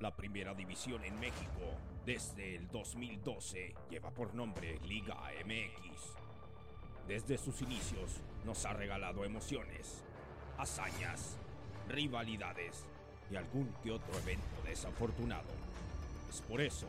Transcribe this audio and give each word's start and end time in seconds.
La 0.00 0.16
primera 0.16 0.54
división 0.54 1.04
en 1.04 1.20
México, 1.20 1.60
desde 2.06 2.56
el 2.56 2.68
2012, 2.68 3.74
lleva 3.90 4.10
por 4.10 4.34
nombre 4.34 4.78
Liga 4.86 5.14
MX. 5.44 6.14
Desde 7.06 7.36
sus 7.36 7.60
inicios, 7.60 8.22
nos 8.46 8.64
ha 8.64 8.72
regalado 8.72 9.26
emociones, 9.26 10.02
hazañas, 10.56 11.36
rivalidades 11.86 12.86
y 13.30 13.36
algún 13.36 13.74
que 13.82 13.90
otro 13.90 14.18
evento 14.20 14.62
desafortunado. 14.64 15.50
Es 16.30 16.40
por 16.40 16.62
eso 16.62 16.86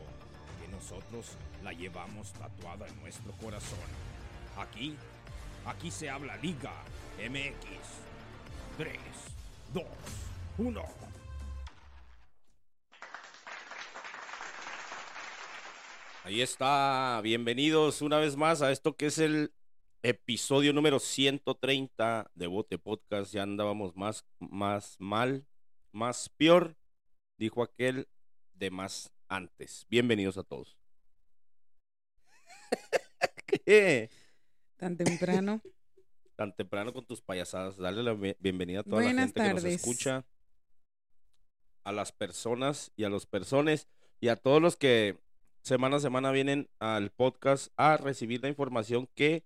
que 0.58 0.68
nosotros 0.68 1.36
la 1.62 1.74
llevamos 1.74 2.32
tatuada 2.32 2.88
en 2.88 2.98
nuestro 3.02 3.32
corazón. 3.32 3.78
Aquí, 4.56 4.96
aquí 5.66 5.90
se 5.90 6.08
habla 6.08 6.36
Liga 6.38 6.72
MX. 7.18 8.78
3, 8.78 8.98
2, 9.74 9.84
1. 10.56 11.11
Ahí 16.24 16.40
está, 16.40 17.20
bienvenidos 17.20 18.00
una 18.00 18.18
vez 18.18 18.36
más 18.36 18.62
a 18.62 18.70
esto 18.70 18.96
que 18.96 19.06
es 19.06 19.18
el 19.18 19.52
episodio 20.04 20.72
número 20.72 21.00
130 21.00 22.30
de 22.32 22.46
Bote 22.46 22.78
Podcast. 22.78 23.32
Ya 23.32 23.42
andábamos 23.42 23.96
más, 23.96 24.24
más 24.38 24.94
mal, 25.00 25.44
más 25.90 26.28
peor, 26.28 26.76
dijo 27.38 27.60
aquel 27.60 28.06
de 28.54 28.70
más 28.70 29.12
antes. 29.26 29.84
Bienvenidos 29.88 30.38
a 30.38 30.44
todos. 30.44 30.78
¿Qué? 33.66 34.08
Tan 34.76 34.96
temprano. 34.96 35.60
Tan 36.36 36.54
temprano 36.54 36.92
con 36.92 37.04
tus 37.04 37.20
payasadas. 37.20 37.76
Dale 37.76 38.00
la 38.00 38.14
bienvenida 38.38 38.80
a 38.80 38.84
toda 38.84 39.02
la 39.02 39.22
gente 39.22 39.42
que 39.42 39.54
nos 39.54 39.64
escucha. 39.64 40.24
A 41.82 41.90
las 41.90 42.12
personas 42.12 42.92
y 42.94 43.02
a 43.02 43.08
los 43.08 43.26
personas 43.26 43.88
y 44.20 44.28
a 44.28 44.36
todos 44.36 44.62
los 44.62 44.76
que 44.76 45.18
semana 45.62 45.96
a 45.96 46.00
semana 46.00 46.30
vienen 46.32 46.68
al 46.80 47.10
podcast 47.10 47.72
a 47.76 47.96
recibir 47.96 48.42
la 48.42 48.48
información 48.48 49.08
que 49.14 49.44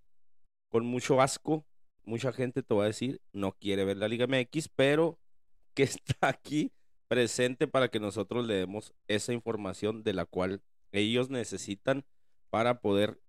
con 0.69 0.85
mucho 0.85 1.21
asco, 1.21 1.65
mucha 2.03 2.33
gente 2.33 2.63
te 2.63 2.73
va 2.73 2.83
a 2.83 2.87
decir, 2.87 3.21
no 3.31 3.53
quiere 3.53 3.85
ver 3.85 3.97
la 3.97 4.07
Liga 4.07 4.27
MX, 4.27 4.69
pero 4.69 5.19
que 5.73 5.83
está 5.83 6.15
aquí 6.21 6.73
presente 7.07 7.67
para 7.67 7.89
que 7.89 7.99
nosotros 7.99 8.45
le 8.45 8.55
demos 8.55 8.93
esa 9.07 9.31
información 9.31 10.03
de 10.03 10.13
la 10.13 10.25
cual 10.25 10.61
ellos 10.91 11.29
necesitan 11.29 12.03
para 12.49 12.81
poder 12.81 13.21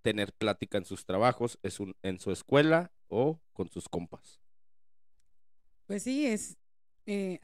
tener 0.00 0.32
plática 0.32 0.78
en 0.78 0.84
sus 0.84 1.04
trabajos, 1.04 1.58
es 1.62 1.78
un, 1.78 1.94
en 2.02 2.18
su 2.18 2.32
escuela 2.32 2.90
o 3.08 3.40
con 3.52 3.68
sus 3.68 3.88
compas. 3.88 4.40
Pues 5.86 6.02
sí, 6.02 6.26
es, 6.26 6.56
eh, 7.06 7.38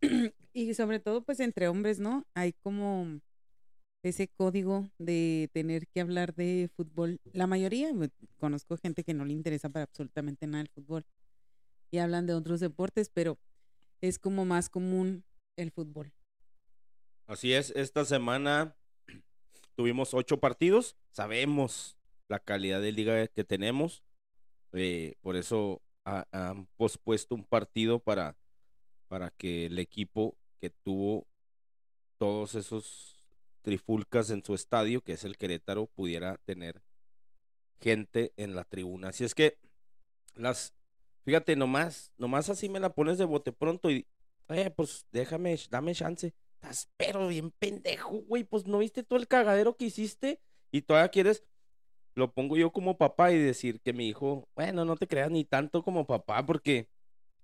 y 0.54 0.74
sobre 0.74 1.00
todo 1.00 1.22
pues 1.22 1.40
entre 1.40 1.68
hombres, 1.68 1.98
¿no? 1.98 2.26
Hay 2.34 2.52
como 2.52 3.20
ese 4.02 4.28
código 4.28 4.90
de 4.98 5.50
tener 5.52 5.86
que 5.88 6.00
hablar 6.00 6.34
de 6.34 6.70
fútbol. 6.74 7.20
La 7.32 7.46
mayoría, 7.46 7.92
pues, 7.94 8.10
conozco 8.38 8.76
gente 8.76 9.04
que 9.04 9.14
no 9.14 9.24
le 9.24 9.32
interesa 9.32 9.68
para 9.68 9.84
absolutamente 9.84 10.46
nada 10.46 10.62
el 10.62 10.68
fútbol 10.68 11.04
y 11.90 11.98
hablan 11.98 12.26
de 12.26 12.34
otros 12.34 12.60
deportes, 12.60 13.10
pero 13.10 13.38
es 14.00 14.18
como 14.18 14.44
más 14.44 14.70
común 14.70 15.24
el 15.56 15.70
fútbol. 15.70 16.12
Así 17.26 17.52
es, 17.52 17.70
esta 17.76 18.04
semana 18.04 18.76
tuvimos 19.76 20.14
ocho 20.14 20.40
partidos, 20.40 20.96
sabemos 21.10 21.96
la 22.28 22.38
calidad 22.38 22.80
de 22.80 22.92
liga 22.92 23.26
que 23.28 23.44
tenemos, 23.44 24.02
eh, 24.72 25.16
por 25.20 25.36
eso 25.36 25.82
han 26.04 26.66
pospuesto 26.76 27.34
un 27.34 27.44
partido 27.44 27.98
para, 27.98 28.36
para 29.08 29.30
que 29.30 29.66
el 29.66 29.78
equipo 29.78 30.36
que 30.60 30.70
tuvo 30.70 31.26
todos 32.18 32.54
esos 32.54 33.19
trifulcas 33.62 34.30
en 34.30 34.44
su 34.44 34.54
estadio, 34.54 35.02
que 35.02 35.12
es 35.12 35.24
el 35.24 35.36
Querétaro, 35.36 35.86
pudiera 35.86 36.36
tener 36.44 36.82
gente 37.80 38.32
en 38.36 38.54
la 38.54 38.64
tribuna. 38.64 39.08
Así 39.08 39.24
es 39.24 39.34
que 39.34 39.58
las, 40.34 40.74
fíjate, 41.24 41.56
nomás, 41.56 42.12
nomás 42.16 42.50
así 42.50 42.68
me 42.68 42.80
la 42.80 42.94
pones 42.94 43.18
de 43.18 43.24
bote 43.24 43.52
pronto 43.52 43.90
y, 43.90 44.06
eh, 44.48 44.70
pues 44.70 45.06
déjame, 45.12 45.58
dame 45.70 45.94
chance. 45.94 46.34
Estás 46.54 46.90
pero 46.96 47.28
bien 47.28 47.52
pendejo, 47.52 48.22
güey, 48.26 48.44
pues 48.44 48.66
no 48.66 48.78
viste 48.78 49.02
todo 49.02 49.18
el 49.18 49.28
cagadero 49.28 49.76
que 49.76 49.86
hiciste 49.86 50.40
y 50.70 50.82
todavía 50.82 51.08
quieres, 51.08 51.44
lo 52.14 52.32
pongo 52.32 52.56
yo 52.56 52.70
como 52.70 52.98
papá 52.98 53.32
y 53.32 53.38
decir 53.38 53.80
que 53.80 53.92
mi 53.92 54.08
hijo, 54.08 54.48
bueno, 54.54 54.84
no 54.84 54.96
te 54.96 55.08
creas 55.08 55.30
ni 55.30 55.44
tanto 55.44 55.82
como 55.82 56.06
papá 56.06 56.44
porque 56.44 56.88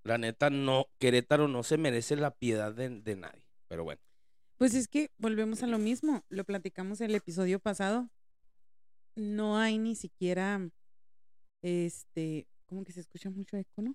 la 0.02 0.18
neta 0.18 0.50
no, 0.50 0.88
Querétaro 0.98 1.48
no 1.48 1.62
se 1.62 1.78
merece 1.78 2.16
la 2.16 2.32
piedad 2.32 2.72
de, 2.74 2.90
de 2.90 3.16
nadie, 3.16 3.42
pero 3.68 3.84
bueno. 3.84 4.05
Pues 4.58 4.74
es 4.74 4.88
que 4.88 5.10
volvemos 5.18 5.62
a 5.62 5.66
lo 5.66 5.78
mismo, 5.78 6.24
lo 6.30 6.44
platicamos 6.44 7.00
el 7.02 7.14
episodio 7.14 7.60
pasado. 7.60 8.08
No 9.14 9.58
hay 9.58 9.78
ni 9.78 9.94
siquiera, 9.94 10.70
este, 11.62 12.46
como 12.66 12.82
que 12.84 12.92
se 12.92 13.00
escucha 13.00 13.28
mucho 13.28 13.56
eco, 13.56 13.82
¿no? 13.82 13.94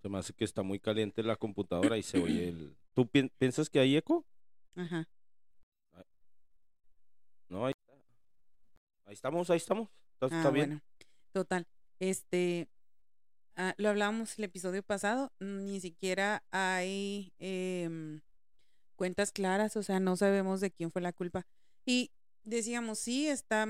Se 0.00 0.08
me 0.08 0.18
hace 0.18 0.32
que 0.32 0.44
está 0.44 0.62
muy 0.62 0.80
caliente 0.80 1.22
la 1.22 1.36
computadora 1.36 1.98
y 1.98 2.02
se 2.02 2.18
oye 2.18 2.48
el... 2.48 2.76
¿Tú 2.94 3.08
piensas 3.08 3.68
que 3.68 3.78
hay 3.78 3.96
eco? 3.96 4.24
Ajá. 4.74 5.06
No, 7.48 7.66
ahí, 7.66 7.74
ahí 9.04 9.12
estamos, 9.12 9.50
ahí 9.50 9.58
estamos. 9.58 9.90
Está, 10.18 10.48
ah, 10.48 10.50
bien. 10.50 10.82
Total. 11.32 11.66
Este, 12.00 12.68
ah, 13.56 13.74
lo 13.76 13.90
hablábamos 13.90 14.38
el 14.38 14.44
episodio 14.44 14.82
pasado, 14.82 15.30
ni 15.40 15.80
siquiera 15.80 16.42
hay 16.50 17.32
eh, 17.38 18.20
cuentas 19.02 19.32
claras, 19.32 19.76
o 19.76 19.82
sea, 19.82 19.98
no 19.98 20.16
sabemos 20.16 20.60
de 20.60 20.70
quién 20.70 20.92
fue 20.92 21.02
la 21.02 21.12
culpa. 21.12 21.44
Y 21.84 22.12
decíamos, 22.44 23.00
sí, 23.00 23.26
está, 23.26 23.66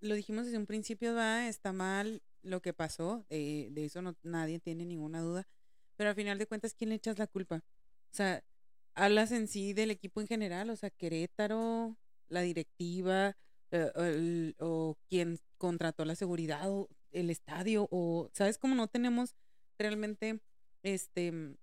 lo 0.00 0.14
dijimos 0.14 0.44
desde 0.44 0.58
un 0.58 0.66
principio, 0.66 1.14
va, 1.14 1.48
está 1.48 1.72
mal 1.72 2.22
lo 2.42 2.60
que 2.60 2.74
pasó, 2.74 3.24
de, 3.30 3.72
eso 3.76 4.02
no, 4.02 4.14
nadie 4.22 4.58
tiene 4.58 4.84
ninguna 4.84 5.22
duda, 5.22 5.48
pero 5.96 6.10
al 6.10 6.16
final 6.16 6.36
de 6.36 6.46
cuentas, 6.46 6.74
¿quién 6.74 6.90
le 6.90 6.96
echas 6.96 7.18
la 7.18 7.26
culpa? 7.26 7.64
O 8.10 8.14
sea, 8.14 8.44
hablas 8.92 9.32
en 9.32 9.48
sí 9.48 9.72
del 9.72 9.90
equipo 9.90 10.20
en 10.20 10.26
general, 10.26 10.68
o 10.68 10.76
sea, 10.76 10.90
Querétaro, 10.90 11.96
la 12.28 12.42
directiva, 12.42 13.38
eh, 13.70 14.52
o 14.58 14.98
quien 15.08 15.38
contrató 15.56 16.04
la 16.04 16.14
seguridad, 16.14 16.70
o 16.70 16.90
el 17.10 17.30
estadio, 17.30 17.88
o, 17.90 18.28
¿sabes? 18.34 18.58
cómo 18.58 18.74
no 18.74 18.88
tenemos 18.88 19.34
realmente, 19.78 20.42
este, 20.82 21.56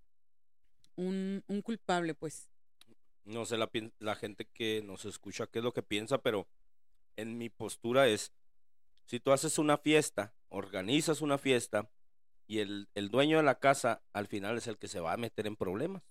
un 0.95 1.61
culpable, 1.63 2.15
pues 2.15 2.50
no 3.25 3.45
sé 3.45 3.57
la, 3.57 3.69
la 3.99 4.15
gente 4.15 4.45
que 4.45 4.81
nos 4.83 5.05
escucha 5.05 5.47
qué 5.47 5.59
es 5.59 5.63
lo 5.63 5.73
que 5.73 5.83
piensa, 5.83 6.19
pero 6.19 6.47
en 7.15 7.37
mi 7.37 7.49
postura 7.49 8.07
es, 8.07 8.33
si 9.05 9.19
tú 9.19 9.31
haces 9.31 9.57
una 9.57 9.77
fiesta, 9.77 10.33
organizas 10.49 11.21
una 11.21 11.37
fiesta 11.37 11.89
y 12.47 12.59
el, 12.59 12.89
el 12.95 13.09
dueño 13.09 13.37
de 13.37 13.43
la 13.43 13.59
casa 13.59 14.01
al 14.13 14.27
final 14.27 14.57
es 14.57 14.67
el 14.67 14.77
que 14.77 14.87
se 14.87 14.99
va 14.99 15.13
a 15.13 15.17
meter 15.17 15.47
en 15.47 15.55
problemas. 15.55 16.03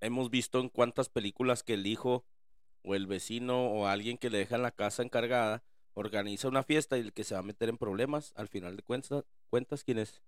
Hemos 0.00 0.30
visto 0.30 0.60
en 0.60 0.68
cuántas 0.68 1.08
películas 1.08 1.62
que 1.62 1.74
el 1.74 1.86
hijo 1.86 2.26
o 2.82 2.94
el 2.94 3.06
vecino 3.06 3.68
o 3.68 3.86
alguien 3.86 4.18
que 4.18 4.28
le 4.28 4.38
deja 4.38 4.58
la 4.58 4.72
casa 4.72 5.02
encargada 5.02 5.62
organiza 5.94 6.48
una 6.48 6.62
fiesta 6.62 6.96
y 6.96 7.00
el 7.00 7.12
que 7.12 7.24
se 7.24 7.34
va 7.34 7.40
a 7.40 7.44
meter 7.44 7.68
en 7.68 7.78
problemas, 7.78 8.32
al 8.36 8.48
final 8.48 8.76
de 8.76 8.82
cuentas, 8.82 9.24
cuentas 9.48 9.84
quién 9.84 9.98
es? 9.98 10.22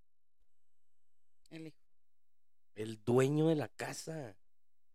El 1.50 1.68
hijo. 1.68 1.78
El 2.74 3.02
dueño 3.04 3.48
de 3.48 3.54
la 3.54 3.68
casa. 3.68 4.36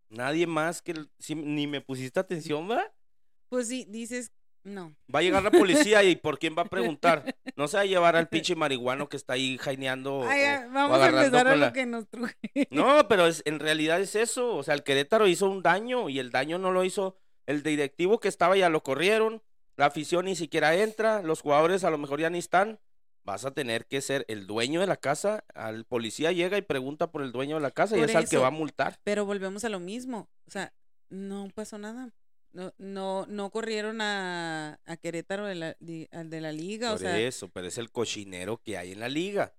Nadie 0.09 0.47
más 0.47 0.81
que 0.81 0.93
ni 1.35 1.67
me 1.67 1.81
pusiste 1.81 2.19
atención, 2.19 2.69
¿va? 2.69 2.91
Pues 3.49 3.67
sí, 3.67 3.85
dices, 3.89 4.31
no. 4.63 4.95
Va 5.13 5.19
a 5.19 5.21
llegar 5.21 5.43
la 5.43 5.51
policía 5.51 6.03
y 6.03 6.15
¿por 6.15 6.39
quién 6.39 6.55
va 6.57 6.63
a 6.63 6.65
preguntar? 6.69 7.35
No 7.55 7.67
se 7.67 7.77
va 7.77 7.83
a 7.83 7.85
llevar 7.85 8.15
al 8.15 8.27
pinche 8.27 8.55
marihuano 8.55 9.07
que 9.07 9.17
está 9.17 9.33
ahí 9.33 9.57
jaineando. 9.57 10.19
vamos 10.71 10.99
a 10.99 11.07
empezar 11.09 11.47
a 11.47 11.55
lo 11.55 11.73
que 11.73 11.85
nos 11.85 12.07
truje. 12.07 12.35
No, 12.71 13.07
pero 13.07 13.27
es, 13.27 13.41
en 13.45 13.59
realidad 13.59 14.01
es 14.01 14.15
eso. 14.15 14.55
O 14.55 14.63
sea, 14.63 14.73
el 14.73 14.83
Querétaro 14.83 15.27
hizo 15.27 15.49
un 15.49 15.61
daño 15.61 16.09
y 16.09 16.19
el 16.19 16.31
daño 16.31 16.57
no 16.57 16.71
lo 16.71 16.83
hizo 16.83 17.17
el 17.45 17.63
directivo 17.63 18.19
que 18.19 18.27
estaba, 18.27 18.57
ya 18.57 18.69
lo 18.69 18.83
corrieron. 18.83 19.41
La 19.75 19.85
afición 19.87 20.25
ni 20.25 20.35
siquiera 20.35 20.75
entra. 20.75 21.21
Los 21.23 21.41
jugadores 21.41 21.83
a 21.83 21.89
lo 21.89 21.97
mejor 21.97 22.19
ya 22.19 22.29
ni 22.29 22.39
están 22.39 22.79
vas 23.29 23.45
a 23.45 23.51
tener 23.51 23.85
que 23.85 24.01
ser 24.01 24.25
el 24.27 24.47
dueño 24.47 24.81
de 24.81 24.87
la 24.87 24.97
casa. 24.97 25.45
Al 25.53 25.85
policía 25.85 26.31
llega 26.31 26.57
y 26.57 26.63
pregunta 26.63 27.11
por 27.11 27.21
el 27.21 27.31
dueño 27.31 27.57
de 27.57 27.61
la 27.61 27.69
casa 27.71 27.95
y 27.95 28.01
es 28.01 28.15
al 28.15 28.27
que 28.27 28.37
va 28.37 28.47
a 28.47 28.51
multar. 28.51 28.99
Pero 29.03 29.25
volvemos 29.25 29.63
a 29.63 29.69
lo 29.69 29.79
mismo. 29.79 30.29
O 30.47 30.51
sea, 30.51 30.73
no 31.09 31.47
pasó 31.53 31.77
nada. 31.77 32.11
No, 32.51 32.73
no, 32.79 33.27
no 33.27 33.51
corrieron 33.51 34.01
a, 34.01 34.79
a 34.83 34.97
Querétaro 34.97 35.45
de 35.45 35.53
la, 35.53 35.77
de, 35.79 36.09
de 36.11 36.41
la 36.41 36.51
liga. 36.51 36.91
Por 36.91 37.05
eso, 37.05 37.49
pero 37.49 37.67
es 37.67 37.77
el 37.77 37.91
cochinero 37.91 38.57
que 38.57 38.77
hay 38.77 38.93
en 38.93 38.99
la 38.99 39.09
liga. 39.09 39.53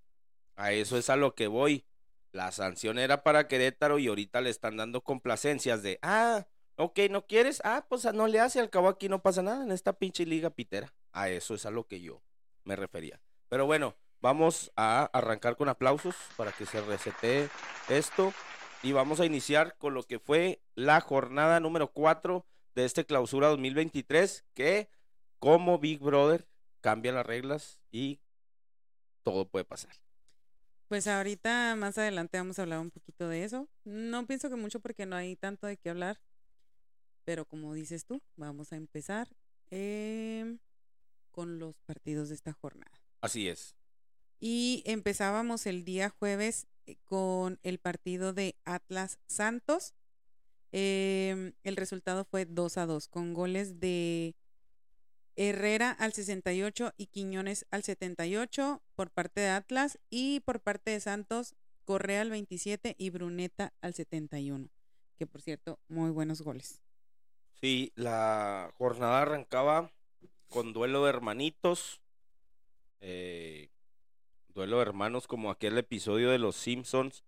A 0.56 0.72
eso 0.72 0.98
es 0.98 1.08
a 1.08 1.14
lo 1.14 1.36
que 1.36 1.46
voy. 1.46 1.86
La 2.32 2.50
sanción 2.50 2.98
era 2.98 3.22
para 3.22 3.46
Querétaro 3.46 4.00
y 4.00 4.08
ahorita 4.08 4.40
le 4.40 4.50
están 4.50 4.76
dando 4.76 5.02
complacencias 5.02 5.84
de, 5.84 6.00
ah, 6.02 6.46
ok, 6.74 6.98
¿no 7.08 7.24
quieres? 7.26 7.60
Ah, 7.64 7.86
pues 7.88 8.04
no 8.12 8.26
le 8.26 8.40
hace, 8.40 8.58
al 8.58 8.70
cabo 8.70 8.88
aquí 8.88 9.08
no 9.08 9.22
pasa 9.22 9.42
nada 9.42 9.62
en 9.64 9.70
esta 9.70 9.92
pinche 9.92 10.26
liga 10.26 10.50
pitera. 10.50 10.92
A 11.12 11.28
eso 11.30 11.54
es 11.54 11.66
a 11.66 11.70
lo 11.70 11.86
que 11.86 12.00
yo 12.00 12.20
me 12.64 12.74
refería. 12.74 13.20
Pero 13.50 13.66
bueno, 13.66 13.96
vamos 14.22 14.72
a 14.76 15.10
arrancar 15.12 15.56
con 15.56 15.68
aplausos 15.68 16.14
para 16.36 16.52
que 16.52 16.64
se 16.64 16.80
resete 16.80 17.50
esto. 17.88 18.32
y 18.82 18.92
vamos 18.92 19.20
a 19.20 19.26
iniciar 19.26 19.76
con 19.76 19.92
lo 19.92 20.04
que 20.04 20.18
fue 20.18 20.62
la 20.74 21.02
jornada 21.02 21.60
número 21.60 21.92
4 21.92 22.46
de 22.74 22.86
este 22.86 23.04
clausura 23.04 23.48
2023, 23.48 24.46
que 24.54 24.88
como 25.38 25.78
Big 25.78 26.00
Brother 26.00 26.48
cambia 26.80 27.12
las 27.12 27.26
reglas 27.26 27.78
y 27.90 28.20
todo 29.22 29.46
puede 29.46 29.66
pasar. 29.66 29.92
Pues 30.88 31.06
ahorita 31.06 31.76
más 31.76 31.98
adelante 31.98 32.38
vamos 32.38 32.58
a 32.58 32.62
hablar 32.62 32.78
un 32.78 32.90
poquito 32.90 33.28
de 33.28 33.44
eso. 33.44 33.68
No 33.84 34.26
pienso 34.26 34.48
que 34.48 34.56
mucho 34.56 34.80
porque 34.80 35.04
no 35.04 35.14
hay 35.16 35.36
tanto 35.36 35.66
de 35.66 35.76
qué 35.76 35.90
hablar. 35.90 36.18
Pero 37.24 37.44
como 37.44 37.74
dices 37.74 38.06
tú, 38.06 38.22
vamos 38.36 38.72
a 38.72 38.76
empezar 38.76 39.28
em, 39.70 40.58
con 41.32 41.58
los 41.58 41.76
partidos 41.82 42.30
de 42.30 42.34
esta 42.34 42.54
jornada. 42.54 43.09
Así 43.20 43.48
es. 43.48 43.76
Y 44.38 44.82
empezábamos 44.86 45.66
el 45.66 45.84
día 45.84 46.08
jueves 46.10 46.66
eh, 46.86 46.96
con 47.04 47.58
el 47.62 47.78
partido 47.78 48.32
de 48.32 48.56
Atlas 48.64 49.18
Santos. 49.26 49.94
Em, 50.72 51.52
el 51.62 51.76
resultado 51.76 52.24
fue 52.24 52.46
2 52.46 52.78
a 52.78 52.86
2 52.86 53.08
con 53.08 53.34
goles 53.34 53.80
de 53.80 54.34
Herrera 55.36 55.90
al 55.90 56.12
68 56.12 56.94
y 56.96 57.06
Quiñones 57.06 57.66
al 57.70 57.82
78 57.82 58.82
por 58.94 59.10
parte 59.10 59.40
de 59.40 59.48
Atlas 59.48 59.98
y 60.10 60.40
por 60.40 60.60
parte 60.60 60.92
de 60.92 61.00
Santos 61.00 61.54
Correa 61.84 62.20
al 62.20 62.30
27 62.30 62.94
y 62.98 63.10
Bruneta 63.10 63.72
al 63.80 63.94
71, 63.94 64.68
que 65.18 65.26
por 65.26 65.42
cierto, 65.42 65.80
muy 65.88 66.10
buenos 66.10 66.42
goles. 66.42 66.80
Sí, 67.60 67.92
la 67.96 68.72
jornada 68.78 69.22
arrancaba 69.22 69.92
con 70.48 70.72
duelo 70.72 71.02
de 71.04 71.10
hermanitos, 71.10 71.99
eh, 73.00 73.70
duelo 74.48 74.76
de 74.76 74.82
hermanos 74.82 75.26
como 75.26 75.50
aquel 75.50 75.78
episodio 75.78 76.30
de 76.30 76.38
Los 76.38 76.56
Simpsons. 76.56 77.24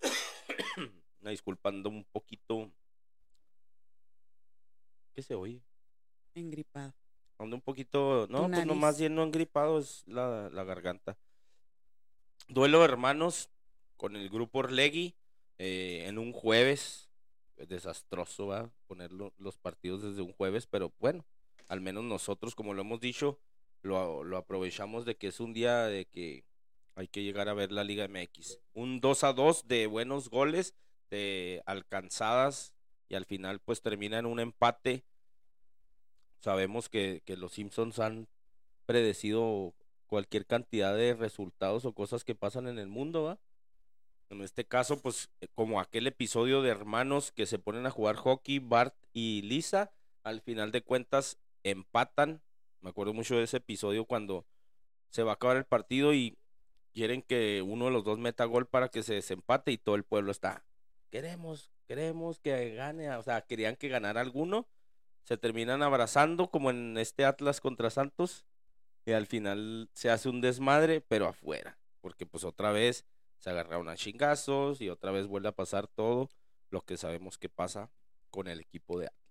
Disculpando 1.20 1.88
un 1.88 2.04
poquito. 2.04 2.70
¿Qué 5.14 5.22
se 5.22 5.34
oye? 5.34 5.62
Engripado. 6.34 6.94
Ando 7.38 7.56
un 7.56 7.62
poquito, 7.62 8.26
no, 8.28 8.48
pues 8.48 8.66
nomás 8.66 8.98
lleno 8.98 9.22
engripado 9.22 9.78
es 9.78 10.02
la, 10.08 10.50
la, 10.50 10.64
garganta. 10.64 11.16
Duelo 12.48 12.80
de 12.80 12.84
hermanos 12.86 13.48
con 13.96 14.16
el 14.16 14.28
grupo 14.28 14.58
Orlegui 14.60 15.14
eh, 15.58 16.04
en 16.06 16.18
un 16.18 16.32
jueves. 16.32 17.08
Desastroso, 17.56 18.46
va 18.46 18.70
poner 18.86 19.10
los 19.12 19.58
partidos 19.58 20.02
desde 20.02 20.22
un 20.22 20.32
jueves, 20.32 20.68
pero 20.68 20.92
bueno, 21.00 21.24
al 21.66 21.80
menos 21.80 22.04
nosotros, 22.04 22.54
como 22.54 22.72
lo 22.72 22.82
hemos 22.82 23.00
dicho, 23.00 23.40
lo, 23.82 24.24
lo 24.24 24.36
aprovechamos 24.36 25.04
de 25.04 25.16
que 25.16 25.28
es 25.28 25.40
un 25.40 25.52
día 25.52 25.84
de 25.84 26.04
que 26.06 26.44
hay 26.94 27.08
que 27.08 27.22
llegar 27.22 27.48
a 27.48 27.54
ver 27.54 27.72
la 27.72 27.84
Liga 27.84 28.08
MX. 28.08 28.58
Un 28.74 29.00
2 29.00 29.24
a 29.24 29.32
2 29.32 29.68
de 29.68 29.86
buenos 29.86 30.30
goles, 30.30 30.74
de 31.10 31.62
alcanzadas, 31.66 32.74
y 33.08 33.14
al 33.14 33.24
final 33.24 33.60
pues 33.60 33.80
termina 33.80 34.18
en 34.18 34.26
un 34.26 34.40
empate 34.40 35.04
sabemos 36.40 36.88
que, 36.88 37.22
los 37.36 37.52
Simpsons 37.52 37.98
han 37.98 38.28
predecido 38.86 39.74
cualquier 40.06 40.46
cantidad 40.46 40.96
de 40.96 41.14
resultados 41.14 41.84
o 41.84 41.92
cosas 41.92 42.24
que 42.24 42.34
pasan 42.34 42.66
en 42.66 42.78
el 42.78 42.88
mundo, 42.88 43.24
¿va? 43.24 43.38
En 44.30 44.42
este 44.42 44.64
caso, 44.64 45.00
pues 45.00 45.30
eh, 45.40 45.48
como 45.54 45.80
aquel 45.80 46.06
episodio 46.06 46.62
de 46.62 46.70
hermanos 46.70 47.32
que 47.32 47.46
se 47.46 47.58
ponen 47.58 47.86
a 47.86 47.90
jugar 47.90 48.16
hockey, 48.16 48.58
Bart 48.58 48.94
y 49.12 49.42
Lisa, 49.42 49.90
al 50.22 50.40
final 50.40 50.70
de 50.70 50.82
cuentas 50.82 51.38
empatan. 51.64 52.42
Me 52.80 52.90
acuerdo 52.90 53.12
mucho 53.14 53.36
de 53.36 53.44
ese 53.44 53.58
episodio 53.58 54.04
cuando 54.04 54.46
se 55.10 55.22
va 55.22 55.32
a 55.32 55.34
acabar 55.34 55.56
el 55.56 55.64
partido 55.64 56.14
y 56.14 56.36
quieren 56.92 57.22
que 57.22 57.62
uno 57.62 57.86
de 57.86 57.90
los 57.90 58.04
dos 58.04 58.18
meta 58.18 58.44
gol 58.44 58.66
para 58.66 58.88
que 58.88 59.02
se 59.02 59.14
desempate 59.14 59.72
y 59.72 59.78
todo 59.78 59.94
el 59.94 60.04
pueblo 60.04 60.30
está, 60.30 60.64
queremos, 61.10 61.70
queremos 61.86 62.38
que 62.38 62.74
gane, 62.74 63.10
o 63.10 63.22
sea, 63.22 63.42
querían 63.42 63.76
que 63.76 63.88
ganara 63.88 64.20
alguno 64.20 64.66
se 65.28 65.36
terminan 65.36 65.82
abrazando 65.82 66.50
como 66.50 66.70
en 66.70 66.96
este 66.96 67.26
Atlas 67.26 67.60
contra 67.60 67.90
Santos 67.90 68.46
y 69.04 69.12
al 69.12 69.26
final 69.26 69.90
se 69.92 70.08
hace 70.08 70.30
un 70.30 70.40
desmadre, 70.40 71.02
pero 71.02 71.28
afuera, 71.28 71.76
porque 72.00 72.24
pues 72.24 72.44
otra 72.44 72.72
vez 72.72 73.04
se 73.36 73.50
agarraron 73.50 73.90
a 73.90 73.94
chingazos 73.94 74.80
y 74.80 74.88
otra 74.88 75.10
vez 75.10 75.26
vuelve 75.26 75.50
a 75.50 75.54
pasar 75.54 75.86
todo 75.86 76.30
lo 76.70 76.80
que 76.80 76.96
sabemos 76.96 77.36
que 77.36 77.50
pasa 77.50 77.90
con 78.30 78.48
el 78.48 78.58
equipo 78.58 78.98
de 78.98 79.08
Atlas. 79.08 79.27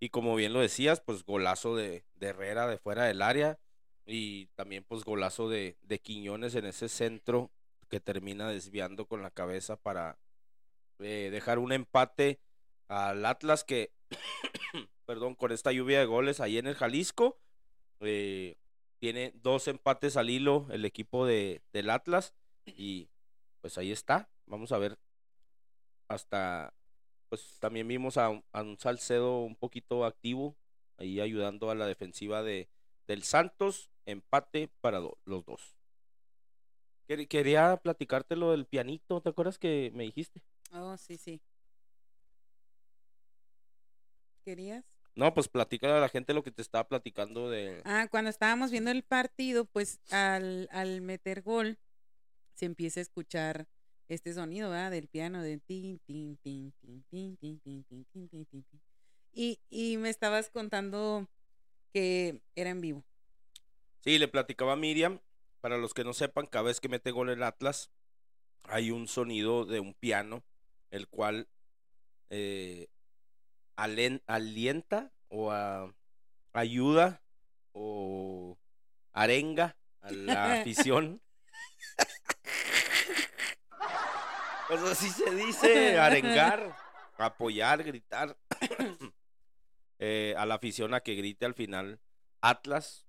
Y 0.00 0.10
como 0.10 0.36
bien 0.36 0.52
lo 0.52 0.60
decías, 0.60 1.00
pues 1.00 1.24
golazo 1.24 1.74
de, 1.74 2.04
Herrera 2.20 2.66
de 2.66 2.78
fuera 2.78 3.04
del 3.04 3.22
área 3.22 3.58
y 4.06 4.46
también 4.54 4.84
pues 4.84 5.04
golazo 5.04 5.48
de, 5.48 5.76
Quiñones 6.02 6.54
en 6.54 6.66
ese 6.66 6.88
centro 6.88 7.50
que 7.88 8.00
termina 8.00 8.48
desviando 8.48 9.06
con 9.06 9.22
la 9.22 9.30
cabeza 9.30 9.76
para 9.76 10.18
eh, 10.98 11.28
dejar 11.32 11.58
un 11.58 11.72
empate 11.72 12.40
al 12.88 13.24
Atlas 13.26 13.64
que 13.64 13.92
perdón, 15.06 15.34
con 15.34 15.52
esta 15.52 15.72
lluvia 15.72 15.98
de 16.00 16.04
goles 16.04 16.40
ahí 16.40 16.58
en 16.58 16.66
el 16.66 16.74
Jalisco. 16.74 17.38
Eh, 18.00 18.56
tiene 18.98 19.32
dos 19.36 19.68
empates 19.68 20.16
al 20.16 20.28
hilo 20.28 20.66
el 20.70 20.84
equipo 20.84 21.24
de, 21.24 21.62
del 21.72 21.90
Atlas 21.90 22.34
y 22.66 23.08
pues 23.60 23.78
ahí 23.78 23.90
está. 23.90 24.28
Vamos 24.46 24.72
a 24.72 24.78
ver 24.78 24.98
hasta, 26.08 26.74
pues 27.28 27.58
también 27.60 27.86
vimos 27.88 28.16
a, 28.16 28.28
un 28.30 28.78
Salcedo 28.78 29.40
un 29.40 29.56
poquito 29.56 30.04
activo 30.04 30.56
ahí 30.96 31.20
ayudando 31.20 31.70
a 31.70 31.74
la 31.74 31.86
defensiva 31.86 32.42
de, 32.42 32.68
del 33.06 33.22
Santos. 33.22 33.90
Empate 34.06 34.70
para 34.80 35.00
los 35.00 35.44
dos. 35.44 35.76
Quería 37.06 37.76
platicarte 37.76 38.36
lo 38.36 38.50
del 38.52 38.66
pianito, 38.66 39.20
¿te 39.20 39.30
acuerdas 39.30 39.58
que 39.58 39.90
me 39.94 40.04
dijiste? 40.04 40.42
Oh, 40.72 40.96
sí, 40.96 41.16
sí 41.16 41.40
querías? 44.48 44.84
No, 45.14 45.34
pues 45.34 45.48
platícale 45.48 45.92
a 45.92 46.00
la 46.00 46.08
gente 46.08 46.32
lo 46.32 46.42
que 46.42 46.50
te 46.50 46.62
estaba 46.62 46.88
platicando 46.88 47.50
de... 47.50 47.82
Ah, 47.84 48.08
cuando 48.10 48.30
estábamos 48.30 48.70
viendo 48.70 48.90
el 48.90 49.02
partido, 49.02 49.66
pues 49.66 50.00
al, 50.10 50.68
al 50.72 51.02
meter 51.02 51.42
gol, 51.42 51.78
se 52.54 52.64
empieza 52.64 53.00
a 53.00 53.02
escuchar 53.02 53.68
este 54.08 54.32
sonido, 54.32 54.70
¿verdad? 54.70 54.90
Del 54.90 55.08
piano, 55.08 55.42
de 55.42 55.58
tin, 55.58 55.98
tin, 56.06 56.36
tin, 56.38 56.72
tin, 56.80 57.02
tin, 57.10 57.36
tin, 57.36 57.36
tin, 57.36 57.84
tin, 57.84 57.84
tin, 57.84 58.28
tin, 58.28 58.46
tin, 58.46 58.64
Y, 59.32 59.60
y 59.68 59.96
me 59.98 60.08
estabas 60.08 60.50
contando 60.50 61.28
que 61.92 62.40
era 62.54 62.70
en 62.70 62.80
vivo. 62.80 63.04
Sí, 64.00 64.18
le 64.18 64.28
platicaba 64.28 64.72
a 64.74 64.76
Miriam, 64.76 65.20
para 65.60 65.76
los 65.76 65.92
que 65.94 66.04
no 66.04 66.12
sepan, 66.12 66.46
cada 66.46 66.64
vez 66.64 66.80
que 66.80 66.88
mete 66.88 67.10
gol 67.10 67.30
el 67.30 67.42
Atlas, 67.42 67.90
hay 68.64 68.90
un 68.90 69.08
sonido 69.08 69.64
de 69.64 69.80
un 69.80 69.94
piano, 69.94 70.42
el 70.90 71.08
cual 71.08 71.48
eh, 72.30 72.88
alienta 73.76 75.12
o 75.28 75.52
ayuda 76.52 77.22
o 77.72 78.58
arenga 79.12 79.76
a 80.00 80.10
la 80.12 80.60
afición. 80.60 81.20
Pues 84.68 84.82
así 84.82 85.08
se 85.08 85.34
dice, 85.34 85.98
arengar, 85.98 86.76
apoyar, 87.18 87.82
gritar 87.82 88.36
eh, 89.98 90.34
a 90.36 90.46
la 90.46 90.54
afición 90.54 90.94
a 90.94 91.00
que 91.00 91.14
grite 91.14 91.46
al 91.46 91.54
final 91.54 92.00
Atlas 92.40 93.06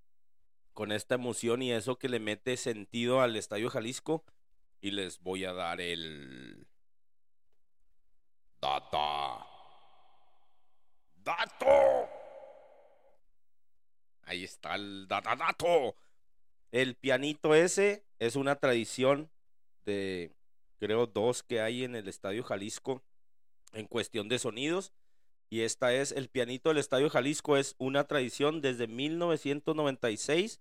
con 0.74 0.92
esta 0.92 1.16
emoción 1.16 1.62
y 1.62 1.72
eso 1.72 1.98
que 1.98 2.10
le 2.10 2.20
mete 2.20 2.58
sentido 2.58 3.22
al 3.22 3.36
Estadio 3.36 3.70
Jalisco. 3.70 4.24
Y 4.82 4.92
les 4.92 5.20
voy 5.20 5.44
a 5.44 5.52
dar 5.52 5.82
el 5.82 6.66
data 8.62 9.46
dato. 11.30 12.10
Ahí 14.24 14.44
está 14.44 14.76
el 14.76 15.08
dato. 15.08 15.96
El 16.72 16.96
pianito 16.96 17.56
ese 17.56 18.06
es 18.20 18.36
una 18.36 18.56
tradición 18.56 19.32
de, 19.86 20.32
creo, 20.80 21.08
dos 21.08 21.44
que 21.44 21.62
hay 21.62 21.84
en 21.84 21.96
el 21.96 22.08
Estadio 22.08 22.44
Jalisco 22.44 23.04
en 23.74 23.88
cuestión 23.88 24.30
de 24.30 24.40
sonidos. 24.40 24.94
Y 25.50 25.62
esta 25.62 25.94
es, 25.94 26.12
el 26.12 26.30
pianito 26.30 26.70
del 26.70 26.78
Estadio 26.78 27.10
Jalisco 27.10 27.58
es 27.58 27.76
una 27.78 28.06
tradición 28.06 28.62
desde 28.62 28.88
1996 28.88 30.60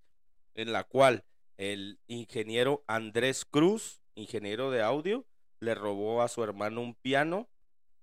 en 0.55 0.73
la 0.73 0.85
cual 0.85 1.25
el 1.57 1.99
ingeniero 2.07 2.85
Andrés 2.87 3.45
Cruz, 3.45 4.01
ingeniero 4.15 4.71
de 4.71 4.83
audio, 4.83 5.27
le 5.61 5.75
robó 5.75 6.23
a 6.23 6.29
su 6.29 6.43
hermano 6.43 6.81
un 6.81 6.95
piano, 6.95 7.49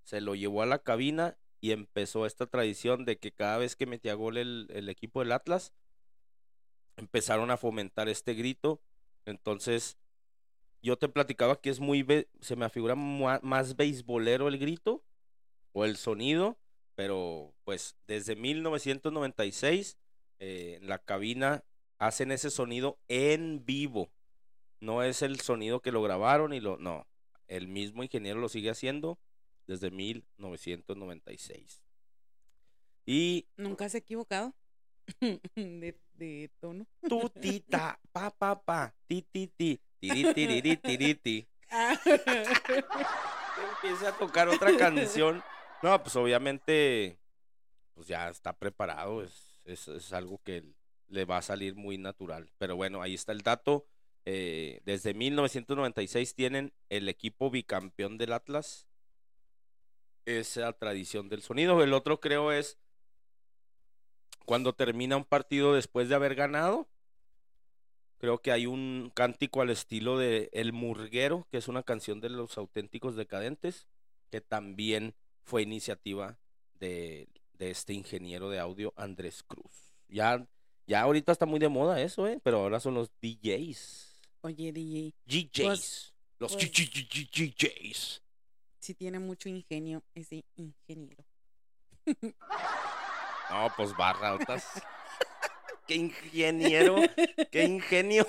se 0.04 0.22
lo 0.22 0.36
llevó 0.36 0.62
a 0.62 0.66
la 0.66 0.80
cabina 0.80 1.38
y 1.62 1.72
empezó 1.72 2.26
esta 2.26 2.46
tradición 2.46 3.06
de 3.06 3.18
que 3.18 3.32
cada 3.32 3.58
vez 3.58 3.76
que 3.76 3.88
metía 3.88 4.14
gol 4.14 4.38
el, 4.38 4.90
equipo 4.90 5.22
del 5.22 5.32
Atlas, 5.32 5.74
empezaron 6.98 7.50
a 7.50 7.58
fomentar 7.58 8.08
este 8.08 8.34
grito. 8.36 8.82
Entonces, 9.26 9.98
yo 10.86 10.98
te 10.98 11.10
platicaba 11.10 11.60
que 11.60 11.72
es 11.72 11.80
muy, 11.80 12.06
se 12.42 12.56
me 12.56 12.66
afigura 12.66 12.94
más 12.96 13.76
beisbolero 13.76 14.48
el 14.48 14.60
grito 14.60 15.04
o 15.72 15.84
el 15.84 15.98
sonido, 15.98 16.60
pero 16.94 17.56
pues 17.64 17.98
desde 18.06 18.36
1996 18.36 19.98
eh, 20.38 20.78
en 20.80 20.88
la 20.88 21.00
cabina 21.00 21.64
hacen 21.98 22.32
ese 22.32 22.52
sonido 22.52 23.00
en 23.08 23.66
vivo. 23.66 24.12
No 24.80 25.02
es 25.02 25.24
el 25.24 25.40
sonido 25.40 25.82
que 25.82 25.92
lo 25.92 26.04
grabaron 26.04 26.54
y 26.54 26.60
lo, 26.60 26.78
no, 26.78 27.08
El 27.48 27.68
mismo 27.68 28.04
ingeniero 28.04 28.40
lo 28.40 28.48
sigue 28.48 28.70
haciendo 28.70 29.18
desde 29.66 29.90
1996. 29.90 31.82
Y 33.08 33.48
Nunca 33.58 33.90
se 33.90 33.98
ha 33.98 34.02
equivocado 34.02 34.54
de, 35.56 36.00
de 36.14 36.52
tono. 36.60 36.86
tu 37.10 37.28
tita, 37.30 38.00
pa 38.12 38.30
pa 38.30 38.62
pa, 38.64 38.96
ti 39.08 39.24
ti 39.24 39.48
ti, 39.48 39.82
tiri 40.08 41.16
ti. 41.16 41.48
Empieza 43.76 44.10
a 44.10 44.18
tocar 44.18 44.48
otra 44.50 44.76
canción. 44.78 45.44
No, 45.82 46.02
pues 46.02 46.16
obviamente, 46.16 47.20
pues 47.94 48.08
ya 48.08 48.30
está 48.30 48.54
preparado. 48.54 49.24
Es, 49.24 49.62
es, 49.66 49.88
es 49.88 50.14
algo 50.14 50.42
que 50.44 50.64
le 51.08 51.26
va 51.26 51.38
a 51.38 51.42
salir 51.42 51.76
muy 51.76 51.98
natural. 51.98 52.50
Pero 52.58 52.76
bueno, 52.76 53.02
ahí 53.02 53.14
está 53.14 53.32
el 53.32 53.42
dato. 53.42 53.86
Eh, 54.26 54.82
desde 54.86 55.14
1996 55.14 56.34
tienen 56.34 56.74
el 56.90 57.08
equipo 57.10 57.50
bicampeón 57.50 58.18
del 58.18 58.34
Atlas. 58.34 58.88
Esa 60.26 60.74
tradición 60.74 61.30
del 61.30 61.42
sonido. 61.42 61.84
El 61.84 61.94
otro 61.94 62.20
creo 62.20 62.52
es 62.52 62.80
cuando 64.46 64.74
termina 64.74 65.18
un 65.18 65.26
partido 65.26 65.74
después 65.74 66.10
de 66.10 66.16
haber 66.16 66.36
ganado. 66.36 66.88
Creo 68.18 68.40
que 68.40 68.52
hay 68.52 68.66
un 68.66 69.12
cántico 69.14 69.62
al 69.62 69.70
estilo 69.70 70.18
de 70.18 70.50
El 70.54 70.74
Murguero, 70.74 71.48
que 71.52 71.58
es 71.58 71.68
una 71.68 71.84
canción 71.84 72.22
de 72.22 72.30
los 72.30 72.58
auténticos 72.58 73.16
decadentes, 73.16 73.88
que 74.32 74.42
también 74.42 75.14
fue 75.44 75.62
iniciativa 75.62 76.38
de, 76.80 77.28
de 77.54 77.72
este 77.72 77.94
ingeniero 77.94 78.50
de 78.50 78.60
audio, 78.60 78.94
Andrés 78.96 79.44
Cruz. 79.44 79.94
Ya, 80.08 80.48
ya 80.88 81.02
ahorita 81.02 81.32
está 81.32 81.46
muy 81.46 81.60
de 81.60 81.70
moda 81.70 82.02
eso, 82.02 82.28
¿eh? 82.28 82.40
Pero 82.44 82.60
ahora 82.60 82.80
son 82.80 82.94
los 82.94 83.12
DJs. 83.22 84.16
Oye, 84.42 84.72
DJ, 84.72 85.14
DJs. 85.26 85.64
Pues- 85.66 86.14
los 86.38 86.54
pues- 86.54 86.72
DJs. 86.72 88.22
sí 88.80 88.94
tiene 88.94 89.20
mucho 89.20 89.48
ingenio 89.50 90.04
ese 90.14 90.44
ingeniero. 90.56 91.24
No, 93.50 93.72
pues 93.76 93.96
barrautas. 93.96 94.66
qué 95.88 95.96
ingeniero, 95.96 96.96
qué 97.52 97.64
ingenio. 97.64 98.28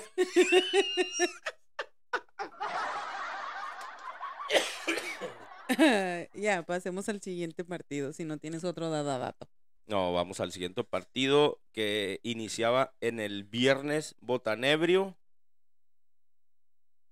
ya, 6.33 6.63
pasemos 6.65 7.09
al 7.09 7.21
siguiente 7.21 7.63
partido, 7.65 8.13
si 8.13 8.23
no 8.23 8.37
tienes 8.37 8.63
otro 8.63 8.89
dadadato. 8.89 9.47
No, 9.87 10.13
vamos 10.13 10.39
al 10.39 10.51
siguiente 10.51 10.83
partido 10.83 11.61
que 11.71 12.19
iniciaba 12.23 12.93
en 13.01 13.19
el 13.19 13.43
viernes 13.43 14.15
Botanebrio. 14.19 15.15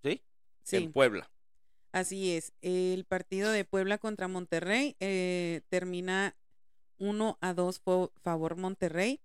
¿Sí? 0.04 0.22
Sí, 0.64 0.78
En 0.78 0.92
Puebla. 0.92 1.30
así 1.94 2.34
es. 2.36 2.54
El 2.62 3.06
partido 3.06 3.52
de 3.52 3.64
Puebla 3.66 3.98
contra 3.98 4.28
Monterrey 4.28 4.96
eh, 5.00 5.62
termina 5.70 6.36
1 6.98 7.38
a 7.42 7.54
2 7.54 7.82
fo- 7.84 8.12
favor 8.22 8.58
Monterrey, 8.58 9.22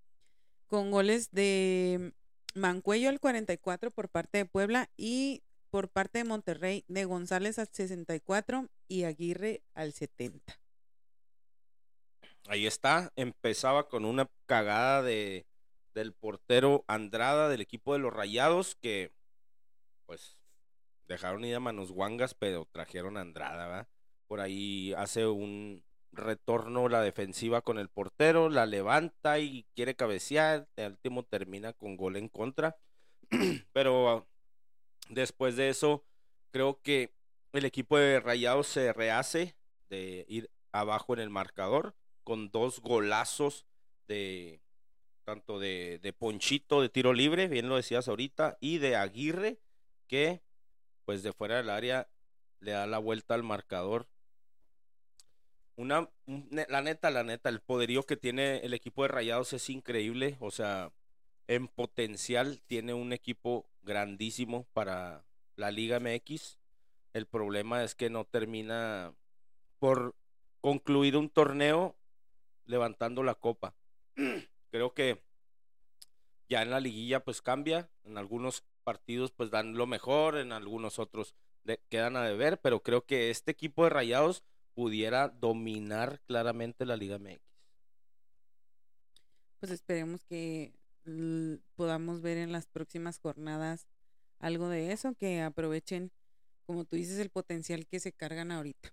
con 0.70 0.92
goles 0.92 1.32
de 1.32 2.14
Mancuello 2.54 3.08
al 3.08 3.18
44 3.18 3.90
por 3.90 4.08
parte 4.08 4.38
de 4.38 4.46
Puebla 4.46 4.88
y 4.96 5.42
por 5.68 5.88
parte 5.88 6.18
de 6.18 6.24
Monterrey 6.24 6.84
de 6.86 7.04
González 7.04 7.58
al 7.58 7.68
64 7.72 8.68
y 8.86 9.02
Aguirre 9.02 9.62
al 9.74 9.92
70. 9.92 10.60
Ahí 12.46 12.66
está. 12.66 13.12
Empezaba 13.16 13.88
con 13.88 14.04
una 14.04 14.30
cagada 14.46 15.02
de 15.02 15.44
del 15.92 16.12
portero 16.12 16.84
Andrada 16.86 17.48
del 17.48 17.60
equipo 17.60 17.92
de 17.92 17.98
los 17.98 18.12
Rayados 18.12 18.76
que 18.76 19.12
pues 20.06 20.38
dejaron 21.08 21.44
ir 21.44 21.56
a 21.56 21.60
manos 21.60 21.90
guangas, 21.90 22.34
pero 22.34 22.68
trajeron 22.70 23.16
a 23.16 23.22
Andrada, 23.22 23.66
¿verdad? 23.66 23.88
Por 24.28 24.38
ahí 24.40 24.94
hace 24.96 25.26
un 25.26 25.82
retorno 26.12 26.88
la 26.88 27.02
defensiva 27.02 27.62
con 27.62 27.79
el 27.79 27.88
portero, 27.88 28.49
la 28.49 28.67
levanta 28.67 29.38
y 29.38 29.64
quiere 29.75 29.95
cabecear, 29.95 30.69
el 30.76 30.93
último 30.93 31.25
termina 31.25 31.73
con 31.73 31.97
gol 31.97 32.17
en 32.17 32.29
contra. 32.29 32.76
pero 33.73 34.26
después 35.09 35.57
de 35.57 35.69
eso, 35.69 36.05
creo 36.50 36.81
que 36.83 37.14
el 37.52 37.64
equipo 37.64 37.99
de 37.99 38.21
Rayados 38.21 38.67
se 38.67 38.93
rehace 38.93 39.57
de 39.88 40.25
ir 40.29 40.50
abajo 40.73 41.14
en 41.14 41.21
el 41.21 41.31
marcador 41.31 41.95
con 42.25 42.50
dos 42.50 42.81
golazos 42.81 43.67
de 44.07 44.61
tanto 45.25 45.59
de, 45.59 46.00
de 46.02 46.12
Ponchito 46.12 46.83
de 46.83 46.88
tiro 46.88 47.12
libre, 47.12 47.49
bien 47.49 47.69
lo 47.69 47.76
decías 47.76 48.09
ahorita, 48.09 48.57
y 48.61 48.79
de 48.79 48.97
Aguirre, 48.97 49.61
que 50.09 50.43
pues 51.05 51.23
de 51.23 51.33
fuera 51.33 51.57
del 51.57 51.71
área 51.71 52.09
le 52.61 52.73
da 52.73 52.87
la 52.87 52.99
vuelta 52.99 53.35
al 53.35 53.43
marcador. 53.43 54.09
Una, 55.80 56.10
la 56.68 56.82
neta, 56.82 57.10
la 57.10 57.25
neta, 57.25 57.49
el 57.49 57.62
poderío 57.62 58.02
que 58.02 58.18
tiene 58.18 58.58
el 58.58 58.75
equipo 58.75 59.00
de 59.00 59.08
Rayados 59.08 59.54
es 59.54 59.70
increíble, 59.70 60.37
o 60.38 60.50
sea, 60.50 60.92
en 61.49 61.68
potencial 61.68 62.60
tiene 62.66 62.92
un 62.92 63.14
equipo 63.14 63.64
grandísimo 63.80 64.66
para 64.75 65.25
la 65.56 65.70
Liga 65.70 65.99
MX. 65.99 66.58
El 67.14 67.25
problema 67.25 67.82
es 67.82 67.94
que 67.94 68.10
no 68.10 68.26
termina 68.26 69.14
por 69.78 70.14
concluir 70.60 71.16
un 71.16 71.30
torneo 71.30 71.96
levantando 72.66 73.22
la 73.22 73.34
copa. 73.34 73.75
Creo 74.70 74.92
que 74.92 75.22
ya 76.50 76.60
en 76.60 76.72
la 76.72 76.80
liguilla 76.80 77.25
pues 77.25 77.40
cambia, 77.40 77.88
en 78.04 78.18
algunos 78.18 78.64
partidos 78.84 79.30
pues 79.32 79.50
dan 79.50 79.78
lo 79.78 79.87
mejor, 79.87 80.37
en 80.37 80.52
algunos 80.52 80.99
otros 80.99 81.34
quedan 81.88 82.16
a 82.16 82.25
deber, 82.25 82.60
pero 82.60 82.82
creo 82.82 83.06
que 83.06 83.30
este 83.30 83.52
equipo 83.52 83.84
de 83.84 83.90
Rayados 83.90 84.42
pudiera 84.74 85.28
dominar 85.28 86.20
claramente 86.26 86.86
la 86.86 86.96
Liga 86.96 87.18
MX. 87.18 87.40
Pues 89.58 89.72
esperemos 89.72 90.24
que 90.24 90.72
podamos 91.76 92.20
ver 92.20 92.38
en 92.38 92.52
las 92.52 92.66
próximas 92.66 93.18
jornadas 93.18 93.86
algo 94.38 94.68
de 94.68 94.92
eso, 94.92 95.14
que 95.14 95.42
aprovechen, 95.42 96.10
como 96.66 96.84
tú 96.84 96.96
dices, 96.96 97.18
el 97.18 97.30
potencial 97.30 97.86
que 97.86 98.00
se 98.00 98.12
cargan 98.12 98.50
ahorita. 98.50 98.92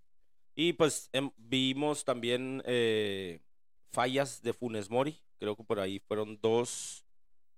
Y 0.55 0.73
pues 0.73 1.09
em, 1.13 1.31
vimos 1.37 2.03
también 2.03 2.63
eh, 2.65 3.41
fallas 3.91 4.41
de 4.41 4.53
Funes 4.53 4.89
Mori. 4.89 5.21
Creo 5.37 5.55
que 5.55 5.63
por 5.63 5.79
ahí 5.79 5.99
fueron 5.99 6.39
dos 6.41 7.05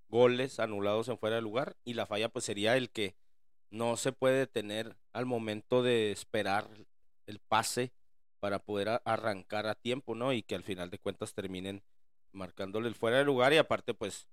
goles 0.10 0.60
anulados 0.60 1.08
en 1.08 1.18
fuera 1.18 1.38
de 1.38 1.42
lugar. 1.42 1.78
Y 1.86 1.94
la 1.94 2.06
falla 2.06 2.30
pues 2.30 2.46
sería 2.46 2.76
el 2.76 2.90
que 2.90 3.16
no 3.72 3.98
se 3.98 4.12
puede 4.12 4.40
detener 4.40 4.98
al 5.14 5.26
momento 5.26 5.82
de 5.82 6.12
esperar 6.12 6.70
el 7.26 7.40
pase 7.40 7.94
para 8.40 8.60
poder 8.60 9.02
arrancar 9.06 9.68
a 9.68 9.76
tiempo, 9.76 10.16
¿no? 10.16 10.34
Y 10.34 10.44
que 10.44 10.56
al 10.56 10.64
final 10.64 10.90
de 10.90 11.00
cuentas 11.00 11.34
terminen 11.34 11.84
marcándole 12.32 12.88
el 12.88 12.96
fuera 12.96 13.18
de 13.18 13.26
lugar. 13.26 13.54
Y 13.54 13.58
aparte 13.58 13.94
pues 13.94 14.28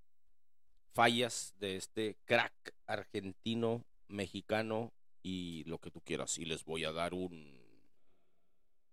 fallas 0.93 1.55
de 1.59 1.77
este 1.77 2.17
crack 2.25 2.75
argentino, 2.87 3.85
mexicano 4.09 4.93
y 5.23 5.65
lo 5.65 5.79
que 5.79 5.91
tú 5.91 6.01
quieras. 6.01 6.39
Y 6.39 6.45
les 6.45 6.65
voy 6.65 6.85
a 6.85 6.93
dar 6.93 7.15
un 7.15 7.57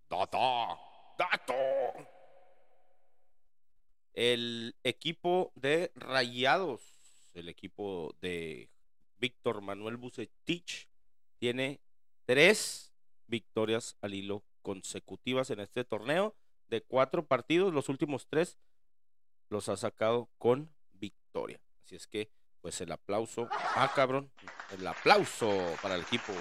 Dato. 0.09 0.77
Dato. 1.17 1.53
El 4.13 4.75
equipo 4.83 5.51
de 5.55 5.91
Rayados, 5.95 6.83
el 7.33 7.49
equipo 7.49 8.15
de 8.21 8.69
Víctor 9.17 9.61
Manuel 9.61 9.97
Bucetich, 9.97 10.87
tiene 11.39 11.79
tres 12.25 12.91
victorias 13.25 13.97
al 14.01 14.13
hilo 14.13 14.43
consecutivas 14.63 15.51
en 15.51 15.59
este 15.59 15.83
torneo. 15.83 16.35
De 16.67 16.81
cuatro 16.81 17.27
partidos, 17.27 17.71
los 17.71 17.89
últimos 17.89 18.25
tres 18.27 18.57
los 19.49 19.69
ha 19.69 19.77
sacado 19.77 20.31
con 20.39 20.73
victoria. 20.93 21.61
Así 21.83 21.95
es 21.95 22.07
que, 22.07 22.31
pues 22.61 22.81
el 22.81 22.91
aplauso. 22.91 23.47
Ah, 23.51 23.91
cabrón. 23.95 24.31
El 24.71 24.87
aplauso 24.87 25.75
para 25.83 25.95
el 25.95 26.01
equipo 26.01 26.33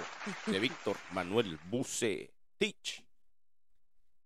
de 0.47 0.59
Víctor 0.59 0.97
Manuel 1.11 1.59
Bucetich. 1.69 3.05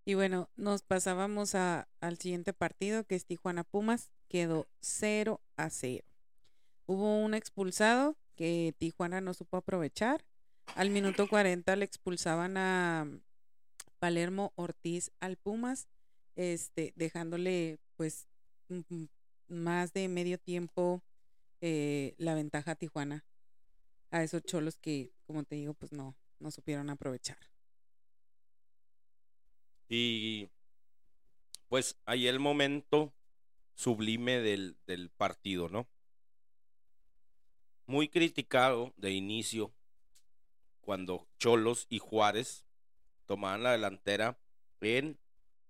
Y 0.05 0.13
bueno, 0.13 0.49
nos 0.55 0.83
pasábamos 0.83 1.53
a, 1.55 1.89
al 1.99 2.17
siguiente 2.17 2.53
partido, 2.53 3.03
que 3.03 3.15
es 3.15 3.25
Tijuana 3.25 3.65
Pumas, 3.65 4.09
quedó 4.29 4.65
0 4.79 5.41
a 5.57 5.69
0. 5.69 6.05
Hubo 6.85 7.17
un 7.17 7.33
expulsado 7.33 8.15
que 8.37 8.73
Tijuana 8.77 9.19
no 9.19 9.33
supo 9.33 9.57
aprovechar. 9.57 10.23
Al 10.75 10.91
minuto 10.91 11.27
40 11.27 11.75
le 11.75 11.83
expulsaban 11.83 12.55
a 12.55 13.05
Palermo 13.99 14.53
Ortiz 14.55 15.11
al 15.19 15.37
Pumas, 15.37 15.87
este, 16.35 16.93
dejándole 16.95 17.79
pues 17.95 18.27
más 19.47 19.93
de 19.93 20.07
medio 20.07 20.37
tiempo 20.37 21.01
eh, 21.61 22.15
la 22.17 22.35
ventaja 22.35 22.71
a 22.71 22.75
Tijuana. 22.75 23.25
A 24.09 24.23
esos 24.23 24.43
cholos 24.43 24.77
que, 24.77 25.11
como 25.25 25.43
te 25.43 25.55
digo, 25.55 25.73
pues 25.73 25.91
no, 25.91 26.15
no 26.39 26.51
supieron 26.51 26.89
aprovechar. 26.89 27.37
Y 29.89 30.49
pues 31.67 31.97
ahí 32.05 32.27
el 32.27 32.39
momento 32.39 33.13
sublime 33.75 34.39
del, 34.39 34.77
del 34.85 35.09
partido, 35.09 35.69
¿no? 35.69 35.87
Muy 37.85 38.09
criticado 38.09 38.93
de 38.97 39.11
inicio 39.11 39.73
cuando 40.81 41.27
Cholos 41.37 41.85
y 41.89 41.99
Juárez 41.99 42.66
tomaban 43.27 43.63
la 43.63 43.71
delantera 43.73 44.39
en 44.81 45.19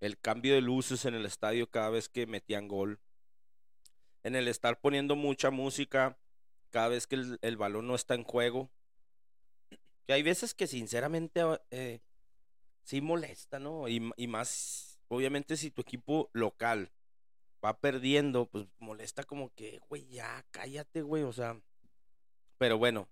el 0.00 0.18
cambio 0.18 0.54
de 0.54 0.60
luces 0.60 1.04
en 1.04 1.14
el 1.14 1.26
estadio 1.26 1.70
cada 1.70 1.90
vez 1.90 2.08
que 2.08 2.26
metían 2.26 2.68
gol, 2.68 3.00
en 4.22 4.36
el 4.36 4.48
estar 4.48 4.80
poniendo 4.80 5.16
mucha 5.16 5.50
música 5.50 6.18
cada 6.70 6.88
vez 6.88 7.06
que 7.06 7.16
el, 7.40 7.56
balón 7.56 7.86
no 7.86 7.94
está 7.94 8.14
en 8.14 8.24
juego. 8.24 8.70
Que 10.06 10.12
hay 10.14 10.22
veces 10.22 10.54
que 10.54 10.66
sinceramente 10.66 11.42
eh, 11.70 12.00
sí 12.82 13.00
molesta, 13.00 13.58
¿no? 13.58 13.88
Y, 13.88 14.10
y 14.16 14.26
más, 14.26 14.98
obviamente 15.08 15.56
si 15.56 15.70
tu 15.70 15.82
equipo 15.82 16.30
local 16.32 16.92
va 17.64 17.78
perdiendo, 17.80 18.46
pues 18.46 18.66
molesta 18.78 19.24
como 19.24 19.52
que, 19.54 19.80
güey, 19.88 20.06
ya 20.08 20.44
cállate, 20.50 21.02
güey, 21.02 21.24
o 21.24 21.32
sea. 21.32 21.60
Pero 22.58 22.78
bueno, 22.78 23.08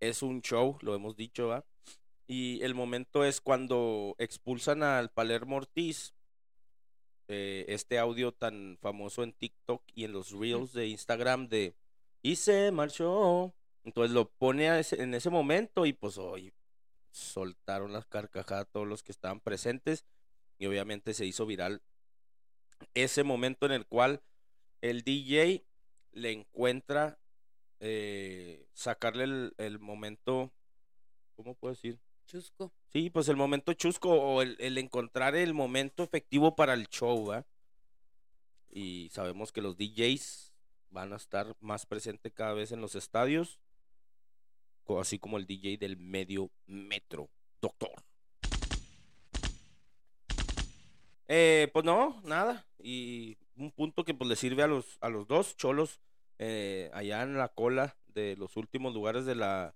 es 0.00 0.22
un 0.22 0.42
show, 0.42 0.78
lo 0.82 0.94
hemos 0.94 1.16
dicho, 1.16 1.48
¿va? 1.48 1.64
Y 2.26 2.62
el 2.62 2.74
momento 2.74 3.24
es 3.24 3.40
cuando 3.40 4.14
expulsan 4.18 4.82
al 4.82 5.10
Palermo 5.10 5.56
Ortiz, 5.56 6.14
eh, 7.28 7.64
este 7.68 7.98
audio 7.98 8.32
tan 8.32 8.78
famoso 8.80 9.22
en 9.22 9.32
TikTok 9.32 9.82
y 9.94 10.04
en 10.04 10.12
los 10.12 10.32
reels 10.32 10.72
de 10.72 10.88
Instagram 10.88 11.48
de 11.48 11.74
y 12.22 12.36
se 12.36 12.70
marchó. 12.72 13.52
Entonces 13.84 14.12
lo 14.12 14.30
pone 14.30 14.66
en 14.68 15.14
ese 15.14 15.30
momento 15.30 15.86
y 15.86 15.92
pues 15.92 16.18
hoy 16.18 16.52
soltaron 17.10 17.92
las 17.92 18.06
carcajadas 18.06 18.68
todos 18.70 18.86
los 18.86 19.02
que 19.02 19.12
estaban 19.12 19.40
presentes 19.40 20.04
y 20.58 20.66
obviamente 20.66 21.14
se 21.14 21.26
hizo 21.26 21.46
viral 21.46 21.82
ese 22.94 23.24
momento 23.24 23.66
en 23.66 23.72
el 23.72 23.86
cual 23.86 24.22
el 24.80 25.02
DJ 25.02 25.64
le 26.12 26.32
encuentra 26.32 27.18
eh, 27.80 28.66
sacarle 28.72 29.24
el, 29.24 29.54
el 29.58 29.78
momento, 29.78 30.52
¿cómo 31.36 31.54
puedo 31.54 31.74
decir? 31.74 31.98
Chusco. 32.32 32.72
Sí, 32.88 33.10
pues 33.10 33.28
el 33.28 33.36
momento 33.36 33.74
chusco 33.74 34.08
o 34.10 34.40
el, 34.40 34.78
encontrar 34.78 35.36
el 35.36 35.52
momento 35.52 36.02
efectivo 36.02 36.56
para 36.56 36.72
el 36.72 36.88
show, 36.88 37.26
¿va? 37.26 37.44
Y 38.70 39.10
sabemos 39.12 39.52
que 39.52 39.60
los 39.60 39.76
DJs 39.76 40.54
van 40.88 41.12
a 41.12 41.16
estar 41.16 41.54
más 41.60 41.84
presentes 41.84 42.32
cada 42.32 42.54
vez 42.54 42.72
en 42.72 42.80
los 42.80 42.94
estadios, 42.94 43.60
así 44.98 45.18
como 45.18 45.36
el 45.36 45.46
DJ 45.46 45.76
del 45.76 45.98
medio 45.98 46.50
metro, 46.64 47.28
doctor. 47.60 48.02
Eh, 51.28 51.68
pues 51.74 51.84
no, 51.84 52.18
nada. 52.24 52.66
Y 52.78 53.36
un 53.56 53.72
punto 53.72 54.04
que 54.06 54.14
pues 54.14 54.28
le 54.28 54.36
sirve 54.36 54.62
a 54.62 54.68
los, 54.68 54.96
a 55.02 55.10
los 55.10 55.28
dos 55.28 55.54
cholos 55.58 56.00
eh, 56.38 56.90
allá 56.94 57.22
en 57.24 57.36
la 57.36 57.48
cola 57.48 57.94
de 58.06 58.36
los 58.36 58.56
últimos 58.56 58.94
lugares 58.94 59.26
de 59.26 59.34
la, 59.34 59.74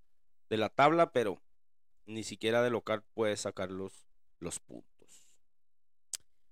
de 0.49 0.57
la 0.57 0.71
tabla, 0.71 1.13
pero 1.13 1.39
ni 2.07 2.25
siquiera 2.25 2.63
de 2.63 2.71
local 2.71 3.03
puede 3.15 3.37
sacar 3.37 3.71
los, 3.71 4.07
los 4.41 4.61
puntos. 4.61 4.87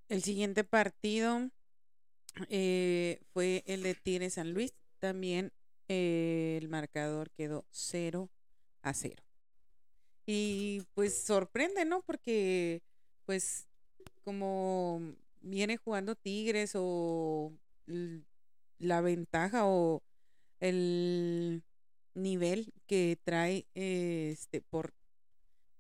El 0.08 0.22
siguiente 0.22 0.64
partido 0.64 1.50
eh, 2.48 3.20
fue 3.32 3.62
el 3.66 3.82
de 3.82 3.94
Tigres 3.94 4.34
San 4.34 4.52
Luis. 4.52 4.74
También 4.98 5.52
eh, 5.88 6.58
el 6.60 6.68
marcador 6.68 7.30
quedó 7.30 7.64
0 7.70 8.30
a 8.82 8.94
0. 8.94 9.22
Y 10.26 10.82
pues 10.94 11.22
sorprende, 11.22 11.84
¿no? 11.84 12.02
Porque 12.02 12.82
pues 13.26 13.66
como 14.24 15.00
viene 15.40 15.76
jugando 15.76 16.14
Tigres 16.14 16.72
o 16.74 17.52
la 18.78 19.00
ventaja 19.00 19.66
o 19.66 20.02
el 20.60 21.62
nivel 22.14 22.72
que 22.86 23.18
trae 23.22 23.66
este 23.74 24.62
por 24.62 24.94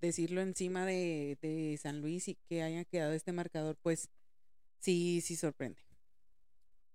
decirlo 0.04 0.40
encima 0.40 0.86
de, 0.86 1.78
San 1.80 2.00
Luis 2.00 2.28
y 2.28 2.34
que 2.48 2.62
haya 2.62 2.84
quedado 2.84 3.12
este 3.12 3.32
marcador, 3.32 3.76
pues 3.82 4.08
sí, 4.80 5.20
sí 5.20 5.36
sorprende. 5.36 5.80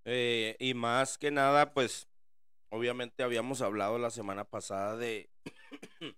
Eh, 0.05 0.55
y 0.59 0.73
más 0.73 1.17
que 1.17 1.31
nada, 1.31 1.73
pues 1.73 2.07
obviamente 2.69 3.23
habíamos 3.23 3.61
hablado 3.61 3.97
la 3.97 4.11
semana 4.11 4.45
pasada 4.45 4.95
de, 4.95 5.29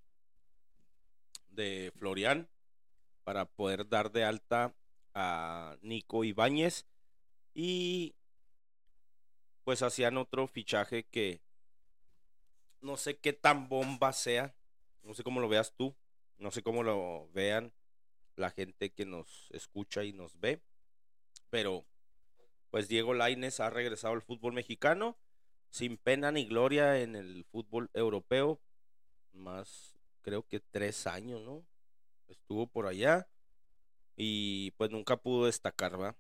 de 1.50 1.92
Florian 1.98 2.48
para 3.24 3.46
poder 3.46 3.88
dar 3.88 4.12
de 4.12 4.24
alta 4.24 4.74
a 5.14 5.78
Nico 5.82 6.24
Ibáñez 6.24 6.86
y 7.54 8.16
pues 9.64 9.82
hacían 9.82 10.18
otro 10.18 10.48
fichaje 10.48 11.04
que 11.04 11.42
no 12.82 12.98
sé 12.98 13.18
qué 13.18 13.34
tan 13.34 13.70
bomba 13.70 14.14
sea, 14.14 14.56
no 15.04 15.14
sé 15.14 15.24
cómo 15.24 15.40
lo 15.40 15.50
veas 15.50 15.74
tú, 15.76 15.96
no 16.42 16.52
sé 16.52 16.64
cómo 16.64 16.84
lo 16.84 17.30
vean 17.34 17.72
la 18.36 18.50
gente 18.50 18.92
que 18.92 19.06
nos 19.06 19.50
escucha 19.52 20.04
y 20.04 20.12
nos 20.12 20.40
ve, 20.40 20.62
pero 21.50 21.86
pues 22.70 22.88
Diego 22.88 23.14
Laines 23.14 23.60
ha 23.60 23.70
regresado 23.70 24.14
al 24.14 24.22
fútbol 24.22 24.54
mexicano 24.54 25.18
sin 25.70 25.98
pena 25.98 26.32
ni 26.32 26.46
gloria 26.46 27.00
en 27.00 27.16
el 27.16 27.46
fútbol 27.46 27.90
europeo, 27.94 28.60
más 29.34 29.96
creo 30.22 30.46
que 30.48 30.60
tres 30.60 31.08
años, 31.08 31.42
¿no? 31.42 31.66
Estuvo 32.28 32.68
por 32.68 32.88
allá 32.88 33.28
y 34.16 34.72
pues 34.72 34.92
nunca 34.92 35.18
pudo 35.18 35.46
destacar, 35.46 36.02
¿va? 36.02 36.18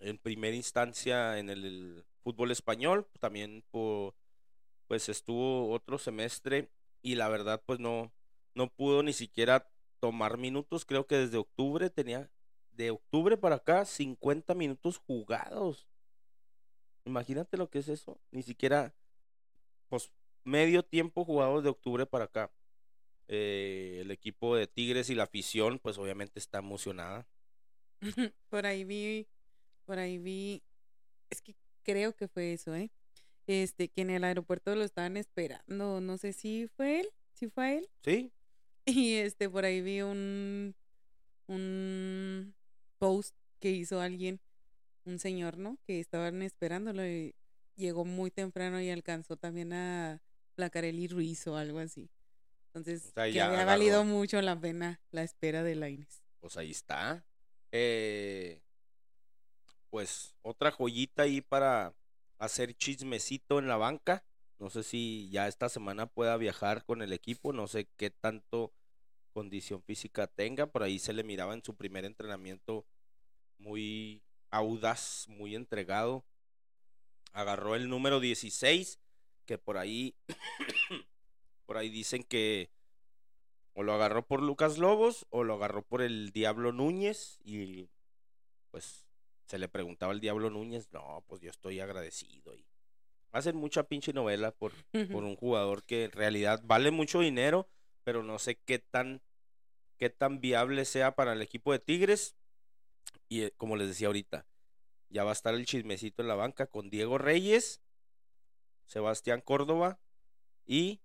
En 0.00 0.18
primera 0.18 0.56
instancia 0.56 1.38
en 1.38 1.50
el, 1.50 2.04
fútbol 2.22 2.50
español, 2.50 3.06
también 3.20 3.62
pues 3.70 5.08
estuvo 5.08 5.70
otro 5.70 5.96
semestre 5.96 6.68
y 7.00 7.14
la 7.14 7.28
verdad 7.28 7.62
pues 7.64 7.78
no, 7.78 8.12
no 8.56 8.68
pudo 8.70 9.02
ni 9.02 9.12
siquiera 9.12 9.70
tomar 10.00 10.38
minutos, 10.38 10.84
creo 10.84 11.06
que 11.06 11.16
desde 11.16 11.36
octubre 11.36 11.90
tenía, 11.90 12.30
de 12.72 12.90
octubre 12.90 13.36
para 13.36 13.56
acá, 13.56 13.84
50 13.84 14.54
minutos 14.54 14.98
jugados. 14.98 15.86
Imagínate 17.04 17.56
lo 17.56 17.70
que 17.70 17.78
es 17.78 17.88
eso, 17.88 18.18
ni 18.30 18.42
siquiera, 18.42 18.94
pues 19.88 20.10
medio 20.42 20.82
tiempo 20.82 21.24
jugados 21.24 21.62
de 21.62 21.70
octubre 21.70 22.06
para 22.06 22.24
acá. 22.24 22.50
Eh, 23.28 23.98
el 24.00 24.10
equipo 24.10 24.56
de 24.56 24.66
Tigres 24.66 25.10
y 25.10 25.14
la 25.14 25.24
afición, 25.24 25.78
pues 25.78 25.98
obviamente 25.98 26.38
está 26.38 26.58
emocionada. 26.58 27.28
por 28.48 28.64
ahí 28.64 28.84
vi, 28.84 29.28
por 29.84 29.98
ahí 29.98 30.16
vi, 30.18 30.62
es 31.28 31.42
que 31.42 31.54
creo 31.82 32.14
que 32.14 32.26
fue 32.26 32.54
eso, 32.54 32.74
¿eh? 32.74 32.90
Este, 33.46 33.88
que 33.88 34.00
en 34.00 34.10
el 34.10 34.24
aeropuerto 34.24 34.74
lo 34.74 34.82
estaban 34.82 35.16
esperando, 35.16 36.00
no 36.00 36.16
sé 36.16 36.32
si 36.32 36.68
fue 36.68 37.00
él, 37.00 37.08
si 37.34 37.48
fue 37.48 37.78
él. 37.78 37.88
Sí. 38.02 38.32
Y 38.86 39.14
este, 39.14 39.50
por 39.50 39.64
ahí 39.64 39.80
vi 39.80 40.02
un, 40.02 40.74
un 41.48 42.54
post 42.98 43.34
que 43.60 43.70
hizo 43.70 44.00
alguien, 44.00 44.40
un 45.04 45.18
señor, 45.18 45.58
¿no? 45.58 45.78
Que 45.84 46.00
estaban 46.00 46.40
esperándolo 46.42 47.04
y 47.04 47.34
llegó 47.74 48.04
muy 48.04 48.30
temprano 48.30 48.80
y 48.80 48.90
alcanzó 48.90 49.36
también 49.36 49.72
a 49.72 50.22
Placarelli 50.54 51.08
Ruiz 51.08 51.46
o 51.46 51.56
algo 51.56 51.80
así. 51.80 52.08
Entonces, 52.68 53.12
que 53.14 53.40
había 53.40 53.64
valido 53.64 54.04
mucho 54.04 54.40
la 54.42 54.58
pena 54.58 55.00
la 55.10 55.22
espera 55.22 55.62
de 55.62 55.74
Laines. 55.74 56.22
Pues 56.40 56.56
ahí 56.56 56.70
está. 56.70 57.24
Eh, 57.72 58.60
pues 59.90 60.34
otra 60.42 60.70
joyita 60.70 61.22
ahí 61.22 61.40
para 61.40 61.94
hacer 62.38 62.74
chismecito 62.74 63.58
en 63.58 63.66
la 63.66 63.76
banca. 63.76 64.24
No 64.58 64.70
sé 64.70 64.82
si 64.82 65.28
ya 65.30 65.48
esta 65.48 65.68
semana 65.68 66.06
pueda 66.06 66.36
viajar 66.36 66.84
con 66.84 67.02
el 67.02 67.12
equipo, 67.12 67.52
no 67.52 67.66
sé 67.66 67.88
qué 67.96 68.10
tanto 68.10 68.72
condición 69.32 69.82
física 69.82 70.26
tenga. 70.26 70.66
Por 70.66 70.82
ahí 70.82 70.98
se 70.98 71.12
le 71.12 71.24
miraba 71.24 71.52
en 71.54 71.62
su 71.62 71.74
primer 71.74 72.04
entrenamiento 72.04 72.86
muy 73.58 74.22
audaz, 74.50 75.26
muy 75.28 75.54
entregado. 75.54 76.24
Agarró 77.32 77.74
el 77.74 77.90
número 77.90 78.18
16, 78.18 78.98
que 79.44 79.58
por 79.58 79.76
ahí 79.76 80.14
por 81.66 81.76
ahí 81.76 81.90
dicen 81.90 82.22
que 82.22 82.70
o 83.74 83.82
lo 83.82 83.92
agarró 83.92 84.26
por 84.26 84.42
Lucas 84.42 84.78
Lobos 84.78 85.26
o 85.28 85.44
lo 85.44 85.54
agarró 85.54 85.82
por 85.82 86.00
el 86.00 86.32
Diablo 86.32 86.72
Núñez 86.72 87.38
y 87.44 87.90
pues 88.70 89.04
se 89.46 89.58
le 89.58 89.68
preguntaba 89.68 90.12
al 90.12 90.20
Diablo 90.20 90.48
Núñez, 90.48 90.88
no, 90.92 91.22
pues 91.26 91.42
yo 91.42 91.50
estoy 91.50 91.80
agradecido 91.80 92.54
y 92.54 92.64
hacen 93.36 93.56
mucha 93.56 93.84
pinche 93.84 94.12
novela 94.12 94.50
por, 94.50 94.72
por 95.12 95.24
un 95.24 95.36
jugador 95.36 95.84
que 95.84 96.04
en 96.04 96.12
realidad 96.12 96.62
vale 96.64 96.90
mucho 96.90 97.20
dinero, 97.20 97.68
pero 98.02 98.22
no 98.22 98.38
sé 98.38 98.56
qué 98.56 98.78
tan 98.78 99.20
qué 99.98 100.10
tan 100.10 100.40
viable 100.40 100.84
sea 100.84 101.14
para 101.14 101.32
el 101.32 101.42
equipo 101.42 101.72
de 101.72 101.78
Tigres 101.78 102.34
y 103.28 103.42
eh, 103.42 103.52
como 103.56 103.76
les 103.76 103.88
decía 103.88 104.08
ahorita, 104.08 104.46
ya 105.08 105.24
va 105.24 105.30
a 105.30 105.32
estar 105.32 105.54
el 105.54 105.66
chismecito 105.66 106.22
en 106.22 106.28
la 106.28 106.34
banca 106.34 106.66
con 106.66 106.90
Diego 106.90 107.18
Reyes, 107.18 107.80
Sebastián 108.86 109.40
Córdoba 109.40 109.98
y 110.64 111.00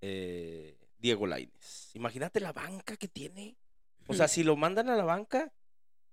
eh, 0.00 0.78
Diego 0.98 1.26
Laines. 1.26 1.90
Imagínate 1.94 2.40
la 2.40 2.52
banca 2.52 2.96
que 2.96 3.08
tiene. 3.08 3.56
O 4.08 4.14
sea, 4.14 4.28
si 4.28 4.44
lo 4.44 4.56
mandan 4.56 4.88
a 4.88 4.96
la 4.96 5.04
banca, 5.04 5.52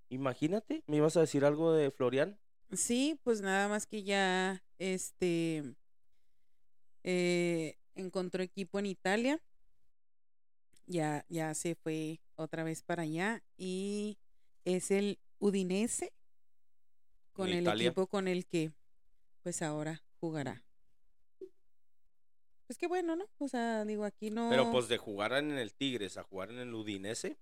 imagínate, 0.09 0.83
¿me 0.87 0.97
ibas 0.97 1.15
a 1.15 1.21
decir 1.21 1.45
algo 1.45 1.73
de 1.73 1.91
Florian? 1.91 2.39
Sí, 2.75 3.19
pues 3.23 3.41
nada 3.41 3.67
más 3.67 3.85
que 3.85 4.03
ya 4.03 4.63
este 4.79 5.75
eh, 7.03 7.77
encontró 7.95 8.41
equipo 8.43 8.79
en 8.79 8.85
Italia. 8.87 9.39
ya, 10.85 11.25
ya 11.29 11.53
se 11.53 11.75
fue 11.75 12.19
otra 12.35 12.63
vez 12.63 12.81
para 12.83 13.03
allá 13.03 13.41
y 13.57 14.17
es 14.65 14.91
el 14.91 15.19
Udinese 15.39 16.13
con 17.33 17.49
el 17.49 17.61
Italia. 17.61 17.87
equipo 17.89 18.07
con 18.07 18.27
el 18.27 18.45
que 18.45 18.71
pues 19.41 19.61
ahora 19.61 20.01
jugará. 20.19 20.63
Pues 22.65 22.77
qué 22.77 22.87
bueno, 22.87 23.15
¿no? 23.15 23.25
O 23.39 23.47
sea, 23.47 23.83
digo, 23.85 24.03
aquí 24.05 24.31
no... 24.31 24.49
Pero 24.49 24.71
pues 24.71 24.87
de 24.87 24.97
jugar 24.97 25.33
en 25.33 25.51
el 25.51 25.73
Tigres 25.73 26.17
a 26.17 26.23
jugar 26.23 26.49
en 26.49 26.59
el 26.59 26.73
Udinese, 26.73 27.37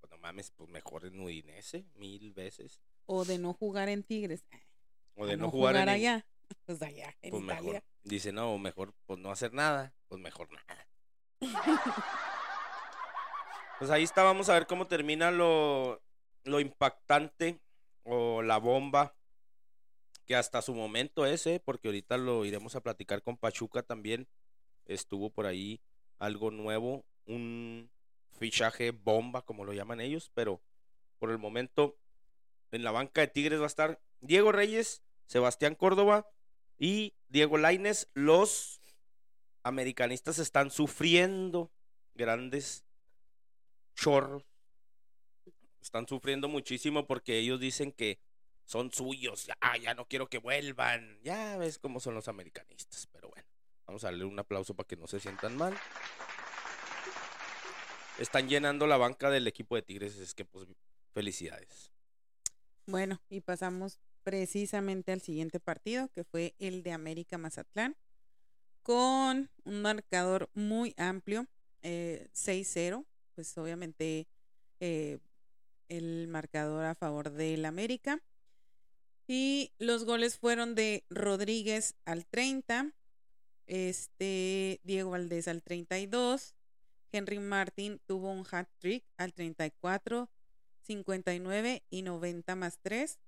pues 0.00 0.10
no 0.10 0.18
mames, 0.18 0.52
pues 0.52 0.70
mejor 0.70 1.04
en 1.06 1.20
Udinese, 1.20 1.84
mil 1.96 2.32
veces. 2.32 2.80
O 3.06 3.24
de 3.24 3.38
no 3.38 3.52
jugar 3.52 3.88
en 3.88 4.04
Tigres. 4.04 4.44
O 5.20 5.26
de 5.26 5.36
no, 5.36 5.50
jugar, 5.50 5.76
en 5.76 5.82
el- 5.82 5.88
allá. 5.90 6.26
Pues 6.66 6.82
allá, 6.82 7.14
en 7.22 7.30
pues 7.30 7.44
Italia. 7.44 7.62
mejor. 7.62 7.84
Dice, 8.02 8.32
no, 8.32 8.58
mejor 8.58 8.92
pues 9.06 9.18
no 9.20 9.30
hacer 9.30 9.52
nada, 9.52 9.92
pues 10.08 10.20
mejor 10.20 10.48
nada. 10.50 10.86
pues 13.78 13.90
ahí 13.90 14.02
está, 14.02 14.22
vamos 14.24 14.48
a 14.48 14.54
ver 14.54 14.66
cómo 14.66 14.86
termina 14.86 15.30
lo, 15.30 16.02
lo 16.44 16.58
impactante 16.60 17.60
o 18.02 18.42
la 18.42 18.58
bomba 18.58 19.14
que 20.26 20.34
hasta 20.36 20.60
su 20.62 20.74
momento 20.74 21.24
es, 21.26 21.46
¿eh? 21.46 21.60
porque 21.64 21.88
ahorita 21.88 22.16
lo 22.16 22.44
iremos 22.44 22.74
a 22.76 22.80
platicar 22.82 23.22
con 23.22 23.36
Pachuca 23.36 23.82
también. 23.82 24.28
Estuvo 24.86 25.30
por 25.30 25.46
ahí 25.46 25.80
algo 26.18 26.50
nuevo, 26.50 27.04
un 27.26 27.90
fichaje 28.38 28.90
bomba, 28.90 29.42
como 29.42 29.64
lo 29.64 29.72
llaman 29.72 30.00
ellos, 30.00 30.30
pero 30.34 30.60
por 31.18 31.30
el 31.30 31.38
momento 31.38 31.96
en 32.72 32.82
la 32.84 32.90
banca 32.90 33.20
de 33.20 33.28
Tigres 33.28 33.60
va 33.60 33.64
a 33.64 33.66
estar 33.68 34.00
Diego 34.20 34.52
Reyes, 34.52 35.02
Sebastián 35.30 35.76
Córdoba 35.76 36.28
y 36.76 37.14
Diego 37.28 37.56
Laines. 37.56 38.08
Los 38.14 38.80
americanistas 39.62 40.40
están 40.40 40.72
sufriendo 40.72 41.70
grandes 42.14 42.84
chorros. 43.94 44.44
Están 45.80 46.08
sufriendo 46.08 46.48
muchísimo 46.48 47.06
porque 47.06 47.38
ellos 47.38 47.60
dicen 47.60 47.92
que 47.92 48.18
son 48.64 48.90
suyos. 48.90 49.46
Ya, 49.46 49.76
ya 49.76 49.94
no 49.94 50.08
quiero 50.08 50.28
que 50.28 50.38
vuelvan. 50.38 51.20
Ya 51.22 51.56
ves 51.58 51.78
cómo 51.78 52.00
son 52.00 52.16
los 52.16 52.26
americanistas. 52.26 53.06
Pero 53.06 53.28
bueno, 53.28 53.46
vamos 53.86 54.02
a 54.02 54.08
darle 54.08 54.24
un 54.24 54.38
aplauso 54.40 54.74
para 54.74 54.88
que 54.88 54.96
no 54.96 55.06
se 55.06 55.20
sientan 55.20 55.56
mal. 55.56 55.78
Están 58.18 58.48
llenando 58.48 58.88
la 58.88 58.96
banca 58.96 59.30
del 59.30 59.46
equipo 59.46 59.76
de 59.76 59.82
Tigres. 59.82 60.16
Es 60.16 60.34
que, 60.34 60.44
pues, 60.44 60.66
felicidades. 61.14 61.92
Bueno, 62.86 63.22
y 63.28 63.40
pasamos 63.42 64.00
precisamente 64.22 65.12
al 65.12 65.20
siguiente 65.20 65.60
partido, 65.60 66.08
que 66.08 66.24
fue 66.24 66.54
el 66.58 66.82
de 66.82 66.92
América 66.92 67.38
Mazatlán, 67.38 67.96
con 68.82 69.50
un 69.64 69.82
marcador 69.82 70.50
muy 70.54 70.94
amplio, 70.96 71.46
eh, 71.82 72.28
6-0, 72.32 73.06
pues 73.34 73.56
obviamente 73.58 74.26
eh, 74.80 75.18
el 75.88 76.28
marcador 76.28 76.84
a 76.84 76.94
favor 76.94 77.30
del 77.30 77.64
América. 77.64 78.22
Y 79.26 79.72
los 79.78 80.04
goles 80.04 80.38
fueron 80.38 80.74
de 80.74 81.04
Rodríguez 81.08 81.94
al 82.04 82.26
30, 82.26 82.92
este 83.66 84.80
Diego 84.82 85.10
Valdés 85.10 85.46
al 85.46 85.62
32, 85.62 86.54
Henry 87.12 87.38
Martín 87.38 88.00
tuvo 88.06 88.30
un 88.30 88.46
hat 88.50 88.68
trick 88.78 89.04
al 89.16 89.32
34, 89.32 90.28
59 90.82 91.82
y 91.90 92.02
90 92.02 92.54
más 92.54 92.78
3. 92.82 93.18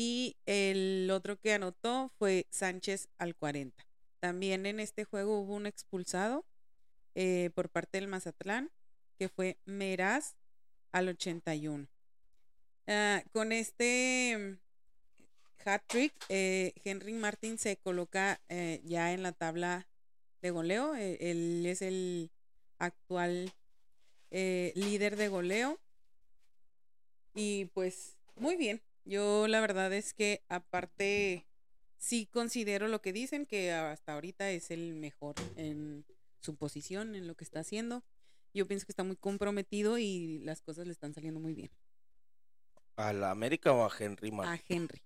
Y 0.00 0.36
el 0.46 1.10
otro 1.10 1.40
que 1.40 1.54
anotó 1.54 2.12
fue 2.20 2.46
Sánchez 2.50 3.08
al 3.18 3.34
40. 3.34 3.84
También 4.20 4.64
en 4.64 4.78
este 4.78 5.02
juego 5.02 5.40
hubo 5.40 5.56
un 5.56 5.66
expulsado 5.66 6.46
eh, 7.16 7.50
por 7.56 7.68
parte 7.68 7.98
del 7.98 8.06
Mazatlán, 8.06 8.70
que 9.18 9.28
fue 9.28 9.58
Meraz 9.64 10.36
al 10.92 11.08
81. 11.08 11.88
Ah, 12.86 13.24
con 13.32 13.50
este 13.50 14.60
hat 15.64 15.82
trick, 15.88 16.14
eh, 16.28 16.74
Henry 16.84 17.14
Martin 17.14 17.58
se 17.58 17.76
coloca 17.76 18.40
eh, 18.48 18.80
ya 18.84 19.12
en 19.12 19.24
la 19.24 19.32
tabla 19.32 19.88
de 20.42 20.50
goleo. 20.52 20.94
Él 20.94 21.66
es 21.66 21.82
el 21.82 22.30
actual 22.78 23.52
líder 24.30 25.16
de 25.16 25.26
goleo. 25.26 25.80
Y 27.34 27.64
pues 27.74 28.16
muy 28.36 28.54
bien. 28.54 28.80
Yo 29.08 29.48
la 29.48 29.60
verdad 29.62 29.90
es 29.94 30.12
que 30.12 30.42
aparte 30.50 31.46
sí 31.96 32.26
considero 32.26 32.88
lo 32.88 33.00
que 33.00 33.14
dicen, 33.14 33.46
que 33.46 33.72
hasta 33.72 34.12
ahorita 34.12 34.50
es 34.50 34.70
el 34.70 34.92
mejor 34.92 35.34
en 35.56 36.04
su 36.40 36.56
posición, 36.56 37.14
en 37.14 37.26
lo 37.26 37.34
que 37.34 37.44
está 37.44 37.60
haciendo. 37.60 38.04
Yo 38.52 38.66
pienso 38.66 38.84
que 38.84 38.92
está 38.92 39.04
muy 39.04 39.16
comprometido 39.16 39.96
y 39.96 40.40
las 40.40 40.60
cosas 40.60 40.86
le 40.86 40.92
están 40.92 41.14
saliendo 41.14 41.40
muy 41.40 41.54
bien. 41.54 41.70
¿A 42.96 43.14
la 43.14 43.30
América 43.30 43.72
o 43.72 43.82
a 43.82 43.90
Henry 43.98 44.30
Martin? 44.30 44.52
A 44.52 44.62
Henry. 44.68 45.02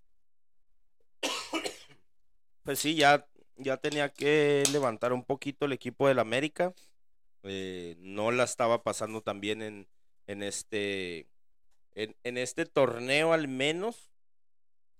Pues 2.65 2.81
sí, 2.81 2.97
ya, 2.97 3.29
ya 3.57 3.77
tenía 3.77 4.13
que 4.13 4.65
levantar 4.73 5.13
un 5.13 5.25
poquito 5.25 5.67
el 5.67 5.73
equipo 5.73 6.09
del 6.09 6.19
América. 6.19 6.75
Eh, 7.45 7.95
no 8.01 8.33
la 8.33 8.43
estaba 8.43 8.83
pasando 8.83 9.23
tan 9.23 9.41
bien 9.41 9.63
en, 9.63 9.89
en 10.27 10.43
este 10.43 11.29
en, 11.95 12.39
este 12.39 12.67
torneo 12.67 13.33
al 13.33 13.49
menos. 13.49 14.11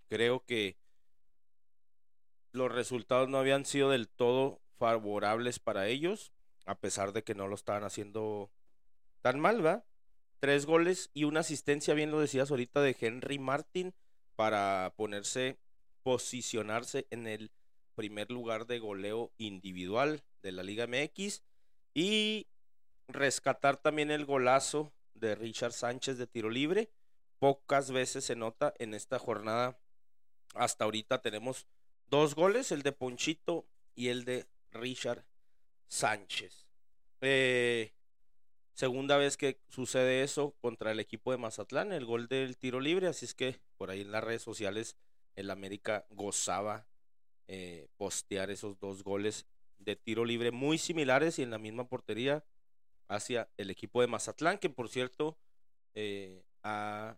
Creo 0.09 0.45
que 0.45 0.77
los 2.53 2.71
resultados 2.71 3.29
no 3.29 3.39
habían 3.39 3.65
sido 3.65 3.91
del 3.91 4.09
todo 4.09 4.61
favorables 4.79 5.59
para 5.59 5.89
ellos, 5.89 6.33
a 6.67 6.79
pesar 6.79 7.13
de 7.13 7.25
que 7.25 7.35
no 7.35 7.49
lo 7.49 7.55
estaban 7.55 7.85
haciendo 7.85 8.51
tan 9.23 9.41
mal, 9.41 9.65
¿va? 9.65 9.85
Tres 10.39 10.67
goles 10.67 11.11
y 11.15 11.25
una 11.25 11.41
asistencia, 11.41 11.95
bien 11.95 12.11
lo 12.11 12.21
decías 12.21 12.51
ahorita, 12.51 12.83
de 12.83 12.97
Henry 12.99 13.39
Martin 13.39 13.95
para 14.37 14.93
ponerse, 14.97 15.59
posicionarse 16.03 17.07
en 17.11 17.27
el 17.27 17.51
primer 17.95 18.31
lugar 18.31 18.67
de 18.67 18.81
goleo 18.81 19.33
individual 19.39 20.23
de 20.43 20.53
la 20.53 20.63
Liga 20.63 20.87
MX 20.87 21.43
y 21.95 22.49
rescatar 23.09 23.77
también 23.77 24.11
el 24.11 24.25
golazo 24.25 24.93
de 25.23 25.35
Richard 25.35 25.73
Sánchez 25.73 26.19
de 26.19 26.27
tiro 26.27 26.51
libre. 26.51 26.91
Pocas 27.39 27.91
veces 27.91 28.25
se 28.25 28.37
nota 28.37 28.75
en 28.79 28.93
esta 28.93 29.19
jornada. 29.19 29.79
Hasta 30.55 30.85
ahorita 30.85 31.23
tenemos 31.23 31.67
dos 32.09 32.35
goles, 32.35 32.73
el 32.73 32.83
de 32.83 32.93
Ponchito 32.93 33.67
y 33.95 34.09
el 34.09 34.27
de 34.27 34.47
Richard 34.71 35.25
Sánchez. 35.89 36.67
Eh, 37.23 37.95
segunda 38.75 39.17
vez 39.17 39.37
que 39.37 39.61
sucede 39.69 40.23
eso 40.23 40.55
contra 40.61 40.93
el 40.93 41.01
equipo 41.01 41.31
de 41.31 41.39
Mazatlán, 41.39 41.93
el 41.93 42.05
gol 42.05 42.29
del 42.29 42.59
tiro 42.59 42.81
libre, 42.81 43.07
así 43.07 43.25
es 43.25 43.35
que 43.35 43.61
por 43.79 43.91
ahí 43.91 44.03
en 44.03 44.13
las 44.13 44.25
redes 44.25 44.43
sociales 44.43 44.97
el 45.37 45.51
América 45.51 46.07
gozaba 46.11 46.87
eh, 47.49 47.89
postear 47.97 48.51
esos 48.51 48.79
dos 48.79 49.05
goles 49.05 49.47
de 49.79 49.97
tiro 49.97 50.25
libre 50.25 50.51
muy 50.51 50.79
similares 50.79 51.39
y 51.39 51.43
en 51.43 51.51
la 51.51 51.59
misma 51.59 51.89
portería 51.89 52.45
hacia 53.09 53.49
el 53.57 53.71
equipo 53.71 54.01
de 54.01 54.07
Mazatlán, 54.07 54.59
que 54.59 54.71
por 54.71 54.89
cierto 54.89 55.37
eh, 55.95 56.43
ha 56.63 57.17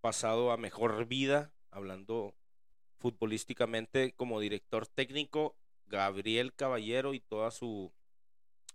pasado 0.00 0.52
a 0.52 0.56
mejor 0.56 1.06
vida, 1.06 1.52
hablando 1.70 2.34
futbolísticamente 2.98 4.12
como 4.14 4.40
director 4.40 4.86
técnico, 4.86 5.56
Gabriel 5.86 6.54
Caballero 6.54 7.14
y 7.14 7.20
toda 7.20 7.50
su 7.50 7.92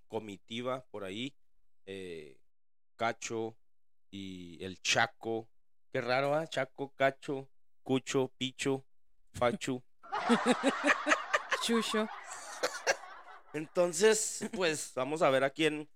comitiva 0.08 0.86
por 0.91 1.03
ahí, 1.03 1.34
eh, 1.86 2.38
Cacho 2.95 3.56
y 4.12 4.63
el 4.63 4.82
Chaco, 4.82 5.47
qué 5.91 6.01
raro, 6.01 6.36
¿ah? 6.36 6.47
Chaco, 6.47 6.93
Cacho, 6.95 7.49
Cucho, 7.84 8.32
Picho, 8.38 8.86
Fachu. 9.34 9.82
Chucho. 11.63 12.08
Entonces, 13.53 14.49
pues 14.53 14.91
vamos 14.95 15.21
a 15.21 15.30
ver 15.30 15.43
a 15.43 15.49
quién 15.49 15.89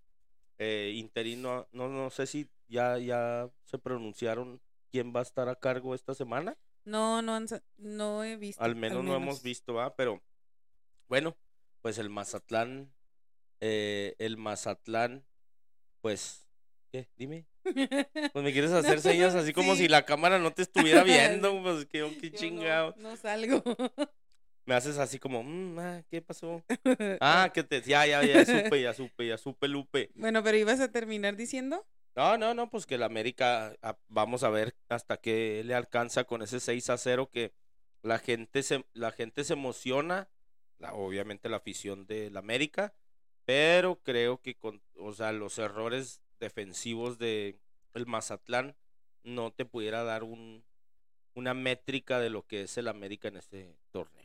eh, 0.64 0.94
interino, 0.96 1.68
no, 1.72 1.90
no 1.90 2.12
sé 2.12 2.28
si 2.28 2.48
ya, 2.68 3.00
ya 3.00 3.50
se 3.64 3.80
pronunciaron 3.80 4.62
quién 4.92 5.12
va 5.12 5.22
a 5.22 5.24
estar 5.24 5.50
a 5.50 5.56
cargo 5.56 5.96
esta 5.96 6.14
semana. 6.14 6.56
No, 6.86 7.24
no, 7.24 7.40
no 7.78 8.24
he 8.24 8.38
visto. 8.38 8.64
Al 8.64 8.76
menos 8.76 9.04
no 9.04 9.16
hemos 9.16 9.42
visto, 9.42 9.74
¿va? 9.74 9.96
Pero 9.96 10.22
bueno, 11.10 11.36
pues 11.82 11.98
el 11.98 12.12
Mazatlán, 12.12 12.94
eh, 13.60 14.14
el 14.20 14.38
Mazatlán, 14.38 15.26
pues, 16.00 16.48
¿qué? 16.92 17.10
Dime. 17.16 17.48
Pues 18.34 18.44
me 18.46 18.54
quieres 18.54 18.72
hacer 18.72 19.02
señas 19.02 19.34
así 19.34 19.54
como 19.54 19.74
Sí. 19.76 19.84
si 19.84 19.88
la 19.88 20.06
cámara 20.06 20.38
no 20.38 20.54
te 20.54 20.62
estuviera 20.62 21.04
viendo, 21.04 21.60
pues 21.64 21.86
que 21.88 22.18
qué 22.22 22.32
chingado. 22.32 22.94
No, 22.98 23.10
no 23.10 23.18
salgo. 23.18 23.64
Me 24.66 24.76
haces 24.76 24.98
así 24.98 25.20
como, 25.20 25.44
"Mm, 25.44 25.80
ah, 25.80 26.04
¿qué 26.10 26.22
pasó? 26.22 26.64
Ah, 27.22 27.52
que 27.54 27.64
te, 27.64 27.82
ya, 27.82 28.06
ya, 28.06 28.24
ya 28.24 28.46
supe, 28.46 28.82
ya 28.82 28.94
supe, 28.94 29.28
ya 29.28 29.38
supe, 29.38 29.68
Lupe. 29.68 30.12
Bueno, 30.16 30.44
pero 30.44 30.58
ibas 30.58 30.80
a 30.80 30.92
terminar 30.92 31.36
diciendo. 31.36 31.86
No, 32.16 32.38
no, 32.38 32.54
no, 32.54 32.70
pues 32.70 32.86
que 32.86 32.96
el 32.96 33.04
América, 33.04 33.76
ah, 33.82 33.98
vamos 34.08 34.44
a 34.44 34.50
ver 34.50 34.76
hasta 34.90 35.18
qué 35.18 35.64
le 35.66 35.74
alcanza 35.76 36.26
con 36.26 36.42
ese 36.42 36.60
6 36.60 36.90
a 36.90 36.98
0 36.98 37.30
que 37.32 37.54
la 38.04 38.20
gente 38.20 38.64
se, 38.64 38.86
la 38.94 39.12
gente 39.12 39.44
se 39.44 39.54
emociona, 39.54 40.30
la- 40.78 40.94
obviamente 40.94 41.48
la 41.50 41.58
afición 41.58 42.06
del 42.08 42.36
América, 42.38 42.94
pero 43.46 44.02
creo 44.04 44.42
que 44.42 44.56
con, 44.56 44.82
o 44.98 45.14
sea, 45.14 45.32
los 45.32 45.58
errores 45.58 46.22
defensivos 46.40 47.18
de 47.18 47.60
el 47.94 48.06
Mazatlán 48.08 48.76
no 49.24 49.52
te 49.52 49.66
pudiera 49.66 50.04
dar 50.04 50.24
un, 50.24 50.64
una 51.34 51.54
métrica 51.54 52.20
de 52.20 52.30
lo 52.30 52.46
que 52.46 52.64
es 52.64 52.78
el 52.78 52.88
América 52.88 53.28
en 53.30 53.38
este 53.38 53.78
torneo. 53.92 54.21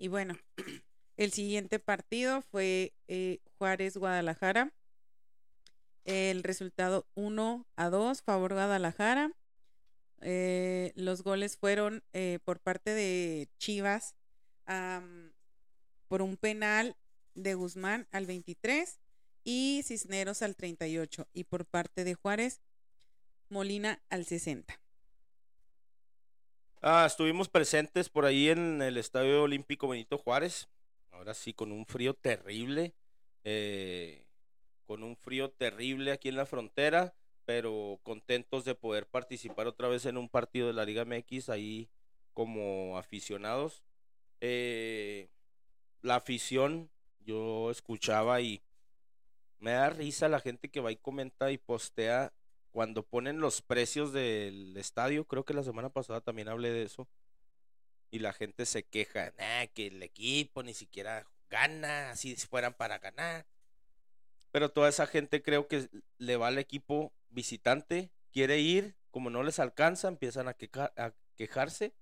Y 0.00 0.08
bueno, 0.08 0.34
el 1.18 1.30
siguiente 1.30 1.78
partido 1.78 2.40
fue 2.40 2.94
eh, 3.06 3.40
Juárez-Guadalajara. 3.58 4.72
El 6.06 6.42
resultado 6.42 7.06
1 7.14 7.66
a 7.76 7.90
2, 7.90 8.22
favor 8.22 8.54
Guadalajara. 8.54 9.30
Eh, 10.22 10.92
los 10.96 11.22
goles 11.22 11.58
fueron 11.58 12.02
eh, 12.14 12.38
por 12.44 12.60
parte 12.60 12.94
de 12.94 13.48
Chivas 13.58 14.16
por 16.08 16.22
un 16.22 16.36
penal 16.36 16.96
de 17.34 17.54
Guzmán 17.54 18.06
al 18.12 18.24
23 18.26 19.00
y 19.42 19.82
Cisneros 19.84 20.42
al 20.42 20.54
38 20.54 21.26
y 21.32 21.44
por 21.44 21.66
parte 21.66 22.04
de 22.04 22.14
Juárez 22.14 22.60
Molina 23.48 24.00
al 24.10 24.26
60. 24.26 24.80
Ah, 26.82 27.04
estuvimos 27.06 27.50
presentes 27.50 28.08
por 28.08 28.24
ahí 28.24 28.48
en 28.48 28.80
el 28.80 28.96
Estadio 28.96 29.42
Olímpico 29.42 29.86
Benito 29.86 30.16
Juárez. 30.16 30.70
Ahora 31.10 31.34
sí, 31.34 31.52
con 31.52 31.72
un 31.72 31.84
frío 31.84 32.14
terrible. 32.14 32.94
Eh, 33.44 34.24
con 34.86 35.02
un 35.02 35.14
frío 35.14 35.50
terrible 35.50 36.10
aquí 36.10 36.30
en 36.30 36.36
la 36.36 36.46
frontera, 36.46 37.14
pero 37.44 38.00
contentos 38.02 38.64
de 38.64 38.74
poder 38.74 39.06
participar 39.06 39.66
otra 39.66 39.88
vez 39.88 40.06
en 40.06 40.16
un 40.16 40.30
partido 40.30 40.68
de 40.68 40.72
la 40.72 40.86
Liga 40.86 41.04
MX 41.04 41.50
ahí 41.50 41.90
como 42.32 42.96
aficionados. 42.96 43.82
Eh, 44.40 45.28
la 46.00 46.16
afición, 46.16 46.90
yo 47.20 47.70
escuchaba 47.70 48.40
y 48.40 48.62
me 49.58 49.72
da 49.72 49.90
risa 49.90 50.30
la 50.30 50.40
gente 50.40 50.70
que 50.70 50.80
va 50.80 50.90
y 50.90 50.96
comenta 50.96 51.52
y 51.52 51.58
postea 51.58 52.32
cuando 52.70 53.02
ponen 53.02 53.40
los 53.40 53.62
precios 53.62 54.12
del 54.12 54.76
estadio. 54.76 55.26
Creo 55.26 55.44
que 55.44 55.54
la 55.54 55.62
semana 55.62 55.90
pasada 55.90 56.20
también 56.20 56.48
hablé 56.48 56.70
de 56.70 56.82
eso. 56.82 57.08
Y 58.10 58.18
la 58.18 58.32
gente 58.32 58.66
se 58.66 58.82
queja, 58.84 59.32
que 59.74 59.86
el 59.86 60.02
equipo 60.02 60.62
ni 60.62 60.74
siquiera 60.74 61.26
gana, 61.48 62.10
así 62.10 62.34
fueran 62.36 62.74
para 62.74 62.98
ganar. 62.98 63.46
Pero 64.50 64.70
toda 64.70 64.88
esa 64.88 65.06
gente 65.06 65.42
creo 65.42 65.68
que 65.68 65.88
le 66.18 66.36
va 66.36 66.48
al 66.48 66.58
equipo 66.58 67.12
visitante, 67.28 68.10
quiere 68.32 68.58
ir, 68.58 68.96
como 69.10 69.30
no 69.30 69.44
les 69.44 69.60
alcanza, 69.60 70.08
empiezan 70.08 70.48
a 70.48 70.56
quejarse. 71.36 71.94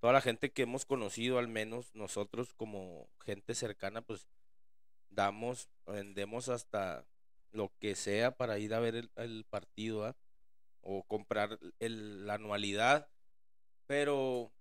Toda 0.00 0.14
la 0.14 0.20
gente 0.20 0.52
que 0.52 0.62
hemos 0.62 0.86
conocido, 0.86 1.38
al 1.38 1.48
menos 1.48 1.94
nosotros 1.94 2.54
como 2.54 3.08
gente 3.20 3.54
cercana, 3.54 4.00
pues 4.02 4.26
damos, 5.10 5.68
vendemos 5.86 6.48
hasta 6.48 7.04
lo 7.52 7.72
que 7.78 7.94
sea 7.94 8.36
para 8.36 8.58
ir 8.58 8.74
a 8.74 8.80
ver 8.80 9.08
el, 9.16 9.44
partido 9.48 10.16
o 10.80 11.02
comprar 11.04 11.58
la 11.78 12.34
anualidad. 12.34 13.08
Pero 13.86 14.52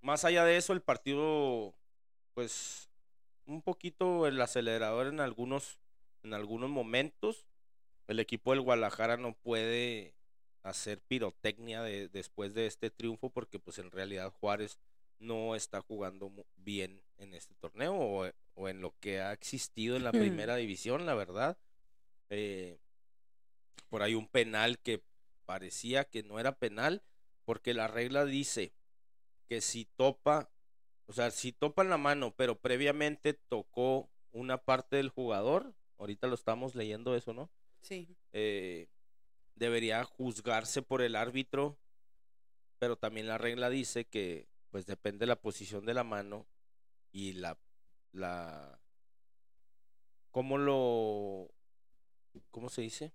más 0.00 0.24
allá 0.24 0.44
de 0.44 0.56
eso, 0.56 0.72
el 0.72 0.82
partido, 0.82 1.74
pues 2.34 2.88
un 3.46 3.62
poquito 3.62 4.26
el 4.26 4.40
acelerador 4.40 5.06
en 5.08 5.20
algunos 5.20 5.78
en 6.22 6.34
algunos 6.34 6.70
momentos. 6.70 7.46
El 8.08 8.20
equipo 8.20 8.52
del 8.52 8.60
Guadalajara 8.60 9.16
no 9.16 9.34
puede 9.34 10.14
hacer 10.62 11.00
pirotecnia 11.00 11.82
de, 11.82 12.08
después 12.08 12.54
de 12.54 12.66
este 12.66 12.90
triunfo 12.90 13.30
porque 13.30 13.58
pues 13.58 13.78
en 13.78 13.90
realidad 13.90 14.32
Juárez 14.40 14.78
no 15.18 15.54
está 15.54 15.80
jugando 15.80 16.32
bien 16.56 17.00
en 17.18 17.34
este 17.34 17.54
torneo 17.54 17.94
o, 17.94 18.68
en 18.68 18.80
lo 18.80 18.94
que 19.00 19.20
ha 19.20 19.32
existido 19.32 19.96
en 19.96 20.04
la 20.04 20.12
primera 20.46 20.56
división, 20.56 21.06
la 21.06 21.14
verdad. 21.14 21.56
Eh, 22.34 22.78
por 23.90 24.02
ahí 24.02 24.14
un 24.14 24.26
penal 24.26 24.78
que 24.78 25.04
parecía 25.44 26.04
que 26.04 26.22
no 26.22 26.40
era 26.40 26.56
penal 26.56 27.02
porque 27.44 27.74
la 27.74 27.88
regla 27.88 28.24
dice 28.24 28.72
que 29.48 29.60
si 29.60 29.84
topa, 29.84 30.50
o 31.04 31.12
sea, 31.12 31.30
si 31.30 31.52
topa 31.52 31.82
en 31.82 31.90
la 31.90 31.98
mano, 31.98 32.34
pero 32.34 32.58
previamente 32.58 33.34
tocó 33.34 34.08
una 34.30 34.56
parte 34.56 34.96
del 34.96 35.10
jugador, 35.10 35.74
ahorita 35.98 36.26
lo 36.26 36.34
estamos 36.34 36.74
leyendo 36.74 37.14
eso, 37.14 37.34
¿no? 37.34 37.50
Sí. 37.82 38.16
Eh, 38.32 38.88
debería 39.56 40.02
juzgarse 40.04 40.80
por 40.80 41.02
el 41.02 41.16
árbitro, 41.16 41.78
pero 42.78 42.96
también 42.96 43.26
la 43.26 43.36
regla 43.36 43.68
dice 43.68 44.06
que 44.06 44.48
pues 44.70 44.86
depende 44.86 45.20
de 45.20 45.26
la 45.26 45.40
posición 45.42 45.84
de 45.84 45.92
la 45.92 46.02
mano 46.02 46.46
y 47.10 47.34
la, 47.34 47.58
la, 48.12 48.80
cómo 50.30 50.56
lo, 50.56 51.52
¿cómo 52.50 52.68
se 52.68 52.82
dice? 52.82 53.12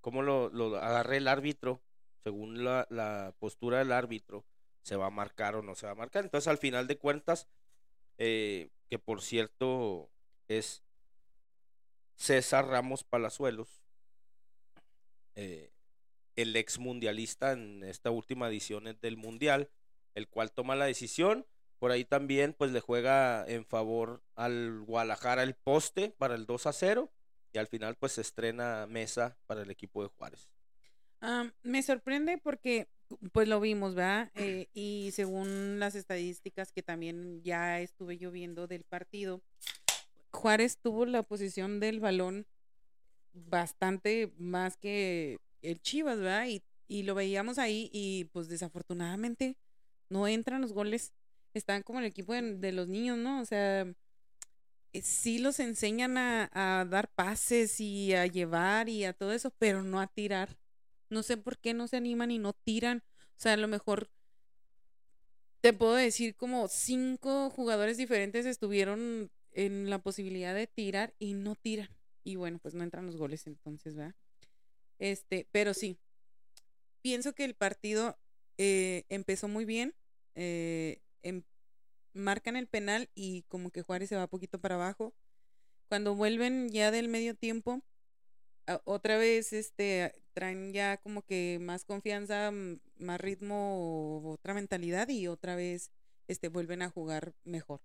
Cómo 0.00 0.22
lo, 0.22 0.50
lo 0.50 0.76
agarre 0.76 1.18
el 1.18 1.28
árbitro, 1.28 1.80
según 2.22 2.64
la, 2.64 3.34
postura 3.38 3.78
del 3.78 3.92
árbitro, 3.92 4.44
se 4.82 4.96
va 4.96 5.06
a 5.06 5.10
marcar 5.10 5.56
o 5.56 5.62
no 5.62 5.74
se 5.74 5.86
va 5.86 5.92
a 5.92 5.96
marcar. 5.96 6.24
Entonces, 6.24 6.48
al 6.48 6.58
final 6.58 6.86
de 6.86 6.98
cuentas, 6.98 7.48
eh, 8.18 8.70
que 8.88 8.98
por 8.98 9.22
cierto 9.22 10.10
es 10.48 10.82
César 12.16 12.66
Ramos 12.66 13.04
Palazuelos, 13.04 13.82
eh, 15.34 15.72
el 16.36 16.54
ex 16.56 16.78
mundialista 16.78 17.52
en 17.52 17.84
esta 17.84 18.10
última 18.10 18.48
edición 18.48 18.84
del 19.00 19.16
mundial, 19.16 19.70
el 20.14 20.28
cual 20.28 20.52
toma 20.52 20.76
la 20.76 20.86
decisión. 20.86 21.46
Por 21.78 21.90
ahí 21.90 22.04
también 22.04 22.54
pues 22.54 22.70
le 22.70 22.80
juega 22.80 23.44
en 23.46 23.64
favor 23.64 24.22
al 24.36 24.80
Guadalajara 24.82 25.42
el 25.42 25.54
poste 25.54 26.10
para 26.10 26.34
el 26.34 26.46
2 26.46 26.66
a 26.66 26.72
0 26.72 27.12
y 27.52 27.58
al 27.58 27.66
final 27.66 27.96
pues 27.96 28.12
se 28.12 28.20
estrena 28.20 28.86
mesa 28.86 29.36
para 29.46 29.62
el 29.62 29.70
equipo 29.70 30.02
de 30.02 30.08
Juárez. 30.08 30.48
me 31.62 31.82
sorprende 31.82 32.38
porque 32.38 32.88
pues 33.32 33.46
lo 33.48 33.60
vimos, 33.60 33.94
¿verdad? 33.94 34.30
Eh, 34.34 34.68
y 34.72 35.10
según 35.12 35.78
las 35.78 35.94
estadísticas 35.94 36.72
que 36.72 36.82
también 36.82 37.42
ya 37.42 37.80
estuve 37.80 38.16
yo 38.16 38.30
viendo 38.30 38.66
del 38.66 38.84
partido, 38.84 39.42
Juárez 40.30 40.78
tuvo 40.78 41.04
la 41.04 41.22
posición 41.22 41.78
del 41.78 42.00
balón 42.00 42.46
bastante 43.34 44.32
más 44.38 44.76
que 44.76 45.38
el 45.60 45.80
Chivas, 45.80 46.18
¿verdad? 46.18 46.46
Y, 46.46 46.62
y 46.88 47.02
lo 47.02 47.14
veíamos 47.14 47.58
ahí 47.58 47.90
y 47.92 48.24
pues 48.32 48.48
desafortunadamente 48.48 49.56
no 50.08 50.28
entran 50.28 50.60
los 50.60 50.72
goles. 50.72 51.12
Están 51.54 51.82
como 51.82 51.98
el 51.98 52.06
equipo 52.06 52.32
de, 52.32 52.72
los 52.72 52.88
niños, 52.88 53.18
¿no? 53.18 53.40
O 53.40 53.44
sea, 53.44 53.86
sí 55.00 55.38
los 55.38 55.60
enseñan 55.60 56.18
a, 56.18 56.50
a, 56.52 56.84
dar 56.84 57.08
pases 57.08 57.80
y 57.80 58.14
a 58.14 58.26
llevar 58.26 58.88
y 58.88 59.04
a 59.04 59.12
todo 59.12 59.32
eso, 59.32 59.50
pero 59.58 59.82
no 59.82 60.00
a 60.00 60.06
tirar. 60.06 60.58
No 61.08 61.22
sé 61.22 61.36
por 61.36 61.58
qué 61.58 61.74
no 61.74 61.88
se 61.88 61.96
animan 61.96 62.30
y 62.30 62.38
no 62.38 62.52
tiran. 62.52 63.02
O 63.18 63.40
sea, 63.42 63.54
a 63.54 63.56
lo 63.56 63.68
mejor 63.68 64.10
te 65.62 65.72
puedo 65.72 65.94
decir 65.94 66.34
como 66.34 66.68
cinco 66.68 67.48
jugadores 67.48 67.96
diferentes 67.96 68.46
estuvieron 68.46 69.30
en 69.52 69.90
la 69.90 70.00
posibilidad 70.00 70.54
de 70.54 70.66
tirar 70.66 71.14
y 71.18 71.34
no 71.34 71.54
tiran. 71.54 71.88
Y 72.24 72.36
bueno, 72.36 72.58
pues 72.58 72.74
no 72.74 72.82
entran 72.82 73.06
los 73.06 73.16
goles 73.16 73.46
entonces, 73.46 73.94
¿verdad? 73.94 74.14
Este, 74.98 75.48
pero 75.52 75.72
sí, 75.74 75.98
pienso 77.00 77.32
que 77.32 77.44
el 77.44 77.54
partido 77.54 78.18
eh, 78.58 79.04
empezó 79.08 79.48
muy 79.48 79.64
bien. 79.64 79.94
Eh, 80.34 81.00
em, 81.22 81.42
marcan 82.14 82.56
el 82.56 82.66
penal 82.66 83.08
y 83.14 83.42
como 83.48 83.70
que 83.70 83.82
Juárez 83.82 84.08
se 84.08 84.16
va 84.16 84.26
poquito 84.26 84.60
para 84.60 84.76
abajo. 84.76 85.14
Cuando 85.88 86.14
vuelven 86.14 86.70
ya 86.70 86.90
del 86.90 87.08
medio 87.08 87.34
tiempo, 87.34 87.82
otra 88.84 89.16
vez 89.16 89.52
este 89.52 90.14
traen 90.32 90.72
ya 90.72 90.96
como 90.96 91.22
que 91.22 91.58
más 91.60 91.84
confianza, 91.84 92.50
más 92.98 93.20
ritmo, 93.20 94.32
otra 94.32 94.54
mentalidad 94.54 95.08
y 95.08 95.26
otra 95.26 95.56
vez 95.56 95.90
este 96.28 96.48
vuelven 96.48 96.82
a 96.82 96.90
jugar 96.90 97.34
mejor. 97.44 97.80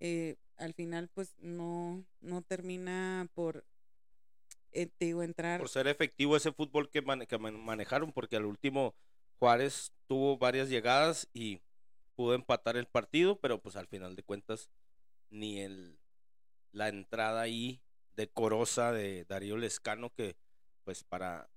Eh, 0.00 0.36
al 0.56 0.74
final 0.74 1.08
pues 1.08 1.34
no, 1.38 2.04
no 2.20 2.42
termina 2.42 3.28
por 3.34 3.64
eh, 4.72 4.90
entrar. 5.00 5.60
Por 5.60 5.68
ser 5.68 5.86
efectivo 5.86 6.36
ese 6.36 6.52
fútbol 6.52 6.90
que, 6.90 7.02
que 7.26 7.38
manejaron, 7.38 8.12
porque 8.12 8.36
al 8.36 8.44
último 8.44 8.94
Juárez 9.38 9.92
tuvo 10.06 10.36
varias 10.38 10.68
llegadas 10.68 11.28
y 11.32 11.60
pudo 12.16 12.34
empatar 12.34 12.76
el 12.76 12.86
partido, 12.86 13.38
pero 13.38 13.60
pues 13.60 13.76
al 13.76 13.86
final 13.86 14.16
de 14.16 14.22
cuentas 14.22 14.70
ni 15.30 15.60
el 15.60 15.98
la 16.72 16.88
entrada 16.88 17.42
ahí 17.42 17.80
decorosa 18.16 18.92
de 18.92 19.24
Darío 19.24 19.56
Lescano 19.56 20.10
que 20.10 20.36
pues 20.84 21.04
para 21.04 21.48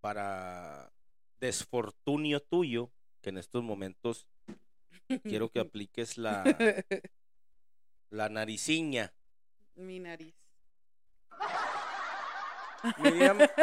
para 0.00 0.92
desfortunio 1.38 2.40
tuyo 2.40 2.90
que 3.20 3.30
en 3.30 3.38
estos 3.38 3.62
momentos 3.62 4.26
quiero 5.22 5.50
que 5.50 5.60
apliques 5.60 6.16
la 6.18 6.44
la 8.10 8.28
nariciña. 8.28 9.12
Mi 9.74 9.98
nariz. 9.98 10.34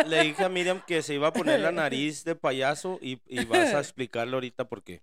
le 0.08 0.24
dije 0.24 0.44
a 0.44 0.50
Miriam 0.50 0.82
que 0.86 1.02
se 1.02 1.14
iba 1.14 1.28
a 1.28 1.34
poner 1.34 1.60
la 1.60 1.72
nariz 1.84 2.24
de 2.24 2.36
payaso 2.36 3.00
y, 3.02 3.22
y 3.28 3.46
vas 3.46 3.74
a 3.74 3.80
explicarle 3.80 4.34
ahorita 4.34 4.68
por 4.68 4.84
qué 4.84 5.02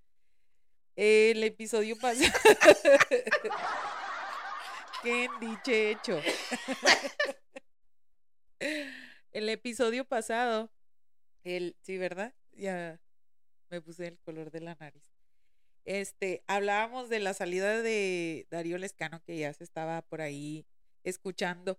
el 0.99 1.45
episodio 1.45 1.97
pasado. 1.97 2.33
¿Qué 5.05 5.29
diche 5.41 5.93
hecho? 5.93 6.21
el 9.31 9.49
episodio 9.49 10.05
pasado, 10.05 10.73
el, 11.45 11.77
sí, 11.83 11.99
¿verdad? 11.99 12.35
Ya 12.51 13.01
me 13.71 13.81
puse 13.81 14.09
el 14.09 14.19
color 14.19 14.51
de 14.51 14.61
la 14.61 14.77
nariz. 14.81 15.15
Este, 15.85 16.43
hablábamos 16.49 17.09
de 17.09 17.21
la 17.21 17.33
salida 17.33 17.81
de 17.81 18.49
Darío 18.51 18.77
Lescano, 18.77 19.23
que 19.23 19.39
ya 19.39 19.53
se 19.53 19.63
estaba 19.63 20.03
por 20.03 20.21
ahí 20.21 20.67
escuchando. 21.05 21.79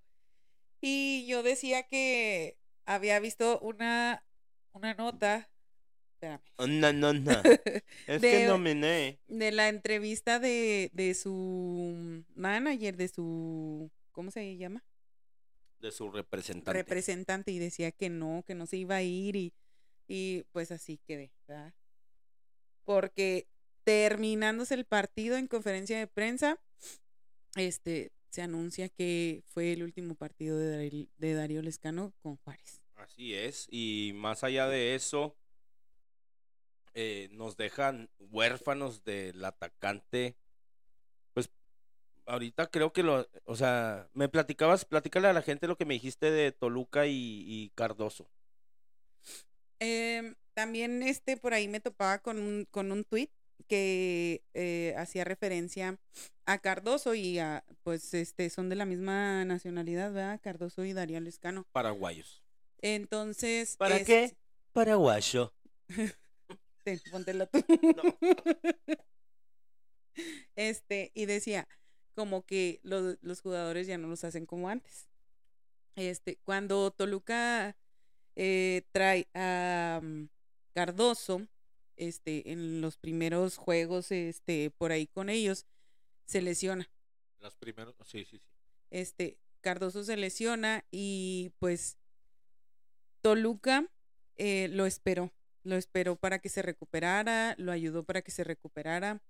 Y 0.80 1.26
yo 1.28 1.44
decía 1.44 1.84
que 1.84 2.58
había 2.86 3.20
visto 3.20 3.60
una, 3.60 4.24
una 4.72 4.94
nota. 4.94 5.50
Espérame. 6.22 6.42
No, 6.68 6.92
no, 6.94 7.14
no. 7.14 7.32
Es 8.08 8.22
De- 8.22 8.30
que 8.32 8.46
nominé. 8.48 9.20
de 9.28 9.52
la 9.52 9.70
entrevista 9.70 10.40
de, 10.40 10.90
de 10.94 11.14
su 11.14 12.24
manager, 12.36 12.98
de 12.98 13.08
su, 13.08 13.90
¿cómo 14.12 14.30
se 14.32 14.58
llama? 14.58 14.84
De 15.80 15.92
su 15.92 16.12
representante. 16.12 16.74
Representante 16.74 17.52
y 17.52 17.60
decía 17.60 17.92
que 17.92 18.10
no, 18.10 18.44
que 18.46 18.54
no 18.56 18.66
se 18.66 18.76
iba 18.78 18.98
a 18.98 19.02
ir 19.02 19.38
y, 19.38 19.54
y 20.08 20.44
pues 20.52 20.72
así 20.72 21.00
quedé, 21.06 21.32
¿verdad? 21.48 21.74
Porque 22.84 23.48
terminándose 23.86 24.74
el 24.74 24.86
partido 24.86 25.38
en 25.38 25.48
conferencia 25.48 25.98
de 25.98 26.08
prensa, 26.08 26.60
este, 27.56 28.12
se 28.30 28.42
anuncia 28.42 28.90
que 28.90 29.42
fue 29.48 29.72
el 29.72 29.84
último 29.84 30.16
partido 30.16 30.58
de, 30.58 30.76
Darío- 30.76 31.08
de 31.18 31.34
Darío 31.34 31.62
Lescano 31.62 32.14
con 32.22 32.36
Juárez. 32.38 32.82
Así 32.96 33.34
es. 33.34 33.68
Y 33.72 34.12
más 34.16 34.44
allá 34.44 34.68
de 34.68 34.96
eso, 34.96 35.38
eh, 37.02 37.30
nos 37.32 37.56
dejan 37.56 38.10
huérfanos 38.20 39.06
del 39.06 39.46
atacante. 39.46 40.36
Pues 41.34 41.50
ahorita 42.26 42.68
creo 42.70 42.92
que 42.92 43.04
lo, 43.04 43.26
o 43.46 43.56
sea, 43.56 44.10
me 44.14 44.28
platicabas, 44.28 44.84
platícale 44.84 45.30
a 45.30 45.34
la 45.34 45.42
gente 45.42 45.68
lo 45.68 45.78
que 45.78 45.86
me 45.86 45.94
dijiste 45.94 46.30
de 46.30 46.52
Toluca 46.52 47.08
y, 47.08 47.46
y 47.48 47.70
Cardoso. 47.74 48.30
Em, 49.80 50.36
también 50.54 51.02
este 51.02 51.38
por 51.38 51.54
ahí 51.54 51.70
me 51.70 51.80
topaba 51.80 52.20
con 52.20 52.38
un, 52.38 52.68
con 52.70 52.92
un 52.92 53.06
tweet 53.06 53.30
que 53.70 54.44
eh, 54.54 54.94
hacía 54.98 55.24
referencia 55.24 55.98
a 56.46 56.58
Cardoso 56.58 57.14
y 57.14 57.40
a, 57.40 57.64
pues 57.84 58.14
este, 58.14 58.50
son 58.50 58.68
de 58.68 58.76
la 58.76 58.86
misma 58.86 59.46
nacionalidad, 59.46 60.12
¿verdad? 60.12 60.42
Cardoso 60.44 60.84
y 60.84 60.92
Darío 60.92 61.22
Lescano. 61.22 61.66
Paraguayos. 61.72 62.44
Entonces. 62.82 63.78
¿Para 63.78 63.96
es- 63.96 64.06
qué? 64.06 64.36
Paraguayo. 64.74 65.54
Ten, 66.84 67.00
póntela 67.12 67.46
tú. 67.46 67.64
No. 67.96 68.04
Este, 70.56 71.12
y 71.14 71.28
decía, 71.28 71.66
como 72.14 72.46
que 72.46 72.82
los, 72.84 73.18
los 73.22 73.40
jugadores 73.40 73.88
ya 73.88 73.98
no 73.98 74.10
los 74.10 74.26
hacen 74.26 74.46
como 74.46 74.68
antes. 74.68 75.08
Este, 75.96 76.38
cuando 76.44 76.92
Toluca 76.92 77.78
eh, 78.36 78.84
trae 78.92 79.30
a 79.34 80.02
mm, 80.04 80.28
Cardoso, 80.74 81.48
este, 81.96 82.52
en 82.52 82.82
los 82.82 82.98
primeros 82.98 83.58
juegos, 83.58 84.12
este, 84.12 84.72
por 84.72 84.92
ahí 84.92 85.08
con 85.08 85.30
ellos, 85.30 85.66
se 86.26 86.42
lesiona. 86.42 86.90
Los 87.40 87.56
primeros, 87.56 87.96
sí, 88.06 88.26
sí, 88.26 88.38
sí. 88.38 88.44
Este, 88.92 89.38
Cardoso 89.62 90.04
se 90.04 90.18
lesiona 90.18 90.86
y 90.92 91.52
pues 91.60 91.98
Toluca 93.22 93.90
eh, 94.38 94.70
lo 94.70 94.86
esperó, 94.86 95.32
lo 95.64 95.76
esperó 95.76 96.16
para 96.16 96.40
que 96.40 96.50
se 96.50 96.62
recuperara, 96.62 97.56
lo 97.58 97.72
ayudó 97.72 98.04
para 98.04 98.22
que 98.22 98.32
se 98.32 98.44
recuperara 98.44 99.22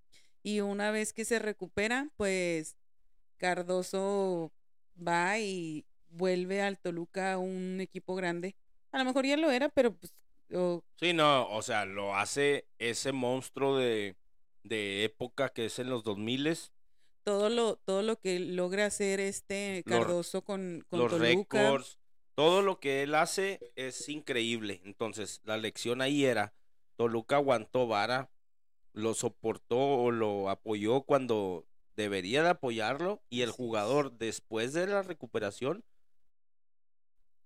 y 0.44 0.62
una 0.62 0.92
vez 0.92 1.12
que 1.14 1.26
se 1.26 1.40
recupera, 1.40 2.10
pues 2.18 2.78
Cardoso 3.38 4.52
va 4.96 5.40
y 5.40 5.86
vuelve 6.10 6.62
al 6.62 6.78
Toluca 6.80 7.38
un 7.38 7.80
equipo 7.82 8.16
grande. 8.16 8.56
A 8.92 8.98
lo 9.00 9.06
mejor 9.06 9.26
ya 9.26 9.38
lo 9.38 9.50
era, 9.52 9.70
pero 9.70 9.96
pues 9.96 10.14
o- 10.54 10.84
Sí, 11.00 11.14
no, 11.14 11.48
o 11.50 11.62
sea, 11.62 11.86
lo 11.86 12.16
hace 12.16 12.68
ese 12.80 13.12
monstruo 13.12 13.78
de, 13.78 14.16
de 14.64 15.04
época 15.06 15.50
que 15.50 15.66
es 15.66 15.80
en 15.80 15.90
los 15.90 16.04
2000 16.04 16.56
todo 17.24 17.50
lo 17.50 17.76
todo 17.76 18.02
lo 18.02 18.20
que 18.20 18.40
logra 18.40 18.86
hacer 18.88 19.20
este 19.20 19.84
Los- 19.86 20.00
Cardoso 20.00 20.44
con, 20.44 20.84
con 20.90 21.00
los 21.00 21.12
Toluca. 21.12 21.58
récords, 21.60 21.99
todo 22.40 22.62
lo 22.62 22.80
que 22.80 23.04
él 23.04 23.16
hace 23.16 23.60
es 23.76 24.08
increíble. 24.08 24.80
Entonces, 24.86 25.42
la 25.44 25.58
lección 25.58 26.02
ahí 26.02 26.24
era, 26.24 26.54
Toluca 26.96 27.36
aguantó 27.36 27.86
vara, 27.86 28.30
lo 28.94 29.14
soportó 29.14 29.78
o 29.78 30.10
lo 30.12 30.50
apoyó 30.50 31.02
cuando 31.02 31.68
debería 31.98 32.42
de 32.42 32.48
apoyarlo 32.48 33.22
y 33.30 33.42
el 33.42 33.52
jugador 33.52 34.14
después 34.14 34.72
de 34.72 34.88
la 34.88 35.02
recuperación 35.02 35.84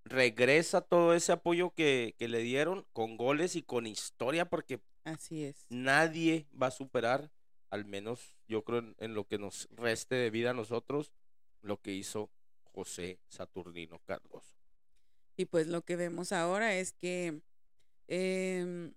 regresa 0.06 0.82
todo 0.82 1.15
ese 1.15 1.32
apoyo 1.32 1.71
que, 1.71 2.13
que 2.19 2.27
le 2.27 2.43
dieron 2.43 2.86
con 2.93 3.17
goles 3.17 3.56
y 3.56 3.63
con 3.63 3.88
historia 3.88 4.45
porque 4.47 4.79
Así 5.06 5.43
es. 5.43 5.65
nadie 5.69 6.45
va 6.53 6.67
a 6.67 6.71
superar, 6.71 7.32
al 7.71 7.84
menos 7.86 8.38
yo 8.47 8.63
creo 8.63 8.77
en, 8.77 8.95
en 8.99 9.15
lo 9.15 9.25
que 9.25 9.39
nos 9.39 9.67
reste 9.71 10.13
de 10.13 10.29
vida 10.29 10.51
a 10.51 10.53
nosotros, 10.53 11.12
lo 11.63 11.82
que 11.82 11.93
hizo 11.93 12.29
José 12.75 13.17
Saturnino 13.27 13.97
Cardoso. 14.06 14.62
Y 15.36 15.46
pues 15.46 15.67
lo 15.67 15.82
que 15.84 15.96
vemos 15.96 16.32
ahora 16.32 16.76
es 16.76 16.93
que 16.93 17.41
em, 18.08 18.93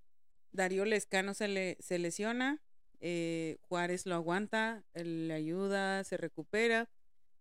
Darío 0.53 0.85
Lescano 0.85 1.35
se, 1.35 1.49
le, 1.49 1.77
se 1.81 1.99
lesiona, 1.99 2.61
eh, 3.01 3.59
Juárez 3.63 4.07
lo 4.07 4.15
aguanta, 4.15 4.85
le 4.95 5.33
ayuda, 5.33 6.05
se 6.05 6.17
recupera. 6.17 6.89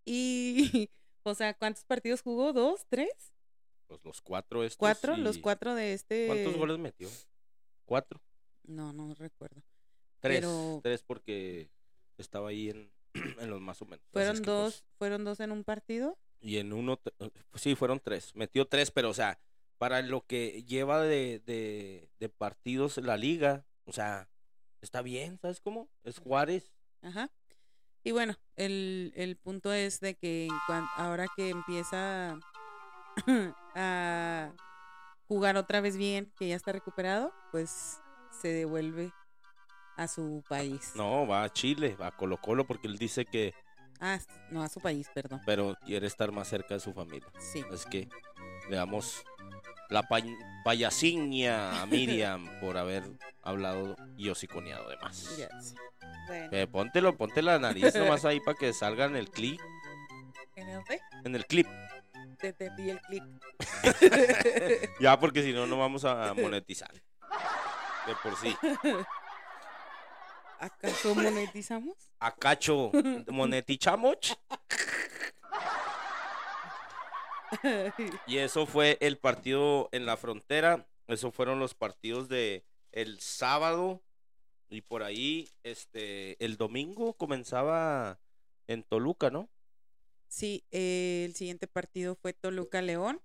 Y, 0.05 0.89
o 1.23 1.35
sea, 1.35 1.53
¿cuántos 1.53 1.83
partidos 1.85 2.21
jugó? 2.21 2.53
¿Dos? 2.53 2.85
¿Tres? 2.89 3.33
Pues 3.87 4.03
los 4.03 4.21
cuatro 4.21 4.63
estos. 4.63 4.77
¿Cuatro? 4.77 5.17
Los 5.17 5.37
cuatro 5.37 5.75
de 5.75 5.93
este. 5.93 6.27
¿Cuántos 6.27 6.57
goles 6.57 6.79
metió? 6.79 7.09
¿Cuatro? 7.85 8.21
No, 8.63 8.93
no 8.93 9.13
recuerdo. 9.13 9.61
Tres. 10.19 10.39
Pero- 10.39 10.79
Tres 10.81 11.03
porque 11.03 11.69
estaba 12.17 12.49
ahí 12.49 12.69
en, 12.69 12.91
en 13.39 13.49
los 13.49 13.61
más 13.61 13.81
o 13.81 13.85
menos. 13.85 14.05
Fueron 14.11 14.41
dos, 14.41 14.83
fueron 14.97 15.23
dos 15.23 15.39
en 15.39 15.51
un 15.51 15.63
partido. 15.63 16.17
Y 16.45 16.59
en 16.59 16.73
uno, 16.73 16.99
eh, 17.19 17.29
pues 17.49 17.63
sí, 17.63 17.75
fueron 17.75 17.99
tres. 17.99 18.35
Metió 18.35 18.67
tres, 18.67 18.91
pero 18.91 19.09
o 19.09 19.13
sea, 19.15 19.39
para 19.79 20.03
lo 20.03 20.21
que 20.21 20.63
lleva 20.63 21.01
de, 21.01 21.39
de, 21.39 22.07
de 22.19 22.29
partidos 22.29 22.97
la 22.97 23.17
liga, 23.17 23.65
o 23.85 23.91
sea, 23.91 24.29
está 24.79 25.01
bien, 25.01 25.39
¿sabes 25.41 25.59
cómo? 25.59 25.89
Es 26.03 26.19
Juárez. 26.19 26.71
Ajá. 27.01 27.31
Y 28.03 28.11
bueno, 28.11 28.35
el, 28.55 29.11
el 29.15 29.37
punto 29.37 29.73
es 29.73 29.99
de 29.99 30.13
que 30.13 30.47
ahora 30.95 31.25
que 31.35 31.49
empieza 31.49 32.37
a 33.75 34.53
jugar 35.27 35.57
otra 35.57 35.81
vez 35.81 35.97
bien, 35.97 36.31
que 36.37 36.49
ya 36.49 36.55
está 36.55 36.71
recuperado, 36.71 37.33
pues 37.51 37.99
se 38.39 38.49
devuelve 38.49 39.11
a 39.97 40.07
su 40.07 40.43
país. 40.47 40.91
No, 40.95 41.25
va 41.25 41.43
a 41.43 41.51
Chile, 41.51 41.95
va 41.99 42.07
a 42.07 42.15
Colo 42.15 42.37
Colo 42.37 42.67
porque 42.67 42.87
él 42.87 42.99
dice 42.99 43.25
que, 43.25 43.55
Ah, 43.99 44.19
no, 44.51 44.61
a 44.63 44.69
su 44.69 44.79
país, 44.79 45.07
perdón. 45.13 45.41
pero 45.45 45.75
quiere 45.85 46.07
estar 46.07 46.31
más 46.31 46.47
cerca 46.47 46.73
de 46.75 46.79
su 46.79 46.93
familia. 46.93 47.27
Sí. 47.39 47.63
Así 47.71 47.89
que 47.89 48.09
le 48.69 48.75
damos 48.75 49.23
la 49.89 50.03
pa 50.03 50.19
payasiña 50.63 51.81
a 51.81 51.85
Miriam 51.87 52.47
por 52.59 52.77
haber 52.77 53.03
hablado 53.43 53.95
y 54.17 54.29
hociconeado 54.29 54.89
de 54.89 54.97
más. 54.97 55.37
Bueno, 56.27 56.49
Eh, 56.51 56.67
póntelo, 56.67 57.15
ponte 57.15 57.41
la 57.41 57.59
nariz 57.59 57.93
nomás 57.95 58.25
ahí 58.25 58.39
para 58.39 58.57
que 58.57 58.73
salga 58.73 59.05
en 59.05 59.15
el 59.15 59.29
clip. 59.29 59.59
¿en 60.55 60.69
el 60.69 60.83
qué? 60.85 60.99
En 61.23 61.35
el 61.35 61.45
clip. 61.45 61.67
Te 62.39 62.47
entendí 62.49 62.89
el 62.89 62.99
clip. 63.01 63.23
Ya, 64.99 65.19
porque 65.19 65.41
si 65.43 65.53
no, 65.53 65.67
no 65.67 65.77
vamos 65.77 66.03
a 66.05 66.33
monetizar. 66.33 66.91
De 66.93 68.15
por 68.23 68.35
sí. 68.37 68.55
¿Acaso 70.65 71.13
monetizamos? 71.13 71.95
A 72.19 72.35
cacho, 72.35 72.91
monetizamos. 73.27 74.17
Y 78.25 78.37
eso 78.37 78.65
fue 78.65 78.97
el 78.99 79.19
partido 79.19 79.89
en 79.91 80.07
la 80.07 80.17
frontera. 80.17 80.87
Esos 81.07 81.35
fueron 81.35 81.59
los 81.59 81.75
partidos 81.75 82.29
de 82.29 82.65
el 82.91 83.19
sábado. 83.19 84.01
Y 84.67 84.81
por 84.81 85.03
ahí, 85.03 85.47
este, 85.61 86.43
el 86.43 86.57
domingo 86.57 87.13
comenzaba 87.13 88.19
en 88.67 88.81
Toluca, 88.81 89.29
¿no? 89.29 89.47
Sí, 90.27 90.65
eh, 90.71 91.25
el 91.25 91.35
siguiente 91.35 91.67
partido 91.67 92.15
fue 92.15 92.33
Toluca 92.33 92.81
León. 92.81 93.21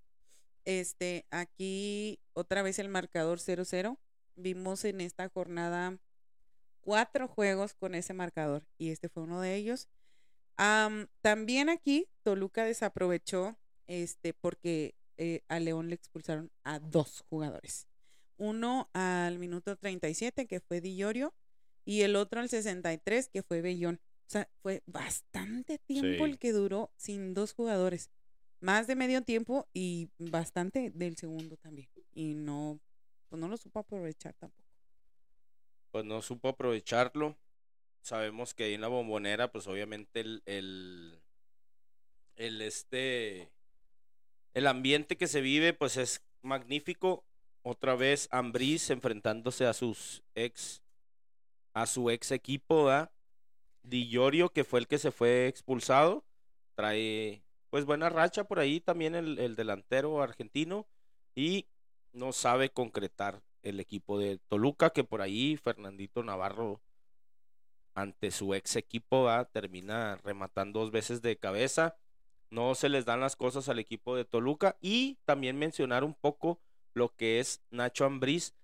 Este, 0.66 1.24
aquí 1.30 2.20
otra 2.34 2.60
vez 2.62 2.78
el 2.78 2.90
marcador 2.90 3.38
0-0. 3.38 3.96
Vimos 4.36 4.84
en 4.84 5.00
esta 5.00 5.26
jornada 5.30 5.98
cuatro 6.80 7.28
juegos 7.28 7.74
con 7.74 7.94
ese 7.94 8.12
marcador 8.14 8.64
y 8.78 8.90
este 8.90 9.08
fue 9.08 9.22
uno 9.22 9.40
de 9.40 9.54
ellos. 9.56 9.88
Am, 10.56 11.06
también 11.22 11.68
aquí 11.68 12.06
Toluca 12.22 12.64
desaprovechó 12.64 13.56
este 13.86 14.34
porque 14.34 14.94
eh, 15.16 15.42
a 15.48 15.58
León 15.58 15.88
le 15.88 15.94
expulsaron 15.94 16.50
a 16.64 16.78
dos 16.78 17.24
jugadores. 17.28 17.86
Uno 18.36 18.88
al 18.94 19.38
minuto 19.38 19.76
37 19.76 20.46
que 20.46 20.60
fue 20.60 20.80
Di 20.80 20.96
Llorio 20.96 21.34
y 21.84 22.02
el 22.02 22.16
otro 22.16 22.40
al 22.40 22.48
63 22.48 23.28
que 23.28 23.42
fue 23.42 23.60
Bellón. 23.62 24.00
O 24.26 24.30
sea, 24.30 24.48
fue 24.62 24.82
bastante 24.86 25.78
tiempo 25.78 26.24
Sí. 26.24 26.30
el 26.30 26.38
que 26.38 26.52
duró 26.52 26.92
sin 26.96 27.34
dos 27.34 27.52
jugadores. 27.52 28.10
Más 28.60 28.86
de 28.86 28.94
medio 28.94 29.22
tiempo 29.22 29.66
y 29.72 30.10
bastante 30.18 30.90
del 30.94 31.16
segundo 31.16 31.56
también. 31.56 31.88
Y 32.12 32.34
no, 32.34 32.78
pues 33.28 33.40
no 33.40 33.48
lo 33.48 33.56
supo 33.56 33.80
aprovechar 33.80 34.34
tampoco. 34.34 34.59
Pues 35.90 36.04
no 36.04 36.22
supo 36.22 36.48
aprovecharlo. 36.48 37.36
Sabemos 38.02 38.54
que 38.54 38.64
ahí 38.64 38.74
en 38.74 38.80
la 38.80 38.88
bombonera, 38.88 39.52
pues 39.52 39.66
obviamente 39.66 40.20
el, 40.20 40.42
el, 40.46 41.20
el 42.36 42.62
este, 42.62 43.50
el 44.54 44.66
ambiente 44.66 45.16
que 45.16 45.26
se 45.26 45.40
vive, 45.40 45.72
pues 45.74 45.96
es 45.96 46.22
magnífico. 46.42 47.24
Otra 47.62 47.94
vez 47.94 48.28
Ambriz 48.30 48.88
enfrentándose 48.90 49.66
a 49.66 49.74
sus 49.74 50.22
ex, 50.34 50.82
a 51.74 51.86
su 51.86 52.10
ex 52.10 52.30
equipo, 52.30 52.84
¿verdad? 52.84 53.10
Di 53.82 54.08
Llorio, 54.08 54.52
que 54.52 54.64
fue 54.64 54.80
el 54.80 54.88
que 54.88 54.98
se 54.98 55.10
fue 55.10 55.46
expulsado, 55.46 56.24
trae 56.74 57.42
pues 57.70 57.84
buena 57.84 58.08
racha 58.08 58.44
por 58.44 58.58
ahí 58.58 58.80
también 58.80 59.14
el, 59.14 59.38
el 59.38 59.56
delantero 59.56 60.22
argentino 60.22 60.86
y 61.34 61.66
no 62.12 62.32
sabe 62.32 62.70
concretar 62.70 63.42
el 63.62 63.80
equipo 63.80 64.18
de 64.18 64.38
Toluca, 64.48 64.90
que 64.90 65.04
por 65.04 65.22
ahí 65.22 65.56
Fernandito 65.56 66.22
Navarro 66.22 66.80
ante 67.94 68.30
su 68.30 68.54
ex 68.54 68.76
equipo 68.76 69.24
¿verdad? 69.24 69.48
termina 69.52 70.16
rematando 70.24 70.80
dos 70.80 70.90
veces 70.90 71.22
de 71.22 71.36
cabeza. 71.36 71.96
No 72.50 72.74
se 72.74 72.88
les 72.88 73.04
dan 73.04 73.20
las 73.20 73.36
cosas 73.36 73.68
al 73.68 73.78
equipo 73.78 74.16
de 74.16 74.24
Toluca 74.24 74.76
y 74.80 75.18
también 75.24 75.58
mencionar 75.58 76.02
un 76.04 76.14
poco 76.14 76.60
lo 76.94 77.14
que 77.14 77.38
es 77.40 77.62
Nacho 77.70 78.04
Ambriz 78.04 78.54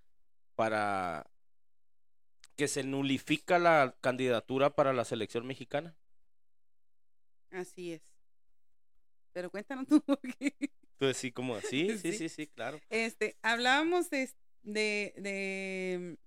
para 0.57 1.27
que 2.57 2.69
se 2.69 2.83
nulifica 2.83 3.59
la 3.59 3.95
candidatura 4.01 4.71
para 4.75 4.93
la 4.93 5.05
selección 5.05 5.47
mexicana. 5.47 5.95
Así 7.51 7.93
es. 7.93 8.03
Pero 9.33 9.51
cuéntanos 9.51 9.87
tú, 9.89 10.01
porque 10.03 10.55
Pues 10.99 11.17
sí, 11.19 11.31
como 11.31 11.55
así, 11.57 11.97
sí, 11.99 12.13
Sí. 12.13 12.13
sí, 12.13 12.29
sí, 12.29 12.47
claro. 12.47 12.81
este, 12.89 13.37
hablábamos 13.43 14.09
de, 14.11 14.31
de, 14.67 15.15
de, 15.17 16.19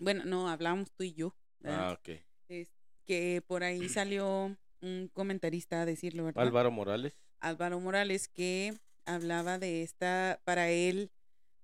bueno, 0.00 0.24
no, 0.24 0.48
hablábamos 0.48 0.90
tú 0.92 1.04
y 1.04 1.14
yo, 1.14 1.34
¿verdad? 1.60 1.90
Ah, 1.90 1.92
ok. 1.92 2.08
Es- 2.48 2.74
que 3.06 3.42
por 3.46 3.62
ahí 3.64 3.80
salió 3.88 4.54
un 4.82 5.10
comentarista 5.14 5.80
a 5.82 5.86
decirlo, 5.86 6.24
¿verdad? 6.24 6.42
Álvaro 6.42 6.70
Morales. 6.70 7.14
Álvaro 7.40 7.80
Morales, 7.80 8.28
que 8.28 8.74
hablaba 9.06 9.58
de 9.58 9.82
esta, 9.82 10.40
para 10.44 10.70
él, 10.70 11.10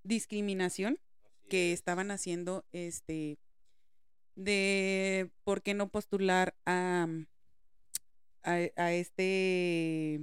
discriminación 0.04 0.98
que 1.50 1.72
estaban 1.72 2.10
haciendo, 2.10 2.64
este, 2.72 3.38
de 4.36 5.30
por 5.44 5.62
qué 5.62 5.74
no 5.74 5.88
postular 5.90 6.54
a, 6.64 7.06
a, 8.42 8.52
a 8.76 8.92
este 8.94 10.20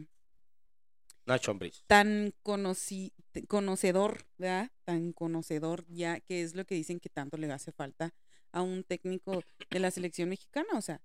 Nacho 1.25 1.51
Ambriz. 1.51 1.83
tan 1.87 2.33
t- 3.31 3.45
conocedor, 3.47 4.25
¿verdad? 4.37 4.71
Tan 4.83 5.13
conocedor 5.13 5.85
ya, 5.87 6.19
que 6.19 6.41
es 6.41 6.55
lo 6.55 6.65
que 6.65 6.75
dicen 6.75 6.99
que 6.99 7.09
tanto 7.09 7.37
le 7.37 7.51
hace 7.51 7.71
falta 7.71 8.13
a 8.51 8.61
un 8.61 8.83
técnico 8.83 9.43
de 9.69 9.79
la 9.79 9.91
selección 9.91 10.29
mexicana. 10.29 10.69
O 10.73 10.81
sea, 10.81 11.01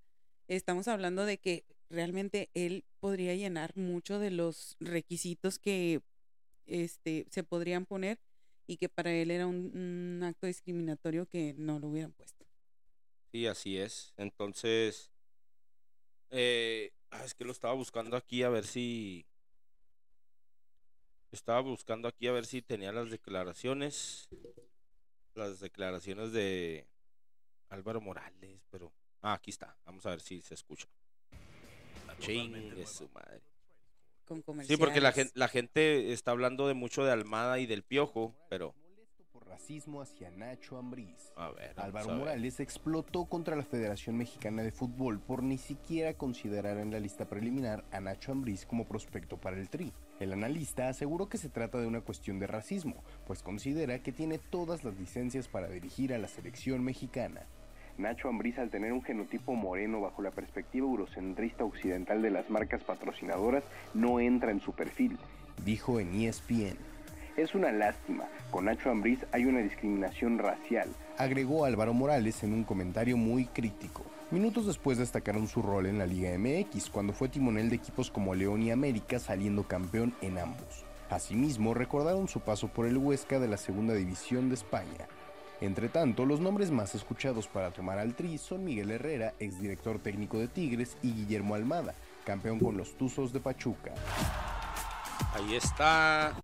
estamos 0.48 0.88
hablando 0.88 1.24
de 1.24 1.38
que 1.38 1.64
realmente 1.90 2.50
él 2.54 2.84
podría 2.98 3.34
llenar 3.34 3.76
mucho 3.76 4.18
de 4.18 4.30
los 4.30 4.76
requisitos 4.80 5.58
que 5.58 6.00
este, 6.66 7.26
se 7.30 7.44
podrían 7.44 7.86
poner 7.86 8.18
y 8.66 8.78
que 8.78 8.88
para 8.88 9.12
él 9.12 9.30
era 9.30 9.46
un, 9.46 9.70
un 9.76 10.22
acto 10.24 10.48
discriminatorio 10.48 11.26
que 11.26 11.54
no 11.56 11.78
lo 11.78 11.88
hubieran 11.88 12.12
puesto. 12.12 12.44
Sí, 13.30 13.46
así 13.46 13.76
es. 13.78 14.12
Entonces, 14.16 15.12
eh, 16.30 16.92
ah, 17.10 17.24
es 17.24 17.34
que 17.34 17.44
lo 17.44 17.52
estaba 17.52 17.74
buscando 17.74 18.16
aquí 18.16 18.42
a 18.42 18.48
ver 18.48 18.66
si... 18.66 19.26
Estaba 21.32 21.60
buscando 21.60 22.08
aquí 22.08 22.26
a 22.28 22.32
ver 22.32 22.46
si 22.46 22.62
tenía 22.62 22.92
las 22.92 23.10
declaraciones. 23.10 24.28
Las 25.34 25.60
declaraciones 25.60 26.32
de 26.32 26.86
Álvaro 27.68 28.00
Morales, 28.00 28.66
pero... 28.70 28.92
Ah, 29.22 29.34
aquí 29.34 29.50
está. 29.50 29.76
Vamos 29.84 30.06
a 30.06 30.10
ver 30.10 30.20
si 30.20 30.40
se 30.40 30.54
escucha. 30.54 30.86
Chingue 32.18 32.86
su 32.86 33.08
madre. 33.10 33.42
Con 34.24 34.42
Sí, 34.64 34.76
porque 34.76 35.00
la 35.00 35.14
la 35.34 35.48
gente 35.48 36.12
está 36.12 36.32
hablando 36.32 36.66
de 36.66 36.74
mucho 36.74 37.04
de 37.04 37.12
Almada 37.12 37.58
y 37.58 37.66
del 37.66 37.82
Piojo, 37.82 38.34
pero... 38.48 38.74
Racismo 39.56 40.02
hacia 40.02 40.30
Nacho 40.32 40.76
Ambriz. 40.76 41.32
A 41.34 41.48
ver, 41.48 41.72
Álvaro 41.76 42.10
a 42.10 42.12
ver. 42.12 42.18
Morales 42.18 42.60
explotó 42.60 43.24
contra 43.24 43.56
la 43.56 43.62
Federación 43.62 44.18
Mexicana 44.18 44.62
de 44.62 44.70
Fútbol 44.70 45.18
por 45.18 45.42
ni 45.42 45.56
siquiera 45.56 46.12
considerar 46.12 46.76
en 46.76 46.90
la 46.90 47.00
lista 47.00 47.24
preliminar 47.24 47.82
a 47.90 48.00
Nacho 48.00 48.32
Ambriz 48.32 48.66
como 48.66 48.84
prospecto 48.84 49.38
para 49.38 49.56
el 49.56 49.70
Tri. 49.70 49.94
El 50.20 50.34
analista 50.34 50.90
aseguró 50.90 51.30
que 51.30 51.38
se 51.38 51.48
trata 51.48 51.78
de 51.78 51.86
una 51.86 52.02
cuestión 52.02 52.38
de 52.38 52.46
racismo, 52.46 53.02
pues 53.26 53.42
considera 53.42 54.02
que 54.02 54.12
tiene 54.12 54.36
todas 54.36 54.84
las 54.84 54.94
licencias 54.98 55.48
para 55.48 55.68
dirigir 55.68 56.12
a 56.12 56.18
la 56.18 56.28
selección 56.28 56.84
mexicana. 56.84 57.46
Nacho 57.96 58.28
Ambriz, 58.28 58.58
al 58.58 58.68
tener 58.68 58.92
un 58.92 59.02
genotipo 59.02 59.54
moreno 59.54 60.02
bajo 60.02 60.20
la 60.20 60.32
perspectiva 60.32 60.86
eurocentrista 60.86 61.64
occidental 61.64 62.20
de 62.20 62.30
las 62.30 62.50
marcas 62.50 62.84
patrocinadoras, 62.84 63.64
no 63.94 64.20
entra 64.20 64.50
en 64.50 64.60
su 64.60 64.72
perfil, 64.72 65.16
dijo 65.64 65.98
en 65.98 66.14
ESPN. 66.20 66.76
Es 67.36 67.54
una 67.54 67.70
lástima. 67.70 68.24
Con 68.50 68.64
Nacho 68.64 68.90
Ambriz 68.90 69.20
hay 69.32 69.44
una 69.44 69.60
discriminación 69.60 70.38
racial, 70.38 70.88
agregó 71.18 71.64
Álvaro 71.64 71.92
Morales 71.92 72.42
en 72.42 72.52
un 72.52 72.64
comentario 72.64 73.16
muy 73.16 73.46
crítico. 73.46 74.04
Minutos 74.30 74.66
después 74.66 74.98
destacaron 74.98 75.46
su 75.46 75.62
rol 75.62 75.86
en 75.86 75.98
la 75.98 76.06
Liga 76.06 76.36
MX, 76.36 76.90
cuando 76.90 77.12
fue 77.12 77.28
timonel 77.28 77.70
de 77.70 77.76
equipos 77.76 78.10
como 78.10 78.34
León 78.34 78.62
y 78.62 78.70
América, 78.70 79.18
saliendo 79.18 79.64
campeón 79.64 80.14
en 80.20 80.38
ambos. 80.38 80.84
Asimismo, 81.10 81.74
recordaron 81.74 82.26
su 82.26 82.40
paso 82.40 82.68
por 82.68 82.86
el 82.86 82.96
Huesca 82.96 83.38
de 83.38 83.48
la 83.48 83.56
Segunda 83.56 83.94
División 83.94 84.48
de 84.48 84.56
España. 84.56 85.06
Entre 85.60 85.88
tanto, 85.88 86.26
los 86.26 86.40
nombres 86.40 86.70
más 86.70 86.94
escuchados 86.94 87.46
para 87.46 87.70
tomar 87.70 87.98
al 87.98 88.14
Tri 88.14 88.36
son 88.38 88.64
Miguel 88.64 88.90
Herrera, 88.90 89.34
exdirector 89.38 90.00
técnico 90.00 90.38
de 90.38 90.48
Tigres, 90.48 90.96
y 91.02 91.12
Guillermo 91.12 91.54
Almada, 91.54 91.94
campeón 92.24 92.58
con 92.58 92.76
los 92.76 92.96
Tuzos 92.96 93.32
de 93.32 93.40
Pachuca. 93.40 93.92
Ahí 95.34 95.54
está. 95.54 96.36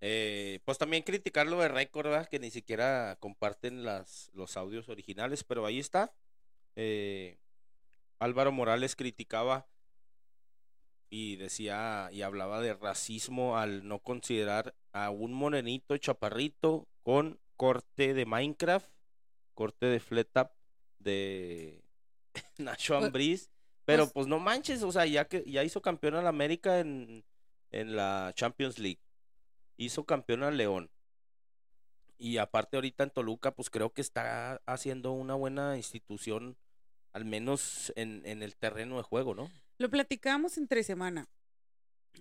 Eh, 0.00 0.60
pues 0.64 0.78
también 0.78 1.02
criticar 1.02 1.46
lo 1.46 1.58
de 1.60 1.68
Record, 1.68 2.08
¿verdad? 2.08 2.28
Que 2.28 2.38
ni 2.38 2.50
siquiera 2.50 3.16
comparten 3.20 3.84
las, 3.84 4.30
los 4.34 4.56
audios 4.56 4.88
originales, 4.88 5.42
pero 5.44 5.64
ahí 5.66 5.78
está. 5.78 6.12
Eh, 6.76 7.38
Álvaro 8.18 8.52
Morales 8.52 8.96
criticaba 8.96 9.66
y 11.08 11.36
decía 11.36 12.08
y 12.12 12.22
hablaba 12.22 12.60
de 12.60 12.74
racismo 12.74 13.56
al 13.56 13.86
no 13.86 14.00
considerar 14.00 14.74
a 14.92 15.10
un 15.10 15.32
morenito 15.32 15.96
chaparrito 15.96 16.88
con 17.02 17.38
corte 17.56 18.12
de 18.12 18.26
Minecraft, 18.26 18.90
corte 19.54 19.86
de 19.86 20.00
Fletup 20.00 20.50
de 20.98 21.82
Nacho 22.58 22.94
Pues- 22.94 23.06
Ambriz. 23.06 23.50
Pero 23.84 24.02
pues- 24.04 24.12
pues 24.14 24.26
no 24.26 24.40
manches, 24.40 24.82
o 24.82 24.90
sea, 24.90 25.06
ya 25.06 25.26
que 25.28 25.44
ya 25.46 25.62
hizo 25.62 25.80
campeón 25.80 26.16
a 26.16 26.22
la 26.22 26.28
América 26.30 26.80
en, 26.80 27.24
en 27.70 27.94
la 27.94 28.32
Champions 28.34 28.78
League. 28.80 28.98
Hizo 29.76 30.04
campeón 30.04 30.42
al 30.42 30.56
León. 30.56 30.90
Y 32.18 32.38
aparte 32.38 32.76
ahorita 32.76 33.04
en 33.04 33.10
Toluca, 33.10 33.54
pues 33.54 33.68
creo 33.68 33.92
que 33.92 34.00
está 34.00 34.62
haciendo 34.66 35.12
una 35.12 35.34
buena 35.34 35.76
institución, 35.76 36.56
al 37.12 37.24
menos 37.24 37.92
en, 37.96 38.24
el 38.24 38.56
terreno 38.56 38.96
de 38.96 39.02
juego, 39.02 39.34
¿no? 39.34 39.50
Lo 39.78 39.90
platicamos 39.90 40.56
entre 40.56 40.82
semana 40.82 41.28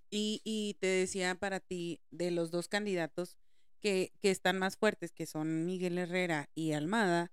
y, 0.09 0.41
y 0.43 0.75
te 0.81 0.87
decía 0.87 1.35
para 1.35 1.61
ti 1.61 2.01
de 2.11 2.31
los 2.31 2.51
dos 2.51 2.67
candidatos 2.67 3.37
que, 3.85 4.11
están 4.23 4.57
más 4.57 4.77
fuertes, 4.77 5.11
que 5.11 5.27
son 5.27 5.65
Miguel 5.65 5.99
Herrera 5.99 6.49
y 6.55 6.71
Almada, 6.71 7.31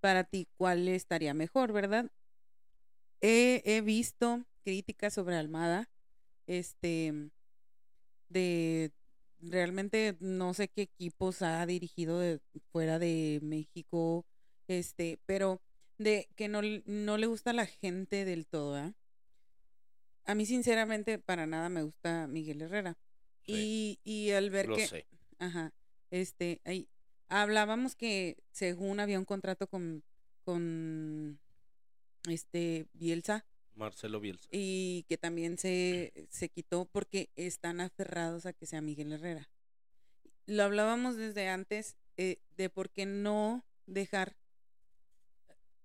para 0.00 0.24
ti, 0.24 0.46
¿cuál 0.58 0.88
estaría 0.88 1.32
mejor, 1.32 1.72
verdad? 1.72 2.10
He 3.22 3.80
visto 3.82 4.44
críticas 4.62 5.14
sobre 5.14 5.36
Almada, 5.36 5.88
este, 6.46 7.30
de 8.28 8.92
realmente 9.40 10.16
no 10.20 10.54
sé 10.54 10.68
qué 10.68 10.82
equipos 10.82 11.42
ha 11.42 11.64
dirigido 11.66 12.18
de 12.20 12.40
fuera 12.72 12.98
de 12.98 13.40
México, 13.42 14.24
este, 14.68 15.18
pero 15.26 15.60
de 15.98 16.28
que 16.36 16.48
no, 16.48 16.60
no 16.84 17.16
le 17.16 17.26
gusta 17.26 17.50
a 17.50 17.54
la 17.54 17.66
gente 17.66 18.24
del 18.24 18.46
todo, 18.46 18.76
¿ah? 18.76 18.94
A 20.24 20.34
mí, 20.34 20.44
sinceramente, 20.44 21.18
para 21.18 21.46
nada 21.46 21.68
me 21.68 21.82
gusta 21.82 22.26
Miguel 22.26 22.60
Herrera. 22.60 22.98
Y, 23.46 24.00
y 24.02 24.32
al 24.32 24.50
ver 24.50 24.66
Lo 24.66 24.74
que, 24.76 24.88
sé. 24.88 25.06
ajá, 25.38 25.72
este, 26.10 26.60
ahí, 26.64 26.88
hablábamos 27.28 27.94
que 27.94 28.36
según 28.50 28.98
había 28.98 29.20
un 29.20 29.24
contrato 29.24 29.68
con, 29.68 30.02
con, 30.44 31.38
este, 32.28 32.86
Bielsa, 32.92 33.44
Marcelo 33.76 34.20
Bielsa. 34.20 34.48
y 34.50 35.04
que 35.08 35.16
también 35.16 35.58
se, 35.58 36.26
se 36.30 36.48
quitó 36.48 36.86
porque 36.86 37.30
están 37.36 37.80
aferrados 37.80 38.46
a 38.46 38.52
que 38.52 38.66
sea 38.66 38.80
Miguel 38.80 39.12
Herrera. 39.12 39.48
Lo 40.46 40.64
hablábamos 40.64 41.16
desde 41.16 41.48
antes 41.48 41.96
eh, 42.16 42.38
de 42.56 42.70
por 42.70 42.90
qué 42.90 43.06
no 43.06 43.64
dejar 43.86 44.36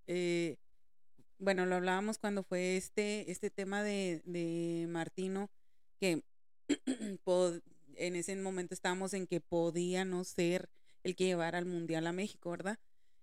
eh, 0.06 0.56
bueno, 1.42 1.66
lo 1.66 1.74
hablábamos 1.74 2.18
cuando 2.18 2.44
fue 2.44 2.76
este, 2.76 3.30
este 3.30 3.50
tema 3.50 3.82
de, 3.82 4.22
de 4.24 4.86
Martino, 4.88 5.50
que 5.98 6.22
en 7.96 8.16
ese 8.16 8.36
momento 8.36 8.74
estábamos 8.74 9.12
en 9.12 9.26
que 9.26 9.40
podía 9.40 10.04
no 10.04 10.22
ser 10.22 10.70
el 11.02 11.16
que 11.16 11.24
llevara 11.24 11.58
al 11.58 11.66
Mundial 11.66 12.06
a 12.06 12.12
México, 12.12 12.50
¿verdad? 12.50 12.78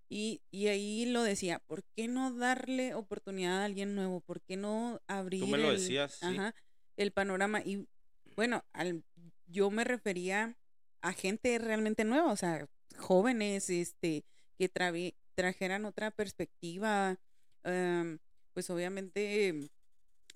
Y, 0.09 0.41
y 0.49 0.67
ahí 0.67 1.05
lo 1.05 1.21
decía, 1.23 1.59
¿por 1.67 1.83
qué 1.95 2.07
no 2.07 2.33
darle 2.33 2.95
oportunidad 2.95 3.61
a 3.61 3.65
alguien 3.65 3.93
nuevo? 3.93 4.21
¿Por 4.21 4.41
qué 4.41 4.57
no 4.57 4.99
abrir 5.07 5.41
Tú 5.41 5.47
me 5.47 5.59
lo 5.59 5.69
el- 5.71 5.77
decías, 5.79 6.13
sí. 6.13 6.25
ajá, 6.25 6.55
el 6.97 7.11
panorama? 7.11 7.61
Y 7.61 7.87
bueno, 8.35 8.65
al, 8.73 9.03
yo 9.45 9.69
me 9.69 9.83
refería 9.83 10.57
a 11.01 11.13
gente 11.13 11.57
realmente 11.59 12.03
nueva, 12.05 12.31
o 12.31 12.35
sea, 12.35 12.67
jóvenes, 12.97 13.69
este, 13.69 14.25
que 14.57 14.71
travi- 14.73 15.15
trajeran 15.35 15.85
otra 15.85 16.09
perspectiva, 16.11 17.19
em, 17.63 18.17
pues 18.53 18.69
obviamente 18.71 19.69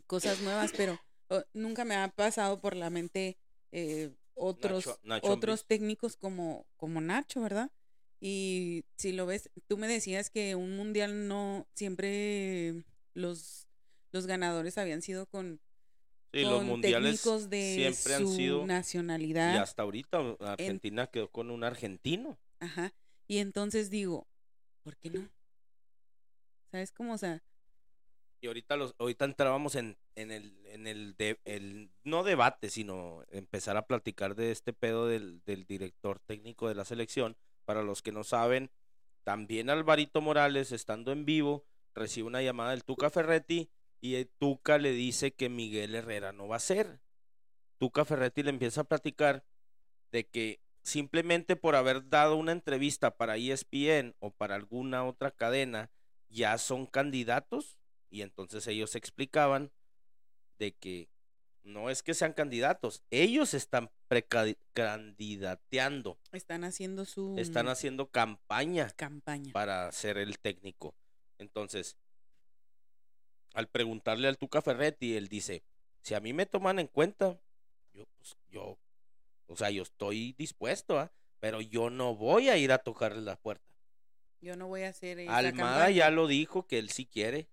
cosas 0.08 0.40
nuevas, 0.42 0.72
pero 0.78 1.00
oh, 1.30 1.44
nunca 1.54 1.84
me 1.84 1.96
ha 1.96 2.08
pasado 2.10 2.62
por 2.62 2.76
la 2.76 2.90
mente 2.90 3.38
eh, 3.72 4.12
otros, 4.36 4.86
Nacho- 4.86 5.00
Nacho 5.04 5.32
otros 5.34 5.66
técnicos 5.66 6.16
como, 6.16 6.68
como 6.78 7.02
Nacho, 7.02 7.42
¿verdad? 7.42 7.72
Y 8.26 8.86
si 8.98 9.12
lo 9.12 9.26
ves, 9.26 9.50
tú 9.68 9.78
me 9.78 9.88
decías 9.88 10.30
que 10.30 10.56
un 10.56 10.78
mundial 10.78 11.28
no 11.28 11.68
siempre 11.76 12.86
los, 13.14 13.68
los 14.14 14.28
ganadores 14.28 14.78
habían 14.78 15.02
sido 15.02 15.26
con, 15.26 15.60
Sí, 16.32 16.42
los 16.44 16.64
mundiales 16.64 17.22
técnicos 17.22 17.50
de 17.50 17.74
siempre 17.76 18.16
han 18.16 18.22
su 18.28 18.34
sido. 18.36 18.66
nacionalidad. 18.66 19.56
Y 19.56 19.58
hasta 19.58 19.84
ahorita 19.84 20.20
Argentina 20.40 21.08
quedó 21.08 21.30
con 21.30 21.52
un 21.52 21.66
argentino. 21.66 22.40
Ajá. 22.60 22.94
Y 23.28 23.40
entonces 23.40 23.90
digo, 23.90 24.26
¿por 24.84 24.96
qué 24.98 25.10
no? 25.10 25.30
¿Sabes 26.72 26.92
cómo? 26.92 27.14
O 27.14 27.18
sea, 27.18 27.44
Y 28.42 28.48
ahorita 28.48 28.78
los, 28.78 28.96
ahorita 29.00 29.26
entrábamos 29.26 29.76
en, 29.76 29.98
en 30.16 30.32
el, 30.32 30.66
en 30.68 30.88
el, 30.88 31.16
de- 31.18 31.40
el 31.46 31.92
no 32.04 32.24
debate, 32.24 32.70
sino 32.70 33.24
empezar 33.30 33.78
a 33.78 33.86
platicar 33.86 34.36
de 34.36 34.52
este 34.52 34.74
pedo 34.74 35.08
del, 35.08 35.44
del 35.46 35.66
director 35.66 36.20
técnico 36.20 36.68
de 36.68 36.76
la 36.76 36.86
selección. 36.86 37.36
Para 37.66 37.84
los 37.84 38.02
que 38.02 38.12
no 38.12 38.24
saben, 38.24 38.72
también 39.24 39.70
Alvarito 39.70 40.22
Morales, 40.22 40.72
estando 40.72 41.12
en 41.12 41.26
vivo, 41.26 41.66
recibe 41.94 42.28
una 42.28 42.42
llamada 42.42 42.72
del 42.72 42.84
Tuca 42.84 43.10
Ferretti 43.10 43.70
y 44.02 44.16
el 44.16 44.28
Tuca 44.28 44.78
le 44.78 44.92
dice 44.92 45.34
que 45.34 45.50
Miguel 45.50 45.96
Herrera 45.96 46.34
no 46.34 46.48
va 46.48 46.58
a 46.58 46.60
ser. 46.60 47.00
Tuca 47.78 48.06
Ferretti 48.06 48.44
le 48.44 48.50
empieza 48.50 48.82
a 48.82 48.86
platicar 48.86 49.46
de 50.12 50.28
que 50.28 50.62
simplemente 50.84 51.56
por 51.56 51.76
haber 51.76 52.10
dado 52.10 52.36
una 52.36 52.52
entrevista 52.52 53.16
para 53.16 53.38
ESPN 53.38 54.16
o 54.20 54.32
para 54.32 54.56
alguna 54.56 55.06
otra 55.06 55.32
cadena, 55.32 55.90
ya 56.30 56.58
son 56.58 56.86
candidatos 56.86 57.78
y 58.10 58.22
entonces 58.22 58.68
ellos 58.68 58.96
explicaban 58.96 59.72
de 60.60 60.74
que 60.74 61.10
no 61.64 61.90
es 61.90 62.04
que 62.04 62.14
sean 62.14 62.34
candidatos, 62.34 63.04
ellos 63.10 63.54
están 63.54 63.90
precandidateando, 64.08 66.18
están 66.32 66.64
haciendo 66.64 67.06
su 67.06 67.36
están 67.38 67.68
haciendo 67.68 68.10
campaña 68.10 68.90
campaña. 68.92 69.52
para 69.54 69.92
ser 69.92 70.18
el 70.18 70.40
técnico. 70.40 70.96
Entonces, 71.38 71.98
al 73.54 73.68
preguntarle 73.68 74.28
al 74.28 74.38
Tuca 74.38 74.62
Ferretti, 74.62 75.16
él 75.16 75.30
dice, 75.30 75.64
si 76.02 76.16
a 76.16 76.20
mí 76.20 76.34
me 76.34 76.46
toman 76.46 76.80
en 76.80 76.88
cuenta, 76.88 77.40
yo, 77.94 78.06
pues, 78.18 78.36
yo, 78.50 78.78
o 79.48 79.56
sea, 79.56 79.70
yo 79.70 79.84
estoy 79.84 80.34
dispuesto, 80.38 81.00
¿ah? 81.00 81.12
pero 81.40 81.62
yo 81.62 81.90
no 81.90 82.16
voy 82.16 82.50
a 82.50 82.58
ir 82.58 82.72
a 82.72 82.80
tocarle 82.80 83.22
la 83.22 83.36
puerta. 83.36 83.64
Yo 84.42 84.58
no 84.58 84.68
voy 84.68 84.84
a 84.84 84.90
hacer 84.90 85.20
esa 85.20 85.38
Almada 85.38 85.54
campaña. 85.54 85.90
ya 85.92 86.10
lo 86.10 86.28
dijo 86.28 86.68
que 86.68 86.80
él 86.80 86.90
sí 86.90 87.06
quiere. 87.06 87.48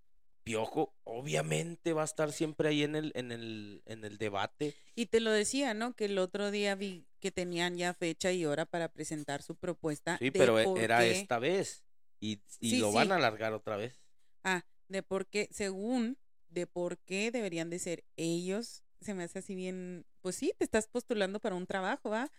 Piojo, 0.51 0.93
obviamente 1.05 1.93
va 1.93 2.03
a 2.03 2.05
estar 2.07 2.33
siempre 2.33 2.69
ahí 2.71 2.83
en 2.83 2.97
el, 2.97 3.13
en 3.15 3.31
el, 3.31 3.83
en 3.87 4.05
el 4.05 4.19
debate. 4.19 4.75
Y 4.97 5.07
te 5.07 5.21
lo 5.21 5.31
decía, 5.31 5.75
¿no? 5.75 5.95
Que 5.95 6.07
el 6.07 6.19
otro 6.19 6.51
día 6.51 6.75
vi 6.75 7.07
que 7.21 7.31
tenían 7.31 7.77
ya 7.77 7.95
fecha 7.95 8.33
y 8.33 8.45
hora 8.47 8.67
para 8.67 8.89
presentar 8.89 9.43
su 9.43 9.55
propuesta. 9.55 10.19
Sí, 10.19 10.33
pero 10.33 10.59
e- 10.59 10.83
era 10.83 10.99
qué- 11.01 11.13
esta 11.13 11.39
vez. 11.39 11.85
Y, 12.19 12.41
y 12.59 12.71
Sí, 12.71 12.79
lo 12.79 12.91
van 12.93 13.13
a 13.13 13.17
alargar 13.17 13.53
otra 13.53 13.77
vez. 13.77 14.01
Ah, 14.43 14.65
de 14.89 15.03
por 15.05 15.27
qué, 15.29 15.49
según, 15.53 16.19
de 16.49 16.67
por 16.67 16.99
qué 16.99 17.31
deberían 17.31 17.71
de 17.71 17.79
ser 17.79 18.05
ellos. 18.17 18.83
Se 19.01 19.15
me 19.15 19.23
hace 19.23 19.39
así 19.39 19.55
bien. 19.55 20.05
Pues 20.21 20.35
sí, 20.35 20.53
te 20.59 20.65
estás 20.65 20.89
postulando 20.89 21.39
para 21.39 21.55
un 21.55 21.67
trabajo, 21.67 22.11
¿va? 22.11 22.31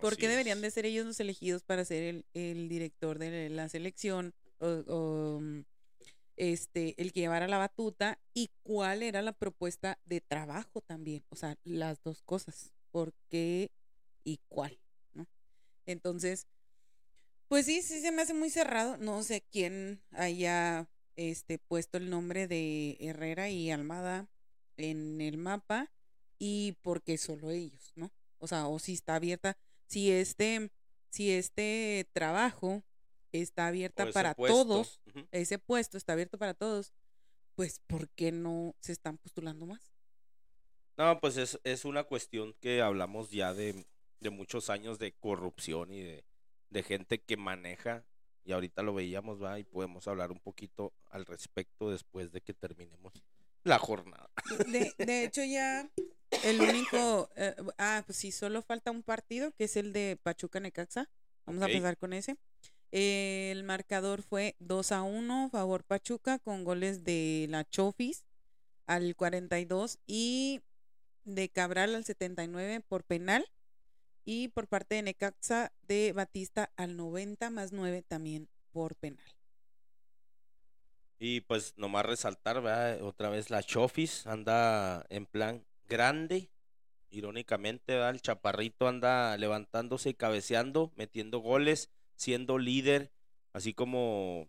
¿Por 0.00 0.14
Así 0.14 0.22
qué 0.22 0.28
deberían 0.28 0.58
es. 0.58 0.62
de 0.62 0.70
ser 0.72 0.86
ellos 0.86 1.06
los 1.06 1.20
elegidos 1.20 1.62
para 1.62 1.84
ser 1.84 2.02
el, 2.02 2.26
el 2.34 2.68
director 2.68 3.18
de 3.20 3.48
la 3.48 3.68
selección 3.68 4.34
o, 4.58 4.66
o, 4.88 5.40
este 6.40 6.94
el 7.00 7.12
que 7.12 7.20
llevara 7.20 7.48
la 7.48 7.58
batuta 7.58 8.18
y 8.32 8.50
cuál 8.62 9.02
era 9.02 9.20
la 9.20 9.32
propuesta 9.32 9.98
de 10.04 10.20
trabajo 10.20 10.80
también? 10.80 11.24
O 11.28 11.36
sea, 11.36 11.56
las 11.64 12.02
dos 12.02 12.22
cosas. 12.22 12.72
¿Por 12.90 13.12
qué 13.28 13.70
y 14.24 14.40
cuál? 14.48 14.80
¿no? 15.12 15.26
Entonces, 15.86 16.46
pues 17.48 17.66
sí, 17.66 17.82
sí 17.82 18.00
se 18.00 18.10
me 18.10 18.22
hace 18.22 18.34
muy 18.34 18.48
cerrado. 18.48 18.96
No 18.96 19.22
sé 19.22 19.42
quién 19.50 20.02
haya 20.12 20.88
este 21.16 21.58
puesto 21.58 21.98
el 21.98 22.08
nombre 22.08 22.48
de 22.48 22.96
Herrera 23.00 23.50
y 23.50 23.70
Almada 23.70 24.28
en 24.76 25.20
el 25.20 25.36
mapa 25.36 25.90
y 26.38 26.78
por 26.80 27.02
qué 27.02 27.18
solo 27.18 27.50
ellos, 27.50 27.92
¿no? 27.96 28.10
O 28.38 28.46
sea, 28.46 28.66
o 28.66 28.78
si 28.78 28.94
está 28.94 29.16
abierta, 29.16 29.58
si 29.86 30.10
este, 30.10 30.70
si 31.10 31.32
este 31.32 32.08
trabajo 32.12 32.82
está 33.32 33.68
abierta 33.68 34.10
para 34.10 34.34
puesto. 34.34 34.64
todos, 34.64 35.00
ese 35.30 35.58
puesto 35.58 35.96
está 35.96 36.14
abierto 36.14 36.38
para 36.38 36.54
todos, 36.54 36.92
pues 37.54 37.80
¿por 37.86 38.08
qué 38.10 38.32
no 38.32 38.74
se 38.80 38.92
están 38.92 39.18
postulando 39.18 39.66
más? 39.66 39.92
No, 40.96 41.20
pues 41.20 41.36
es, 41.36 41.58
es 41.64 41.84
una 41.84 42.04
cuestión 42.04 42.54
que 42.60 42.82
hablamos 42.82 43.30
ya 43.30 43.54
de, 43.54 43.86
de 44.20 44.30
muchos 44.30 44.68
años 44.70 44.98
de 44.98 45.12
corrupción 45.12 45.92
y 45.92 46.00
de, 46.00 46.24
de 46.68 46.82
gente 46.82 47.20
que 47.22 47.36
maneja. 47.36 48.04
Y 48.44 48.52
ahorita 48.52 48.82
lo 48.82 48.94
veíamos, 48.94 49.42
va, 49.42 49.58
y 49.58 49.64
podemos 49.64 50.08
hablar 50.08 50.32
un 50.32 50.40
poquito 50.40 50.94
al 51.10 51.26
respecto 51.26 51.90
después 51.90 52.32
de 52.32 52.40
que 52.40 52.54
terminemos 52.54 53.12
la 53.64 53.78
jornada. 53.78 54.30
De, 54.66 54.92
de 54.96 55.24
hecho, 55.24 55.44
ya 55.44 55.90
el 56.42 56.60
único. 56.60 57.30
eh, 57.36 57.54
ah, 57.76 58.02
pues 58.06 58.16
sí, 58.18 58.32
solo 58.32 58.62
falta 58.62 58.90
un 58.90 59.02
partido 59.02 59.52
que 59.52 59.64
es 59.64 59.76
el 59.76 59.92
de 59.92 60.18
Pachuca 60.22 60.58
Necaxa. 60.58 61.10
Vamos 61.44 61.62
a 61.62 61.66
empezar 61.66 61.98
con 61.98 62.12
ese. 62.14 62.38
El 62.92 63.62
marcador 63.64 64.22
fue 64.22 64.56
2 64.58 64.92
a 64.92 65.02
1, 65.02 65.50
favor 65.50 65.84
Pachuca, 65.84 66.38
con 66.38 66.64
goles 66.64 67.04
de 67.04 67.46
la 67.48 67.64
Chofis 67.64 68.24
al 68.86 69.14
42 69.14 69.98
y 70.06 70.62
de 71.24 71.48
Cabral 71.48 71.94
al 71.94 72.04
79 72.04 72.80
por 72.80 73.04
penal. 73.04 73.46
Y 74.24 74.48
por 74.48 74.68
parte 74.68 74.96
de 74.96 75.02
Necaxa 75.02 75.72
de 75.82 76.12
Batista 76.12 76.70
al 76.76 76.96
90 76.96 77.50
más 77.50 77.72
9 77.72 78.02
también 78.02 78.48
por 78.72 78.94
penal. 78.96 79.24
Y 81.18 81.42
pues 81.42 81.74
nomás 81.76 82.06
resaltar. 82.06 82.58
Otra 83.02 83.28
vez 83.28 83.50
la 83.50 83.62
Chofis 83.62 84.26
anda 84.26 85.06
en 85.08 85.26
plan 85.26 85.64
grande. 85.88 86.50
Irónicamente. 87.10 87.96
El 88.08 88.20
chaparrito 88.20 88.88
anda 88.88 89.36
levantándose 89.36 90.10
y 90.10 90.14
cabeceando, 90.14 90.92
metiendo 90.96 91.38
goles, 91.38 91.90
siendo 92.20 92.58
líder, 92.58 93.10
así 93.54 93.72
como 93.72 94.48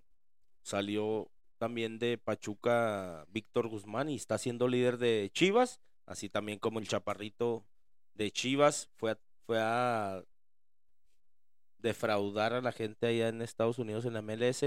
salió 0.62 1.32
también 1.58 2.00
de 2.00 2.18
Pachuca 2.18 3.26
Víctor 3.30 3.70
Guzmán 3.70 4.10
y 4.10 4.16
está 4.16 4.38
siendo 4.38 4.68
líder 4.68 4.98
de 4.98 5.30
Chivas, 5.34 5.80
así 6.06 6.28
también 6.28 6.60
como 6.60 6.80
el 6.80 6.88
chaparrito 6.88 7.66
de 8.14 8.30
Chivas 8.32 8.90
fue 8.98 9.12
a, 9.12 9.20
fue 9.46 9.60
a 9.62 10.24
defraudar 11.78 12.54
a 12.54 12.62
la 12.62 12.74
gente 12.74 13.08
allá 13.08 13.30
en 13.30 13.42
Estados 13.42 13.80
Unidos 13.80 14.06
en 14.06 14.14
la 14.14 14.22
MLS 14.22 14.64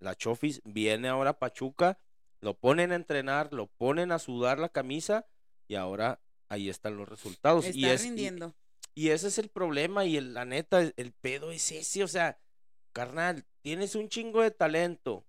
la 0.00 0.14
Chofis 0.14 0.60
viene 0.64 1.08
ahora 1.08 1.30
a 1.30 1.38
Pachuca, 1.38 1.98
lo 2.40 2.54
ponen 2.54 2.92
a 2.92 2.96
entrenar, 2.96 3.52
lo 3.52 3.66
ponen 3.66 4.12
a 4.12 4.18
sudar 4.18 4.58
la 4.58 4.68
camisa 4.68 5.26
y 5.66 5.76
ahora 5.76 6.20
ahí 6.48 6.68
están 6.68 6.96
los 6.96 7.08
resultados. 7.08 7.64
Está 7.64 7.78
y, 7.78 7.84
es, 7.86 8.04
y- 8.04 8.08
rindiendo. 8.08 8.54
Y 8.94 9.08
ese 9.10 9.28
es 9.28 9.38
el 9.38 9.48
problema 9.48 10.04
y 10.04 10.16
el- 10.16 10.34
la 10.34 10.44
neta, 10.44 10.80
el, 10.80 10.94
el 10.96 11.12
pedo 11.12 11.50
es 11.50 11.70
ese, 11.72 12.04
o 12.04 12.08
sea, 12.08 12.38
carnal, 12.92 13.44
tienes 13.62 13.94
un 13.94 14.08
chingo 14.08 14.40
de 14.42 14.50
talento, 14.50 15.24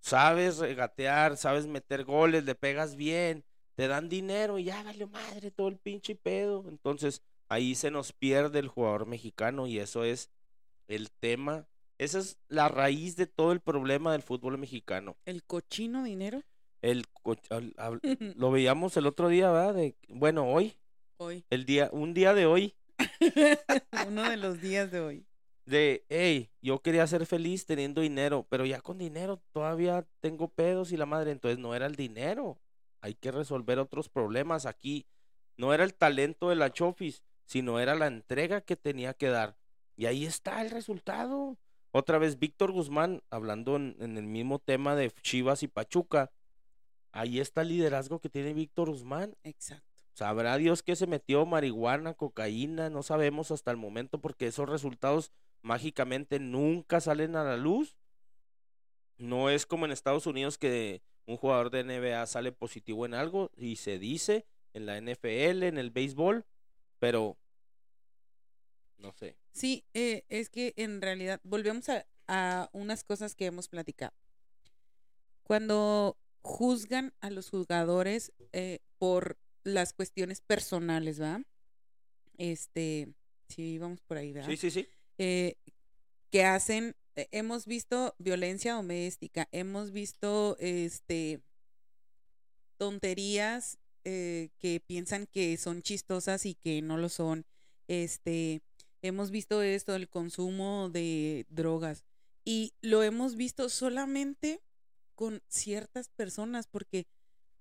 sabes 0.00 0.58
regatear, 0.58 1.36
sabes 1.36 1.66
meter 1.66 2.04
goles, 2.04 2.44
le 2.44 2.54
pegas 2.54 2.96
bien, 2.96 3.44
te 3.74 3.88
dan 3.88 4.08
dinero 4.08 4.58
y 4.58 4.64
ya 4.64 4.82
vale 4.82 5.06
madre 5.06 5.50
todo 5.50 5.68
el 5.68 5.78
pinche 5.78 6.14
pedo. 6.14 6.64
Entonces 6.68 7.22
ahí 7.48 7.74
se 7.74 7.90
nos 7.90 8.12
pierde 8.12 8.58
el 8.58 8.68
jugador 8.68 9.06
mexicano 9.06 9.66
y 9.66 9.78
eso 9.78 10.04
es 10.04 10.30
el 10.88 11.10
tema. 11.10 11.66
Esa 11.98 12.18
es 12.18 12.38
la 12.48 12.68
raíz 12.68 13.16
de 13.16 13.26
todo 13.26 13.52
el 13.52 13.60
problema 13.60 14.12
del 14.12 14.22
fútbol 14.22 14.58
mexicano. 14.58 15.16
El 15.24 15.42
cochino 15.44 16.04
dinero. 16.04 16.42
El, 16.82 17.08
co- 17.08 17.36
lo 18.36 18.50
veíamos 18.50 18.96
el 18.96 19.06
otro 19.06 19.28
día, 19.28 19.50
¿verdad? 19.50 19.74
De, 19.74 19.96
bueno, 20.08 20.46
hoy, 20.52 20.76
Hoy. 21.16 21.44
el 21.50 21.64
día, 21.64 21.88
un 21.92 22.12
día 22.12 22.34
de 22.34 22.46
hoy, 22.46 22.74
Uno 24.08 24.28
de 24.28 24.36
los 24.36 24.60
días 24.60 24.90
de 24.90 25.00
hoy. 25.00 25.26
de, 25.66 26.04
hey, 26.08 26.50
yo 26.60 26.80
quería 26.80 27.06
ser 27.06 27.26
feliz 27.26 27.66
teniendo 27.66 28.00
dinero, 28.00 28.46
pero 28.48 28.66
ya 28.66 28.80
con 28.80 28.98
dinero 28.98 29.42
todavía 29.52 30.06
tengo 30.20 30.48
pedos 30.48 30.92
y 30.92 30.96
la 30.96 31.06
madre, 31.06 31.30
entonces 31.30 31.58
no 31.58 31.74
era 31.74 31.86
el 31.86 31.96
dinero. 31.96 32.58
Hay 33.00 33.14
que 33.14 33.32
resolver 33.32 33.78
otros 33.78 34.08
problemas 34.08 34.66
aquí. 34.66 35.06
No 35.56 35.72
era 35.72 35.84
el 35.84 35.94
talento 35.94 36.48
de 36.48 36.56
la 36.56 36.72
Chofis, 36.72 37.22
sino 37.46 37.78
era 37.80 37.94
la 37.94 38.06
entrega 38.06 38.60
que 38.60 38.76
tenía 38.76 39.14
que 39.14 39.28
dar. 39.28 39.56
Y 39.96 40.06
ahí 40.06 40.24
está 40.26 40.62
el 40.62 40.70
resultado. 40.70 41.56
Otra 41.92 42.18
vez, 42.18 42.38
Víctor 42.38 42.72
Guzmán, 42.72 43.22
hablando 43.30 43.76
en, 43.76 43.96
en 44.00 44.18
el 44.18 44.24
mismo 44.26 44.58
tema 44.58 44.96
de 44.96 45.12
Chivas 45.22 45.62
y 45.62 45.68
Pachuca, 45.68 46.32
ahí 47.12 47.38
está 47.38 47.60
el 47.62 47.68
liderazgo 47.68 48.20
que 48.20 48.28
tiene 48.28 48.52
Víctor 48.52 48.90
Guzmán. 48.90 49.36
Exacto. 49.44 49.93
Sabrá 50.14 50.56
Dios 50.58 50.84
que 50.84 50.94
se 50.94 51.08
metió 51.08 51.44
marihuana, 51.44 52.14
cocaína, 52.14 52.88
no 52.88 53.02
sabemos 53.02 53.50
hasta 53.50 53.72
el 53.72 53.76
momento 53.76 54.20
porque 54.20 54.46
esos 54.46 54.68
resultados 54.68 55.32
mágicamente 55.60 56.38
nunca 56.38 57.00
salen 57.00 57.34
a 57.34 57.42
la 57.42 57.56
luz. 57.56 57.96
No 59.18 59.50
es 59.50 59.66
como 59.66 59.86
en 59.86 59.92
Estados 59.92 60.26
Unidos 60.26 60.56
que 60.56 61.02
un 61.26 61.36
jugador 61.36 61.70
de 61.70 61.82
NBA 61.82 62.24
sale 62.26 62.52
positivo 62.52 63.06
en 63.06 63.14
algo 63.14 63.50
y 63.56 63.76
se 63.76 63.98
dice 63.98 64.46
en 64.72 64.86
la 64.86 65.00
NFL, 65.00 65.64
en 65.64 65.78
el 65.78 65.90
béisbol, 65.90 66.44
pero 67.00 67.36
no 68.98 69.12
sé. 69.14 69.36
Sí, 69.50 69.84
eh, 69.94 70.24
es 70.28 70.48
que 70.48 70.74
en 70.76 71.02
realidad 71.02 71.40
volvemos 71.42 71.86
a, 72.28 72.70
unas 72.72 73.02
cosas 73.02 73.34
que 73.34 73.46
hemos 73.46 73.68
platicado. 73.68 74.14
Cuando 75.42 76.16
juzgan 76.40 77.12
a 77.20 77.30
los 77.30 77.50
jugadores 77.50 78.32
eh, 78.52 78.78
por 78.98 79.38
las 79.64 79.92
cuestiones 79.92 80.40
personales, 80.40 81.20
¿va? 81.20 81.42
Este, 82.38 83.08
sí, 83.48 83.78
vamos 83.78 84.00
por 84.02 84.18
ahí, 84.18 84.32
¿verdad? 84.32 84.48
Sí, 84.50 84.56
sí, 84.56 84.70
sí. 84.70 84.88
eh, 85.18 85.56
que 86.30 86.44
hacen, 86.44 86.96
eh, 87.16 87.28
hemos 87.30 87.66
visto 87.66 88.14
violencia 88.18 88.74
doméstica, 88.74 89.48
hemos 89.52 89.90
visto 89.90 90.56
este 90.58 91.40
tonterías 92.76 93.78
eh, 94.04 94.50
que 94.58 94.80
piensan 94.80 95.26
que 95.26 95.56
son 95.56 95.82
chistosas 95.82 96.44
y 96.44 96.54
que 96.54 96.82
no 96.82 96.98
lo 96.98 97.08
son. 97.08 97.46
Este, 97.88 98.62
hemos 99.00 99.30
visto 99.30 99.62
esto, 99.62 99.94
el 99.94 100.08
consumo 100.08 100.90
de 100.90 101.46
drogas, 101.48 102.04
y 102.44 102.74
lo 102.82 103.02
hemos 103.02 103.36
visto 103.36 103.68
solamente 103.68 104.60
con 105.14 105.42
ciertas 105.48 106.08
personas, 106.08 106.66
porque 106.66 107.06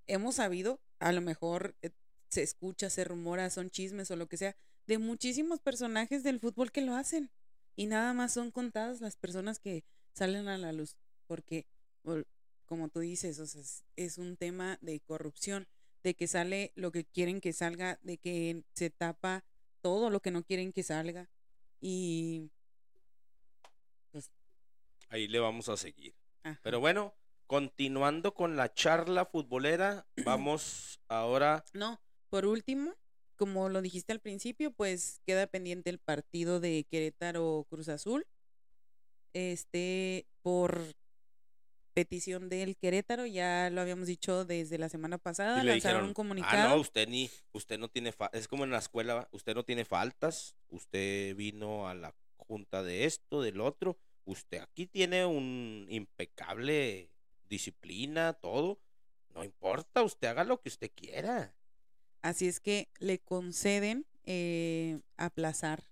hemos 0.08 0.36
sabido, 0.36 0.82
a 1.00 1.12
lo 1.12 1.22
mejor 1.22 1.76
eh, 1.82 1.92
se 2.30 2.44
escucha, 2.44 2.90
se 2.90 3.04
rumora, 3.04 3.50
son 3.50 3.70
chismes 3.70 4.12
o 4.12 4.16
lo 4.16 4.28
que 4.28 4.38
sea, 4.38 4.56
de 4.88 4.98
muchísimos 4.98 5.60
personajes 5.60 6.24
del 6.24 6.40
fútbol 6.40 6.72
que 6.72 6.82
lo 6.82 6.96
hacen. 6.96 7.32
Y 7.76 7.88
nada 7.88 8.14
más 8.14 8.34
son 8.34 8.52
contadas 8.52 9.02
las 9.02 9.16
personas 9.18 9.60
que 9.60 9.84
salen 10.14 10.48
a 10.48 10.58
la 10.58 10.72
luz, 10.74 10.96
porque, 11.26 11.66
como 12.66 12.90
tú 12.90 13.00
dices, 13.00 13.40
o 13.40 13.48
sea, 13.48 13.62
es, 13.62 13.84
es 13.96 14.18
un 14.18 14.38
tema 14.38 14.78
de 14.82 15.00
corrupción, 15.00 15.68
de 16.04 16.14
que 16.16 16.28
sale 16.28 16.72
lo 16.76 16.92
que 16.92 17.06
quieren 17.06 17.42
que 17.42 17.54
salga, 17.54 18.00
de 18.04 18.18
que 18.18 18.64
se 18.76 18.90
tapa 18.90 19.44
todo 19.82 20.10
lo 20.10 20.22
que 20.22 20.32
no 20.32 20.44
quieren 20.44 20.72
que 20.72 20.84
salga. 20.84 21.30
Y 21.80 22.52
Ahí 25.10 25.28
le 25.28 25.40
vamos 25.40 25.70
a 25.70 25.78
seguir. 25.78 26.16
ajá. 26.42 26.60
Pero 26.64 26.80
bueno, 26.80 27.14
continuando 27.48 28.34
con 28.34 28.56
la 28.56 28.74
charla 28.74 29.26
futbolera, 29.26 30.06
vamos 30.26 31.00
ahora. 31.08 31.64
No, 31.74 32.00
por 32.30 32.46
último, 32.46 32.94
como 33.36 33.70
lo 33.70 33.82
dijiste 33.82 34.12
al 34.14 34.20
principio, 34.20 34.72
pues 34.72 35.22
queda 35.26 35.48
pendiente 35.48 35.90
el 35.90 36.00
partido 36.00 36.60
de 36.60 36.86
Querétaro 36.90 37.66
Cruz 37.70 37.90
Azul. 37.90 38.26
Este, 39.34 40.28
por 40.44 40.80
petición 41.94 42.50
del 42.50 42.76
Querétaro, 42.76 43.26
ya 43.26 43.70
lo 43.72 43.82
habíamos 43.82 44.08
dicho 44.08 44.46
desde 44.46 44.78
la 44.78 44.90
semana 44.90 45.18
pasada, 45.18 45.62
y 45.62 45.66
le 45.66 45.72
lanzaron 45.74 45.96
dijeron, 45.98 46.08
un 46.10 46.14
comunicado. 46.14 46.64
Ah, 46.64 46.70
no, 46.70 46.82
usted 46.82 47.08
ni, 47.08 47.30
usted 47.52 47.78
no 47.78 47.88
tiene, 47.88 48.12
fa- 48.12 48.30
es 48.34 48.48
como 48.48 48.64
en 48.64 48.72
la 48.72 48.80
escuela, 48.80 49.28
usted 49.32 49.54
no 49.54 49.64
tiene 49.64 49.86
faltas, 49.86 50.56
usted 50.70 51.36
vino 51.36 51.88
a 51.88 51.94
la 51.94 52.16
junta 52.38 52.82
de 52.84 53.06
esto, 53.06 53.42
del 53.42 53.62
otro, 53.62 53.98
usted 54.26 54.60
aquí 54.62 54.88
tiene 54.88 55.26
un 55.26 55.86
impecable 55.90 57.12
disciplina, 57.54 58.34
todo, 58.34 58.80
no 59.34 59.44
importa, 59.44 60.04
usted 60.04 60.28
haga 60.28 60.44
lo 60.44 60.60
que 60.60 60.70
usted 60.70 60.92
quiera. 60.94 61.54
Así 62.22 62.48
es 62.48 62.60
que 62.60 62.90
le 63.00 63.20
conceden 63.20 64.06
eh, 64.26 65.00
aplazar 65.18 65.84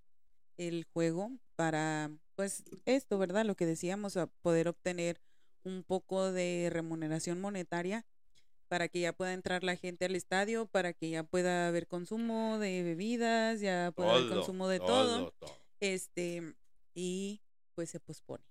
el 0.57 0.85
juego 0.85 1.31
para, 1.55 2.11
pues, 2.35 2.63
esto, 2.85 3.17
¿verdad? 3.17 3.45
Lo 3.45 3.55
que 3.55 3.65
decíamos, 3.65 4.17
a 4.17 4.27
poder 4.27 4.67
obtener 4.67 5.21
un 5.63 5.83
poco 5.83 6.31
de 6.31 6.69
remuneración 6.71 7.39
monetaria 7.39 8.05
para 8.67 8.87
que 8.87 9.01
ya 9.01 9.13
pueda 9.13 9.33
entrar 9.33 9.63
la 9.63 9.75
gente 9.75 10.05
al 10.05 10.15
estadio, 10.15 10.65
para 10.65 10.93
que 10.93 11.09
ya 11.09 11.23
pueda 11.23 11.67
haber 11.67 11.87
consumo 11.87 12.57
de 12.57 12.83
bebidas, 12.83 13.59
ya 13.59 13.91
pueda 13.93 14.11
haber 14.11 14.29
Todo, 14.29 14.35
consumo 14.35 14.67
de 14.69 14.79
todo. 14.79 15.17
todo, 15.17 15.31
todo. 15.39 15.57
Este, 15.81 16.55
y 16.95 17.41
pues 17.75 17.89
se 17.89 17.99
pospone. 17.99 18.50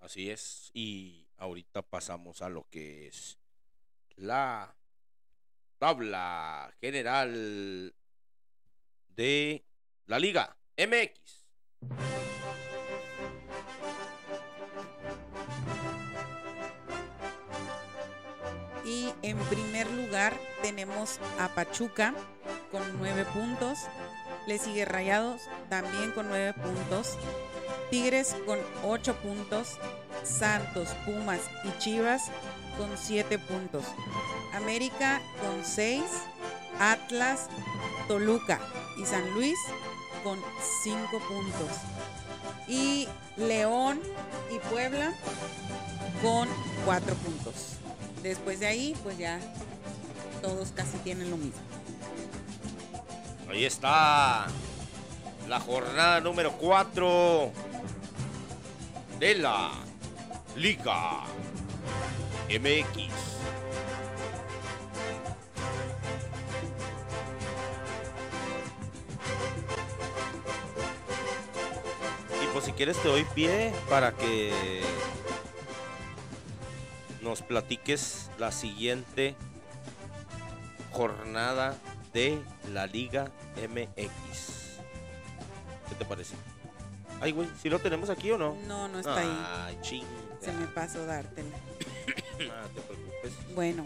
Así 0.00 0.30
es. 0.30 0.70
Y 0.74 1.28
ahorita 1.36 1.82
pasamos 1.82 2.42
a 2.42 2.48
lo 2.48 2.66
que 2.70 3.06
es 3.06 3.38
la 4.16 4.74
tabla 5.78 6.74
general 6.80 7.94
de 9.08 9.64
la 10.06 10.18
Liga 10.18 10.56
MX. 10.76 11.46
Y 18.84 19.12
en 19.22 19.38
primer 19.48 19.90
lugar 19.90 20.38
tenemos 20.62 21.20
a 21.38 21.54
Pachuca 21.54 22.14
con 22.70 22.82
nueve 22.98 23.24
puntos. 23.26 23.78
Le 24.46 24.58
sigue 24.58 24.84
Rayados 24.84 25.42
también 25.68 26.12
con 26.12 26.28
nueve 26.28 26.54
puntos. 26.54 27.16
Tigres 27.90 28.36
con 28.46 28.58
ocho 28.84 29.14
puntos. 29.16 29.78
Santos, 30.22 30.88
Pumas 31.06 31.40
y 31.64 31.78
Chivas 31.78 32.30
con 32.76 32.88
siete 32.96 33.38
puntos. 33.38 33.84
América 34.54 35.20
con 35.40 35.64
seis. 35.64 36.04
Atlas, 36.78 37.48
Toluca 38.08 38.58
y 38.96 39.04
San 39.04 39.34
Luis 39.34 39.58
con 40.24 40.38
cinco 40.82 41.20
puntos. 41.28 41.76
Y 42.68 43.08
León 43.36 44.00
y 44.50 44.58
Puebla 44.70 45.12
con 46.22 46.48
cuatro 46.84 47.14
puntos. 47.16 47.76
Después 48.22 48.60
de 48.60 48.66
ahí, 48.66 48.96
pues 49.02 49.18
ya 49.18 49.40
todos 50.42 50.72
casi 50.72 50.96
tienen 50.98 51.30
lo 51.30 51.36
mismo. 51.36 51.60
Ahí 53.50 53.64
está 53.64 54.46
la 55.48 55.58
jornada 55.58 56.20
número 56.20 56.52
4 56.52 57.52
de 59.20 59.34
la 59.34 59.70
Liga 60.56 61.24
MX. 62.48 62.96
Y 72.42 72.46
pues 72.54 72.64
si 72.64 72.72
quieres 72.72 72.96
te 73.02 73.08
doy 73.08 73.24
pie 73.34 73.74
para 73.90 74.12
que 74.12 74.80
nos 77.20 77.42
platiques 77.42 78.30
la 78.38 78.50
siguiente 78.50 79.36
jornada 80.92 81.76
de 82.14 82.38
la 82.72 82.86
Liga 82.86 83.30
MX. 83.68 84.78
¿Qué 85.90 85.94
te 85.98 86.06
parece? 86.06 86.36
Ay, 87.20 87.32
güey, 87.32 87.48
¿sí 87.60 87.68
lo 87.68 87.78
tenemos 87.78 88.08
aquí 88.10 88.30
o 88.30 88.38
no? 88.38 88.56
No, 88.66 88.88
no 88.88 88.98
está 89.00 89.18
ahí. 89.68 89.78
Chinga. 89.82 90.06
Se 90.40 90.52
me 90.52 90.66
pasó 90.66 91.04
dártela. 91.06 91.56
No 92.38 92.68
te 92.74 92.80
preocupes. 92.80 93.54
Bueno, 93.54 93.84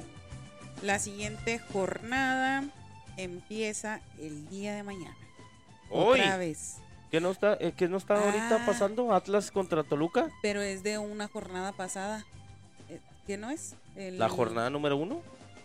la 0.82 0.98
siguiente 0.98 1.58
jornada 1.72 2.64
empieza 3.16 4.00
el 4.20 4.48
día 4.48 4.74
de 4.74 4.82
mañana. 4.82 5.16
Hoy, 5.90 6.20
Otra 6.20 6.36
vez. 6.36 6.76
¿qué 7.10 7.20
no 7.20 7.30
está, 7.30 7.54
eh, 7.60 7.72
qué 7.76 7.88
no 7.88 7.96
está 7.96 8.14
ahorita 8.22 8.62
Ah. 8.62 8.66
pasando? 8.66 9.12
Atlas 9.12 9.50
contra 9.50 9.82
Toluca. 9.84 10.28
Pero 10.42 10.60
es 10.62 10.82
de 10.82 10.98
una 10.98 11.28
jornada 11.28 11.72
pasada. 11.72 12.24
Eh, 12.88 13.00
¿Qué 13.26 13.36
no 13.36 13.50
es? 13.50 13.74
El- 13.96 14.18
La 14.18 14.28
jornada 14.28 14.70
número 14.70 14.96
uno. 14.96 15.20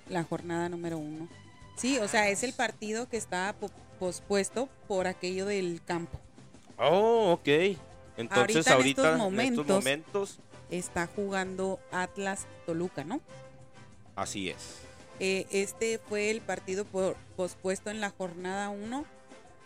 La 0.09 0.23
jornada 0.23 0.69
número 0.69 0.97
uno. 0.97 1.27
Sí, 1.77 1.97
o 1.99 2.07
sea, 2.07 2.29
es 2.29 2.43
el 2.43 2.53
partido 2.53 3.07
que 3.07 3.17
está 3.17 3.53
po- 3.59 3.71
pospuesto 3.99 4.67
por 4.87 5.07
aquello 5.07 5.45
del 5.45 5.81
campo. 5.85 6.19
Oh, 6.79 7.33
ok. 7.33 7.47
Entonces 8.17 8.67
Ahorita 8.67 9.01
en 9.13 9.21
estos 9.21 9.33
en 9.33 9.39
estos 9.39 9.67
momentos- 9.67 10.39
Está 10.69 11.07
jugando 11.07 11.79
Atlas 11.91 12.45
Toluca, 12.65 13.03
¿no? 13.03 13.21
así 14.15 14.49
es. 14.49 14.79
Eh, 15.19 15.47
este 15.51 15.97
fue 15.97 16.29
el 16.29 16.41
partido 16.41 16.85
por, 16.85 17.15
pospuesto 17.35 17.89
en 17.89 18.01
la 18.01 18.09
jornada 18.09 18.69
1 18.69 19.05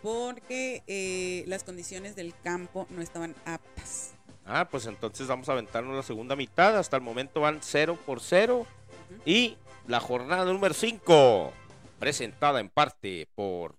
porque 0.02 0.82
eh, 0.86 1.44
las 1.46 1.64
condiciones 1.64 2.14
del 2.16 2.34
campo 2.42 2.86
no 2.90 3.02
estaban 3.02 3.34
aptas. 3.44 4.12
Ah, 4.46 4.68
pues 4.70 4.86
entonces 4.86 5.26
vamos 5.26 5.48
a 5.48 5.52
aventarnos 5.52 5.96
la 5.96 6.02
segunda 6.02 6.36
mitad. 6.36 6.76
Hasta 6.78 6.96
el 6.96 7.02
momento 7.02 7.40
van 7.40 7.60
0 7.62 7.98
por 8.04 8.20
0. 8.20 8.66
Y 9.24 9.56
la 9.86 10.00
jornada 10.00 10.44
número 10.44 10.74
5, 10.74 11.52
presentada 11.98 12.60
en 12.60 12.68
parte 12.68 13.28
por 13.34 13.76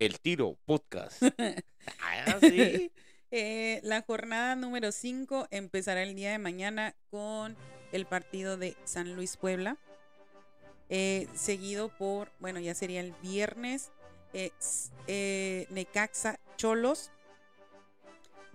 El 0.00 0.18
Tiro 0.18 0.56
Podcast. 0.64 1.22
ah, 2.00 2.38
sí. 2.40 2.90
Eh, 3.32 3.78
la 3.84 4.02
jornada 4.02 4.56
número 4.56 4.90
5 4.90 5.46
empezará 5.52 6.02
el 6.02 6.16
día 6.16 6.32
de 6.32 6.38
mañana 6.38 6.96
con 7.12 7.56
el 7.92 8.04
partido 8.04 8.56
de 8.56 8.76
San 8.82 9.14
Luis 9.14 9.36
Puebla. 9.36 9.76
Eh, 10.88 11.28
seguido 11.32 11.96
por, 11.96 12.32
bueno, 12.40 12.58
ya 12.58 12.74
sería 12.74 12.98
el 12.98 13.12
viernes, 13.22 13.92
eh, 14.32 15.68
Necaxa 15.70 16.40
Cholos. 16.56 17.12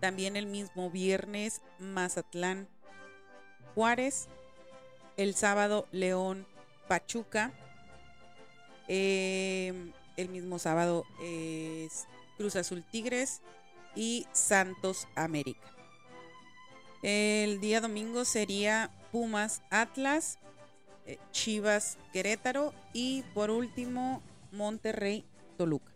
También 0.02 0.36
el 0.36 0.46
mismo 0.46 0.92
viernes, 0.92 1.62
Mazatlán 1.80 2.68
Juárez. 3.76 4.28
El 5.16 5.36
sábado, 5.36 5.88
León 5.94 6.46
Pachuca. 6.90 7.54
Eh, 8.90 9.94
el 10.18 10.30
mismo 10.30 10.60
sábado 10.60 11.06
es 11.22 12.08
Cruz 12.38 12.56
Azul 12.56 12.84
Tigres 12.84 13.42
y 13.96 14.26
Santos 14.32 15.08
América. 15.16 15.68
El 17.04 17.60
día 17.60 17.82
domingo 17.82 18.26
sería 18.26 18.92
Pumas 19.12 19.62
Atlas, 19.70 20.40
eh, 21.06 21.20
Chivas 21.32 21.98
Querétaro 22.12 22.74
y 22.94 23.24
por 23.34 23.52
último 23.52 24.22
Monterrey 24.52 25.24
Toluca. 25.58 25.92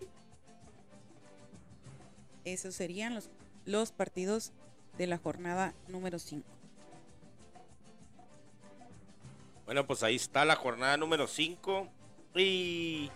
Esos 2.45 2.75
serían 2.75 3.15
los, 3.15 3.29
los 3.65 3.91
partidos 3.91 4.51
de 4.97 5.07
la 5.07 5.17
jornada 5.17 5.73
número 5.87 6.19
5. 6.19 6.45
Bueno, 9.65 9.85
pues 9.85 10.03
ahí 10.03 10.15
está 10.15 10.45
la 10.45 10.55
jornada 10.55 10.97
número 10.97 11.27
5. 11.27 11.87
Y 12.35 13.11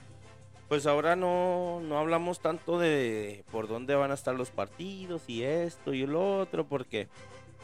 pues 0.67 0.85
ahora 0.85 1.15
no, 1.15 1.81
no 1.81 1.97
hablamos 1.97 2.39
tanto 2.39 2.79
de 2.79 3.43
por 3.51 3.67
dónde 3.67 3.95
van 3.95 4.11
a 4.11 4.15
estar 4.15 4.35
los 4.35 4.49
partidos 4.49 5.23
y 5.27 5.43
esto 5.43 5.93
y 5.93 6.03
el 6.03 6.15
otro, 6.15 6.67
porque 6.67 7.07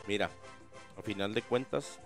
mira, 0.07 0.29
al 0.97 1.03
final 1.03 1.33
de 1.33 1.41
cuentas, 1.41 1.99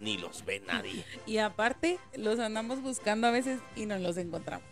ni 0.00 0.18
los 0.18 0.44
ve 0.44 0.60
nadie. 0.60 1.04
Y 1.26 1.38
aparte, 1.38 1.98
los 2.16 2.38
andamos 2.38 2.82
buscando 2.82 3.26
a 3.26 3.30
veces 3.30 3.60
y 3.76 3.86
no 3.86 3.98
los 3.98 4.16
encontramos. 4.16 4.68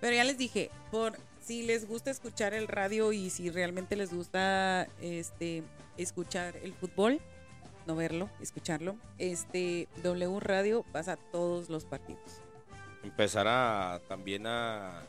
Pero 0.00 0.16
ya 0.16 0.24
les 0.24 0.38
dije, 0.38 0.70
por 0.90 1.16
si 1.40 1.62
les 1.62 1.86
gusta 1.86 2.10
escuchar 2.10 2.54
el 2.54 2.68
radio 2.68 3.12
y 3.12 3.30
si 3.30 3.50
realmente 3.50 3.96
les 3.96 4.12
gusta 4.12 4.88
este 5.00 5.62
escuchar 5.96 6.56
el 6.56 6.74
fútbol, 6.74 7.20
no 7.86 7.96
verlo, 7.96 8.28
escucharlo, 8.40 8.96
este 9.18 9.88
W 10.02 10.40
Radio 10.40 10.84
pasa 10.92 11.16
todos 11.16 11.70
los 11.70 11.84
partidos. 11.84 12.42
Empezar 13.06 13.46
a 13.46 14.00
también 14.08 14.46
a 14.48 15.00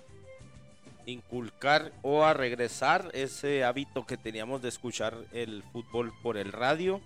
inculcar 1.07 1.91
o 2.03 2.23
a 2.23 2.33
regresar 2.33 3.09
ese 3.13 3.63
hábito 3.63 4.05
que 4.05 4.17
teníamos 4.17 4.61
de 4.61 4.69
escuchar 4.69 5.17
el 5.33 5.63
fútbol 5.73 6.13
por 6.21 6.37
el 6.37 6.51
radio. 6.51 7.01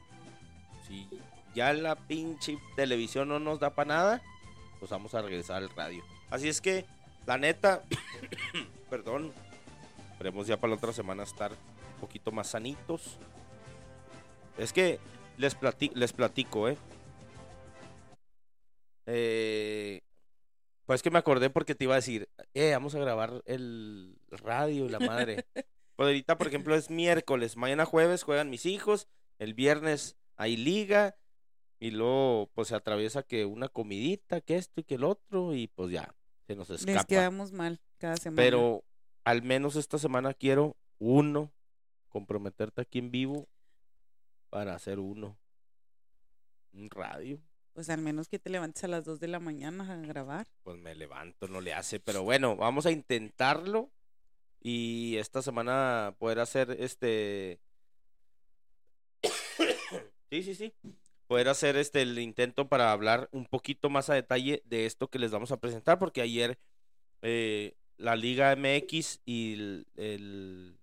Si 0.88 1.08
ya 1.56 1.72
la 1.72 1.96
pinche 1.96 2.58
televisión 2.76 3.30
no 3.30 3.40
nos 3.40 3.60
da 3.60 3.70
para 3.70 3.88
nada, 3.88 4.22
pues 4.80 4.92
vamos 4.92 5.16
a 5.16 5.22
regresar 5.22 5.58
al 5.58 5.70
radio. 5.70 6.04
Así 6.30 6.50
es 6.50 6.60
que, 6.60 6.86
la 7.26 7.38
neta, 7.38 7.84
perdón, 8.90 9.32
esperemos 10.12 10.46
ya 10.48 10.58
para 10.58 10.72
la 10.72 10.78
otra 10.78 10.92
semana 10.92 11.24
estar 11.24 11.52
un 11.52 12.02
poquito 12.02 12.34
más 12.34 12.48
sanitos. 12.48 13.18
Es 14.58 14.74
que 14.74 15.00
les, 15.38 15.58
plati- 15.58 15.94
les 15.94 16.12
platico, 16.12 16.68
¿eh? 16.68 16.78
Eh, 19.06 20.02
pues 20.92 21.02
que 21.02 21.10
me 21.10 21.20
acordé 21.20 21.50
porque 21.50 21.74
te 21.74 21.86
iba 21.86 21.94
a 21.94 22.00
decir, 22.04 22.28
eh, 22.54 22.72
vamos 22.74 22.94
a 22.96 23.00
grabar 23.00 23.42
el 23.46 24.20
radio 24.30 24.86
y 24.86 24.90
la 24.90 25.00
madre. 25.00 25.46
Pues 25.96 26.08
ahorita, 26.08 26.38
por 26.38 26.48
ejemplo, 26.48 26.76
es 26.76 26.90
miércoles, 26.90 27.56
mañana 27.56 27.86
jueves 27.86 28.24
juegan 28.24 28.50
mis 28.50 28.66
hijos, 28.66 29.08
el 29.40 29.54
viernes 29.54 30.18
hay 30.36 30.58
liga 30.58 31.16
y 31.80 31.92
luego 31.92 32.50
pues 32.54 32.68
se 32.70 32.76
atraviesa 32.76 33.24
que 33.24 33.46
una 33.46 33.70
comidita, 33.70 34.42
que 34.42 34.58
esto 34.58 34.82
y 34.82 34.84
que 34.84 34.96
el 34.96 35.06
otro 35.06 35.54
y 35.54 35.68
pues 35.68 35.92
ya, 35.92 36.14
se 36.48 36.58
nos 36.58 36.70
Les 36.70 36.82
escapa. 36.82 37.06
quedamos 37.06 37.54
mal 37.54 37.80
cada 37.98 38.18
semana. 38.18 38.42
Pero 38.42 38.84
al 39.24 39.44
menos 39.44 39.78
esta 39.78 39.98
semana 39.98 40.34
quiero 40.34 40.76
uno, 40.98 41.54
comprometerte 42.10 42.82
aquí 42.82 43.00
en 43.00 43.12
vivo 43.12 43.48
para 44.50 44.76
hacer 44.76 45.00
uno. 45.00 45.38
Un 46.74 46.90
radio. 46.90 47.40
Pues 47.74 47.90
al 47.90 48.02
menos 48.02 48.28
que 48.28 48.40
te 48.40 48.50
levantes 48.50 48.84
a 48.84 48.88
las 48.88 49.06
2 49.06 49.20
de 49.20 49.28
la 49.28 49.40
mañana 49.40 49.92
a 49.94 49.98
grabar. 49.98 50.48
pues 50.64 50.78
me 50.78 50.94
levanto, 50.96 51.48
no 51.48 51.62
le 51.62 51.74
hace. 51.74 52.00
Pero 52.00 52.24
bueno, 52.24 52.56
vamos 52.56 52.86
a 52.86 52.92
intentarlo. 52.92 53.92
Y 54.64 55.16
esta 55.18 55.42
semana 55.42 56.16
poder 56.20 56.40
hacer 56.40 56.76
este. 56.80 57.60
sí, 60.30 60.44
sí, 60.44 60.56
sí. 60.56 60.74
Poder 61.28 61.48
hacer 61.50 61.78
este 61.78 62.02
el 62.02 62.20
intento 62.20 62.68
para 62.68 62.92
hablar 62.92 63.30
un 63.32 63.46
poquito 63.46 63.90
más 63.90 64.10
a 64.10 64.14
detalle 64.16 64.62
de 64.66 64.86
esto 64.86 65.08
que 65.10 65.20
les 65.20 65.32
vamos 65.32 65.52
a 65.52 65.58
presentar. 65.58 65.98
Porque 65.98 66.22
ayer 66.22 66.60
eh, 67.22 67.76
la 67.98 68.16
Liga 68.16 68.56
MX 68.56 69.22
y 69.26 69.54
el, 69.54 69.88
el- 69.96 70.78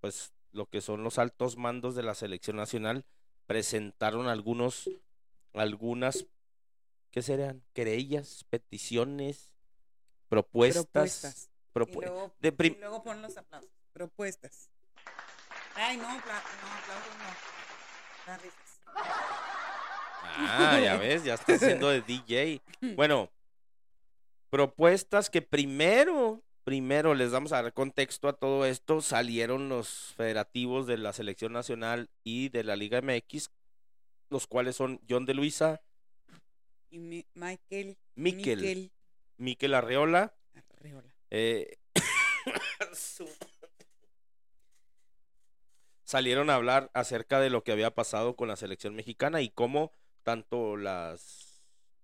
pues 0.00 0.32
lo 0.52 0.66
que 0.66 0.80
son 0.80 1.04
los 1.04 1.18
altos 1.18 1.56
mandos 1.56 1.94
de 1.94 2.02
la 2.02 2.14
selección 2.14 2.56
nacional 2.56 3.04
presentaron 3.46 4.26
algunos 4.28 4.90
algunas 5.54 6.26
¿qué 7.10 7.22
serán? 7.22 7.62
querellas, 7.72 8.44
peticiones, 8.50 9.50
propuestas, 10.28 10.84
Propuestas. 10.86 11.50
propu- 11.74 12.02
y, 12.02 12.06
luego, 12.06 12.32
de 12.40 12.52
prim- 12.52 12.74
y 12.76 12.80
luego 12.80 13.02
pon 13.02 13.20
los 13.22 13.36
aplausos. 13.36 13.70
Propuestas. 13.92 14.70
Ay, 15.74 15.96
no, 15.96 16.04
no, 16.04 16.18
aplausos 16.18 17.16
no. 17.18 18.26
Las 18.32 18.42
risas. 18.42 18.80
Ah, 20.22 20.78
ya 20.82 20.96
ves, 20.96 21.24
ya 21.24 21.34
está 21.34 21.54
haciendo 21.54 21.88
de 21.88 22.02
DJ. 22.02 22.62
Bueno, 22.96 23.30
propuestas 24.50 25.30
que 25.30 25.42
primero, 25.42 26.42
primero 26.64 27.14
les 27.14 27.30
vamos 27.32 27.52
a 27.52 27.62
dar 27.62 27.72
contexto 27.72 28.28
a 28.28 28.32
todo 28.34 28.64
esto. 28.64 29.00
Salieron 29.00 29.68
los 29.68 30.14
federativos 30.16 30.86
de 30.86 30.98
la 30.98 31.12
selección 31.12 31.52
nacional 31.52 32.08
y 32.24 32.48
de 32.50 32.64
la 32.64 32.76
Liga 32.76 33.00
MX, 33.02 33.50
los 34.30 34.46
cuales 34.46 34.76
son 34.76 35.00
John 35.08 35.26
de 35.26 35.34
Luisa, 35.34 35.82
Y 36.90 36.98
mi- 36.98 37.26
Michael. 37.34 37.96
Miquel, 38.16 38.58
Miquel 38.60 38.92
Miquel 39.36 39.74
Arreola, 39.74 40.34
Arreola. 40.76 41.14
eh, 41.30 41.76
salieron 46.04 46.50
a 46.50 46.54
hablar 46.56 46.90
acerca 46.94 47.40
de 47.40 47.50
lo 47.50 47.62
que 47.62 47.72
había 47.72 47.94
pasado 47.94 48.36
con 48.36 48.48
la 48.48 48.56
selección 48.56 48.94
mexicana 48.94 49.40
y 49.42 49.50
cómo 49.50 49.92
tanto 50.22 50.76
los 50.76 51.62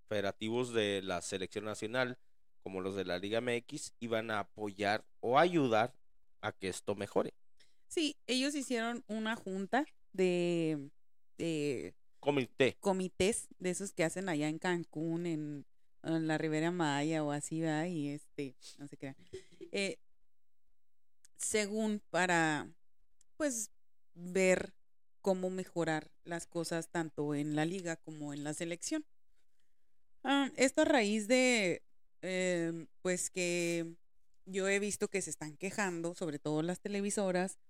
federativos 0.09 0.73
de 0.73 1.03
la 1.03 1.21
selección 1.23 1.65
nacional 1.65 2.19
como 2.63 2.81
los 2.81 2.95
de 2.97 3.05
la 3.05 3.19
Liga 3.19 3.41
MX 3.41 3.95
iban 4.01 4.31
a 4.31 4.41
apoyar 4.41 5.05
o 5.21 5.39
ayudar 5.39 5.95
a 6.41 6.53
que 6.53 6.69
esto 6.69 6.95
mejore. 6.95 7.35
Sí, 7.89 8.17
ellos 8.27 8.55
hicieron 8.55 9.05
una 9.09 9.37
junta 9.37 9.85
de, 10.13 10.91
de 11.39 11.95
Comité. 12.27 12.77
comités 12.81 13.47
de 13.61 13.71
esos 13.71 13.93
que 13.93 14.03
hacen 14.03 14.29
allá 14.29 14.49
en 14.49 14.59
Cancún, 14.59 15.27
en, 15.27 15.65
la 16.03 16.37
Ribera 16.39 16.73
Maya 16.73 17.23
o 17.23 17.31
así, 17.31 17.61
¿verdad? 17.61 17.87
Y 17.87 18.09
este, 18.09 18.57
no 18.79 18.89
sé 18.89 18.97
qué. 18.97 19.15
Eh, 19.71 19.99
según 21.37 22.03
para, 22.11 22.69
pues, 23.37 23.71
ver 24.15 24.75
cómo 25.21 25.51
mejorar 25.51 26.11
las 26.25 26.47
cosas 26.47 26.89
tanto 26.89 27.33
en 27.37 27.55
la 27.55 27.65
liga 27.65 27.95
como 27.95 28.35
en 28.35 28.43
la 28.43 28.55
selección. 28.55 29.05
Ah, 30.25 30.51
esto 30.57 30.83
a 30.83 30.85
raíz 30.85 31.29
de, 31.29 31.83
em, 32.23 32.89
pues, 33.03 33.31
que 33.31 33.95
yo 34.47 34.67
he 34.67 34.81
visto 34.81 35.07
que 35.07 35.23
se 35.23 35.31
están 35.31 35.57
quejando, 35.57 36.17
sobre 36.17 36.41
todo 36.41 36.63
las 36.63 36.81
televisoras, 36.81 37.61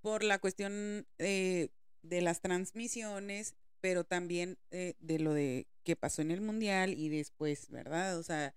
por 0.00 0.24
la 0.24 0.38
cuestión 0.38 1.06
eh, 1.18 1.68
de 2.02 2.22
las 2.22 2.40
transmisiones, 2.40 3.54
pero 3.84 4.02
también 4.02 4.56
eh, 4.70 4.94
de 5.00 5.18
lo 5.18 5.34
de 5.34 5.66
que 5.82 5.94
pasó 5.94 6.22
en 6.22 6.30
el 6.30 6.40
mundial 6.40 6.94
y 6.94 7.10
después, 7.10 7.68
¿verdad? 7.68 8.18
O 8.18 8.22
sea, 8.22 8.54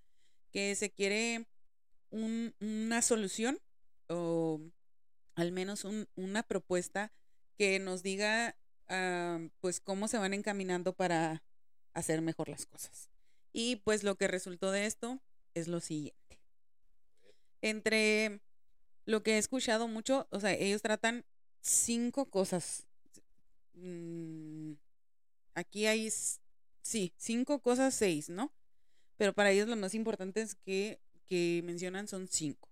que 0.53 0.73
se 0.75 0.89
quiere 0.89 1.45
un- 2.11 2.55
una 2.61 3.01
solución 3.01 3.59
o 4.07 4.61
al 5.35 5.51
menos 5.51 5.83
un- 5.83 6.07
una 6.15 6.43
propuesta 6.43 7.11
que 7.57 7.77
nos 7.77 8.03
diga, 8.03 8.55
ah, 8.87 9.39
pues, 9.59 9.81
cómo 9.81 10.07
se 10.07 10.17
van 10.17 10.33
encaminando 10.33 10.93
para 10.93 11.43
hacer 11.93 12.21
mejor 12.21 12.47
las 12.47 12.65
cosas. 12.65 13.09
Y 13.51 13.75
pues 13.83 14.03
lo 14.05 14.15
que 14.15 14.29
resultó 14.29 14.71
de 14.71 14.85
esto 14.85 15.21
es 15.55 15.67
lo 15.67 15.81
siguiente. 15.81 16.39
Entre 17.61 18.39
lo 19.03 19.23
que 19.23 19.33
he 19.33 19.37
escuchado 19.39 19.89
mucho, 19.89 20.25
o 20.31 20.39
sea, 20.39 20.53
ellos 20.53 20.81
tratan 20.81 21.25
cinco 21.59 22.29
cosas. 22.29 22.87
Mm, 23.73 24.56
aquí 25.57 25.87
hay, 25.87 26.09
sí, 26.83 27.13
cinco 27.17 27.61
cosas, 27.61 27.95
seis, 27.95 28.29
¿no? 28.29 28.53
Pero 29.17 29.33
para 29.33 29.51
ellos 29.51 29.67
lo 29.67 29.75
más 29.75 29.95
importante 29.95 30.41
es 30.41 30.53
que, 30.53 31.01
que 31.25 31.61
mencionan 31.65 32.07
son 32.07 32.27
cinco. 32.27 32.69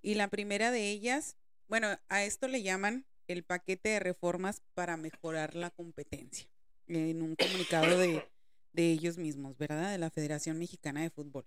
Y 0.00 0.14
la 0.14 0.28
primera 0.28 0.70
de 0.70 0.90
ellas, 0.90 1.36
bueno, 1.66 1.98
a 2.08 2.22
esto 2.22 2.46
le 2.46 2.62
llaman 2.62 3.06
el 3.26 3.42
paquete 3.42 3.88
de 3.88 4.00
reformas 4.00 4.62
para 4.74 4.96
mejorar 4.96 5.56
la 5.56 5.70
competencia, 5.70 6.46
en 6.86 7.22
un 7.22 7.34
comunicado 7.34 7.98
de, 7.98 8.24
de 8.72 8.92
ellos 8.92 9.18
mismos, 9.18 9.58
¿verdad? 9.58 9.90
De 9.90 9.98
la 9.98 10.10
Federación 10.10 10.58
Mexicana 10.58 11.02
de 11.02 11.10
Fútbol. 11.10 11.44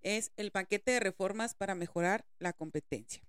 Es 0.00 0.32
el 0.36 0.50
paquete 0.50 0.92
de 0.92 1.00
reformas 1.00 1.54
para 1.54 1.74
mejorar 1.74 2.24
la 2.38 2.54
competencia. 2.54 3.22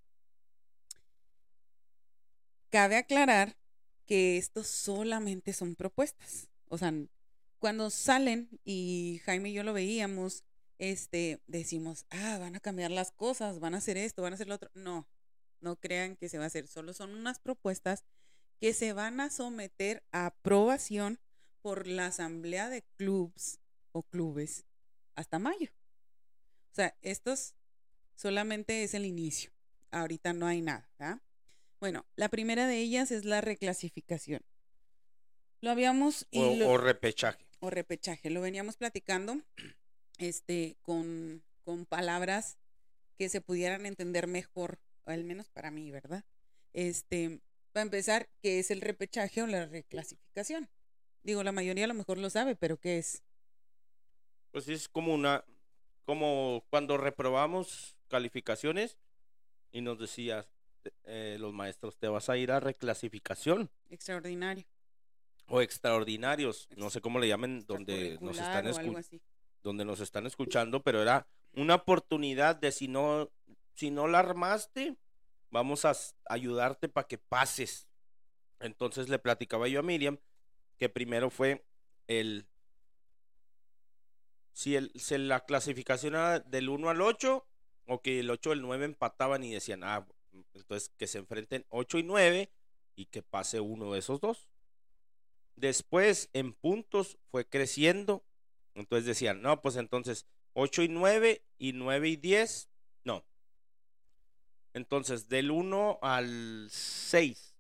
Cabe 2.70 2.96
aclarar 2.96 3.58
que 4.06 4.38
estos 4.38 4.68
solamente 4.68 5.54
son 5.54 5.76
propuestas. 5.76 6.50
O 6.68 6.78
sea, 6.78 6.94
cuando 7.60 7.90
salen 7.90 8.50
y 8.64 9.22
Jaime 9.26 9.50
y 9.50 9.54
yo 9.54 9.64
lo 9.64 9.74
veíamos, 9.74 10.44
este, 10.80 11.42
decimos, 11.48 12.06
ah, 12.10 12.38
van 12.40 12.56
a 12.56 12.60
cambiar 12.60 12.92
las 12.92 13.12
cosas, 13.12 13.60
van 13.60 13.74
a 13.74 13.78
hacer 13.78 13.98
esto, 13.98 14.22
van 14.22 14.34
a 14.34 14.36
hacer 14.36 14.48
lo 14.48 14.56
otro. 14.56 14.70
No, 14.74 15.08
no 15.62 15.78
crean 15.78 16.16
que 16.16 16.30
se 16.30 16.38
va 16.38 16.46
a 16.46 16.48
hacer. 16.48 16.68
Solo 16.68 16.94
son 16.94 17.12
unas 17.16 17.40
propuestas 17.40 18.04
que 18.60 18.74
se 18.74 18.94
van 18.94 19.20
a 19.20 19.30
someter 19.30 20.04
a 20.12 20.28
aprobación 20.28 21.20
por 21.62 21.88
la 21.88 22.08
asamblea 22.08 22.70
de 22.70 22.84
clubs 22.98 23.60
o 23.92 24.04
clubes 24.04 24.66
hasta 25.16 25.40
mayo. 25.40 25.70
O 26.72 26.76
sea, 26.76 26.98
estos 27.02 27.56
solamente 28.16 28.84
es 28.84 28.94
el 28.94 29.06
inicio. 29.06 29.52
Ahorita 29.92 30.34
no 30.34 30.48
hay 30.48 30.62
nada. 30.62 30.90
¿verdad? 30.98 31.22
Bueno, 31.84 32.06
la 32.16 32.30
primera 32.30 32.66
de 32.66 32.78
ellas 32.80 33.12
es 33.12 33.26
la 33.26 33.42
reclasificación. 33.42 34.40
Lo 35.60 35.70
habíamos 35.70 36.26
y 36.32 36.40
O, 36.40 36.56
lo- 36.56 36.70
o 36.70 36.78
repechaje. 36.78 37.46
o 37.60 37.70
repechaje. 37.70 38.30
Lo 38.30 38.40
veníamos 38.40 38.78
platicando 38.78 39.42
este, 40.18 40.78
con, 40.82 41.44
con 41.66 41.86
palabras 41.86 42.58
que 43.18 43.28
se 43.28 43.42
pudieran 43.42 43.86
entender 43.86 44.28
mejor, 44.28 44.80
al 45.04 45.26
menos 45.26 45.50
para 45.50 45.72
mí, 45.72 45.92
¿verdad? 45.92 46.24
Este, 46.72 47.42
para 47.74 47.82
empezar, 47.84 48.30
¿qué 48.42 48.60
es 48.60 48.72
el 48.72 48.80
repechaje 48.80 49.42
o 49.42 49.48
la 49.48 49.66
reclasificación? 49.66 50.70
Digo, 51.22 51.44
la 51.44 51.52
mayoría 51.52 51.84
a 51.84 51.90
lo 51.90 51.96
mejor 51.96 52.18
lo 52.18 52.30
sabe, 52.30 52.56
pero 52.56 52.78
¿qué 52.78 52.98
es? 52.98 53.24
Pues 54.52 54.70
es 54.70 54.88
como 54.88 55.14
una, 55.14 55.44
como 56.06 56.64
cuando 56.70 56.96
reprobamos 56.98 57.98
calificaciones 58.08 58.98
y 59.74 59.82
nos 59.82 60.00
decías 60.00 60.48
eh, 61.06 61.38
los 61.40 61.54
maestros, 61.54 61.98
te 61.98 62.08
vas 62.08 62.30
a 62.30 62.38
ir 62.38 62.52
a 62.52 62.60
reclasificación 62.60 63.70
Extraordinario. 63.90 64.66
o 65.48 65.62
extraordinarios, 65.62 66.68
no 66.76 66.90
sé 66.90 67.02
cómo 67.02 67.20
le 67.20 67.28
llamen 67.28 67.66
donde 67.66 68.18
nos 68.22 68.38
están 68.38 68.68
o 68.68 69.02
donde 69.62 69.86
nos 69.86 70.00
están 70.00 70.26
escuchando, 70.26 70.84
pero 70.84 71.02
era 71.02 71.28
una 71.54 71.76
oportunidad 71.76 72.56
de 72.56 72.72
si 72.72 72.88
no, 72.88 73.32
si 73.76 73.92
no 73.92 74.08
la 74.08 74.20
armaste, 74.20 74.98
vamos 75.50 75.86
a 75.86 75.94
ayudarte 76.26 76.90
para 76.90 77.08
que 77.08 77.18
pases. 77.18 77.88
Entonces 78.60 79.10
le 79.10 79.20
platicaba 79.20 79.68
yo 79.68 79.80
a 79.80 79.84
Miriam 79.84 80.18
que 80.78 80.90
primero 80.90 81.30
fue 81.30 81.66
el 82.08 82.46
si 84.52 84.76
el, 84.76 84.92
si 84.96 85.18
la 85.18 85.46
clasificación 85.46 86.14
era 86.16 86.40
del 86.40 86.70
1 86.70 86.90
al 86.90 87.02
8 87.02 87.46
o 87.88 88.02
que 88.02 88.20
el 88.20 88.30
8 88.30 88.50
y 88.50 88.54
el 88.54 88.62
9 88.62 88.86
empataban 88.86 89.44
y 89.44 89.54
decían, 89.54 89.84
ah, 89.84 90.06
entonces 90.54 90.92
que 90.98 91.08
se 91.08 91.20
enfrenten 91.20 91.66
8 91.70 92.00
y 92.00 92.04
9 92.04 92.52
y 92.96 93.06
que 93.06 93.24
pase 93.24 93.60
uno 93.60 93.94
de 93.94 94.00
esos 94.00 94.20
dos. 94.20 94.50
Después 95.56 96.30
en 96.34 96.54
puntos 96.54 97.18
fue 97.30 97.48
creciendo 97.48 98.24
entonces 98.76 99.06
decían, 99.06 99.42
no, 99.42 99.62
pues 99.62 99.76
entonces 99.76 100.26
8 100.54 100.84
y 100.84 100.88
9 100.88 101.44
y 101.58 101.74
9 101.74 102.10
y 102.10 102.16
10, 102.16 102.70
no. 103.04 103.24
Entonces 104.74 105.30
del 105.30 105.52
1 105.52 106.00
al 106.02 106.68
6 106.72 107.56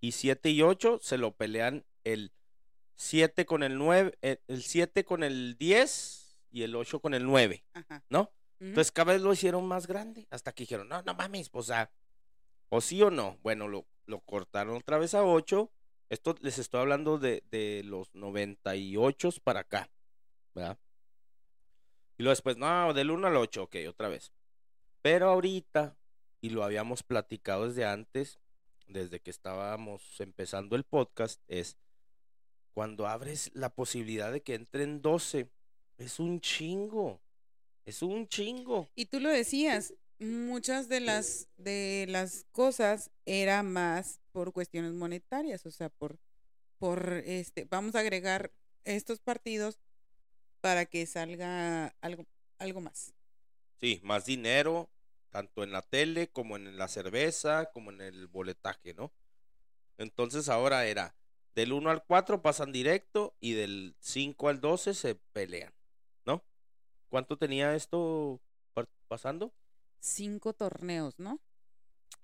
y 0.00 0.12
7 0.12 0.50
y 0.50 0.62
8 0.62 0.98
se 1.02 1.18
lo 1.18 1.36
pelean 1.36 1.84
el 2.04 2.32
7 2.96 3.46
con 3.46 3.62
el 3.62 3.78
9, 3.78 4.18
el 4.20 4.40
el 4.48 4.62
7 4.62 5.04
con 5.04 5.22
el 5.22 5.56
10 5.58 6.38
y 6.50 6.62
el 6.62 6.74
8 6.74 7.00
con 7.00 7.14
el 7.14 7.24
9, 7.24 7.64
Ajá. 7.72 8.04
¿no? 8.08 8.22
Ujú. 8.22 8.68
Entonces 8.68 8.92
cada 8.92 9.12
vez 9.12 9.22
lo 9.22 9.32
hicieron 9.32 9.66
más 9.66 9.86
grande 9.86 10.26
hasta 10.30 10.52
que 10.52 10.64
dijeron, 10.64 10.88
no, 10.88 11.02
no 11.02 11.14
mames, 11.14 11.48
pues, 11.48 11.66
o 11.66 11.68
sea, 11.68 11.90
o 12.70 12.80
sí 12.80 13.02
o 13.02 13.10
no. 13.10 13.38
Bueno, 13.42 13.68
lo, 13.68 13.86
lo 14.06 14.20
cortaron 14.20 14.76
otra 14.76 14.98
vez 14.98 15.14
a 15.14 15.24
8. 15.24 15.70
Esto 16.08 16.34
les 16.40 16.58
estoy 16.58 16.80
hablando 16.80 17.18
de, 17.18 17.44
de 17.50 17.82
los 17.84 18.14
98 18.14 19.28
para 19.44 19.60
acá, 19.60 19.90
¿verdad? 20.54 20.78
Y 22.16 22.22
luego 22.22 22.32
después, 22.32 22.56
no, 22.56 22.92
del 22.92 23.10
1 23.10 23.28
al 23.28 23.36
8, 23.36 23.62
ok, 23.64 23.76
otra 23.88 24.08
vez. 24.08 24.32
Pero 25.02 25.28
ahorita, 25.28 25.96
y 26.40 26.50
lo 26.50 26.64
habíamos 26.64 27.02
platicado 27.02 27.68
desde 27.68 27.84
antes, 27.84 28.40
desde 28.86 29.20
que 29.20 29.30
estábamos 29.30 30.20
empezando 30.20 30.76
el 30.76 30.84
podcast, 30.84 31.40
es 31.48 31.76
cuando 32.74 33.06
abres 33.06 33.50
la 33.54 33.70
posibilidad 33.70 34.32
de 34.32 34.42
que 34.42 34.54
entren 34.54 35.00
12, 35.00 35.48
es 35.98 36.18
un 36.18 36.40
chingo. 36.40 37.20
Es 37.84 38.02
un 38.02 38.28
chingo. 38.28 38.88
Y 38.94 39.06
tú 39.06 39.20
lo 39.20 39.30
decías, 39.30 39.94
muchas 40.20 40.88
de 40.88 41.00
las 41.00 41.48
de 41.56 42.06
las 42.08 42.44
cosas 42.52 43.10
era 43.24 43.62
más 43.62 44.20
por 44.32 44.52
cuestiones 44.52 44.92
monetarias, 44.92 45.64
o 45.66 45.70
sea, 45.70 45.88
por 45.88 46.18
por 46.78 47.12
este 47.24 47.64
vamos 47.64 47.94
a 47.94 48.00
agregar 48.00 48.52
estos 48.84 49.20
partidos 49.20 49.80
para 50.60 50.86
que 50.86 51.06
salga 51.06 51.94
algo 52.00 52.26
algo 52.58 52.80
más. 52.80 53.14
Sí, 53.80 54.00
más 54.02 54.26
dinero, 54.26 54.90
tanto 55.30 55.62
en 55.62 55.72
la 55.72 55.82
tele 55.82 56.28
como 56.28 56.56
en 56.56 56.76
la 56.76 56.88
cerveza, 56.88 57.70
como 57.72 57.90
en 57.90 58.02
el 58.02 58.26
boletaje, 58.26 58.92
¿no? 58.92 59.12
Entonces 59.96 60.48
ahora 60.48 60.84
era, 60.86 61.14
del 61.54 61.72
1 61.72 61.90
al 61.90 62.04
4 62.04 62.42
pasan 62.42 62.72
directo 62.72 63.34
y 63.40 63.52
del 63.52 63.96
5 64.00 64.48
al 64.48 64.60
12 64.60 64.94
se 64.94 65.14
pelean, 65.14 65.72
¿no? 66.26 66.44
¿Cuánto 67.08 67.38
tenía 67.38 67.74
esto 67.74 68.40
pasando? 69.08 69.52
Cinco 70.00 70.52
torneos, 70.54 71.18
¿no? 71.18 71.40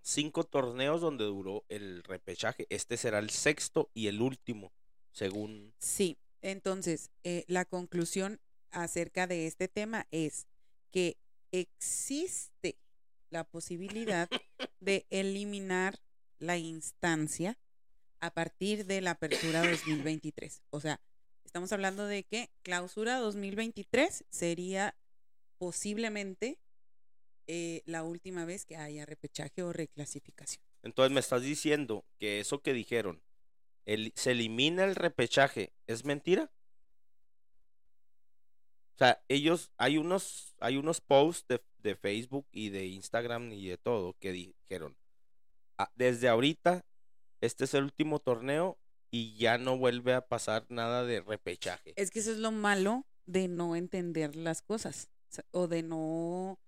Cinco 0.02 0.44
torneos 0.44 1.00
donde 1.00 1.24
duró 1.24 1.64
el 1.68 2.02
repechaje. 2.02 2.66
Este 2.70 2.96
será 2.96 3.18
el 3.18 3.30
sexto 3.30 3.90
y 3.92 4.08
el 4.08 4.20
último, 4.20 4.72
según... 5.12 5.74
Sí, 5.78 6.18
entonces 6.42 7.10
eh, 7.24 7.44
la 7.48 7.64
conclusión 7.64 8.40
acerca 8.70 9.26
de 9.26 9.46
este 9.46 9.68
tema 9.68 10.06
es 10.10 10.46
que 10.90 11.18
existe 11.52 12.78
la 13.30 13.44
posibilidad 13.44 14.28
de 14.80 15.06
eliminar 15.10 15.98
la 16.38 16.56
instancia 16.56 17.58
a 18.20 18.32
partir 18.32 18.86
de 18.86 19.00
la 19.00 19.12
apertura 19.12 19.68
2023. 19.68 20.62
O 20.70 20.80
sea, 20.80 21.00
estamos 21.44 21.72
hablando 21.72 22.06
de 22.06 22.24
que 22.24 22.50
clausura 22.62 23.18
2023 23.18 24.24
sería 24.30 24.96
posiblemente 25.58 26.58
eh, 27.46 27.82
la 27.86 28.02
última 28.02 28.44
vez 28.44 28.64
que 28.64 28.76
haya 28.76 29.06
repechaje 29.06 29.62
o 29.62 29.72
reclasificación. 29.72 30.62
Entonces 30.82 31.12
me 31.12 31.20
estás 31.20 31.42
diciendo 31.42 32.04
que 32.18 32.40
eso 32.40 32.60
que 32.60 32.72
dijeron, 32.72 33.22
el, 33.84 34.12
se 34.16 34.32
elimina 34.32 34.84
el 34.84 34.94
repechaje, 34.94 35.72
¿es 35.86 36.04
mentira? 36.04 36.50
O 38.94 38.98
sea, 38.98 39.22
ellos, 39.28 39.70
hay 39.76 39.98
unos, 39.98 40.54
hay 40.58 40.76
unos 40.76 41.00
posts 41.00 41.46
de, 41.48 41.62
de 41.78 41.96
Facebook 41.96 42.46
y 42.50 42.70
de 42.70 42.86
Instagram 42.86 43.52
y 43.52 43.68
de 43.68 43.76
todo 43.76 44.14
que 44.18 44.32
dijeron, 44.32 44.96
"Ah, 45.76 45.90
desde 45.94 46.28
ahorita, 46.28 46.84
este 47.40 47.64
es 47.64 47.74
el 47.74 47.84
último 47.84 48.18
torneo 48.20 48.78
y 49.10 49.36
ya 49.36 49.58
no 49.58 49.76
vuelve 49.78 50.14
a 50.14 50.26
pasar 50.26 50.66
nada 50.68 51.04
de 51.04 51.20
repechaje. 51.20 51.92
Es 51.96 52.10
que 52.10 52.20
eso 52.20 52.32
es 52.32 52.38
lo 52.38 52.52
malo 52.52 53.06
de 53.26 53.48
no 53.48 53.76
entender 53.76 54.36
las 54.36 54.62
cosas 54.62 55.08
o 55.50 55.68
de 55.68 55.82
no 55.82 56.58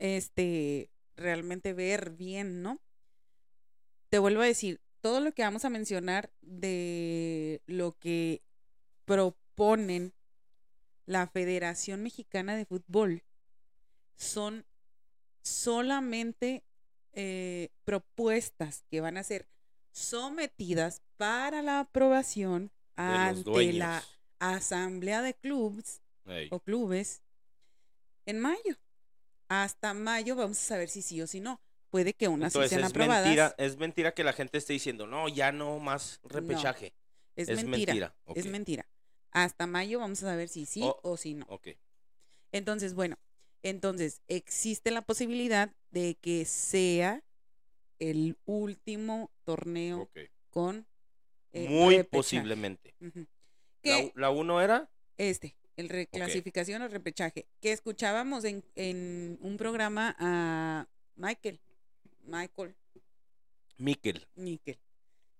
este 0.00 0.90
realmente 1.16 1.72
ver 1.72 2.10
bien, 2.10 2.62
¿no? 2.62 2.80
Te 4.08 4.18
vuelvo 4.18 4.42
a 4.42 4.46
decir, 4.46 4.80
todo 5.00 5.20
lo 5.20 5.32
que 5.32 5.42
vamos 5.42 5.64
a 5.64 5.70
mencionar 5.70 6.32
de 6.40 7.62
lo 7.66 7.92
que 7.92 8.42
proponen 9.04 10.12
la 11.06 11.26
Federación 11.26 12.02
Mexicana 12.02 12.56
de 12.56 12.64
Fútbol 12.64 13.22
son 14.16 14.66
solamente 15.42 16.64
eh, 17.12 17.70
propuestas 17.84 18.84
que 18.90 19.00
van 19.00 19.16
a 19.16 19.22
ser 19.22 19.48
sometidas 19.92 21.02
para 21.16 21.62
la 21.62 21.80
aprobación 21.80 22.70
ante 22.96 23.72
la 23.72 24.04
asamblea 24.38 25.22
de 25.22 25.34
clubes 25.34 26.00
Ey. 26.26 26.48
o 26.50 26.60
clubes 26.60 27.22
en 28.26 28.38
mayo. 28.38 28.76
Hasta 29.50 29.92
mayo 29.94 30.36
vamos 30.36 30.58
a 30.58 30.62
saber 30.62 30.88
si 30.88 31.02
sí 31.02 31.20
o 31.20 31.26
si 31.26 31.40
no. 31.40 31.60
Puede 31.90 32.14
que 32.14 32.28
unas 32.28 32.52
sí 32.52 32.58
Entonces 32.58 32.70
sean 32.70 32.84
es 32.84 32.90
aprobadas. 32.90 33.24
mentira, 33.24 33.54
es 33.58 33.76
mentira 33.76 34.14
que 34.14 34.22
la 34.24 34.32
gente 34.32 34.56
esté 34.58 34.72
diciendo, 34.74 35.08
no, 35.08 35.28
ya 35.28 35.50
no 35.50 35.78
más 35.80 36.20
repechaje. 36.22 36.94
Es, 37.34 37.48
es 37.48 37.64
mentira. 37.64 37.92
mentira, 37.94 38.16
Es 38.34 38.46
mentira. 38.46 38.86
Hasta 39.32 39.66
mayo 39.66 39.98
vamos 39.98 40.22
a 40.22 40.26
saber 40.26 40.48
si 40.48 40.66
sí 40.66 40.82
O- 40.84 40.98
o 41.02 41.16
si 41.16 41.34
no. 41.34 41.46
Ok. 41.48 41.68
Entonces, 42.52 42.94
bueno, 42.94 43.16
entonces 43.64 44.22
existe 44.28 44.92
la 44.92 45.02
posibilidad 45.02 45.74
de 45.90 46.16
que 46.20 46.44
sea 46.44 47.24
el 47.98 48.38
último 48.44 49.30
torneo 49.44 50.08
con 50.50 50.86
eh, 51.52 51.68
Muy 51.68 51.96
repechaje. 51.96 52.16
posiblemente. 52.18 52.94
La, 53.82 54.10
la 54.14 54.30
uno 54.30 54.60
era 54.60 54.88
este, 55.16 55.56
el 55.80 55.88
reclasificación 55.88 56.82
o 56.82 56.88
repechaje, 56.88 57.46
que 57.60 57.72
escuchábamos 57.72 58.44
en, 58.44 58.64
en 58.76 59.38
un 59.40 59.56
programa 59.56 60.14
a 60.18 60.86
Michael, 61.16 61.60
Michael 62.24 62.74
Miquel. 63.78 64.26
Nickel, 64.36 64.78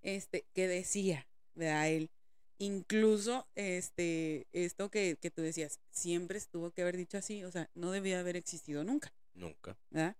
este, 0.01 0.45
que 0.53 0.67
decía, 0.67 1.27
¿verdad? 1.53 1.89
Él, 1.89 2.09
incluso, 2.57 3.47
este, 3.55 4.47
esto 4.51 4.89
que, 4.89 5.17
que 5.21 5.29
tú 5.29 5.43
decías, 5.43 5.79
siempre 5.91 6.37
estuvo 6.39 6.71
que 6.71 6.81
haber 6.81 6.97
dicho 6.97 7.17
así, 7.17 7.43
o 7.43 7.51
sea, 7.51 7.69
no 7.75 7.91
debía 7.91 8.19
haber 8.19 8.35
existido 8.35 8.83
nunca, 8.83 9.13
Nunca. 9.33 9.77
¿verdad? 9.91 10.17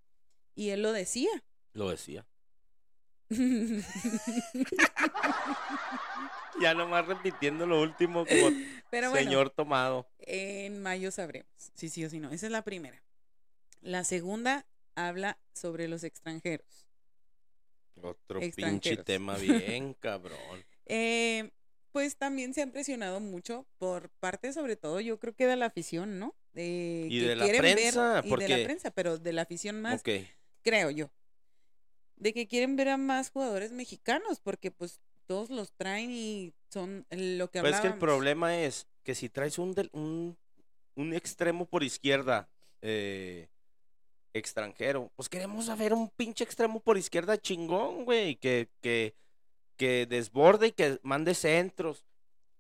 Y 0.56 0.70
él 0.70 0.82
lo 0.84 0.94
decía. 0.94 1.44
Lo 1.74 1.90
decía. 1.90 2.26
Ya 6.62 6.74
nomás 6.74 7.08
repitiendo 7.08 7.66
lo 7.66 7.82
último 7.82 8.26
como 8.26 8.50
Pero 8.90 9.10
bueno, 9.10 9.24
señor 9.26 9.50
tomado. 9.50 10.08
en 10.20 10.82
mayo 10.82 11.12
sabremos 11.12 11.50
si 11.74 11.90
sí 11.90 12.06
o 12.06 12.10
si 12.10 12.20
no. 12.20 12.32
Esa 12.32 12.46
es 12.48 12.52
la 12.52 12.62
primera. 12.64 13.02
La 13.82 14.04
segunda 14.04 14.66
habla 14.96 15.40
sobre 15.54 15.88
los 15.88 16.04
extranjeros. 16.04 16.88
Otro 18.02 18.40
pinche 18.56 18.98
tema 18.98 19.38
bien 19.38 19.94
cabrón. 20.00 20.64
Eh, 20.86 21.52
pues 21.92 22.16
también 22.18 22.54
se 22.54 22.62
han 22.62 22.72
presionado 22.72 23.20
mucho 23.20 23.66
por 23.78 24.10
parte, 24.10 24.54
sobre 24.54 24.76
todo, 24.76 25.00
yo 25.00 25.20
creo 25.20 25.36
que 25.36 25.48
de 25.48 25.56
la 25.56 25.68
afición, 25.68 26.20
¿no? 26.20 26.36
De 26.54 27.08
Y 27.10 27.22
que 27.22 27.28
de 27.28 27.36
la 27.36 27.46
ver- 27.46 27.58
prensa, 27.58 28.22
y 28.26 28.30
de 28.36 28.48
la 28.50 28.64
prensa, 28.64 28.92
pero 28.92 29.18
de 29.18 29.34
la 29.34 29.42
afición 29.44 29.82
más, 29.82 30.02
creo 30.64 30.90
yo. 30.92 31.10
De 32.22 32.34
que 32.34 32.48
quieren 32.48 32.76
ver 32.76 32.88
a 32.90 32.98
más 32.98 33.32
jugadores 33.32 33.72
mexicanos, 33.72 34.40
porque 34.40 34.70
pues 34.72 35.02
todos 35.26 35.50
los 35.50 35.72
traen 35.74 36.12
y 36.12 36.54
son 36.70 37.06
lo 37.10 37.50
que 37.50 37.60
Pues 37.62 37.74
es 37.76 37.82
que 37.82 37.88
el 37.88 37.94
hablábamos. 37.94 38.00
problema 38.00 38.58
es 38.60 38.88
que 39.04 39.16
si 39.16 39.28
traes 39.28 39.58
un, 39.58 39.74
del- 39.74 39.90
un, 39.92 40.38
un 40.96 41.14
extremo 41.14 41.66
por 41.66 41.84
izquierda 41.84 42.48
eh, 42.82 43.50
extranjero, 44.34 45.12
pues 45.16 45.30
queremos 45.30 45.76
ver 45.78 45.94
un 45.94 46.10
pinche 46.10 46.44
extremo 46.44 46.80
por 46.80 46.98
izquierda 46.98 47.38
chingón, 47.38 48.06
güey, 48.06 48.36
que, 48.36 48.70
que, 48.82 49.16
que 49.76 50.06
desborde 50.06 50.68
y 50.68 50.72
que 50.74 51.00
mande 51.04 51.34
centros. 51.34 52.06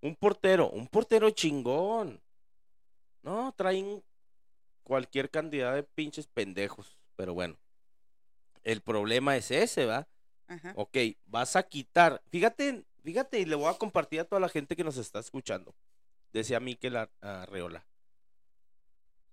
Un 0.01 0.15
portero, 0.15 0.71
un 0.71 0.87
portero 0.87 1.29
chingón. 1.29 2.19
No, 3.21 3.53
traen 3.55 4.03
cualquier 4.83 5.29
cantidad 5.29 5.75
de 5.75 5.83
pinches 5.83 6.25
pendejos, 6.25 6.97
pero 7.15 7.35
bueno. 7.35 7.55
El 8.63 8.81
problema 8.81 9.35
es 9.37 9.51
ese, 9.51 9.85
¿va? 9.85 10.07
Ajá. 10.47 10.73
Ok, 10.75 10.97
vas 11.25 11.55
a 11.55 11.63
quitar. 11.63 12.21
Fíjate, 12.29 12.83
fíjate, 13.03 13.39
y 13.39 13.45
le 13.45 13.55
voy 13.55 13.69
a 13.73 13.77
compartir 13.77 14.19
a 14.19 14.25
toda 14.25 14.39
la 14.39 14.49
gente 14.49 14.75
que 14.75 14.83
nos 14.83 14.97
está 14.97 15.19
escuchando. 15.19 15.73
Decía 16.33 16.59
Miquel 16.59 16.95
Ar- 16.97 17.11
Arreola. 17.21 17.85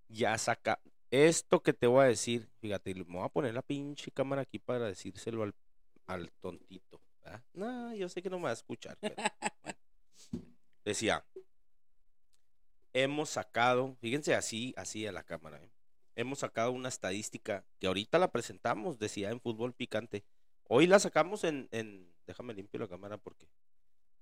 Ya 0.08 0.36
saca. 0.38 0.80
Esto 1.10 1.62
que 1.62 1.72
te 1.72 1.86
voy 1.86 2.04
a 2.04 2.08
decir, 2.08 2.48
fíjate, 2.60 2.94
me 2.94 3.02
voy 3.04 3.24
a 3.24 3.28
poner 3.28 3.54
la 3.54 3.62
pinche 3.62 4.10
cámara 4.10 4.42
aquí 4.42 4.58
para 4.58 4.86
decírselo 4.86 5.42
al, 5.42 5.54
al 6.06 6.30
tontito. 6.40 7.00
¿verdad? 7.22 7.42
No, 7.54 7.94
yo 7.94 8.08
sé 8.08 8.22
que 8.22 8.30
no 8.30 8.38
me 8.38 8.44
va 8.44 8.50
a 8.50 8.54
escuchar. 8.54 8.96
pero 9.00 9.14
bueno. 9.62 9.78
Decía, 10.84 11.24
hemos 12.92 13.30
sacado, 13.30 13.96
fíjense 14.00 14.34
así, 14.34 14.74
así 14.76 15.06
a 15.06 15.12
la 15.12 15.22
cámara. 15.22 15.62
¿eh? 15.62 15.70
Hemos 16.18 16.40
sacado 16.40 16.72
una 16.72 16.88
estadística 16.88 17.64
que 17.78 17.86
ahorita 17.86 18.18
la 18.18 18.32
presentamos, 18.32 18.98
decía 18.98 19.30
en 19.30 19.40
Fútbol 19.40 19.72
Picante. 19.72 20.24
Hoy 20.64 20.88
la 20.88 20.98
sacamos 20.98 21.44
en, 21.44 21.68
déjame 22.26 22.54
limpio 22.54 22.80
la 22.80 22.88
cámara 22.88 23.18
porque 23.18 23.46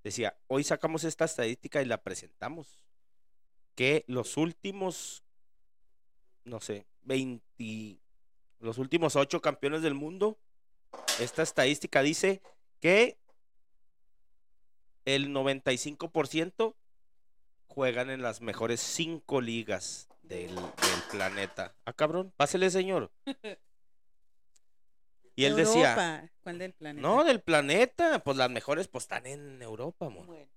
decía, 0.03 0.37
hoy 0.45 0.63
sacamos 0.63 1.03
esta 1.05 1.25
estadística 1.25 1.81
y 1.81 1.85
la 1.85 2.03
presentamos. 2.03 2.85
Que 3.73 4.05
los 4.05 4.37
últimos, 4.37 5.23
no 6.43 6.59
sé, 6.61 6.85
20, 7.01 7.99
los 8.59 8.77
últimos 8.77 9.15
ocho 9.15 9.41
campeones 9.41 9.81
del 9.81 9.95
mundo, 9.95 10.37
esta 11.19 11.41
estadística 11.41 12.03
dice 12.03 12.43
que 12.79 13.17
el 15.05 15.29
95% 15.29 16.75
juegan 17.65 18.11
en 18.11 18.21
las 18.21 18.41
mejores 18.41 18.81
cinco 18.81 19.41
ligas 19.41 20.07
del, 20.27 20.55
del 20.55 21.01
planeta. 21.11 21.75
Ah, 21.85 21.93
cabrón, 21.93 22.33
pásele, 22.35 22.69
señor. 22.69 23.11
Y 25.35 25.45
él 25.45 25.55
decía, 25.55 26.31
¿Cuál 26.41 26.57
del 26.57 26.73
planeta? 26.73 27.07
no, 27.07 27.23
del 27.23 27.41
planeta. 27.41 28.23
Pues 28.23 28.37
las 28.37 28.49
mejores 28.49 28.87
pues 28.87 29.03
están 29.03 29.25
en 29.27 29.61
Europa, 29.61 30.07
amor. 30.07 30.25
Bueno, 30.25 30.49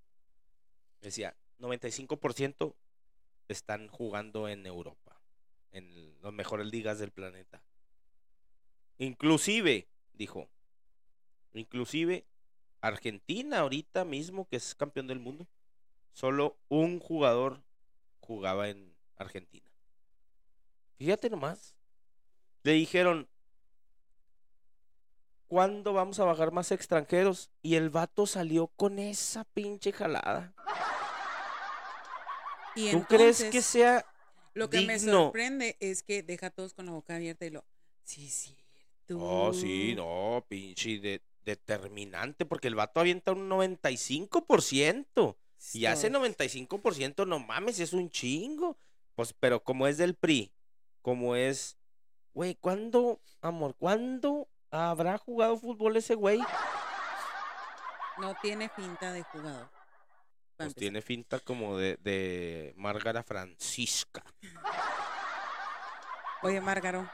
Decía, 1.01 1.37
95% 1.59 2.75
están 3.49 3.89
jugando 3.89 4.49
en 4.49 4.67
Europa. 4.67 5.21
En 5.73 6.21
las 6.23 6.33
mejores 6.33 6.67
ligas 6.67 6.99
del 6.99 7.11
planeta. 7.11 7.63
Inclusive, 8.99 9.89
dijo, 10.13 10.51
inclusive 11.55 12.27
Argentina 12.81 13.61
ahorita 13.61 14.05
mismo, 14.05 14.49
que 14.49 14.57
es 14.57 14.75
campeón 14.75 15.07
del 15.07 15.21
mundo, 15.21 15.47
solo 16.13 16.59
un 16.69 16.99
jugador 16.99 17.63
jugaba 18.21 18.69
en 18.69 18.90
Argentina. 19.23 19.71
Fíjate 20.99 21.31
nomás. 21.31 21.75
Le 22.63 22.73
dijeron, 22.73 23.29
¿cuándo 25.47 25.93
vamos 25.93 26.19
a 26.21 26.25
bajar 26.25 26.53
más 26.53 26.71
extranjeros? 26.73 27.51
Y 27.63 27.75
el 27.77 27.91
vato 27.91 28.27
salió 28.27 28.69
con 28.69 28.99
esa 28.99 29.45
pinche 29.45 29.93
jalada. 29.93 30.55
y 32.75 32.91
¿Tú 32.91 33.05
crees 33.05 33.45
que 33.45 33.63
sea 33.63 34.05
Lo 34.55 34.69
que 34.71 34.83
me 34.83 34.99
sorprende 34.99 35.77
es 35.81 36.03
que 36.03 36.23
deja 36.23 36.47
a 36.49 36.51
todos 36.51 36.75
con 36.75 36.87
la 36.87 36.93
boca 36.93 37.17
abierta 37.17 37.47
y 37.47 37.51
lo. 37.51 37.65
Sí, 38.05 38.29
sí. 38.29 38.57
Oh, 39.13 39.53
sí, 39.53 39.95
no, 39.97 40.45
pinche 40.49 41.01
de- 41.01 41.23
determinante, 41.45 42.47
porque 42.47 42.69
el 42.69 42.77
vato 42.77 43.01
avienta 43.01 43.33
un 43.33 43.49
95%. 43.49 45.37
Y 45.75 45.85
hace 45.87 46.11
95%, 46.11 47.27
no 47.27 47.39
mames, 47.41 47.81
es 47.81 47.93
un 47.93 48.09
chingo. 48.09 48.79
Pues, 49.15 49.33
pero 49.33 49.63
como 49.63 49.87
es 49.87 49.99
del 49.99 50.15
PRI, 50.15 50.53
como 51.03 51.37
es, 51.37 51.77
güey, 52.33 52.55
¿cuándo, 52.55 53.21
amor, 53.41 53.75
cuándo 53.77 54.49
habrá 54.71 55.19
jugado 55.19 55.59
fútbol 55.59 55.97
ese 55.97 56.15
güey? 56.15 56.41
No 58.19 58.35
tiene 58.43 58.69
finta 58.69 59.13
de 59.13 59.23
jugador. 59.23 59.71
Pues 60.57 60.69
empezar. 60.69 60.81
tiene 60.81 61.03
finta 61.03 61.41
como 61.41 61.79
de, 61.79 61.97
de 62.03 62.75
Márgara 62.77 63.23
Francisca. 63.23 64.23
Oye, 66.43 66.61
Márgaro. 66.61 67.09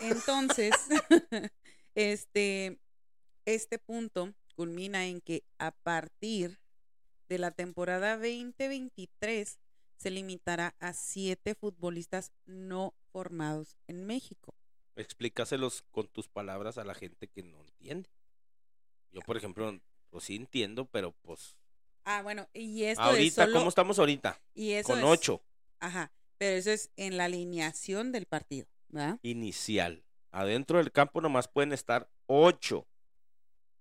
Entonces, 0.00 0.72
este, 1.94 2.78
este 3.44 3.78
punto 3.78 4.32
culmina 4.54 5.06
en 5.06 5.20
que 5.20 5.44
a 5.58 5.72
partir 5.72 6.60
de 7.28 7.38
la 7.38 7.50
temporada 7.50 8.16
2023 8.16 9.58
se 10.04 10.10
limitará 10.10 10.76
a 10.80 10.92
siete 10.92 11.54
futbolistas 11.54 12.30
no 12.44 12.92
formados 13.10 13.78
en 13.86 14.04
México. 14.04 14.54
Explícaselos 14.96 15.82
con 15.92 16.08
tus 16.08 16.28
palabras 16.28 16.76
a 16.76 16.84
la 16.84 16.92
gente 16.94 17.26
que 17.26 17.42
no 17.42 17.58
entiende. 17.62 18.10
Yo, 19.12 19.22
por 19.22 19.38
ejemplo, 19.38 19.80
pues 20.10 20.24
sí 20.24 20.36
entiendo, 20.36 20.84
pero 20.84 21.12
pues 21.22 21.56
Ah, 22.04 22.20
bueno, 22.22 22.46
y 22.52 22.82
esto 22.84 23.00
ahorita, 23.02 23.44
es 23.44 23.48
solo, 23.48 23.58
¿cómo 23.60 23.70
estamos 23.70 23.98
ahorita? 23.98 24.38
y 24.52 24.72
eso 24.72 24.88
Con 24.90 24.98
es- 24.98 25.04
ocho. 25.06 25.42
Ajá, 25.80 26.12
pero 26.36 26.54
eso 26.58 26.70
es 26.70 26.90
en 26.96 27.16
la 27.16 27.24
alineación 27.24 28.12
del 28.12 28.26
partido, 28.26 28.66
¿verdad? 28.88 29.18
inicial. 29.22 30.04
Adentro 30.32 30.76
del 30.76 30.92
campo 30.92 31.22
nomás 31.22 31.48
pueden 31.48 31.72
estar 31.72 32.10
ocho. 32.26 32.86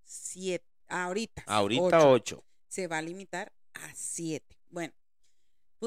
Siete, 0.03 0.65
ahorita. 0.87 1.43
Ahorita 1.47 1.97
ocho. 2.07 2.11
ocho. 2.11 2.45
se 2.69 2.87
va 2.87 2.99
a 2.99 3.01
limitar 3.01 3.51
a 3.73 3.93
siete. 3.93 4.57
Bueno, 4.69 4.93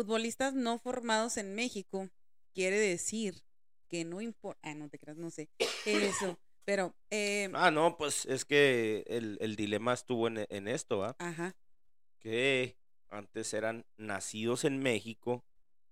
futbolistas 0.01 0.53
no 0.53 0.79
formados 0.79 1.39
en 1.39 1.55
México 1.55 2.11
quiere 2.53 2.79
decir 2.79 3.43
que 3.89 4.05
no 4.05 4.21
importa, 4.21 4.61
ah, 4.63 4.75
no 4.75 4.91
te 4.91 4.99
creas, 4.99 5.17
no 5.17 5.31
sé, 5.31 5.49
eso, 5.87 6.39
pero, 6.67 6.95
eh, 7.09 7.49
Ah, 7.55 7.71
no, 7.71 7.97
pues 7.97 8.27
es 8.27 8.45
que 8.45 9.05
el, 9.07 9.39
el 9.41 9.57
dilema 9.57 9.95
estuvo 9.95 10.27
en, 10.29 10.45
en 10.51 10.69
esto, 10.69 11.03
¿ah? 11.03 11.17
ajá, 11.19 11.57
Que 12.19 12.77
antes 13.09 13.55
eran 13.55 13.87
nacidos 13.97 14.65
en 14.67 14.81
México 14.81 15.43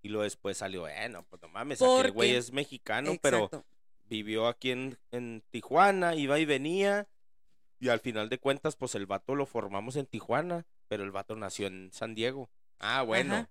y 0.02 0.08
luego 0.10 0.24
después 0.24 0.58
salió, 0.58 0.80
bueno, 0.82 1.24
pues 1.30 1.40
no 1.40 1.48
mames, 1.48 1.80
aquel 1.80 2.12
güey 2.12 2.28
Porque- 2.32 2.36
es 2.36 2.52
mexicano, 2.52 3.12
pero, 3.22 3.48
vivió 4.04 4.48
aquí 4.48 4.70
en, 4.72 4.98
en 5.12 5.42
Tijuana, 5.50 6.14
iba 6.14 6.38
y 6.38 6.44
venía. 6.44 7.08
Y 7.80 7.88
al 7.88 8.00
final 8.00 8.28
de 8.28 8.38
cuentas, 8.38 8.76
pues 8.76 8.94
el 8.96 9.06
vato 9.06 9.34
lo 9.34 9.46
formamos 9.46 9.96
en 9.96 10.04
Tijuana, 10.04 10.66
pero 10.88 11.04
el 11.04 11.10
vato 11.10 11.36
nació 11.36 11.68
en 11.68 11.90
San 11.90 12.14
Diego. 12.14 12.50
Ah, 12.78 13.00
bueno. 13.02 13.34
Ajá. 13.34 13.50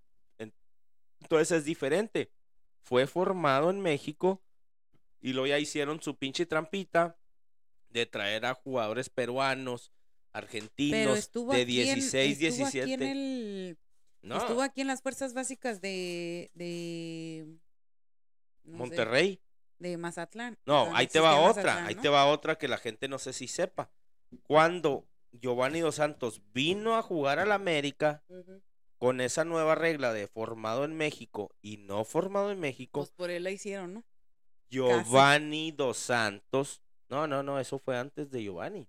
En- 1.24 1.26
Entonces 1.26 1.52
es 1.60 1.66
diferente. 1.66 2.32
Fue 2.82 3.08
formado 3.08 3.70
en 3.70 3.80
México 3.82 4.42
y 5.22 5.34
luego 5.34 5.48
ya 5.48 5.60
hicieron 5.60 6.02
su 6.02 6.18
pinche 6.18 6.46
trampita 6.46 7.18
de 7.90 8.06
traer 8.06 8.46
a 8.46 8.54
jugadores 8.56 9.10
peruanos, 9.10 9.92
argentinos, 10.32 11.32
de 11.32 11.62
aquí 11.62 11.82
en- 11.82 11.96
16, 11.96 12.42
estuvo 12.42 12.66
17. 12.70 12.84
Aquí 12.84 12.94
en 12.94 13.04
el, 13.04 13.78
no, 14.22 14.38
Estuvo 14.38 14.62
aquí 14.62 14.82
en 14.82 14.88
las 14.88 15.02
fuerzas 15.02 15.34
básicas 15.34 15.80
de, 15.80 16.50
de 16.56 17.46
no 18.64 18.72
sé, 18.74 18.78
Monterrey. 18.78 19.42
de 19.80 19.98
Mazatlán. 19.98 20.58
No, 20.66 20.94
ahí 20.96 21.08
te 21.08 21.20
va 21.20 21.36
otra, 21.40 21.64
Mazatlán, 21.64 21.88
ahí 21.88 21.96
te 21.96 22.10
va 22.10 22.26
otra 22.26 22.58
que 22.58 22.68
la 22.68 22.78
gente 22.78 23.08
no 23.08 23.20
sé 23.20 23.32
si 23.34 23.48
sepa. 23.48 23.92
Cuando 24.44 25.08
Giovanni 25.32 25.80
Dos 25.82 25.96
Santos 25.96 26.42
vino 26.54 26.96
a 26.96 27.02
jugar 27.02 27.40
al 27.40 27.52
América. 27.52 28.24
Con 29.04 29.20
esa 29.20 29.44
nueva 29.44 29.76
regla 29.76 30.14
de 30.14 30.28
formado 30.30 30.86
en 30.86 30.96
México 30.96 31.54
y 31.62 31.76
no 31.76 32.06
formado 32.06 32.52
en 32.52 32.62
México, 32.62 33.02
Pues 33.02 33.12
por 33.12 33.32
él 33.32 33.44
la 33.44 33.52
hicieron, 33.52 33.96
¿no? 33.96 34.04
Giovanni 34.70 35.74
Dos 35.74 35.98
Santos, 35.98 36.82
no, 37.10 37.28
no, 37.28 37.44
no, 37.44 37.60
eso 37.60 37.80
fue 37.80 37.98
antes 37.98 38.32
de 38.32 38.42
Giovanni. 38.42 38.88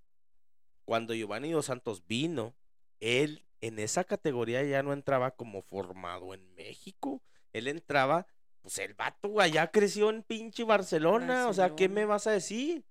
Cuando 0.85 1.15
Giovanni 1.15 1.51
Dos 1.51 1.67
Santos 1.67 2.07
vino, 2.07 2.55
él 3.01 3.45
en 3.61 3.81
esa 3.81 4.05
categoría 4.05 4.63
ya 4.63 4.85
no 4.85 4.93
entraba 4.93 5.33
como 5.33 5.63
formado 5.63 6.33
en 6.33 6.55
México, 6.55 7.21
él 7.53 7.67
entraba, 7.67 8.29
pues 8.61 8.79
el 8.79 8.95
vato 8.95 9.41
allá 9.41 9.73
creció 9.73 10.11
en 10.11 10.23
pinche 10.23 10.63
Barcelona, 10.63 11.49
o 11.49 11.55
sea, 11.55 11.75
¿qué 11.75 11.89
me 11.89 12.05
vas 12.05 12.29
a 12.29 12.31
decir? 12.31 12.85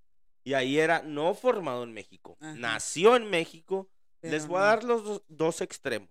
Y 0.43 0.55
ahí 0.55 0.78
era 0.78 1.01
no 1.03 1.34
formado 1.36 1.84
en 1.84 1.93
México, 1.93 2.36
Ajá. 2.41 2.53
nació 2.55 3.15
en 3.15 3.30
México. 3.30 3.88
Les 4.19 4.45
voy 4.45 4.57
a 4.57 4.63
dar 4.63 4.84
los 4.84 5.03
dos, 5.05 5.24
dos 5.30 5.61
extremos. 5.61 6.09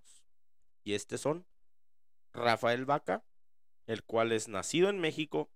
Y 0.84 0.94
este 0.94 1.18
son 1.18 1.46
Rafael 2.32 2.84
Vaca, 2.84 3.24
el 3.86 4.02
cual 4.04 4.32
es 4.32 4.48
nacido 4.48 4.88
en 4.88 5.00
México, 5.00 5.50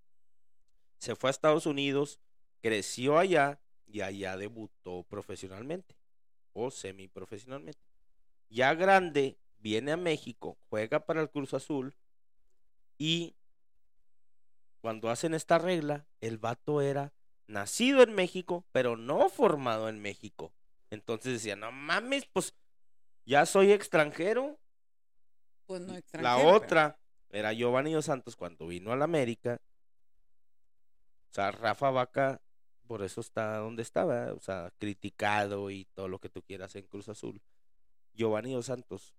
se 0.98 1.14
fue 1.14 1.30
a 1.30 1.32
Estados 1.32 1.66
Unidos, 1.66 2.20
creció 2.60 3.18
allá 3.18 3.60
y 3.86 4.00
allá 4.00 4.36
debutó 4.36 5.04
profesionalmente 5.04 5.96
o 6.52 6.70
semiprofesionalmente. 6.70 7.80
Ya 8.48 8.74
grande, 8.74 9.38
viene 9.58 9.92
a 9.92 9.96
México, 9.96 10.58
juega 10.68 11.04
para 11.06 11.20
el 11.20 11.30
Cruz 11.30 11.54
Azul 11.54 11.94
y 12.98 13.36
cuando 14.80 15.10
hacen 15.10 15.34
esta 15.34 15.58
regla, 15.58 16.06
el 16.20 16.38
vato 16.38 16.80
era 16.80 17.12
nacido 17.48 18.02
en 18.02 18.14
México, 18.14 18.64
pero 18.72 18.96
no 18.96 19.28
formado 19.28 19.88
en 19.88 20.00
México. 20.00 20.52
Entonces 20.90 21.32
decía, 21.32 21.56
no 21.56 21.72
mames, 21.72 22.26
pues 22.26 22.54
ya 23.24 23.46
soy 23.46 23.72
extranjero. 23.72 24.58
Pues 25.66 25.80
no 25.80 25.94
La 25.94 26.36
pero- 26.36 26.48
otra 26.48 26.98
era 27.30 27.52
Giovanni 27.52 27.92
Dos 27.92 28.04
Santos 28.06 28.36
cuando 28.36 28.66
vino 28.66 28.92
a 28.92 28.96
la 28.96 29.04
América. 29.04 29.60
O 31.30 31.34
sea, 31.34 31.50
Rafa 31.50 31.90
Vaca, 31.90 32.40
por 32.86 33.02
eso 33.02 33.20
está 33.20 33.58
donde 33.58 33.82
estaba, 33.82 34.32
o 34.32 34.40
sea, 34.40 34.72
criticado 34.78 35.70
y 35.70 35.84
todo 35.94 36.08
lo 36.08 36.18
que 36.18 36.28
tú 36.30 36.42
quieras 36.42 36.74
en 36.76 36.86
Cruz 36.86 37.08
Azul. 37.08 37.42
Giovanni 38.14 38.52
Dos 38.52 38.66
Santos 38.66 39.14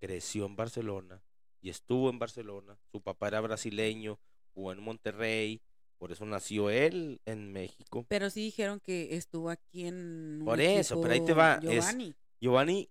creció 0.00 0.46
en 0.46 0.56
Barcelona 0.56 1.22
y 1.60 1.70
estuvo 1.70 2.10
en 2.10 2.18
Barcelona. 2.18 2.76
Su 2.90 3.00
papá 3.00 3.28
era 3.28 3.40
brasileño, 3.40 4.18
jugó 4.54 4.72
en 4.72 4.82
Monterrey, 4.82 5.62
por 5.98 6.10
eso 6.10 6.24
nació 6.26 6.68
él 6.70 7.20
en 7.26 7.52
México. 7.52 8.04
Pero 8.08 8.28
sí 8.30 8.40
dijeron 8.42 8.80
que 8.80 9.14
estuvo 9.16 9.50
aquí 9.50 9.86
en. 9.86 10.40
Por 10.44 10.60
eso, 10.60 11.00
pero 11.00 11.14
ahí 11.14 11.24
te 11.24 11.34
va, 11.34 11.60
es- 11.62 11.96
Giovanni. 12.40 12.88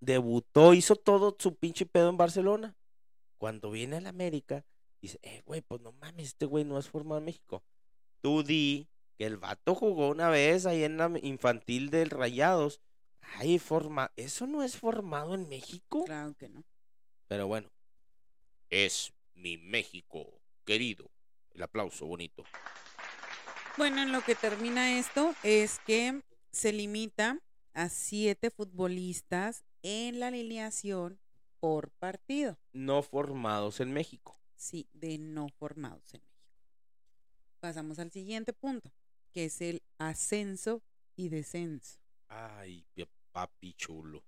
Debutó, 0.00 0.74
hizo 0.74 0.96
todo 0.96 1.36
su 1.38 1.54
pinche 1.54 1.86
pedo 1.86 2.08
en 2.08 2.16
Barcelona. 2.16 2.74
Cuando 3.38 3.70
viene 3.70 3.96
a 3.96 4.00
la 4.00 4.08
América, 4.10 4.64
dice, 5.00 5.18
eh, 5.22 5.42
güey, 5.46 5.60
pues 5.60 5.80
no 5.80 5.92
mames, 5.92 6.28
este 6.28 6.46
güey 6.46 6.64
no 6.64 6.78
es 6.78 6.88
formado 6.88 7.18
en 7.18 7.26
México. 7.26 7.62
Tú 8.20 8.42
di 8.42 8.88
que 9.16 9.26
el 9.26 9.36
vato 9.36 9.74
jugó 9.74 10.08
una 10.08 10.30
vez 10.30 10.66
ahí 10.66 10.84
en 10.84 10.96
la 10.96 11.12
infantil 11.22 11.90
del 11.90 12.10
Rayados. 12.10 12.80
Ay, 13.20 13.58
forma, 13.58 14.12
eso 14.16 14.46
no 14.46 14.62
es 14.62 14.76
formado 14.76 15.34
en 15.34 15.48
México. 15.48 16.04
Claro 16.04 16.34
que 16.34 16.48
no. 16.48 16.64
Pero 17.28 17.46
bueno, 17.46 17.70
es 18.70 19.12
mi 19.34 19.58
México, 19.58 20.26
querido. 20.64 21.10
El 21.52 21.62
aplauso 21.62 22.06
bonito. 22.06 22.44
Bueno, 23.76 24.02
en 24.02 24.12
lo 24.12 24.22
que 24.22 24.34
termina 24.34 24.98
esto 24.98 25.34
es 25.42 25.78
que 25.80 26.22
se 26.52 26.72
limita 26.72 27.38
a 27.72 27.88
siete 27.88 28.50
futbolistas 28.50 29.64
en 29.82 30.20
la 30.20 30.28
alineación 30.28 31.18
por 31.60 31.90
partido. 31.92 32.58
No 32.72 33.02
formados 33.02 33.80
en 33.80 33.92
México. 33.92 34.38
Sí, 34.56 34.88
de 34.92 35.18
no 35.18 35.48
formados 35.48 36.12
en 36.14 36.20
México. 36.20 36.30
Pasamos 37.60 37.98
al 37.98 38.10
siguiente 38.10 38.52
punto, 38.52 38.92
que 39.32 39.46
es 39.46 39.60
el 39.60 39.82
ascenso 39.98 40.82
y 41.16 41.28
descenso. 41.28 41.98
Ay, 42.28 42.86
pi- 42.94 43.08
papi 43.32 43.74
chulo. 43.74 44.24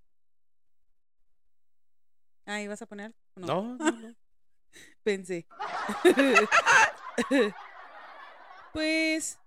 Ah, 2.45 2.61
¿ibas 2.61 2.83
a 2.83 2.87
poner? 2.87 3.15
no. 3.37 3.79
Pensé. 5.05 5.47
pues 8.73 9.39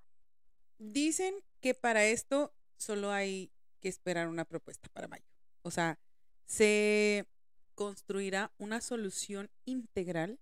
dicen 0.78 1.36
que 1.62 1.74
para 1.74 2.06
esto 2.06 2.54
solo 2.78 3.12
hay 3.12 3.52
que 3.80 3.90
esperar 3.90 4.28
una 4.28 4.46
propuesta 4.46 4.88
para 4.90 5.08
mayo. 5.08 5.26
O 5.66 5.72
sea, 5.72 5.98
se 6.46 7.26
construirá 7.74 8.54
una 8.60 8.82
solución 8.82 9.50
integral 9.66 10.40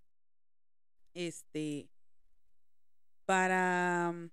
este 1.14 1.88
para 3.24 4.12
mm, 4.12 4.30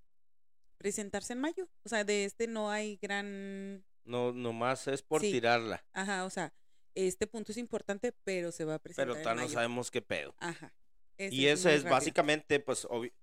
presentarse 0.78 1.32
en 1.34 1.40
mayo. 1.40 1.70
O 1.86 1.90
sea, 1.90 2.04
de 2.04 2.26
este 2.26 2.48
no 2.48 2.70
hay 2.70 2.98
gran 3.02 3.86
No, 4.04 4.34
nomás 4.34 4.88
es 4.88 5.02
por 5.02 5.22
Sí. 5.22 5.32
tirarla. 5.32 5.82
ajá, 5.94 6.26
o 6.26 6.30
sea, 6.30 6.54
este 6.94 7.26
punto 7.26 7.54
es 7.54 7.58
importante, 7.58 8.12
pero 8.26 8.52
se 8.52 8.66
va 8.66 8.76
a 8.76 8.80
presentar 8.80 9.08
Pero 9.08 9.22
todavía 9.24 9.44
no 9.44 9.50
sabemos 9.50 9.92
qué 9.92 10.02
pedo. 10.02 10.36
Ajá. 10.40 10.74
Y 11.18 11.46
Ese 11.46 11.52
eso 11.54 11.70
es 11.70 11.76
rápido. 11.84 11.92
básicamente, 11.96 12.60
pues, 12.60 12.86
obvi- 12.88 13.14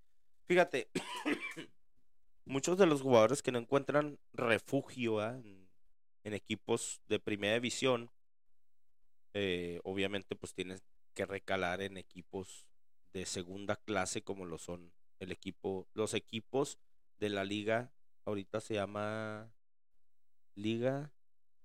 fíjate, 0.46 0.88
muchos 2.46 2.78
de 2.78 2.86
los 2.86 3.02
jugadores 3.02 3.42
que 3.42 3.52
no 3.52 3.58
encuentran 3.58 4.18
refugio 4.32 5.20
¿ah? 5.20 5.38
En, 6.24 6.34
equipos 6.34 7.00
de 7.08 7.18
primera 7.18 7.54
división, 7.54 8.10
eh, 9.34 9.80
obviamente, 9.84 10.36
pues 10.36 10.54
tienes 10.54 10.82
que 11.14 11.26
recalar 11.26 11.82
en 11.82 11.96
equipos 11.96 12.66
de 13.12 13.26
segunda 13.26 13.76
clase 13.76 14.22
como 14.22 14.44
lo 14.44 14.58
son 14.58 14.92
el 15.20 15.32
equipo, 15.32 15.88
los 15.94 16.14
equipos 16.14 16.78
de 17.18 17.28
la 17.28 17.44
liga, 17.44 17.90
ahorita 18.24 18.60
se 18.60 18.74
llama 18.74 19.50
Liga 20.54 21.12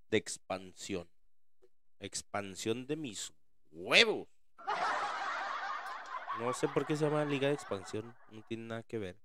de 0.10 0.18
Expansión. 0.18 1.08
Expansión 2.00 2.88
de 2.88 2.96
mis 2.96 3.34
huevos. 3.72 4.28
No 6.40 6.52
sé 6.54 6.68
por 6.68 6.86
qué 6.86 6.96
se 6.96 7.06
llama 7.06 7.26
Liga 7.26 7.48
de 7.48 7.54
Expansión, 7.54 8.16
no 8.32 8.42
tiene 8.44 8.64
nada 8.64 8.84
que 8.84 8.98
ver. 8.98 9.16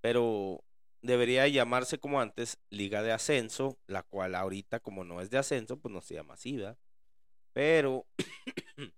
Pero 0.00 0.64
debería 1.02 1.46
llamarse 1.48 1.98
como 1.98 2.20
antes 2.20 2.58
Liga 2.70 3.02
de 3.02 3.12
Ascenso, 3.12 3.78
la 3.86 4.02
cual 4.02 4.34
ahorita 4.34 4.80
como 4.80 5.04
no 5.04 5.20
es 5.20 5.30
de 5.30 5.38
ascenso, 5.38 5.78
pues 5.78 5.92
no 5.92 6.00
se 6.00 6.14
llama 6.14 6.34
así, 6.34 6.56
¿verdad? 6.56 6.78
Pero 7.52 8.06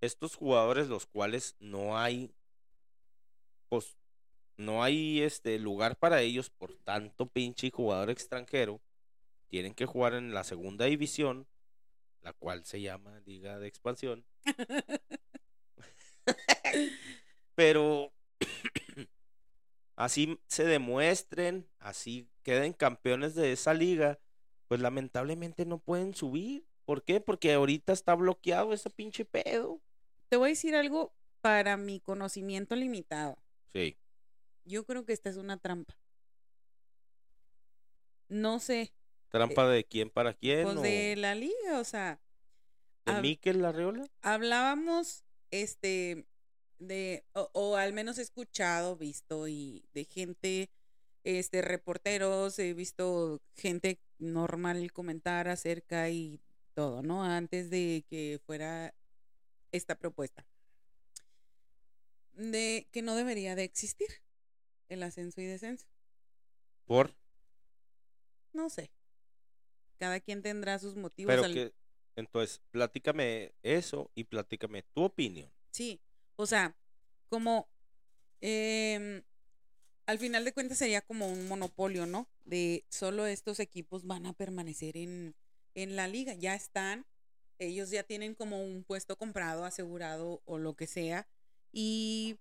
estos 0.00 0.36
jugadores 0.36 0.88
los 0.88 1.06
cuales 1.06 1.56
no 1.58 1.98
hay 1.98 2.32
pues 3.68 3.96
no 4.56 4.82
hay 4.82 5.22
este 5.22 5.58
lugar 5.58 5.96
para 5.96 6.20
ellos 6.20 6.50
por 6.50 6.74
tanto 6.76 7.26
pinche 7.26 7.70
jugador 7.70 8.10
extranjero, 8.10 8.80
tienen 9.48 9.74
que 9.74 9.86
jugar 9.86 10.14
en 10.14 10.34
la 10.34 10.44
segunda 10.44 10.84
división, 10.86 11.46
la 12.22 12.32
cual 12.34 12.64
se 12.64 12.80
llama 12.80 13.20
Liga 13.20 13.58
de 13.58 13.68
Expansión. 13.68 14.24
Pero 17.54 18.12
así 20.00 20.40
se 20.46 20.64
demuestren, 20.64 21.68
así 21.78 22.26
queden 22.42 22.72
campeones 22.72 23.34
de 23.34 23.52
esa 23.52 23.74
liga, 23.74 24.18
pues 24.66 24.80
lamentablemente 24.80 25.66
no 25.66 25.78
pueden 25.78 26.14
subir. 26.14 26.64
¿Por 26.86 27.04
qué? 27.04 27.20
Porque 27.20 27.52
ahorita 27.52 27.92
está 27.92 28.14
bloqueado 28.14 28.72
ese 28.72 28.88
pinche 28.88 29.26
pedo. 29.26 29.82
Te 30.30 30.36
voy 30.36 30.48
a 30.48 30.52
decir 30.52 30.74
algo 30.74 31.12
para 31.42 31.76
mi 31.76 32.00
conocimiento 32.00 32.76
limitado. 32.76 33.36
Sí. 33.74 33.98
Yo 34.64 34.86
creo 34.86 35.04
que 35.04 35.12
esta 35.12 35.28
es 35.28 35.36
una 35.36 35.58
trampa. 35.58 35.94
No 38.28 38.58
sé, 38.58 38.94
¿Trampa 39.28 39.68
de 39.68 39.84
quién 39.84 40.08
para 40.08 40.32
quién? 40.32 40.64
pues 40.64 40.78
o 40.78 40.80
de 40.80 41.14
la 41.16 41.34
liga, 41.34 41.78
o 41.78 41.84
sea, 41.84 42.20
de 43.04 43.20
Mikel 43.20 43.60
Larreola? 43.60 44.06
hablábamos, 44.22 45.24
este, 45.50 46.26
de, 46.80 47.24
o, 47.34 47.48
o 47.52 47.76
al 47.76 47.92
menos 47.92 48.18
he 48.18 48.22
escuchado, 48.22 48.96
visto 48.96 49.46
y 49.46 49.84
de 49.94 50.04
gente, 50.04 50.70
este, 51.22 51.62
reporteros, 51.62 52.58
he 52.58 52.74
visto 52.74 53.40
gente 53.54 54.00
normal 54.18 54.90
comentar 54.92 55.46
acerca 55.48 56.10
y 56.10 56.40
todo, 56.74 57.02
¿no? 57.02 57.22
Antes 57.22 57.70
de 57.70 58.04
que 58.08 58.40
fuera 58.44 58.94
esta 59.70 59.94
propuesta. 59.96 60.44
De 62.32 62.88
que 62.90 63.02
no 63.02 63.14
debería 63.14 63.54
de 63.54 63.64
existir 63.64 64.08
el 64.88 65.02
ascenso 65.02 65.40
y 65.40 65.44
descenso. 65.46 65.86
Por, 66.86 67.14
No 68.52 68.68
sé. 68.70 68.90
Cada 69.98 70.18
quien 70.20 70.42
tendrá 70.42 70.78
sus 70.78 70.96
motivos. 70.96 71.30
pero 71.30 71.44
al- 71.44 71.52
que, 71.54 71.72
entonces, 72.16 72.60
platícame 72.70 73.52
eso 73.62 74.10
y 74.14 74.24
platícame 74.24 74.82
tu 74.94 75.04
opinión. 75.04 75.52
Sí, 75.70 76.00
o 76.36 76.46
sea, 76.46 76.76
como 77.28 77.68
em, 78.40 79.22
al 80.06 80.18
final 80.18 80.44
de 80.44 80.52
cuentas 80.52 80.78
sería 80.78 81.02
como 81.02 81.28
un 81.28 81.46
monopolio, 81.48 82.06
¿no? 82.06 82.28
De 82.44 82.84
solo 82.88 83.26
estos 83.26 83.60
equipos 83.60 84.06
van 84.06 84.26
a 84.26 84.32
permanecer 84.32 84.96
en, 84.96 85.34
en 85.74 85.96
la 85.96 86.08
liga, 86.08 86.34
ya 86.34 86.54
están, 86.54 87.06
ellos 87.58 87.90
ya 87.90 88.02
tienen 88.02 88.34
como 88.34 88.62
un 88.64 88.84
puesto 88.84 89.16
comprado, 89.16 89.64
asegurado 89.64 90.42
o 90.46 90.58
lo 90.58 90.74
que 90.74 90.86
sea, 90.86 91.28
y 91.72 92.38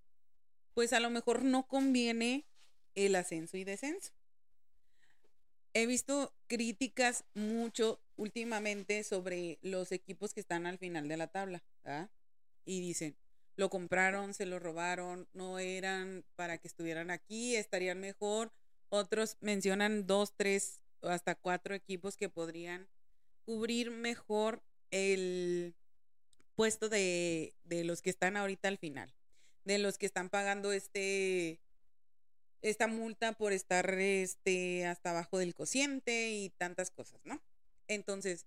pues 0.74 0.94
a 0.94 1.00
lo 1.00 1.10
mejor 1.10 1.44
no 1.44 1.68
conviene 1.68 2.48
el 2.96 3.16
ascenso 3.16 3.58
y 3.58 3.64
descenso. 3.64 4.14
He 5.74 5.86
visto 5.86 6.34
críticas 6.48 7.26
mucho 7.36 8.02
últimamente 8.16 9.04
sobre 9.04 9.60
los 9.62 9.92
equipos 9.92 10.34
que 10.34 10.40
están 10.40 10.66
al 10.66 10.78
final 10.78 11.08
de 11.08 11.18
la 11.18 11.28
tabla, 11.28 11.64
¿verdad? 11.84 12.10
Y 12.66 12.82
dicen, 12.82 13.16
lo 13.60 13.70
compraron, 13.70 14.34
se 14.34 14.46
lo 14.46 14.58
robaron, 14.58 15.28
no 15.34 15.60
eran 15.60 16.24
para 16.38 16.58
que 16.58 16.70
estuvieran 16.70 17.12
aquí, 17.12 17.58
estarían 17.58 18.00
mejor. 18.00 18.54
Otros 18.88 19.36
mencionan 19.42 20.08
dos, 20.08 20.34
tres, 20.38 20.80
hasta 21.02 21.36
cuatro 21.36 21.76
equipos 21.76 22.16
que 22.16 22.30
podrían 22.30 22.88
cubrir 23.44 23.92
mejor 23.92 24.64
el 24.92 25.76
puesto 26.56 26.88
de, 26.88 27.54
de 27.66 27.84
los 27.84 28.02
que 28.02 28.10
están 28.10 28.38
ahorita 28.38 28.70
al 28.70 28.78
final, 28.78 29.14
de 29.66 29.78
los 29.78 29.98
que 29.98 30.06
están 30.06 30.30
pagando 30.30 30.72
este 30.72 31.60
esta 32.62 32.88
multa 32.88 33.34
por 33.34 33.52
estar 33.52 33.94
este 33.94 34.86
hasta 34.86 35.12
abajo 35.12 35.38
del 35.38 35.54
cociente 35.54 36.30
y 36.32 36.50
tantas 36.50 36.92
cosas, 36.92 37.20
¿no? 37.26 37.42
Entonces, 37.88 38.46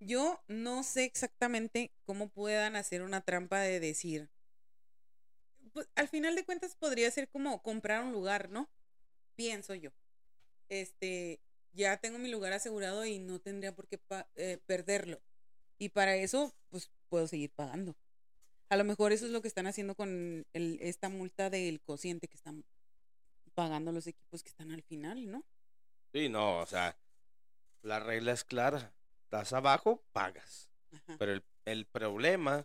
yo 0.00 0.42
no 0.48 0.82
sé 0.82 1.04
exactamente 1.04 1.92
cómo 2.04 2.28
puedan 2.28 2.76
hacer 2.76 3.02
una 3.02 3.22
trampa 3.22 3.60
de 3.60 3.80
decir. 3.80 4.33
Pues 5.74 5.88
al 5.96 6.08
final 6.08 6.36
de 6.36 6.44
cuentas 6.44 6.76
podría 6.76 7.10
ser 7.10 7.28
como 7.28 7.60
comprar 7.62 8.02
un 8.04 8.12
lugar, 8.12 8.48
¿no? 8.48 8.70
Pienso 9.34 9.74
yo. 9.74 9.90
Este, 10.68 11.40
ya 11.72 11.96
tengo 11.98 12.18
mi 12.18 12.30
lugar 12.30 12.52
asegurado 12.52 13.04
y 13.04 13.18
no 13.18 13.40
tendría 13.40 13.74
por 13.74 13.88
qué 13.88 13.98
pa- 13.98 14.28
eh, 14.36 14.58
perderlo. 14.66 15.20
Y 15.76 15.88
para 15.88 16.14
eso, 16.14 16.54
pues 16.70 16.90
puedo 17.08 17.26
seguir 17.26 17.50
pagando. 17.50 17.96
A 18.68 18.76
lo 18.76 18.84
mejor 18.84 19.10
eso 19.12 19.26
es 19.26 19.32
lo 19.32 19.42
que 19.42 19.48
están 19.48 19.66
haciendo 19.66 19.96
con 19.96 20.46
el, 20.52 20.78
esta 20.80 21.08
multa 21.08 21.50
del 21.50 21.80
cociente 21.80 22.28
que 22.28 22.36
están 22.36 22.64
pagando 23.54 23.90
los 23.90 24.06
equipos 24.06 24.42
que 24.44 24.50
están 24.50 24.70
al 24.70 24.82
final, 24.82 25.28
¿no? 25.30 25.44
Sí, 26.12 26.28
no, 26.28 26.58
o 26.60 26.66
sea, 26.66 26.96
la 27.82 27.98
regla 27.98 28.30
es 28.32 28.44
clara. 28.44 28.94
Estás 29.24 29.52
abajo, 29.52 30.04
pagas. 30.12 30.70
Ajá. 30.92 31.16
Pero 31.18 31.32
el, 31.32 31.44
el 31.64 31.86
problema, 31.86 32.64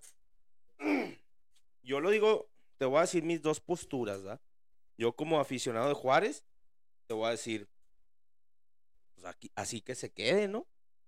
yo 1.84 2.00
lo 2.00 2.12
digo, 2.12 2.48
te 2.80 2.86
voy 2.86 2.98
a 2.98 3.02
decir 3.02 3.24
mis 3.24 3.42
dos 3.42 3.60
posturas, 3.60 4.24
¿verdad? 4.24 4.42
Yo 4.98 5.14
como 5.14 5.40
aficionado 5.40 5.90
de 5.90 5.94
Juárez, 5.94 6.46
te 7.08 7.14
voy 7.14 7.28
a 7.28 7.32
decir, 7.32 7.68
pues 9.14 9.26
aquí, 9.26 9.52
así 9.54 9.82
que 9.82 9.96
se 9.96 10.12
quede, 10.12 10.48
¿no? 10.48 10.66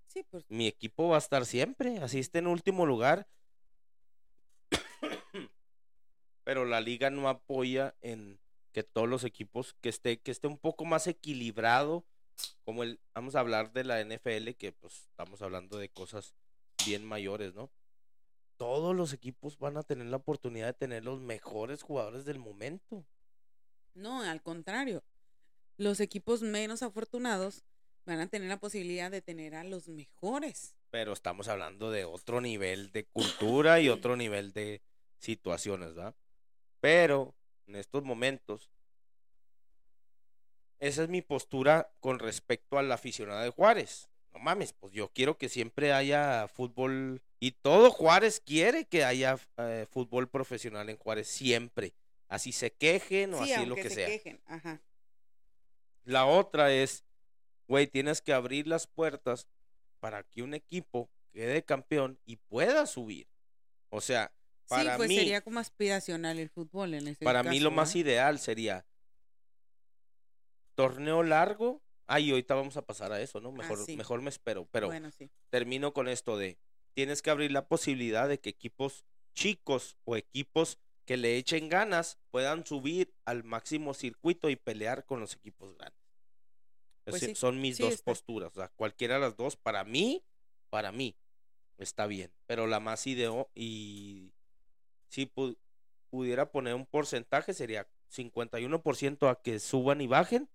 Sí, 0.07 0.23
pues 0.29 0.43
Mi 0.49 0.67
equipo 0.67 1.07
va 1.07 1.15
a 1.15 1.19
estar 1.19 1.45
siempre, 1.45 1.97
así 1.99 2.19
esté 2.19 2.39
en 2.39 2.47
último 2.47 2.85
lugar. 2.85 3.25
Pero 6.43 6.65
la 6.65 6.81
liga 6.81 7.09
no 7.09 7.29
apoya 7.29 7.95
en 8.01 8.37
que 8.73 8.83
todos 8.83 9.07
los 9.07 9.23
equipos 9.23 9.73
que 9.79 9.89
esté 9.89 10.19
que 10.19 10.31
esté 10.31 10.47
un 10.47 10.57
poco 10.57 10.83
más 10.83 11.07
equilibrado, 11.07 12.05
como 12.65 12.83
el 12.83 12.99
vamos 13.13 13.35
a 13.35 13.39
hablar 13.39 13.71
de 13.71 13.85
la 13.85 14.01
NFL 14.03 14.51
que 14.57 14.73
pues 14.73 15.07
estamos 15.07 15.41
hablando 15.41 15.77
de 15.77 15.87
cosas 15.87 16.33
bien 16.85 17.05
mayores, 17.05 17.53
¿no? 17.53 17.71
Todos 18.61 18.95
los 18.95 19.11
equipos 19.11 19.57
van 19.57 19.75
a 19.75 19.81
tener 19.81 20.05
la 20.05 20.17
oportunidad 20.17 20.67
de 20.67 20.73
tener 20.73 21.03
los 21.03 21.19
mejores 21.19 21.81
jugadores 21.81 22.25
del 22.25 22.37
momento. 22.37 23.03
no, 23.95 24.21
al 24.21 24.43
contrario. 24.43 25.03
Los 25.77 25.99
equipos 25.99 26.43
menos 26.43 26.83
afortunados 26.83 27.63
van 28.05 28.19
a 28.19 28.27
tener 28.27 28.49
la 28.49 28.59
posibilidad 28.59 29.09
de 29.09 29.23
tener 29.23 29.55
a 29.55 29.63
los 29.63 29.87
mejores. 29.87 30.75
pero 30.91 31.11
estamos 31.11 31.47
hablando 31.47 31.89
de 31.89 32.05
otro 32.05 32.39
nivel 32.39 32.91
de 32.91 33.05
cultura 33.05 33.79
y 33.79 33.89
otro 33.89 34.15
nivel 34.15 34.53
de 34.53 34.83
situaciones, 35.17 35.95
¿verdad? 35.95 36.13
Pero 36.81 37.33
en 37.65 37.77
estos 37.77 38.03
momentos, 38.03 38.69
esa 40.77 41.01
es 41.01 41.09
mi 41.09 41.23
postura 41.23 41.91
con 41.99 42.19
respecto 42.19 42.77
al 42.77 42.91
aficionado 42.91 43.41
de 43.41 43.49
Juárez. 43.49 44.10
No 44.33 44.39
mames, 44.39 44.73
pues 44.73 44.93
yo 44.93 45.09
quiero 45.09 45.37
que 45.37 45.49
siempre 45.49 45.93
haya 45.93 46.47
fútbol 46.47 47.21
y 47.39 47.51
todo 47.51 47.91
Juárez 47.91 48.39
quiere 48.39 48.85
que 48.85 49.03
haya 49.03 49.37
eh, 49.57 49.85
fútbol 49.89 50.29
profesional 50.29 50.89
en 50.89 50.97
Juárez 50.97 51.27
siempre. 51.27 51.93
Así 52.27 52.51
se 52.51 52.71
quejen 52.71 53.33
o 53.33 53.43
sí, 53.43 53.51
así 53.51 53.65
lo 53.65 53.75
que 53.75 53.89
se 53.89 53.95
sea. 53.95 54.07
quejen. 54.07 54.41
Ajá. 54.45 54.81
La 56.03 56.25
otra 56.25 56.71
es, 56.71 57.03
güey, 57.67 57.87
tienes 57.87 58.21
que 58.21 58.33
abrir 58.33 58.67
las 58.67 58.87
puertas 58.87 59.47
para 59.99 60.23
que 60.23 60.41
un 60.41 60.53
equipo 60.53 61.09
quede 61.33 61.63
campeón 61.63 62.19
y 62.25 62.37
pueda 62.37 62.85
subir. 62.85 63.27
O 63.89 64.01
sea, 64.01 64.31
para 64.67 64.93
sí, 64.93 64.97
pues 64.97 65.09
mí, 65.09 65.17
sería 65.17 65.41
como 65.41 65.59
aspiracional 65.59 66.39
el 66.39 66.49
fútbol 66.49 66.93
en 66.93 67.09
ese 67.09 67.25
para 67.25 67.43
mí 67.43 67.59
lo 67.59 67.71
más 67.71 67.95
ideal 67.95 68.39
sería 68.39 68.85
torneo 70.75 71.23
largo. 71.23 71.81
Ay, 72.13 72.29
ahorita 72.31 72.55
vamos 72.55 72.75
a 72.75 72.81
pasar 72.85 73.11
a 73.13 73.21
eso, 73.21 73.39
¿no? 73.39 73.51
Mejor, 73.53 73.79
Ah, 73.79 73.83
sí. 73.85 73.95
mejor 73.95 74.21
me 74.21 74.29
espero. 74.29 74.67
Pero 74.71 74.87
Bueno, 74.87 75.09
sí. 75.11 75.29
termino 75.49 75.93
con 75.93 76.07
esto 76.09 76.37
de, 76.37 76.57
tienes 76.93 77.21
que 77.21 77.29
abrir 77.29 77.51
la 77.53 77.67
posibilidad 77.67 78.27
de 78.27 78.39
que 78.39 78.49
equipos 78.49 79.05
chicos 79.33 79.97
o 80.03 80.17
equipos 80.17 80.77
que 81.05 81.15
le 81.15 81.37
echen 81.37 81.69
ganas 81.69 82.19
puedan 82.29 82.65
subir 82.65 83.13
al 83.25 83.43
máximo 83.45 83.93
circuito 83.93 84.49
y 84.49 84.57
pelear 84.57 85.05
con 85.05 85.19
los 85.21 85.33
equipos 85.35 85.73
grandes. 85.77 86.01
Pues 87.05 87.21
sí, 87.23 87.33
Son 87.35 87.59
mis 87.61 87.77
dos 87.77 87.93
está. 87.95 88.11
posturas. 88.11 88.51
O 88.51 88.55
sea, 88.55 88.69
cualquiera 88.75 89.15
de 89.15 89.21
las 89.21 89.37
dos, 89.37 89.55
para 89.55 89.83
mí, 89.85 90.23
para 90.69 90.91
mí, 90.91 91.15
está 91.77 92.07
bien. 92.07 92.31
Pero 92.45 92.67
la 92.67 92.79
más 92.81 93.07
ideo 93.07 93.49
y 93.55 94.33
si 95.07 95.27
pu- 95.27 95.57
pudiera 96.09 96.51
poner 96.51 96.75
un 96.75 96.85
porcentaje 96.85 97.53
sería 97.53 97.87
51% 98.09 99.29
a 99.29 99.41
que 99.41 99.59
suban 99.59 100.01
y 100.01 100.07
bajen 100.07 100.49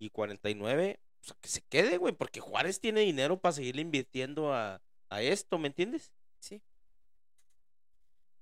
y 0.00 0.10
49% 0.10 0.98
pues, 1.20 1.34
que 1.40 1.48
se 1.48 1.60
quede, 1.62 1.98
güey, 1.98 2.14
porque 2.14 2.40
Juárez 2.40 2.80
tiene 2.80 3.02
dinero 3.02 3.38
para 3.40 3.52
seguir 3.52 3.78
invirtiendo 3.78 4.52
a, 4.54 4.82
a 5.10 5.22
esto, 5.22 5.58
¿me 5.58 5.68
entiendes? 5.68 6.12
Sí. 6.40 6.62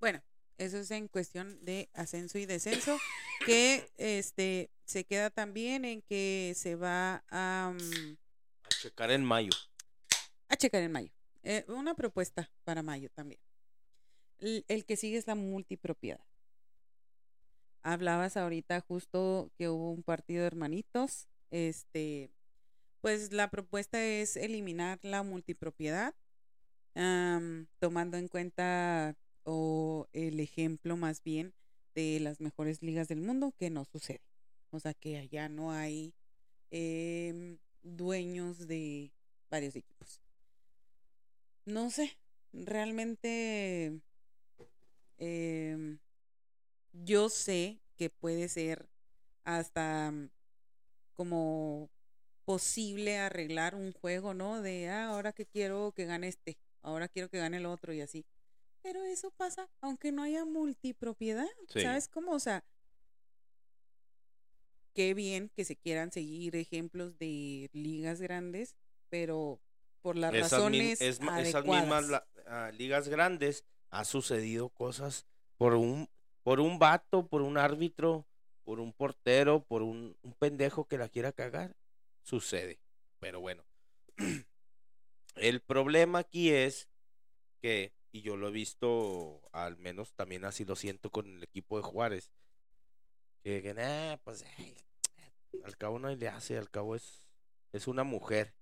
Bueno, 0.01 0.23
eso 0.59 0.79
es 0.79 0.91
en 0.93 1.09
cuestión 1.09 1.65
de 1.65 1.91
ascenso 1.93 2.39
y 2.39 2.47
descenso, 2.47 2.97
que 3.45 3.91
este 3.97 4.71
se 4.85 5.05
queda 5.05 5.31
también 5.31 5.85
en 5.85 6.03
que 6.03 6.53
se 6.57 6.77
va 6.77 7.25
a, 7.31 7.75
mm, 7.75 8.17
A 8.65 8.69
checar 8.69 9.11
en 9.11 9.25
mayo. 9.25 9.51
a 10.49 10.57
checar 10.57 10.83
en 10.83 10.93
mayo. 10.93 11.11
Eh, 11.43 11.65
una 11.69 11.95
propuesta 11.95 12.51
para 12.65 12.83
mayo 12.85 13.11
también. 13.11 13.41
El, 14.39 14.65
el 14.69 14.85
que 14.85 14.97
sigue 14.97 15.17
es 15.19 15.27
la 15.27 15.35
multipropiedad. 15.35 16.25
Hablabas 17.83 18.37
ahorita 18.37 18.81
justo 18.83 19.51
que 19.57 19.69
hubo 19.69 19.91
un 19.91 20.03
partido 20.05 20.43
de 20.43 20.47
hermanitos. 20.49 21.27
Este, 21.51 22.31
pues 23.01 23.33
la 23.33 23.51
propuesta 23.51 24.05
es 24.05 24.37
eliminar 24.37 24.99
la 25.03 25.23
multipropiedad, 25.23 26.15
tomando 27.79 28.17
en 28.17 28.29
cuenta 28.29 29.17
o 29.45 30.09
el 30.13 30.41
ejemplo 30.41 30.97
más 30.97 31.23
bien 31.23 31.55
de 31.95 32.21
las 32.21 32.41
mejores 32.41 32.83
ligas 32.83 33.09
del 33.09 33.21
mundo 33.21 33.55
que 33.57 33.71
no 33.71 33.85
sucede. 33.85 34.23
O 34.71 34.81
sea 34.81 34.95
que 34.95 35.17
allá 35.17 35.49
no 35.49 35.73
hay 35.73 36.15
em, 36.71 37.59
dueños 37.83 38.67
de 38.67 39.13
varios 39.51 39.75
equipos. 39.77 40.21
No 41.65 41.91
sé, 41.91 42.19
realmente 42.53 44.01
em, 45.19 45.99
yo 46.93 47.29
sé 47.29 47.81
que 47.97 48.11
puede 48.11 48.49
ser 48.49 48.89
hasta 49.45 50.13
como 51.19 51.91
posible 52.45 53.19
arreglar 53.19 53.75
un 53.75 53.93
juego, 53.93 54.35
¿no? 54.35 54.63
De, 54.63 54.89
ah, 54.89 55.09
ahora 55.09 55.33
que 55.33 55.47
quiero 55.47 55.93
que 55.97 56.05
gane 56.07 56.29
este, 56.29 56.57
ahora 56.81 57.09
quiero 57.09 57.29
que 57.29 57.39
gane 57.39 57.57
el 57.57 57.67
otro 57.67 57.93
y 57.93 58.01
así. 58.01 58.25
Pero 58.83 59.03
eso 59.03 59.33
pasa 59.33 59.69
aunque 59.81 60.13
no 60.13 60.23
haya 60.23 60.45
multipropiedad. 60.45 61.49
Sí. 61.69 61.81
¿Sabes 61.83 62.07
cómo? 62.07 62.31
O 62.33 62.39
sea, 62.39 62.65
qué 64.95 65.13
bien 65.15 65.51
que 65.57 65.65
se 65.65 65.75
quieran 65.77 66.13
seguir 66.13 66.55
ejemplos 66.55 67.19
de 67.19 67.69
ligas 67.73 68.21
grandes, 68.21 68.77
pero 69.09 69.61
por 70.01 70.17
las 70.17 70.33
Esas, 70.33 70.53
razones 70.53 71.01
es- 71.01 71.21
esas 71.21 71.65
mismas 71.65 72.09
la- 72.09 72.27
ah, 72.47 72.71
ligas 72.79 73.09
grandes 73.09 73.65
ha 73.91 74.05
sucedido 74.05 74.69
cosas 74.69 75.27
por 75.57 75.75
un, 75.75 76.09
por 76.45 76.61
un 76.61 76.79
vato, 76.79 77.27
por 77.27 77.43
un 77.43 77.59
árbitro, 77.59 78.25
por 78.69 78.81
un 78.81 78.93
portero, 78.93 79.65
por 79.65 79.81
un, 79.81 80.15
un 80.21 80.35
pendejo 80.35 80.87
que 80.87 80.99
la 80.99 81.09
quiera 81.09 81.33
cagar. 81.33 81.75
Sucede. 82.23 82.79
Pero 83.19 83.41
bueno. 83.41 83.65
El 85.37 85.63
problema 85.63 86.19
aquí 86.19 86.51
es 86.51 86.91
que, 87.63 87.95
y 88.13 88.21
yo 88.21 88.37
lo 88.37 88.49
he 88.49 88.51
visto, 88.51 89.41
al 89.53 89.79
menos 89.79 90.13
también 90.13 90.45
así 90.45 90.67
lo 90.67 90.77
siento 90.77 91.09
con 91.09 91.27
el 91.35 91.43
equipo 91.43 91.79
de 91.79 91.83
Juárez, 91.83 92.31
que, 93.43 93.63
que 93.63 93.73
nah, 93.73 94.19
pues 94.19 94.45
ay, 94.59 94.77
al 95.65 95.79
cabo 95.79 95.99
no 95.99 96.15
le 96.15 96.29
hace, 96.29 96.59
al 96.59 96.69
cabo 96.69 96.95
es, 96.95 97.27
es 97.73 97.89
una 97.89 98.05
mujer. 98.05 98.53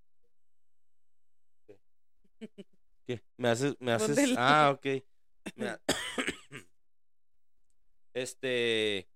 ¿Qué? 3.05 3.21
Me 3.35 3.49
haces, 3.49 3.75
me 3.81 3.91
haces, 3.91 4.35
ah, 4.37 4.73
ok. 4.77 5.03
Me 5.55 5.67
ha- 5.67 5.81
este, 8.13 9.09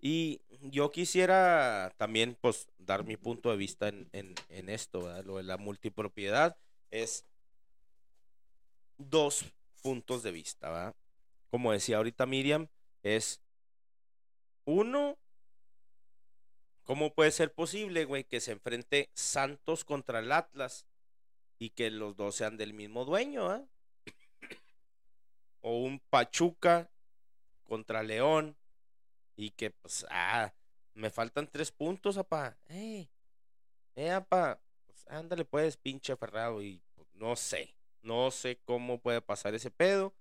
y 0.00 0.40
yo 0.60 0.90
quisiera 0.90 1.92
también, 1.96 2.36
pues, 2.40 2.68
dar 2.78 3.04
mi 3.04 3.16
punto 3.16 3.50
de 3.50 3.56
vista 3.56 3.88
en, 3.88 4.08
en, 4.12 4.34
en 4.48 4.68
esto, 4.68 5.02
¿verdad? 5.02 5.24
Lo 5.24 5.36
de 5.36 5.42
la 5.42 5.56
multipropiedad 5.56 6.56
es 6.90 7.24
dos 8.98 9.44
puntos 9.82 10.22
de 10.22 10.32
vista, 10.32 10.70
¿verdad? 10.70 10.96
Como 11.50 11.72
decía 11.72 11.96
ahorita 11.96 12.26
Miriam, 12.26 12.68
es 13.02 13.40
uno, 14.64 15.16
¿cómo 16.84 17.14
puede 17.14 17.30
ser 17.30 17.52
posible, 17.52 18.04
güey, 18.04 18.24
que 18.24 18.40
se 18.40 18.52
enfrente 18.52 19.10
Santos 19.14 19.84
contra 19.84 20.18
el 20.18 20.32
Atlas 20.32 20.86
y 21.58 21.70
que 21.70 21.90
los 21.90 22.16
dos 22.16 22.34
sean 22.34 22.56
del 22.56 22.74
mismo 22.74 23.04
dueño, 23.04 23.50
¿ah? 23.50 23.64
O 25.60 25.78
un 25.82 26.00
Pachuca 26.00 26.90
contra 27.64 28.02
León 28.02 28.56
y 29.36 29.50
que, 29.50 29.70
pues, 29.70 30.06
ah, 30.10 30.52
me 30.94 31.10
faltan 31.10 31.46
tres 31.46 31.70
puntos, 31.70 32.16
apá. 32.16 32.56
Eh, 32.68 33.08
eh, 33.94 34.10
apá, 34.10 34.60
pues, 34.86 35.06
ándale, 35.08 35.44
pues, 35.44 35.76
pinche 35.76 36.12
aferrado 36.12 36.62
y 36.62 36.82
pues, 36.94 37.08
no 37.14 37.36
sé, 37.36 37.76
no 38.02 38.30
sé 38.30 38.58
cómo 38.64 38.98
puede 38.98 39.20
pasar 39.20 39.54
ese 39.54 39.70
pedo. 39.70 40.14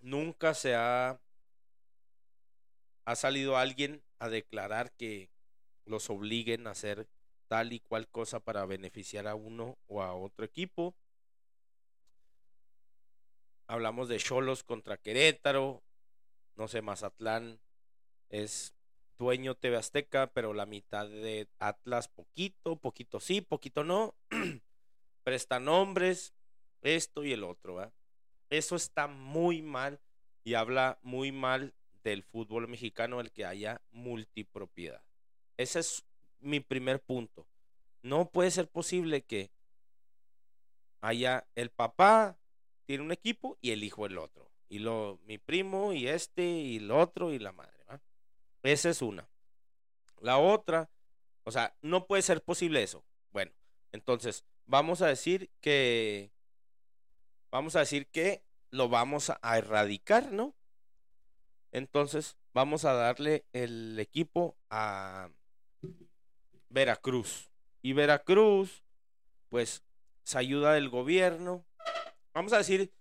Nunca 0.00 0.52
se 0.52 0.74
ha 0.74 1.18
ha 3.04 3.16
salido 3.16 3.56
alguien 3.56 4.02
a 4.18 4.28
declarar 4.28 4.92
que 4.92 5.30
los 5.84 6.08
obliguen 6.10 6.66
a 6.66 6.70
hacer 6.70 7.06
tal 7.48 7.72
y 7.72 7.80
cual 7.80 8.08
cosa 8.08 8.40
para 8.40 8.64
beneficiar 8.64 9.26
a 9.26 9.34
uno 9.34 9.78
o 9.86 10.02
a 10.02 10.14
otro 10.14 10.44
equipo. 10.44 10.94
Hablamos 13.66 14.08
de 14.08 14.18
Cholos 14.18 14.62
contra 14.62 14.96
Querétaro, 14.96 15.82
no 16.56 16.68
sé, 16.68 16.82
Mazatlán 16.82 17.60
es 18.28 18.74
dueño 19.18 19.54
TV 19.54 19.76
Azteca, 19.76 20.28
pero 20.32 20.54
la 20.54 20.66
mitad 20.66 21.08
de 21.08 21.48
Atlas 21.58 22.08
poquito, 22.08 22.76
poquito 22.76 23.20
sí, 23.20 23.40
poquito 23.40 23.84
no. 23.84 24.14
Presta 25.24 25.60
nombres, 25.60 26.34
esto 26.82 27.24
y 27.24 27.32
el 27.32 27.44
otro. 27.44 27.92
Eso 28.50 28.76
está 28.76 29.06
muy 29.06 29.62
mal 29.62 30.00
y 30.44 30.54
habla 30.54 30.98
muy 31.02 31.32
mal 31.32 31.74
del 32.02 32.22
fútbol 32.22 32.68
mexicano 32.68 33.20
el 33.20 33.32
que 33.32 33.46
haya 33.46 33.80
multipropiedad. 33.90 35.02
Ese 35.56 35.80
es 35.80 36.04
mi 36.40 36.60
primer 36.60 37.00
punto. 37.00 37.46
No 38.02 38.28
puede 38.28 38.50
ser 38.50 38.68
posible 38.68 39.22
que 39.22 39.50
haya 41.00 41.46
el 41.54 41.70
papá 41.70 42.38
tiene 42.84 43.02
un 43.02 43.12
equipo 43.12 43.56
y 43.62 43.70
el 43.70 43.82
hijo 43.82 44.04
el 44.04 44.18
otro. 44.18 44.50
Y 44.68 44.78
lo, 44.78 45.20
mi 45.24 45.38
primo 45.38 45.92
y 45.92 46.08
este 46.08 46.44
y 46.44 46.76
el 46.78 46.90
otro 46.90 47.32
y 47.32 47.38
la 47.38 47.52
madre. 47.52 47.74
Esa 48.62 48.88
es 48.88 49.02
una. 49.02 49.28
La 50.20 50.38
otra, 50.38 50.88
o 51.42 51.50
sea, 51.50 51.76
no 51.82 52.06
puede 52.06 52.22
ser 52.22 52.42
posible 52.42 52.82
eso. 52.82 53.04
Bueno, 53.30 53.52
entonces 53.92 54.44
vamos 54.64 55.02
a 55.02 55.06
decir 55.06 55.50
que 55.60 56.32
vamos 57.50 57.76
a 57.76 57.80
decir 57.80 58.06
que 58.08 58.42
lo 58.70 58.88
vamos 58.88 59.28
a, 59.28 59.38
a 59.42 59.58
erradicar, 59.58 60.32
¿no? 60.32 60.54
Entonces, 61.72 62.38
vamos 62.54 62.84
a 62.84 62.92
darle 62.94 63.44
el 63.52 63.98
equipo 63.98 64.56
a 64.70 65.28
Veracruz. 66.68 67.50
Y 67.82 67.92
Veracruz, 67.92 68.82
pues, 69.48 69.84
se 70.22 70.38
ayuda 70.38 70.72
del 70.72 70.88
gobierno. 70.88 71.66
Vamos 72.32 72.52
a 72.52 72.58
decir, 72.58 72.92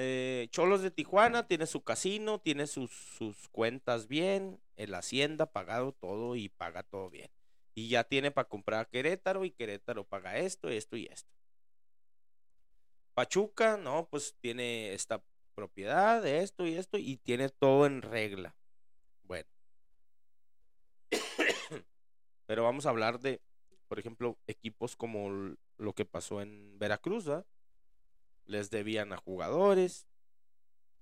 eh, 0.00 0.46
Cholos 0.50 0.80
de 0.80 0.92
Tijuana 0.92 1.48
tiene 1.48 1.66
su 1.66 1.82
casino, 1.82 2.38
tiene 2.38 2.68
sus, 2.68 2.92
sus 2.92 3.48
cuentas 3.48 4.06
bien, 4.06 4.60
el 4.76 4.94
Hacienda 4.94 5.46
pagado 5.46 5.90
todo 5.90 6.36
y 6.36 6.48
paga 6.48 6.84
todo 6.84 7.10
bien. 7.10 7.30
Y 7.74 7.88
ya 7.88 8.04
tiene 8.04 8.30
para 8.30 8.48
comprar 8.48 8.88
Querétaro 8.88 9.44
y 9.44 9.50
Querétaro 9.50 10.04
paga 10.04 10.38
esto, 10.38 10.68
esto 10.68 10.96
y 10.96 11.06
esto. 11.06 11.28
Pachuca, 13.14 13.76
no, 13.76 14.06
pues 14.08 14.36
tiene 14.40 14.92
esta 14.94 15.20
propiedad 15.56 16.24
esto 16.24 16.64
y 16.64 16.76
esto 16.76 16.96
y 16.98 17.16
tiene 17.16 17.48
todo 17.48 17.86
en 17.86 18.00
regla. 18.00 18.54
Bueno. 19.24 19.48
Pero 22.46 22.62
vamos 22.62 22.86
a 22.86 22.90
hablar 22.90 23.18
de, 23.18 23.40
por 23.88 23.98
ejemplo, 23.98 24.38
equipos 24.46 24.94
como 24.94 25.56
lo 25.76 25.92
que 25.92 26.04
pasó 26.04 26.40
en 26.40 26.78
Veracruz, 26.78 27.24
¿verdad? 27.24 27.46
Les 28.48 28.70
debían 28.70 29.12
a 29.12 29.18
jugadores, 29.18 30.08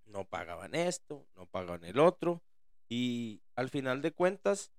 no 0.05 0.27
pagaban 0.27 0.74
esto, 0.74 1.27
no 1.35 1.47
pagaban 1.47 1.85
el 1.85 1.98
otro 1.98 2.43
y 2.89 3.40
al 3.55 3.70
final 3.70 4.02
de 4.02 4.12
cuentas 4.12 4.70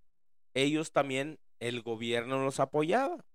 ellos 0.54 0.92
también 0.92 1.40
el 1.60 1.82
gobierno 1.82 2.44
los 2.44 2.60
apoyaba, 2.60 3.26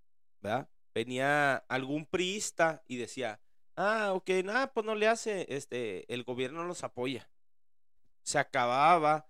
¿verdad? 0.40 0.68
Venía 0.94 1.56
algún 1.56 2.06
priista 2.06 2.84
y 2.86 2.98
decía, 2.98 3.40
Ah, 3.76 4.12
ok, 4.12 4.28
nada, 4.44 4.72
pues 4.72 4.84
no 4.84 4.94
le 4.94 5.09
hace, 5.09 5.46
este, 5.48 6.12
el 6.12 6.24
gobierno 6.24 6.64
los 6.64 6.84
apoya. 6.84 7.30
Se 8.22 8.38
acababa 8.38 9.28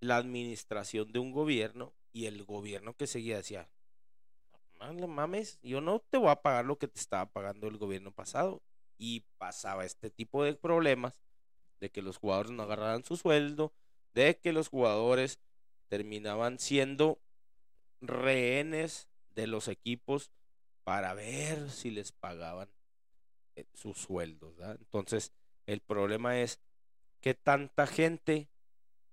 la 0.00 0.16
administración 0.16 1.12
de 1.12 1.20
un 1.20 1.30
gobierno 1.30 1.94
y 2.12 2.26
el 2.26 2.44
gobierno 2.44 2.96
que 2.96 3.06
seguía 3.06 3.36
decía, 3.36 3.68
no 4.86 4.92
no 4.92 5.08
mames, 5.08 5.58
yo 5.62 5.80
no 5.80 6.00
te 6.00 6.18
voy 6.18 6.30
a 6.30 6.42
pagar 6.42 6.64
lo 6.64 6.78
que 6.78 6.88
te 6.88 7.00
estaba 7.00 7.26
pagando 7.26 7.68
el 7.68 7.78
gobierno 7.78 8.12
pasado. 8.12 8.62
Y 8.96 9.24
pasaba 9.38 9.84
este 9.84 10.10
tipo 10.10 10.44
de 10.44 10.54
problemas 10.54 11.20
de 11.80 11.90
que 11.90 12.02
los 12.02 12.18
jugadores 12.18 12.52
no 12.52 12.62
agarraran 12.62 13.04
su 13.04 13.16
sueldo, 13.16 13.72
de 14.14 14.38
que 14.38 14.52
los 14.52 14.68
jugadores 14.68 15.40
terminaban 15.88 16.58
siendo 16.58 17.20
rehenes 18.00 19.08
de 19.34 19.46
los 19.46 19.68
equipos 19.68 20.30
para 20.84 21.14
ver 21.14 21.70
si 21.70 21.90
les 21.90 22.12
pagaban 22.12 22.70
eh, 23.56 23.66
sus 23.74 23.98
sueldos. 23.98 24.54
Entonces, 24.60 25.32
el 25.66 25.80
problema 25.80 26.40
es 26.40 26.60
que 27.20 27.34
tanta 27.34 27.86
gente 27.86 28.48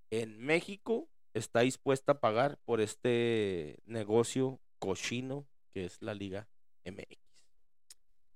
en 0.10 0.38
México 0.38 1.07
está 1.34 1.61
dispuesta 1.61 2.14
a 2.14 2.19
pagar 2.19 2.57
por 2.65 2.81
este 2.81 3.80
negocio 3.85 4.60
cochino 4.80 5.48
que 5.72 5.85
es 5.85 6.02
la 6.02 6.14
Liga 6.14 6.48
MX. 6.84 7.18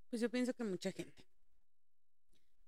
Pues 0.09 0.21
yo 0.21 0.29
pienso 0.29 0.53
que 0.53 0.63
mucha 0.63 0.91
gente. 0.91 1.25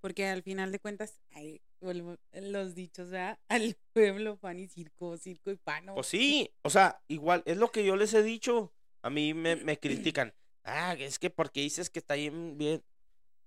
Porque 0.01 0.27
al 0.27 0.43
final 0.43 0.71
de 0.71 0.79
cuentas, 0.79 1.19
ay, 1.31 1.61
vuelvo- 1.81 2.17
los 2.33 2.75
dichos, 2.75 3.09
¿verdad? 3.09 3.39
Al 3.49 3.75
pueblo 3.93 4.37
pan 4.37 4.59
y 4.59 4.67
circo, 4.67 5.17
circo 5.17 5.51
y 5.51 5.55
pan. 5.55 5.85
¿no? 5.85 5.95
Pues 5.95 6.07
sí, 6.07 6.51
o 6.61 6.69
sea, 6.69 7.01
igual, 7.07 7.41
es 7.45 7.57
lo 7.57 7.71
que 7.71 7.83
yo 7.85 7.95
les 7.95 8.13
he 8.13 8.21
dicho. 8.23 8.73
A 9.01 9.09
mí 9.09 9.33
me, 9.33 9.55
me 9.55 9.79
critican. 9.79 10.33
Ah, 10.69 10.95
es 10.99 11.17
que 11.17 11.29
porque 11.29 11.61
dices 11.61 11.89
que 11.89 11.99
está 11.99 12.15
bien, 12.15 12.57
bien, 12.57 12.83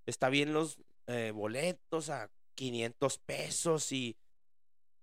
está 0.06 0.30
bien 0.30 0.54
los 0.54 0.78
eh, 1.06 1.32
boletos 1.34 2.08
a 2.08 2.30
500 2.54 3.18
pesos 3.18 3.92
y 3.92 4.16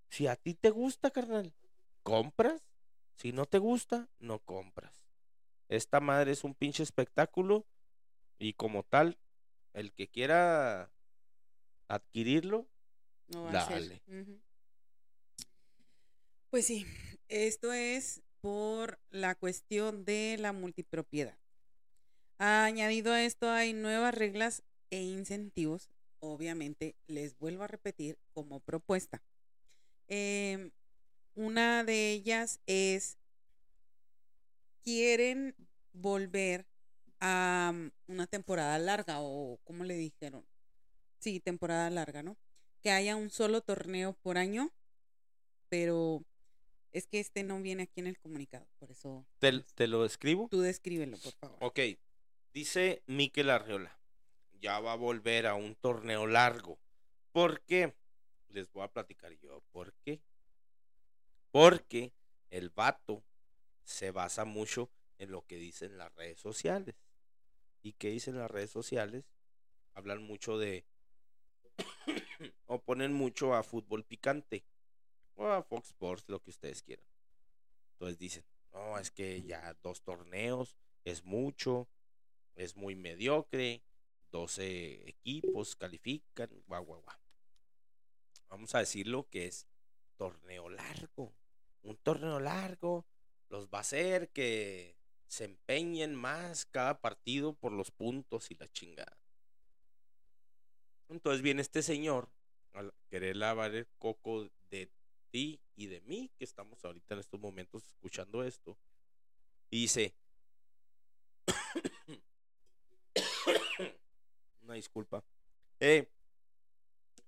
si 0.10 0.26
a 0.26 0.35
ti 0.35 0.56
te 0.56 0.72
gusta, 0.72 1.11
carnal, 1.11 1.53
compras. 2.02 2.64
Si 3.18 3.34
no 3.34 3.45
te 3.45 3.60
gusta, 3.60 4.10
no 4.18 4.39
compras. 4.39 5.06
Esta 5.69 5.99
madre 5.99 6.31
es 6.31 6.44
un 6.44 6.53
pinche 6.53 6.84
espectáculo 6.84 7.65
y 8.39 8.53
como 8.53 8.84
tal, 8.84 9.18
el 9.73 9.91
que 9.94 10.07
quiera 10.07 10.91
adquirirlo, 11.88 12.68
No 13.27 13.52
dale. 13.52 14.02
Pues 16.49 16.65
sí, 16.65 16.85
esto 17.27 17.73
es 17.73 18.22
por 18.39 18.99
la 19.10 19.35
cuestión 19.35 20.06
de 20.06 20.38
la 20.39 20.53
multipropiedad. 20.53 21.38
Añadido 22.38 23.11
a 23.11 23.23
esto 23.23 23.49
hay 23.49 23.73
nuevas 23.73 24.14
reglas 24.14 24.64
e 24.89 25.02
incentivos 25.02 25.89
obviamente, 26.19 26.95
les 27.07 27.38
vuelvo 27.38 27.64
a 27.64 27.68
repetir 27.68 28.18
como 28.34 28.60
propuesta. 28.60 29.22
Em, 30.07 30.72
una 31.35 31.84
de 31.84 32.11
ellas 32.11 32.60
es, 32.65 33.18
quieren 34.88 35.53
volver 35.91 36.65
a 37.19 37.73
mm, 37.73 37.91
una 38.07 38.26
temporada 38.26 38.80
larga 38.80 39.19
o, 39.19 39.59
¿cómo 39.65 39.84
le 39.84 39.95
dijeron? 39.95 40.45
Sí, 41.19 41.41
temporada 41.41 41.89
larga, 41.89 42.23
¿no? 42.23 42.38
Que 42.81 42.91
haya 42.91 43.18
un 43.18 43.30
solo 43.30 43.59
torneo 43.59 44.14
por 44.22 44.38
año, 44.38 44.72
pero 45.68 46.23
es 46.93 47.05
que 47.05 47.19
este 47.19 47.43
no 47.43 47.61
viene 47.61 47.84
aquí 47.84 47.99
en 47.99 48.07
el 48.07 48.18
comunicado, 48.18 48.65
por 48.80 48.89
eso. 48.89 49.26
¿Te, 49.39 49.59
te 49.76 49.88
lo 49.88 50.05
escribo? 50.05 50.47
Tú 50.49 50.61
descríbelo, 50.61 51.18
por 51.18 51.34
favor. 51.34 51.57
Ok, 51.59 51.80
dice 52.53 53.03
Miquel 53.07 53.49
Arriola, 53.49 53.99
ya 54.61 54.80
va 54.80 54.93
a 54.93 54.95
volver 54.95 55.47
a 55.47 55.55
un 55.55 55.76
torneo 55.76 56.27
largo. 56.27 56.80
¿Por 57.34 57.59
qué? 57.65 57.93
Les 58.47 58.72
voy 58.72 58.84
a 58.84 58.93
platicar 58.93 59.34
yo 59.34 59.61
por 59.73 59.93
qué. 60.05 60.22
Porque 61.51 62.14
el 62.51 62.69
vato 62.69 63.26
se 63.88 64.11
basa 64.11 64.43
mucho 64.43 64.89
en 65.18 65.31
lo 65.31 65.47
que 65.47 65.55
dicen 65.55 65.97
las 65.97 66.14
redes 66.15 66.39
sociales. 66.39 66.95
¿Y 67.81 67.93
qué 67.93 68.09
dicen 68.09 68.38
las 68.38 68.51
redes 68.51 68.69
sociales? 68.69 69.26
Hablan 69.93 70.23
mucho 70.23 70.57
de... 70.57 70.85
o 72.65 72.81
ponen 72.81 73.14
mucho 73.14 73.55
a 73.55 73.64
fútbol 73.64 74.03
picante. 74.03 74.65
O 75.35 75.47
a 75.47 75.64
Fox 75.64 75.89
Sports, 75.89 76.26
lo 76.27 76.41
que 76.43 76.49
ustedes 76.49 76.84
quieran. 76.84 77.05
Entonces 77.93 78.18
dicen, 78.19 78.43
no, 78.73 78.99
es 78.99 79.09
que 79.09 79.41
ya 79.43 79.73
dos 79.81 80.01
torneos 80.01 80.76
es 81.05 81.23
mucho, 81.23 81.88
es 82.55 82.76
muy 82.76 82.95
mediocre, 82.95 83.84
12 84.31 85.07
equipos 85.09 85.77
califican, 85.77 86.49
guau, 86.68 86.84
guau, 86.84 87.01
guau. 87.01 87.18
Vamos 88.49 88.76
a 88.76 88.80
decirlo 88.80 89.30
que 89.30 89.47
es 89.47 89.65
torneo 90.18 90.68
largo. 90.69 91.34
Un 91.84 91.95
torneo 91.97 92.39
largo 92.39 93.05
los 93.49 93.68
va 93.68 93.80
a 93.80 93.82
hacer 93.82 94.30
que 94.30 94.95
se 95.28 95.45
empeñen 95.45 96.15
más 96.15 96.65
cada 96.65 96.99
partido 97.02 97.53
por 97.53 97.72
los 97.72 97.91
puntos 97.91 98.52
y 98.52 98.56
la 98.56 98.68
chingada. 98.72 99.18
Entonces 101.10 101.41
viene 101.41 101.61
este 101.61 101.82
señor 101.84 102.30
a 102.74 102.84
querer 103.10 103.36
lavar 103.36 103.74
el 103.76 103.88
coco 103.98 104.49
de 104.69 104.91
ti 105.32 105.60
y 105.76 105.88
de 105.88 106.02
mí, 106.02 106.32
que 106.38 106.44
estamos 106.44 106.84
ahorita 106.84 107.14
en 107.14 107.19
estos 107.19 107.40
momentos 107.40 107.86
escuchando 107.88 108.44
esto, 108.44 108.78
y 109.69 109.82
dice, 109.82 110.15
una 114.61 114.74
disculpa, 114.74 115.24
eh, 115.80 116.10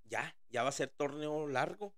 ya, 0.05 0.35
ya 0.49 0.63
va 0.63 0.69
a 0.69 0.73
ser 0.73 0.89
torneo 0.89 1.47
largo. 1.47 1.93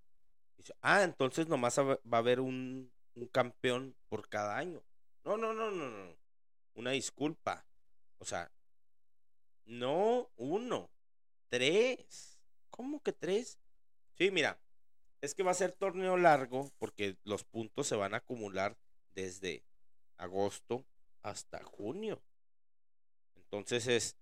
Dice, 0.57 0.73
ah, 0.81 1.03
entonces 1.03 1.47
nomás 1.47 1.79
va 1.79 1.99
a 2.11 2.17
haber 2.17 2.39
un, 2.39 2.91
un 3.15 3.27
campeón 3.27 3.95
por 4.09 4.29
cada 4.29 4.57
año. 4.57 4.83
No, 5.23 5.37
no, 5.37 5.53
no, 5.53 5.71
no, 5.71 5.89
no. 5.89 6.17
Una 6.73 6.91
disculpa. 6.91 7.65
O 8.17 8.25
sea, 8.25 8.51
no 9.65 10.29
uno, 10.35 10.89
tres. 11.49 12.39
¿Cómo 12.69 13.01
que 13.01 13.13
tres? 13.13 13.59
Sí, 14.13 14.31
mira, 14.31 14.59
es 15.21 15.35
que 15.35 15.43
va 15.43 15.51
a 15.51 15.55
ser 15.55 15.71
torneo 15.71 16.17
largo 16.17 16.71
porque 16.77 17.17
los 17.23 17.43
puntos 17.43 17.87
se 17.87 17.95
van 17.95 18.13
a 18.13 18.17
acumular 18.17 18.77
desde 19.13 19.63
agosto 20.17 20.85
hasta 21.21 21.63
junio. 21.63 22.21
Entonces 23.35 23.87
es 23.87 24.15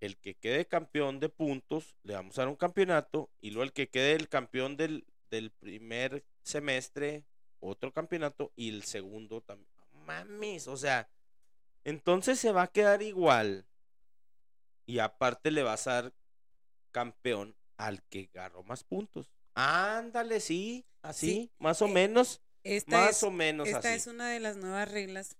el 0.00 0.16
que 0.18 0.34
quede 0.34 0.66
campeón 0.66 1.20
de 1.20 1.28
puntos, 1.28 1.94
le 2.02 2.14
vamos 2.14 2.36
a 2.36 2.42
dar 2.42 2.48
un 2.48 2.56
campeonato, 2.56 3.30
y 3.40 3.50
luego 3.50 3.62
el 3.62 3.72
que 3.72 3.88
quede 3.88 4.14
el 4.14 4.28
campeón 4.28 4.76
del, 4.76 5.06
del 5.30 5.52
primer 5.52 6.24
semestre, 6.42 7.24
otro 7.62 7.92
campeonato, 7.92 8.52
y 8.56 8.68
el 8.68 8.82
segundo 8.82 9.40
también. 9.40 9.70
Mames, 10.06 10.66
o 10.68 10.76
sea, 10.76 11.08
entonces 11.84 12.38
se 12.38 12.52
va 12.52 12.62
a 12.62 12.68
quedar 12.68 13.02
igual. 13.02 13.66
Y 14.84 14.98
aparte 14.98 15.50
le 15.50 15.62
vas 15.62 15.86
a 15.86 16.02
dar 16.02 16.14
campeón 16.90 17.56
al 17.76 18.02
que 18.04 18.28
agarró 18.34 18.62
más 18.64 18.84
puntos. 18.84 19.30
Ándale, 19.54 20.40
sí, 20.40 20.84
así, 21.02 21.26
Sí, 21.26 21.52
más 21.58 21.80
o 21.82 21.86
eh, 21.86 21.92
menos, 21.92 22.42
Esta 22.64 22.98
más 22.98 23.16
es, 23.16 23.22
o 23.22 23.30
menos 23.30 23.68
esta 23.68 23.78
así. 23.78 23.88
es 23.88 24.06
una 24.06 24.30
de 24.30 24.40
las 24.40 24.56
nuevas 24.56 24.90
reglas 24.90 25.36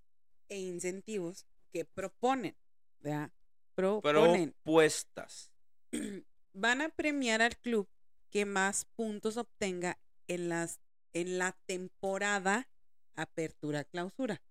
e 0.48 0.58
incentivos 0.58 1.46
que 1.72 1.84
proponen, 1.84 2.56
¿verdad? 3.00 3.30
Proponen. 3.74 4.52
Propuestas. 4.52 5.50
Van 6.52 6.82
a 6.82 6.90
premiar 6.90 7.42
al 7.42 7.56
club 7.56 7.88
que 8.30 8.44
más 8.44 8.84
puntos 8.96 9.36
obtenga 9.36 9.98
en 10.28 10.48
las 10.48 10.80
en 11.12 11.38
la 11.38 11.52
temporada 11.66 12.68
apertura 13.14 13.84
clausura. 13.84 14.42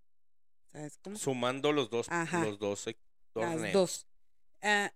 ¿Sabes 0.71 0.97
cómo? 1.01 1.17
Sumando 1.17 1.71
los 1.71 1.89
dos, 1.89 2.07
Ajá. 2.09 2.45
los 2.45 2.59
dos 2.59 2.85
torneos. 3.33 3.61
Las 3.61 3.73
dos. 3.73 4.07
Ah, 4.61 4.93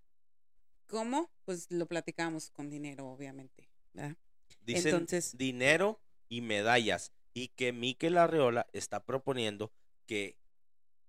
¿Cómo? 0.88 1.32
Pues 1.46 1.66
lo 1.72 1.88
platicamos 1.88 2.52
con 2.52 2.70
dinero, 2.70 3.08
obviamente. 3.08 3.70
¿verdad? 3.94 4.16
Dicen 4.62 4.94
Entonces- 4.94 5.38
dinero 5.38 6.00
y 6.30 6.42
medallas. 6.42 7.12
Y 7.34 7.50
que 7.50 7.74
Miquel 7.74 8.18
Arreola 8.18 8.68
está 8.72 9.04
proponiendo 9.04 9.72
que 10.06 10.38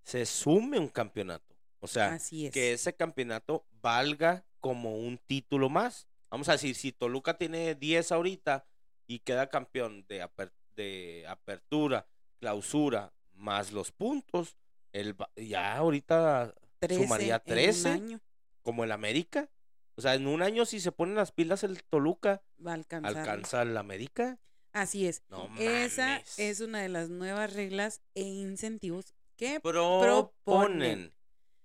se 0.03 0.25
sume 0.25 0.79
un 0.79 0.89
campeonato. 0.89 1.55
O 1.79 1.87
sea, 1.87 2.13
Así 2.13 2.47
es. 2.47 2.53
que 2.53 2.73
ese 2.73 2.93
campeonato 2.95 3.65
valga 3.81 4.43
como 4.59 4.97
un 4.97 5.17
título 5.19 5.69
más. 5.69 6.07
Vamos 6.29 6.49
a 6.49 6.53
decir, 6.53 6.75
si 6.75 6.91
Toluca 6.91 7.37
tiene 7.37 7.75
10 7.75 8.11
ahorita 8.11 8.65
y 9.07 9.19
queda 9.19 9.49
campeón 9.49 10.05
de, 10.07 10.21
aper- 10.23 10.53
de 10.75 11.25
apertura, 11.27 12.07
clausura, 12.39 13.13
más 13.33 13.71
los 13.71 13.91
puntos, 13.91 14.57
el, 14.93 15.15
ya 15.35 15.75
ahorita 15.77 16.53
13 16.79 17.03
sumaría 17.03 17.35
en 17.35 17.41
un 17.41 17.45
13. 17.45 17.89
año 17.89 18.21
como 18.61 18.83
el 18.83 18.91
América. 18.91 19.49
O 19.95 20.01
sea, 20.01 20.13
en 20.15 20.27
un 20.27 20.41
año 20.43 20.65
si 20.65 20.79
se 20.79 20.91
ponen 20.91 21.15
las 21.15 21.31
pilas 21.31 21.63
el 21.63 21.83
Toluca, 21.83 22.43
va 22.65 22.71
a 22.71 22.75
alcanzar. 22.75 23.17
alcanza 23.17 23.61
el 23.63 23.75
América. 23.77 24.37
Así 24.73 25.07
es. 25.07 25.23
No 25.29 25.49
Esa 25.57 26.05
mames. 26.07 26.37
es 26.37 26.59
una 26.59 26.81
de 26.81 26.89
las 26.89 27.09
nuevas 27.09 27.53
reglas 27.53 28.01
e 28.13 28.21
incentivos 28.21 29.15
que 29.35 29.59
proponen. 29.59 31.13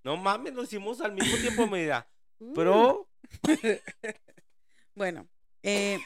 No 0.04 0.16
mames, 0.16 0.54
lo 0.54 0.62
hicimos 0.62 1.00
al 1.00 1.12
mismo 1.12 1.36
tiempo, 1.38 1.66
mira. 1.66 2.08
Uh, 2.42 2.54
Pro 2.54 3.08
Bueno, 4.96 5.28
eh, 5.62 5.98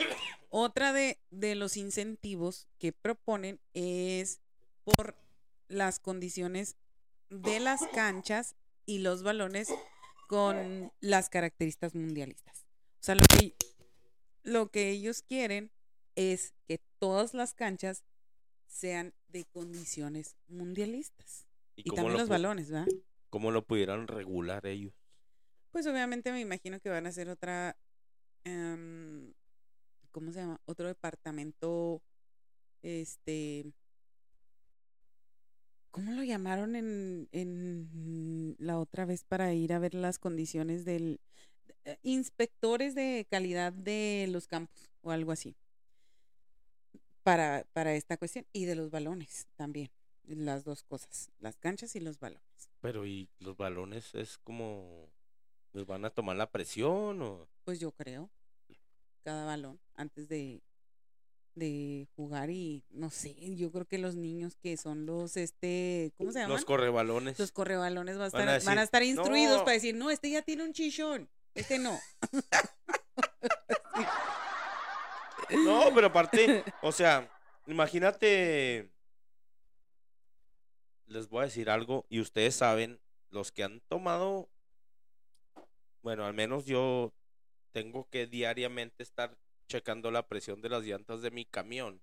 otra 0.59 0.95
de, 0.95 1.21
de 1.29 1.55
los 1.55 1.77
incentivos 1.77 2.67
que 2.79 2.91
proponen 2.91 3.61
es 3.75 4.41
por 4.85 5.15
las 5.69 5.99
condiciones 5.99 6.77
de 7.29 7.61
las 7.61 7.87
canchas 7.89 8.57
y 8.87 9.01
los 9.01 9.23
balones 9.23 9.69
con 10.29 10.91
las 11.01 11.29
características 11.29 11.95
mundialistas. 11.95 12.65
O 13.01 13.05
sea, 13.07 13.17
lo 13.17 13.23
que, 13.29 13.55
lo 14.45 14.71
que 14.71 14.89
ellos 14.89 15.21
quieren 15.21 15.71
es 16.15 16.55
que 16.67 16.81
todas 16.99 17.35
las 17.35 17.53
canchas 17.53 18.03
sean 18.67 19.13
de 19.29 19.45
condiciones 19.45 20.37
mundialistas. 20.49 21.47
Y, 21.75 21.91
también 21.91 22.15
lo 22.15 22.21
los 22.21 22.29
balones, 22.31 22.71
¿verdad? 22.71 22.89
¿Cómo 23.29 23.51
lo 23.51 23.63
pudieran 23.63 24.09
regular 24.09 24.65
ellos? 24.65 24.95
Pues 25.71 25.87
obviamente 25.87 26.33
me 26.33 26.41
imagino 26.41 26.81
que 26.81 26.89
van 26.89 27.05
a 27.05 27.11
hacer 27.11 27.29
otra, 27.29 27.77
¿cómo 30.17 30.33
se 30.33 30.41
llama? 30.41 30.59
Otro 30.65 30.89
departamento, 30.89 32.01
este, 32.81 33.75
¿cómo 35.91 36.13
lo 36.13 36.25
llamaron 36.25 36.75
en, 36.75 37.29
en 37.33 38.57
la 38.59 38.79
otra 38.79 39.05
vez 39.05 39.25
para 39.25 39.53
ir 39.53 39.75
a 39.75 39.79
ver 39.79 39.93
las 39.93 40.19
condiciones 40.19 40.87
del 40.87 41.21
eh, 41.85 41.99
inspectores 42.03 42.95
de 42.95 43.27
calidad 43.31 43.75
de 43.75 44.27
los 44.31 44.47
campos 44.47 44.91
o 45.03 45.11
algo 45.11 45.33
así? 45.33 45.55
Para, 47.23 47.67
para 47.75 47.95
esta 47.95 48.17
cuestión 48.17 48.47
y 48.55 48.65
de 48.65 48.75
los 48.75 48.91
balones 48.91 49.47
también, 49.55 49.91
las 50.25 50.65
dos 50.65 50.83
cosas, 50.83 51.31
las 51.41 51.59
canchas 51.59 51.95
y 51.95 52.01
los 52.01 52.19
balones. 52.19 52.71
Pero 52.81 53.07
y 53.07 53.29
los 53.39 53.59
balones 53.59 54.15
es 54.15 54.39
como 54.39 55.11
les 55.75 55.85
van 55.85 56.07
a 56.07 56.11
tomar 56.11 56.39
la 56.39 56.51
presión 56.51 57.21
o 57.21 57.47
Pues 57.65 57.81
yo 57.81 57.93
creo. 57.93 58.31
Cada 59.27 59.45
balón 59.45 59.81
antes 59.97 60.29
de, 60.29 60.63
de 61.57 62.07
jugar 62.15 62.49
y 62.49 62.85
no 62.91 63.11
sé, 63.11 63.35
yo 63.57 63.73
creo 63.73 63.85
que 63.85 63.99
los 63.99 64.15
niños 64.15 64.55
que 64.55 64.77
son 64.77 65.05
los 65.05 65.37
este, 65.37 66.13
¿cómo 66.17 66.31
se 66.31 66.39
llaman? 66.39 66.55
los 66.55 66.65
correbalones. 66.65 67.37
Los 67.37 67.51
correbalones 67.51 68.19
van 68.19 68.29
a 68.29 68.31
Van 68.31 68.49
a 68.49 68.57
estar, 68.57 68.71
van 68.71 68.79
a 68.79 68.83
estar 68.85 69.03
instruidos 69.03 69.57
"No". 69.57 69.65
para 69.65 69.73
decir, 69.73 69.97
no, 69.97 70.13
este 70.13 70.31
ya 70.31 70.43
tiene 70.43 70.63
un 70.63 70.73
chichón, 70.73 71.29
este 71.55 71.81
no. 71.81 71.99
No, 75.65 75.91
pero 75.93 76.07
aparte, 76.07 76.63
o 76.83 76.93
sea, 76.93 77.29
imagínate, 77.67 78.93
les 81.07 81.29
voy 81.29 81.41
a 81.43 81.47
decir 81.47 81.69
algo 81.69 82.07
y 82.09 82.21
ustedes 82.21 82.55
saben, 82.55 83.01
los 83.31 83.51
que 83.51 83.65
han 83.65 83.81
tomado, 83.89 84.49
bueno, 86.03 86.25
al 86.25 86.35
menos 86.35 86.65
yo 86.65 87.13
tengo 87.77 88.09
que 88.09 88.27
diariamente 88.27 89.03
estar 89.03 89.37
checando 89.69 90.11
la 90.11 90.27
presión 90.27 90.63
de 90.63 90.71
las 90.71 90.83
llantas 90.83 91.21
de 91.21 91.31
mi 91.31 91.45
camión. 91.45 92.01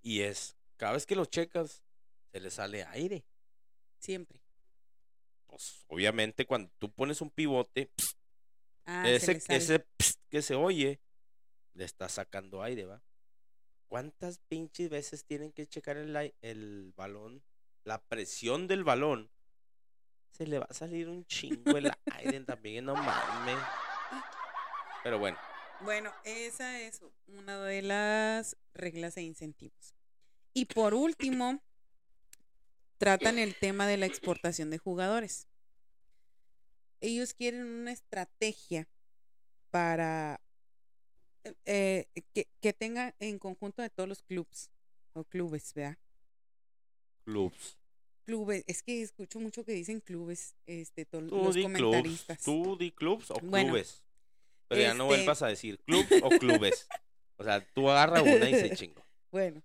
Y 0.00 0.20
es, 0.20 0.56
cada 0.76 0.92
vez 0.92 1.06
que 1.06 1.16
lo 1.16 1.24
checas, 1.24 1.82
se 2.30 2.38
le 2.38 2.52
sale 2.52 2.84
aire. 2.84 3.24
Siempre. 3.98 4.40
Pues 5.48 5.84
obviamente 5.88 6.46
cuando 6.46 6.70
tú 6.78 6.88
pones 6.92 7.20
un 7.20 7.30
pivote, 7.30 7.90
Ah, 8.86 9.02
se 9.06 9.16
ese, 9.16 9.42
ese 9.48 9.84
que 10.30 10.40
se 10.40 10.54
oye, 10.54 11.00
le 11.72 11.84
está 11.84 12.08
sacando 12.08 12.62
aire, 12.62 12.84
¿va? 12.84 13.02
¿Cuántas 13.88 14.38
pinches 14.38 14.88
veces 14.88 15.24
tienen 15.24 15.50
que 15.50 15.66
checar 15.66 15.96
el, 15.96 16.32
el 16.42 16.92
balón? 16.94 17.42
La 17.82 18.00
presión 18.04 18.68
del 18.68 18.84
balón. 18.84 19.32
Se 20.34 20.46
le 20.46 20.58
va 20.58 20.66
a 20.68 20.74
salir 20.74 21.08
un 21.08 21.24
chingo 21.26 21.76
el 21.76 21.92
aire 22.12 22.40
también, 22.40 22.84
no 22.84 22.96
mames. 22.96 23.56
Pero 25.04 25.18
bueno, 25.18 25.38
Bueno, 25.80 26.12
esa 26.24 26.80
es 26.80 27.02
una 27.28 27.60
de 27.60 27.82
las 27.82 28.56
reglas 28.72 29.16
e 29.16 29.22
incentivos. 29.22 29.94
Y 30.52 30.64
por 30.64 30.92
último, 30.94 31.62
tratan 32.98 33.38
el 33.38 33.54
tema 33.54 33.86
de 33.86 33.96
la 33.96 34.06
exportación 34.06 34.70
de 34.70 34.78
jugadores. 34.78 35.46
Ellos 37.00 37.34
quieren 37.34 37.64
una 37.64 37.92
estrategia 37.92 38.88
para 39.70 40.40
eh, 41.64 42.06
que, 42.32 42.48
que 42.60 42.72
tenga 42.72 43.14
en 43.20 43.38
conjunto 43.38 43.82
de 43.82 43.90
todos 43.90 44.08
los 44.08 44.22
clubes 44.22 44.70
o 45.12 45.22
clubes, 45.24 45.74
¿verdad? 45.74 45.98
clubs. 47.24 47.78
Clubes, 48.24 48.64
es 48.66 48.82
que 48.82 49.02
escucho 49.02 49.38
mucho 49.38 49.64
que 49.64 49.72
dicen 49.72 50.00
clubes, 50.00 50.54
este, 50.66 51.04
Tú 51.04 51.20
los 51.20 51.54
di 51.54 51.62
clubs. 51.64 51.78
comentaristas. 51.80 52.42
Tú 52.42 52.76
di 52.78 52.90
clubs 52.90 53.30
o 53.30 53.34
Bueno, 53.42 53.68
clubes. 53.72 54.02
Pero 54.68 54.80
ya 54.80 54.94
no 54.94 55.04
este- 55.04 55.16
vuelvas 55.16 55.42
a 55.42 55.48
decir 55.48 55.78
club 55.80 56.06
o 56.22 56.30
clubes. 56.30 56.86
O 57.36 57.44
sea, 57.44 57.60
tú 57.74 57.90
agarra 57.90 58.22
una 58.22 58.48
y 58.48 58.54
se 58.54 58.70
chingo. 58.76 59.04
Bueno, 59.30 59.62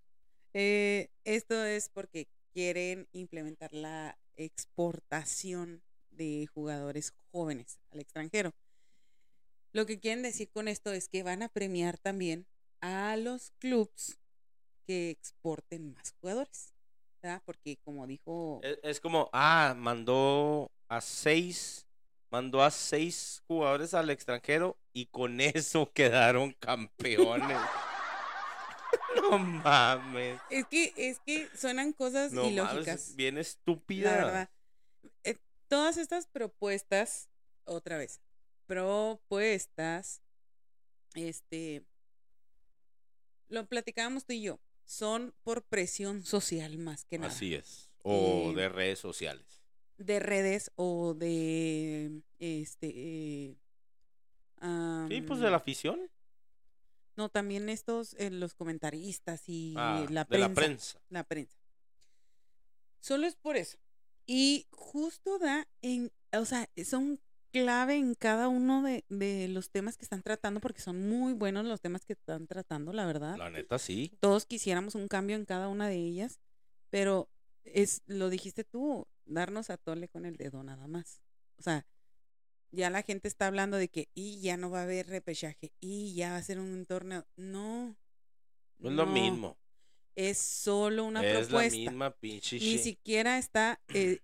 eh, 0.54 1.10
esto 1.24 1.64
es 1.64 1.90
porque 1.90 2.28
quieren 2.54 3.08
implementar 3.14 3.72
la 3.74 4.18
exportación 4.36 5.82
de 6.12 6.48
jugadores 6.54 7.14
jóvenes 7.32 7.80
al 7.92 8.00
extranjero. 8.02 8.54
Lo 9.72 9.86
que 9.86 10.00
quieren 10.00 10.24
decir 10.24 10.50
con 10.50 10.68
esto 10.68 10.92
es 10.92 11.08
que 11.08 11.24
van 11.24 11.44
a 11.44 11.50
premiar 11.50 11.98
también 11.98 12.46
a 12.82 13.16
los 13.18 13.52
clubs 13.60 14.18
que 14.88 15.12
exporten 15.12 15.94
más 15.94 16.14
jugadores. 16.20 16.74
¿Verdad? 17.22 17.42
Porque 17.46 17.78
como 17.84 18.06
dijo, 18.08 18.60
Es, 18.64 18.80
es 18.84 19.00
como, 19.00 19.30
ah, 19.34 19.74
mandó 19.78 20.72
a 20.88 21.02
seis, 21.02 21.86
mandó 22.32 22.62
a 22.64 22.72
seis 22.72 23.44
jugadores 23.48 23.94
al 23.94 24.10
extranjero 24.10 24.78
y 24.94 25.08
con 25.08 25.40
eso 25.42 25.92
quedaron 25.94 26.54
campeones. 26.60 27.58
no 29.32 29.38
mames. 29.40 30.40
es 30.50 30.66
que 30.68 30.94
es 30.98 31.20
que 31.20 31.48
suenan 31.56 31.94
cosas 31.94 32.32
No 32.32 32.46
ilógicas. 32.46 32.86
mames, 32.88 33.16
bien 33.16 33.36
La 33.36 33.42
estúpida. 33.42 34.12
verdad. 34.16 34.50
Eh, 35.24 35.38
todas 35.68 35.98
estas 35.98 36.28
propuestas, 36.28 37.30
otra 37.66 37.98
vez, 37.98 38.20
propuestas, 38.66 40.22
este, 41.16 41.84
lo 43.48 43.66
platicábamos 43.66 44.26
tú 44.26 44.34
y 44.34 44.44
yo, 44.44 44.60
son 44.90 45.36
por 45.44 45.62
presión 45.62 46.24
social 46.24 46.80
más 46.80 47.06
que 47.06 47.20
nada. 47.20 47.32
Así 47.32 47.54
es. 47.54 47.92
O 48.02 48.50
Eh, 48.50 48.56
de 48.56 48.70
redes 48.70 48.98
sociales. 48.98 49.62
De 49.98 50.20
redes 50.20 50.72
o 50.76 51.14
de, 51.14 52.22
este, 52.40 52.88
eh, 52.96 53.56
Sí, 55.10 55.22
pues 55.22 55.40
de 55.42 55.52
la 55.52 55.58
afición. 55.58 56.10
No, 57.16 57.30
también 57.30 57.70
estos, 57.70 58.16
eh, 58.16 58.32
los 58.32 58.56
comentaristas 58.56 59.44
y 59.48 59.76
Ah, 59.78 60.06
la 60.10 60.24
de 60.24 60.38
la 60.40 60.48
prensa. 60.50 60.56
prensa. 60.56 61.02
la 61.10 61.24
prensa. 61.24 61.58
Solo 63.00 63.28
es 63.28 63.36
por 63.36 63.58
eso. 63.58 63.78
Y 64.26 64.66
justo 64.72 65.38
da 65.38 65.68
en, 65.84 66.12
o 66.34 66.46
sea, 66.46 66.68
son 66.84 67.20
clave 67.52 67.96
en 67.96 68.16
cada 68.16 68.48
uno 68.48 68.82
de, 68.82 69.06
de 69.10 69.48
los 69.48 69.70
temas 69.70 69.98
que 69.98 70.04
están 70.04 70.22
tratando, 70.22 70.60
porque 70.60 70.82
son 70.82 71.08
muy 71.10 71.34
buenos 71.34 71.66
los 71.66 71.82
temas 71.82 72.06
que 72.06 72.14
están 72.14 72.48
tratando, 72.48 72.94
la 72.94 73.06
verdad. 73.06 73.38
La 73.38 73.50
neta 73.50 73.80
sí. 73.80 74.12
Todos 74.20 74.46
quisiéramos 74.46 74.96
un 74.96 75.08
cambio 75.08 75.36
en 75.36 75.46
cada 75.46 75.68
una 75.68 75.88
de 75.88 75.96
ellas, 75.96 76.40
pero 76.90 77.30
es, 77.64 78.02
lo 78.06 78.30
dijiste 78.30 78.64
tú, 78.64 79.08
darnos 79.26 79.70
a 79.70 79.78
tole 79.78 80.08
con 80.08 80.26
el 80.26 80.38
dedo 80.38 80.64
nada 80.64 80.88
más. 80.88 81.22
O 81.58 81.62
sea, 81.62 81.86
ya 82.72 82.90
la 82.90 83.02
gente 83.02 83.28
está 83.28 83.48
hablando 83.48 83.78
de 83.78 83.90
que 83.90 84.10
y 84.14 84.42
ya 84.42 84.58
no 84.58 84.70
va 84.70 84.82
a 84.82 84.84
haber 84.84 85.08
repechaje 85.08 85.72
y 85.80 86.14
ya 86.14 86.32
va 86.32 86.38
a 86.38 86.44
ser 86.44 86.60
un 86.60 86.86
torneo. 86.86 87.26
No. 87.36 87.98
No 88.78 88.90
es 88.90 88.96
lo 88.96 89.06
mismo. 89.06 89.58
Es 90.16 90.38
solo 90.38 91.06
una 91.06 91.26
es 91.26 91.48
propuesta 91.48 91.78
la 91.78 91.92
misma 91.92 92.12
pinche 92.12 92.58
ni 92.60 92.78
siquiera 92.78 93.38
está 93.38 93.80
eh, 93.94 94.20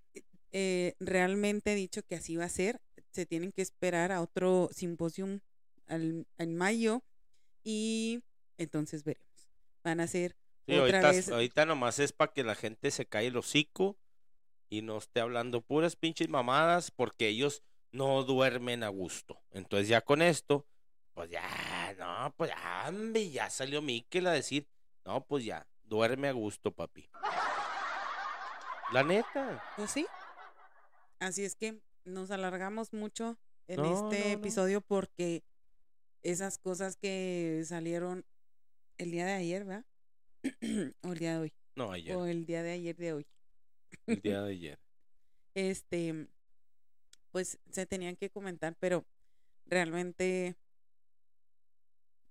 eh, 0.52 0.96
realmente 1.00 1.74
dicho 1.74 2.04
que 2.04 2.16
así 2.16 2.36
va 2.36 2.46
a 2.46 2.50
ser. 2.50 2.82
Se 3.16 3.26
tienen 3.26 3.54
que 3.54 3.62
esperar 3.62 4.12
a 4.12 4.20
otro 4.22 4.68
simposium 4.74 5.40
al- 5.88 6.28
en 6.38 6.58
mayo 6.58 7.02
y 7.64 8.22
entonces 8.58 9.06
veremos. 9.06 9.50
Van 9.86 10.02
a 10.02 10.08
ser 10.08 10.36
Sí, 10.68 10.74
otra 10.74 10.82
ahorita, 11.00 11.12
vez. 11.12 11.30
ahorita 11.30 11.66
nomás 11.66 12.00
es 12.00 12.12
para 12.12 12.34
que 12.34 12.44
la 12.44 12.56
gente 12.56 12.92
se 12.92 13.06
cae 13.06 13.28
el 13.28 13.38
hocico 13.38 13.98
y 14.70 14.82
no 14.82 14.98
esté 14.98 15.22
hablando 15.22 15.62
puras 15.62 15.96
pinches 15.96 16.28
mamadas 16.28 16.92
porque 16.92 17.30
ellos 17.30 17.64
no 17.94 18.22
duermen 18.24 18.84
a 18.84 18.90
gusto. 18.90 19.42
Entonces 19.52 19.88
ya 19.88 20.02
con 20.02 20.22
esto, 20.22 20.66
pues 21.14 21.30
ya, 21.30 21.96
no, 21.98 22.34
pues 22.36 22.52
ya, 22.52 22.92
ya 23.32 23.50
salió 23.50 23.82
Miquel 23.82 24.28
a 24.28 24.32
decir, 24.34 24.68
no, 25.06 25.24
pues 25.26 25.46
ya, 25.46 25.66
duerme 25.84 26.28
a 26.28 26.34
gusto, 26.34 26.74
papi. 26.74 27.10
La 28.92 29.04
neta. 29.04 29.64
Pues 29.78 29.92
sí. 29.92 30.06
Así 31.20 31.46
es 31.46 31.56
que 31.56 31.80
nos 32.06 32.32
alargamos 32.32 32.94
mucho 32.94 33.38
en 33.68 33.78
No, 33.78 33.86
este 33.86 34.20
no, 34.20 34.26
no. 34.26 34.32
episodio 34.40 34.82
porque 34.82 35.44
esas 36.24 36.58
cosas 36.58 36.96
que 36.98 37.64
salieron 37.66 38.26
el 38.98 39.12
día 39.12 39.26
de 39.26 39.34
ayer, 39.34 39.66
¿verdad? 39.66 39.86
o 41.04 41.12
el 41.14 41.20
día 41.20 41.34
de 41.34 41.40
hoy. 41.40 41.54
No, 41.76 41.92
ayer, 41.92 42.16
O 42.16 42.26
el 42.26 42.46
día 42.46 42.64
de 42.64 42.72
ayer 42.72 42.96
de 42.96 43.14
hoy. 43.14 43.28
el 44.08 44.22
día 44.22 44.42
de 44.44 44.52
ayer. 44.52 44.80
este, 45.56 46.28
pues 47.32 47.60
se 47.70 47.86
tenían 47.86 48.16
que 48.16 48.30
comentar, 48.30 48.76
pero 48.80 49.06
realmente, 49.66 50.56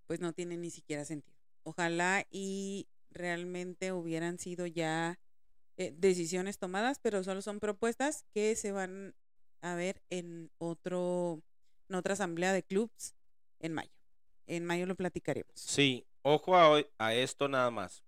pues 0.07 0.21
no 0.21 0.33
tiene 0.33 0.57
ni 0.57 0.71
siquiera 0.71 1.05
sentido. 1.05 1.37
Ojalá 1.63 2.27
y 2.31 2.89
realmente 3.11 3.93
hubieran 3.93 4.39
sido 4.39 4.67
ya 4.67 5.19
eh, 5.77 5.93
decisiones 5.97 6.59
tomadas, 6.59 6.99
pero 6.99 7.23
solo 7.25 7.43
son 7.43 7.61
propuestas 7.61 8.25
que 8.33 8.55
se 8.57 8.73
van 8.73 9.15
a 9.65 9.75
ver 9.75 10.03
en 10.11 10.51
otro, 10.59 11.43
en 11.89 11.97
otra 11.97 12.13
asamblea 12.13 12.53
de 12.53 12.63
clubs 12.63 13.15
en 13.61 13.73
mayo. 13.73 13.91
En 14.47 14.67
mayo 14.67 14.85
lo 14.85 14.95
platicaremos. 14.95 15.53
Sí, 15.55 16.07
ojo 16.21 16.55
a, 16.55 16.69
hoy- 16.69 16.87
a 16.99 17.15
esto 17.15 17.49
nada 17.49 17.71
más. 17.71 18.05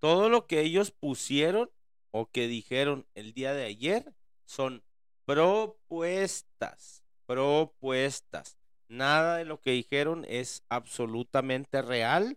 Todo 0.00 0.28
lo 0.28 0.46
que 0.46 0.60
ellos 0.60 0.90
pusieron 0.90 1.70
o 2.10 2.26
que 2.30 2.46
dijeron 2.46 3.06
el 3.14 3.32
día 3.32 3.54
de 3.54 3.64
ayer 3.64 4.12
son 4.44 4.84
propuestas, 5.24 7.02
propuestas. 7.24 8.58
Nada 8.88 9.38
de 9.38 9.46
lo 9.46 9.62
que 9.62 9.70
dijeron 9.70 10.26
es 10.28 10.62
absolutamente 10.68 11.80
real, 11.80 12.36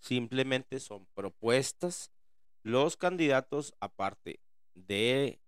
simplemente 0.00 0.80
son 0.80 1.06
propuestas. 1.14 2.12
Los 2.62 2.98
candidatos, 2.98 3.72
aparte 3.80 4.40
de 4.74 5.40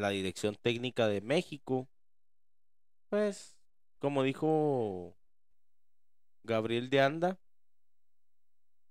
la 0.00 0.10
Dirección 0.10 0.56
Técnica 0.56 1.06
de 1.08 1.20
México, 1.20 1.88
pues, 3.08 3.56
como 3.98 4.22
dijo 4.22 5.16
Gabriel 6.42 6.90
de 6.90 7.00
Anda 7.00 7.38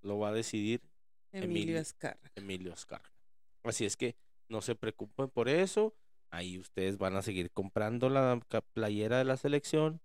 lo 0.01 0.19
va 0.19 0.29
a 0.29 0.33
decidir 0.33 0.81
Emilio. 1.31 1.77
Escarra. 1.77 2.19
Emilio 2.35 2.73
Azcárraga. 2.73 3.13
Así 3.63 3.85
es 3.85 3.97
que 3.97 4.15
no 4.47 4.61
se 4.61 4.75
preocupen 4.75 5.29
por 5.29 5.49
eso. 5.49 5.93
Ahí 6.31 6.57
ustedes 6.57 6.97
van 6.97 7.15
a 7.15 7.21
seguir 7.21 7.51
comprando 7.51 8.09
la 8.09 8.39
playera 8.73 9.17
de 9.17 9.25
la 9.25 9.37
selección. 9.37 10.01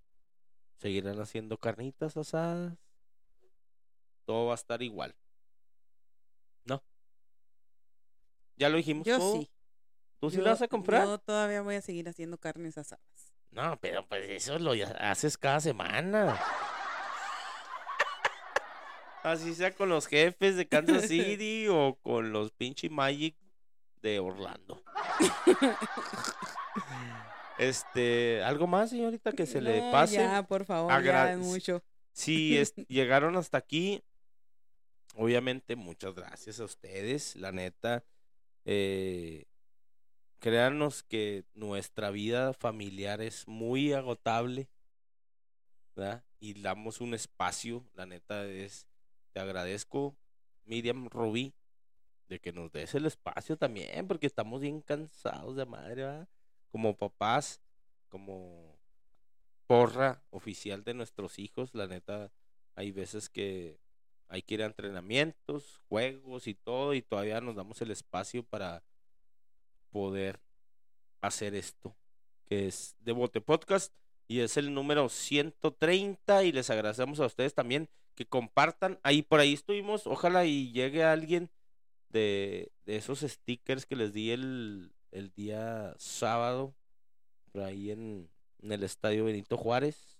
Seguirán 0.77 1.21
haciendo 1.21 1.59
carnitas 1.59 2.17
asadas. 2.17 2.77
Todo 4.25 4.47
va 4.47 4.53
a 4.53 4.57
estar 4.57 4.83
igual. 4.83 5.15
¿No? 6.65 6.83
Ya 8.57 8.69
lo 8.69 8.77
dijimos 8.77 9.07
Yo 9.07 9.19
todo. 9.19 9.41
sí. 9.41 9.51
¿Tú 10.25 10.31
sí 10.31 10.37
Yo- 10.39 10.43
la 10.45 10.51
vas 10.53 10.63
a 10.63 10.69
comprar? 10.69 11.05
Yo 11.05 11.19
todavía 11.19 11.61
voy 11.61 11.75
a 11.75 11.83
seguir 11.83 12.09
haciendo 12.09 12.39
carnes 12.39 12.79
asadas. 12.79 13.35
No, 13.51 13.79
pero 13.79 14.07
pues 14.09 14.23
eso 14.31 14.59
lo 14.59 14.73
haces 14.99 15.37
cada 15.37 15.61
semana. 15.61 16.41
Así 19.23 19.55
sea 19.55 19.75
con 19.75 19.91
los 19.91 20.07
jefes 20.07 20.57
de 20.57 20.67
Kansas 20.67 21.03
City 21.09 21.67
o 21.69 21.99
con 22.03 22.33
los 22.33 22.53
pinche 22.53 22.89
Magic 22.89 23.37
de 24.01 24.19
Orlando. 24.19 24.83
Este, 27.57 28.43
¿algo 28.43 28.67
más, 28.67 28.91
señorita, 28.91 29.31
que 29.31 29.47
se 29.47 29.61
le 29.61 29.89
pase? 29.93 30.17
Ya, 30.17 30.43
por 30.43 30.65
favor, 30.65 30.91
Agra- 30.91 31.31
ya 31.31 31.37
mucho. 31.37 31.85
Si 32.13 32.59
es- 32.59 32.75
llegaron 32.89 33.37
hasta 33.37 33.59
aquí, 33.59 34.03
obviamente 35.15 35.77
muchas 35.77 36.17
gracias 36.17 36.59
a 36.59 36.65
ustedes, 36.65 37.37
la 37.37 37.53
neta. 37.53 38.03
Eh, 38.65 39.47
créanos 40.45 41.03
que 41.03 41.47
nuestra 41.55 42.11
vida 42.11 42.53
familiar 42.53 43.23
es 43.23 43.49
muy 43.49 43.95
agotable, 43.95 44.69
¿verdad? 45.97 46.23
Y 46.39 46.61
damos 46.61 47.01
un 47.01 47.15
espacio, 47.15 47.83
la 47.95 48.05
neta 48.05 48.45
es, 48.45 48.87
te 49.33 49.41
agradezco, 49.41 50.15
Miriam 50.67 51.09
Rubí, 51.09 51.55
de 52.29 52.41
que 52.41 52.53
nos 52.53 52.71
des 52.73 52.95
el 52.95 53.07
espacio 53.07 53.57
también, 53.57 54.07
porque 54.07 54.27
estamos 54.27 54.61
bien 54.61 54.83
cansados 54.83 55.57
de 55.57 55.65
madre, 55.65 56.03
¿verdad? 56.03 56.29
Como 56.71 56.95
papás, 56.95 57.63
como 58.11 58.77
porra 59.67 60.23
oficial 60.29 60.85
de 60.85 60.93
nuestros 60.93 61.39
hijos, 61.39 61.71
la 61.73 61.87
neta, 61.87 62.31
hay 62.75 62.93
veces 62.93 63.31
que 63.31 63.81
hay 64.29 64.43
que 64.43 64.53
ir 64.57 64.63
a 64.63 64.67
entrenamientos, 64.67 65.81
juegos 65.89 66.49
y 66.49 66.55
todo, 66.55 66.93
y 66.93 67.01
todavía 67.01 67.41
nos 67.41 67.57
damos 67.57 67.81
el 67.81 67.91
espacio 67.91 68.43
para 68.43 68.83
poder 69.95 70.41
hacer 71.21 71.55
esto, 71.55 71.95
que 72.47 72.67
es 72.67 72.97
Devote 72.99 73.41
Podcast, 73.41 73.95
y 74.27 74.41
es 74.41 74.57
el 74.57 74.75
número 74.75 75.09
130, 75.09 76.43
y 76.43 76.51
les 76.51 76.69
agradecemos 76.69 77.21
a 77.21 77.27
ustedes 77.27 77.55
también 77.55 77.89
que 78.17 78.27
compartan, 78.27 78.99
ahí 79.05 79.23
por 79.23 79.39
ahí 79.39 79.53
estuvimos, 79.53 80.09
ojalá 80.09 80.45
y 80.47 80.73
llegue 80.73 81.05
alguien 81.05 81.49
de, 82.09 82.73
de 82.87 82.97
esos 82.97 83.21
stickers 83.21 83.87
que 83.87 83.95
les 83.95 84.13
di 84.13 84.33
el, 84.33 84.93
el 85.13 85.33
día 85.33 85.95
sábado, 85.97 86.75
por 87.53 87.63
ahí 87.63 87.93
en, 87.93 88.29
en 88.63 88.73
el 88.73 88.83
estadio 88.83 89.25
Benito 89.27 89.57
Juárez. 89.57 90.19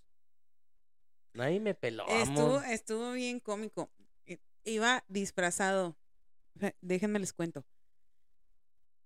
Nadie 1.33 1.59
me 1.59 1.73
peló. 1.75 2.05
Estuvo, 2.07 2.61
estuvo 2.61 3.11
bien 3.11 3.41
cómico. 3.41 3.89
Iba 4.63 5.03
disfrazado. 5.09 5.97
Je- 6.59 6.75
Déjenme 6.79 7.19
les 7.19 7.33
cuento. 7.33 7.65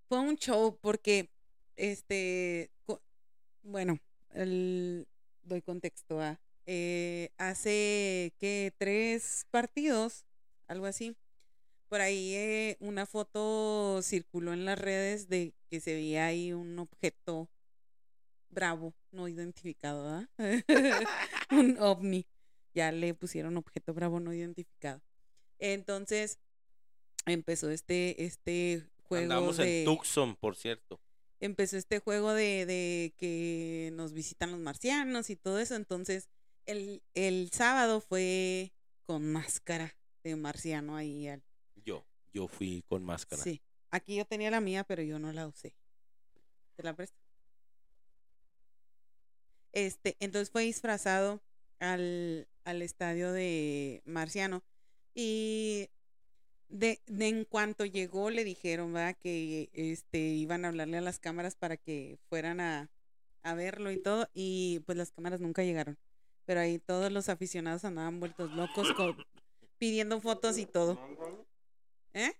Fue 0.09 0.19
un 0.19 0.37
show 0.37 0.75
porque, 0.81 1.29
este, 1.75 2.71
bueno, 3.61 3.99
doy 4.33 5.61
contexto 5.63 6.19
a, 6.19 6.39
eh, 6.65 7.29
hace 7.37 8.33
que 8.39 8.73
tres 8.79 9.45
partidos, 9.51 10.25
algo 10.67 10.87
así. 10.87 11.15
Por 11.89 12.01
ahí 12.01 12.33
eh, 12.33 12.77
una 12.79 13.05
foto 13.05 14.01
circuló 14.01 14.51
en 14.51 14.65
las 14.65 14.79
redes 14.79 15.29
de 15.29 15.53
que 15.69 15.79
se 15.79 15.93
veía 15.93 16.25
ahí 16.25 16.53
un 16.53 16.79
objeto 16.79 17.47
bravo, 18.49 18.95
no 19.11 19.27
identificado, 19.27 20.05
¿verdad? 20.05 20.29
un 21.51 21.77
ovni. 21.77 22.25
Ya 22.73 22.91
le 22.91 23.13
pusieron 23.13 23.57
objeto 23.57 23.93
bravo 23.93 24.19
no 24.19 24.33
identificado. 24.33 25.03
Entonces 25.59 26.39
empezó 27.27 27.69
este, 27.69 28.25
este 28.25 28.89
juego 29.09 29.23
Andamos 29.23 29.57
de 29.57 29.79
en 29.81 29.85
Tucson, 29.85 30.35
por 30.37 30.55
cierto. 30.55 31.01
empezó 31.41 31.75
este 31.77 31.99
juego 31.99 32.33
de, 32.33 32.65
de 32.65 33.13
que 33.17 33.91
nos 33.93 34.13
visitan 34.13 34.51
los 34.51 34.59
marcianos 34.61 35.29
y 35.29 35.35
todo 35.35 35.59
eso. 35.59 35.75
Entonces, 35.75 36.29
el, 36.65 37.01
el 37.15 37.49
sábado 37.51 37.99
fue 37.99 38.71
con 39.03 39.29
máscara 39.31 39.95
de 40.23 40.35
marciano 40.37 40.95
ahí. 40.95 41.27
Al, 41.27 41.43
Yo, 41.83 42.05
yo 42.33 42.47
fui 42.47 42.83
con 42.87 43.03
máscara. 43.03 43.41
sí. 43.43 43.61
Aquí 43.91 44.15
yo 44.15 44.23
tenía 44.25 44.51
la 44.51 44.61
mía, 44.61 44.83
pero 44.83 45.01
yo 45.01 45.17
no 45.17 45.33
la 45.33 45.47
usé. 45.47 45.73
¿Te 46.75 46.83
la 46.83 46.95
presto? 46.95 47.17
Este, 49.71 50.15
entonces 50.19 50.51
fue 50.51 50.63
disfrazado 50.63 51.41
al, 51.79 52.47
al 52.65 52.81
estadio 52.83 53.31
de 53.31 54.01
Marciano. 54.05 54.63
Y 55.15 55.89
de, 56.69 57.01
de 57.07 57.27
en 57.27 57.45
cuanto 57.45 57.85
llegó 57.85 58.29
le 58.29 58.43
dijeron, 58.43 58.93
¿verdad? 58.93 59.17
Que 59.19 59.69
este 59.73 60.19
iban 60.19 60.65
a 60.65 60.69
hablarle 60.69 60.97
a 60.97 61.01
las 61.01 61.19
cámaras 61.19 61.55
para 61.55 61.77
que 61.77 62.17
fueran 62.29 62.59
a, 62.59 62.89
a 63.43 63.53
verlo 63.55 63.91
y 63.91 63.97
todo. 64.01 64.29
Y 64.33 64.79
pues 64.85 64.97
las 64.97 65.11
cámaras 65.11 65.41
nunca 65.41 65.63
llegaron. 65.63 65.97
Pero 66.45 66.61
ahí 66.61 66.79
todos 66.79 67.11
los 67.11 67.29
aficionados 67.29 67.85
andaban 67.85 68.19
vueltos 68.19 68.51
locos 68.51 68.91
con- 68.93 69.17
pidiendo 69.77 70.19
fotos 70.21 70.57
y 70.57 70.65
todo. 70.65 70.97
¿Eh? 72.13 72.33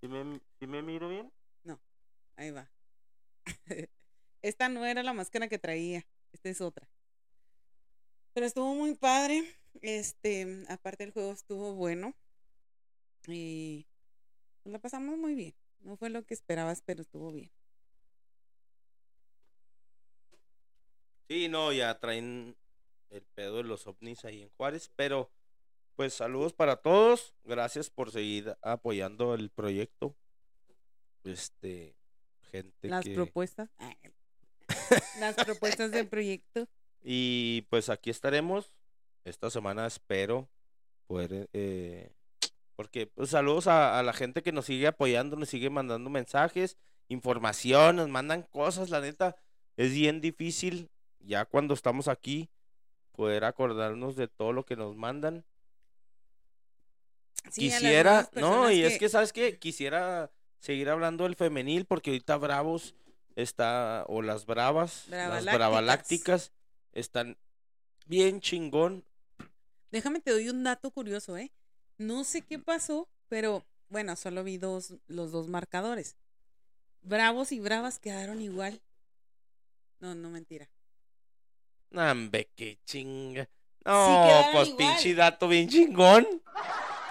¿Sí 0.00 0.08
me, 0.08 0.40
sí 0.58 0.66
me 0.66 0.82
miro 0.82 1.08
bien? 1.08 1.30
Ahí 2.36 2.50
va. 2.52 2.70
Esta 4.40 4.70
no 4.70 4.86
era 4.86 5.02
la 5.02 5.12
máscara 5.12 5.46
que 5.48 5.58
traía. 5.58 6.06
Esta 6.32 6.48
es 6.48 6.62
otra. 6.62 6.88
Pero 8.32 8.46
estuvo 8.46 8.74
muy 8.74 8.94
padre. 8.94 9.44
Este, 9.82 10.64
aparte 10.70 11.04
el 11.04 11.10
juego 11.12 11.32
estuvo 11.32 11.74
bueno. 11.74 12.14
Y 13.26 13.86
nos 14.64 14.72
la 14.72 14.78
pasamos 14.78 15.16
muy 15.18 15.34
bien. 15.34 15.54
No 15.80 15.96
fue 15.96 16.10
lo 16.10 16.24
que 16.24 16.34
esperabas, 16.34 16.82
pero 16.82 17.02
estuvo 17.02 17.32
bien. 17.32 17.50
Sí, 21.28 21.48
no, 21.48 21.72
ya 21.72 21.98
traen 21.98 22.56
el 23.10 23.22
pedo 23.22 23.58
de 23.58 23.64
los 23.64 23.86
ovnis 23.86 24.24
ahí 24.24 24.42
en 24.42 24.50
Juárez, 24.50 24.90
pero 24.96 25.30
pues 25.94 26.14
saludos 26.14 26.52
para 26.52 26.76
todos, 26.76 27.34
gracias 27.44 27.90
por 27.90 28.10
seguir 28.10 28.56
apoyando 28.62 29.34
el 29.34 29.50
proyecto. 29.50 30.16
Este, 31.24 31.94
gente 32.50 32.88
Las 32.88 33.04
que... 33.04 33.14
propuestas. 33.14 33.70
Las 35.20 35.36
propuestas 35.36 35.90
del 35.90 36.08
proyecto. 36.08 36.66
Y 37.02 37.62
pues 37.70 37.88
aquí 37.90 38.10
estaremos. 38.10 38.74
Esta 39.24 39.50
semana 39.50 39.86
espero 39.86 40.48
poder... 41.06 41.48
eh, 41.52 42.12
porque 42.80 43.06
pues 43.06 43.28
saludos 43.28 43.66
a, 43.66 43.98
a 43.98 44.02
la 44.02 44.14
gente 44.14 44.42
que 44.42 44.52
nos 44.52 44.64
sigue 44.64 44.86
apoyando, 44.86 45.36
nos 45.36 45.50
sigue 45.50 45.68
mandando 45.68 46.08
mensajes, 46.08 46.78
información, 47.08 47.96
nos 47.96 48.08
mandan 48.08 48.40
cosas, 48.44 48.88
la 48.88 49.02
neta. 49.02 49.36
Es 49.76 49.92
bien 49.92 50.22
difícil 50.22 50.88
ya 51.18 51.44
cuando 51.44 51.74
estamos 51.74 52.08
aquí 52.08 52.48
poder 53.12 53.44
acordarnos 53.44 54.16
de 54.16 54.28
todo 54.28 54.54
lo 54.54 54.64
que 54.64 54.76
nos 54.76 54.96
mandan. 54.96 55.44
Sí, 57.50 57.68
Quisiera, 57.68 58.30
no, 58.36 58.70
y 58.70 58.82
es 58.82 58.98
que, 58.98 59.10
¿sabes 59.10 59.34
qué? 59.34 59.58
Quisiera 59.58 60.30
seguir 60.58 60.88
hablando 60.88 61.24
del 61.24 61.36
femenil 61.36 61.84
porque 61.84 62.12
ahorita 62.12 62.38
Bravos 62.38 62.94
está, 63.36 64.06
o 64.08 64.22
las 64.22 64.46
Bravas, 64.46 65.06
las. 65.10 65.44
Bravalácticas, 65.44 66.50
están 66.94 67.36
bien 68.06 68.40
chingón. 68.40 69.04
Déjame 69.90 70.20
te 70.20 70.30
doy 70.30 70.48
un 70.48 70.64
dato 70.64 70.90
curioso, 70.90 71.36
¿eh? 71.36 71.52
No 72.00 72.24
sé 72.24 72.40
qué 72.40 72.58
pasó, 72.58 73.10
pero 73.28 73.62
bueno, 73.90 74.16
solo 74.16 74.42
vi 74.42 74.56
dos, 74.56 74.94
los 75.06 75.32
dos 75.32 75.48
marcadores. 75.48 76.16
Bravos 77.02 77.52
y 77.52 77.60
Bravas 77.60 77.98
quedaron 77.98 78.40
igual. 78.40 78.80
No, 79.98 80.14
no 80.14 80.30
mentira. 80.30 80.70
Nambe, 81.90 82.48
qué 82.56 82.78
chinga. 82.86 83.50
No, 83.84 84.48
pues 84.54 84.68
igual. 84.68 84.76
pinche 84.78 85.14
dato 85.14 85.46
bien 85.46 85.68
chingón. 85.68 86.26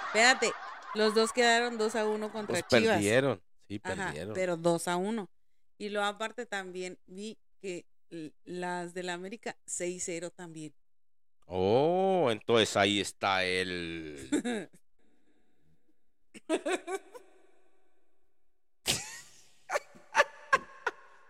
Espérate, 0.07 0.51
los 0.95 1.13
dos 1.13 1.33
quedaron 1.33 1.77
2 1.77 1.95
a 1.95 2.07
1 2.07 2.31
contra 2.31 2.53
Pues 2.53 2.67
Chivas. 2.67 2.95
perdieron. 2.95 3.39
Sí, 3.67 3.79
Ajá, 3.83 4.05
perdieron. 4.07 4.33
pero 4.33 4.57
2 4.57 4.87
a 4.87 4.97
1. 4.97 5.29
Y 5.77 5.89
luego 5.89 6.07
aparte 6.07 6.47
también 6.47 6.97
vi 7.05 7.37
que 7.61 7.85
las 8.43 8.95
de 8.95 9.03
la 9.03 9.13
América 9.13 9.55
6-0 9.67 10.31
también. 10.31 10.73
Oh, 11.51 12.29
entonces 12.29 12.77
ahí 12.77 12.99
está 12.99 13.43
el. 13.43 14.69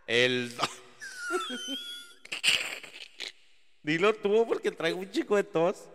El. 0.08 0.52
Dilo 3.84 4.14
tú 4.14 4.46
porque 4.46 4.72
traigo 4.72 5.00
un 5.00 5.10
chico 5.10 5.38
de 5.38 5.44
tos. 5.46 5.88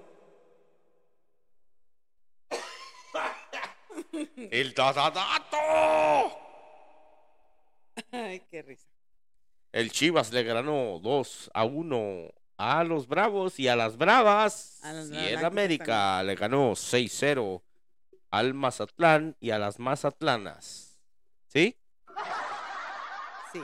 El 4.51 4.73
dato. 4.73 5.59
Ay, 8.11 8.41
qué 8.51 8.63
risa. 8.63 8.89
El 9.71 9.91
Chivas 9.91 10.33
le 10.33 10.45
ganó 10.45 10.99
2 11.03 11.51
a 11.53 11.65
1 11.65 12.44
a 12.57 12.85
los 12.85 13.07
Bravos 13.09 13.59
y 13.59 13.69
a 13.69 13.77
las 13.77 13.97
Bravas. 13.97 14.81
A 14.85 14.93
y 14.93 14.97
el 14.97 15.09
Bravalácticas 15.11 15.45
América 15.45 16.23
le 16.23 16.35
ganó 16.35 16.73
6-0 16.73 17.63
al 18.31 18.55
Mazatlán 18.55 19.37
y 19.41 19.51
a 19.51 19.59
las 19.59 19.79
Mazatlanas. 19.79 20.99
¿Sí? 21.49 21.77
Sí. 23.53 23.61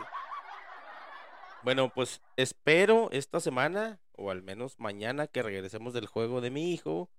Bueno, 1.62 1.91
pues 1.95 2.21
espero 2.37 3.09
esta 3.12 3.41
semana, 3.41 4.01
o 4.12 4.31
al 4.31 4.43
menos 4.43 4.79
mañana, 4.79 5.27
que 5.27 5.43
regresemos 5.43 5.93
del 5.93 6.07
juego 6.07 6.41
de 6.41 6.51
mi 6.51 6.73
hijo, 6.73 7.11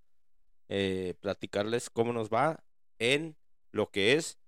eh, 0.69 1.15
platicarles 1.19 1.89
cómo 1.89 2.13
nos 2.13 2.29
va 2.29 2.63
en 2.99 3.35
lo 3.71 3.89
que 3.91 4.13
es 4.13 4.39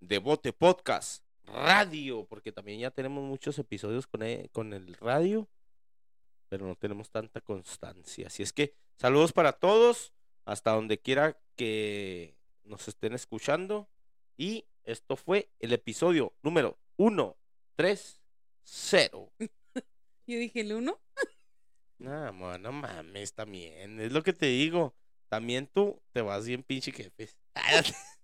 Devote 0.00 0.52
Podcast 0.52 1.24
radio, 1.44 2.26
porque 2.26 2.52
también 2.52 2.78
ya 2.78 2.90
tenemos 2.90 3.24
muchos 3.24 3.58
episodios 3.58 4.06
con, 4.06 4.22
e- 4.22 4.50
con 4.52 4.72
el 4.72 4.94
radio, 4.94 5.48
pero 6.50 6.66
no 6.66 6.76
tenemos 6.76 7.10
tanta 7.10 7.40
constancia. 7.40 8.26
Así 8.26 8.42
es 8.42 8.52
que 8.52 8.74
saludos 8.96 9.32
para 9.32 9.52
todos, 9.52 10.12
hasta 10.44 10.72
donde 10.72 10.98
quiera 10.98 11.40
que 11.56 12.36
nos 12.64 12.88
estén 12.88 13.14
escuchando. 13.14 13.88
Y 14.36 14.66
esto 14.82 15.16
fue 15.16 15.48
el 15.60 15.72
episodio 15.72 16.34
número 16.42 16.76
130. 16.96 18.20
Yo 20.26 20.38
dije, 20.38 20.60
¿el 20.60 20.74
uno? 20.74 21.00
No, 21.98 22.32
mo, 22.32 22.56
no 22.56 22.72
mames, 22.72 23.34
también. 23.34 24.00
Es 24.00 24.10
lo 24.10 24.22
que 24.22 24.32
te 24.32 24.46
digo. 24.46 24.94
También 25.28 25.66
tú 25.66 26.00
te 26.12 26.22
vas 26.22 26.46
bien 26.46 26.62
pinche 26.62 26.92
jefes. 26.92 27.38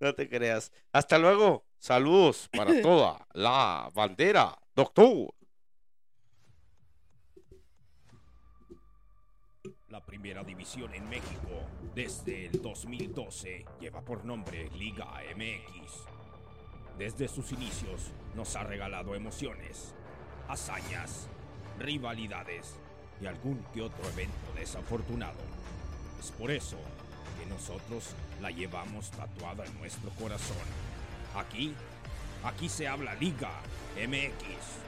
No 0.00 0.14
te 0.14 0.28
creas. 0.28 0.70
Hasta 0.92 1.18
luego. 1.18 1.64
Saludos 1.78 2.48
para 2.52 2.82
toda 2.82 3.26
la 3.32 3.90
bandera, 3.94 4.58
doctor. 4.74 5.32
La 9.96 10.04
primera 10.04 10.44
división 10.44 10.92
en 10.92 11.08
México 11.08 11.48
desde 11.94 12.44
el 12.44 12.60
2012 12.60 13.64
lleva 13.80 14.02
por 14.02 14.26
nombre 14.26 14.68
Liga 14.76 15.06
MX. 15.34 15.90
Desde 16.98 17.28
sus 17.28 17.50
inicios 17.52 18.12
nos 18.34 18.56
ha 18.56 18.64
regalado 18.64 19.14
emociones, 19.14 19.94
hazañas, 20.48 21.28
rivalidades 21.78 22.76
y 23.22 23.26
algún 23.26 23.64
que 23.72 23.80
otro 23.80 24.06
evento 24.10 24.52
desafortunado. 24.54 25.40
Es 26.20 26.30
por 26.30 26.50
eso 26.50 26.76
que 27.40 27.46
nosotros 27.46 28.14
la 28.42 28.50
llevamos 28.50 29.10
tatuada 29.12 29.64
en 29.64 29.78
nuestro 29.78 30.10
corazón. 30.10 30.66
Aquí, 31.34 31.72
aquí 32.44 32.68
se 32.68 32.86
habla 32.86 33.14
Liga 33.14 33.62
MX. 33.96 34.85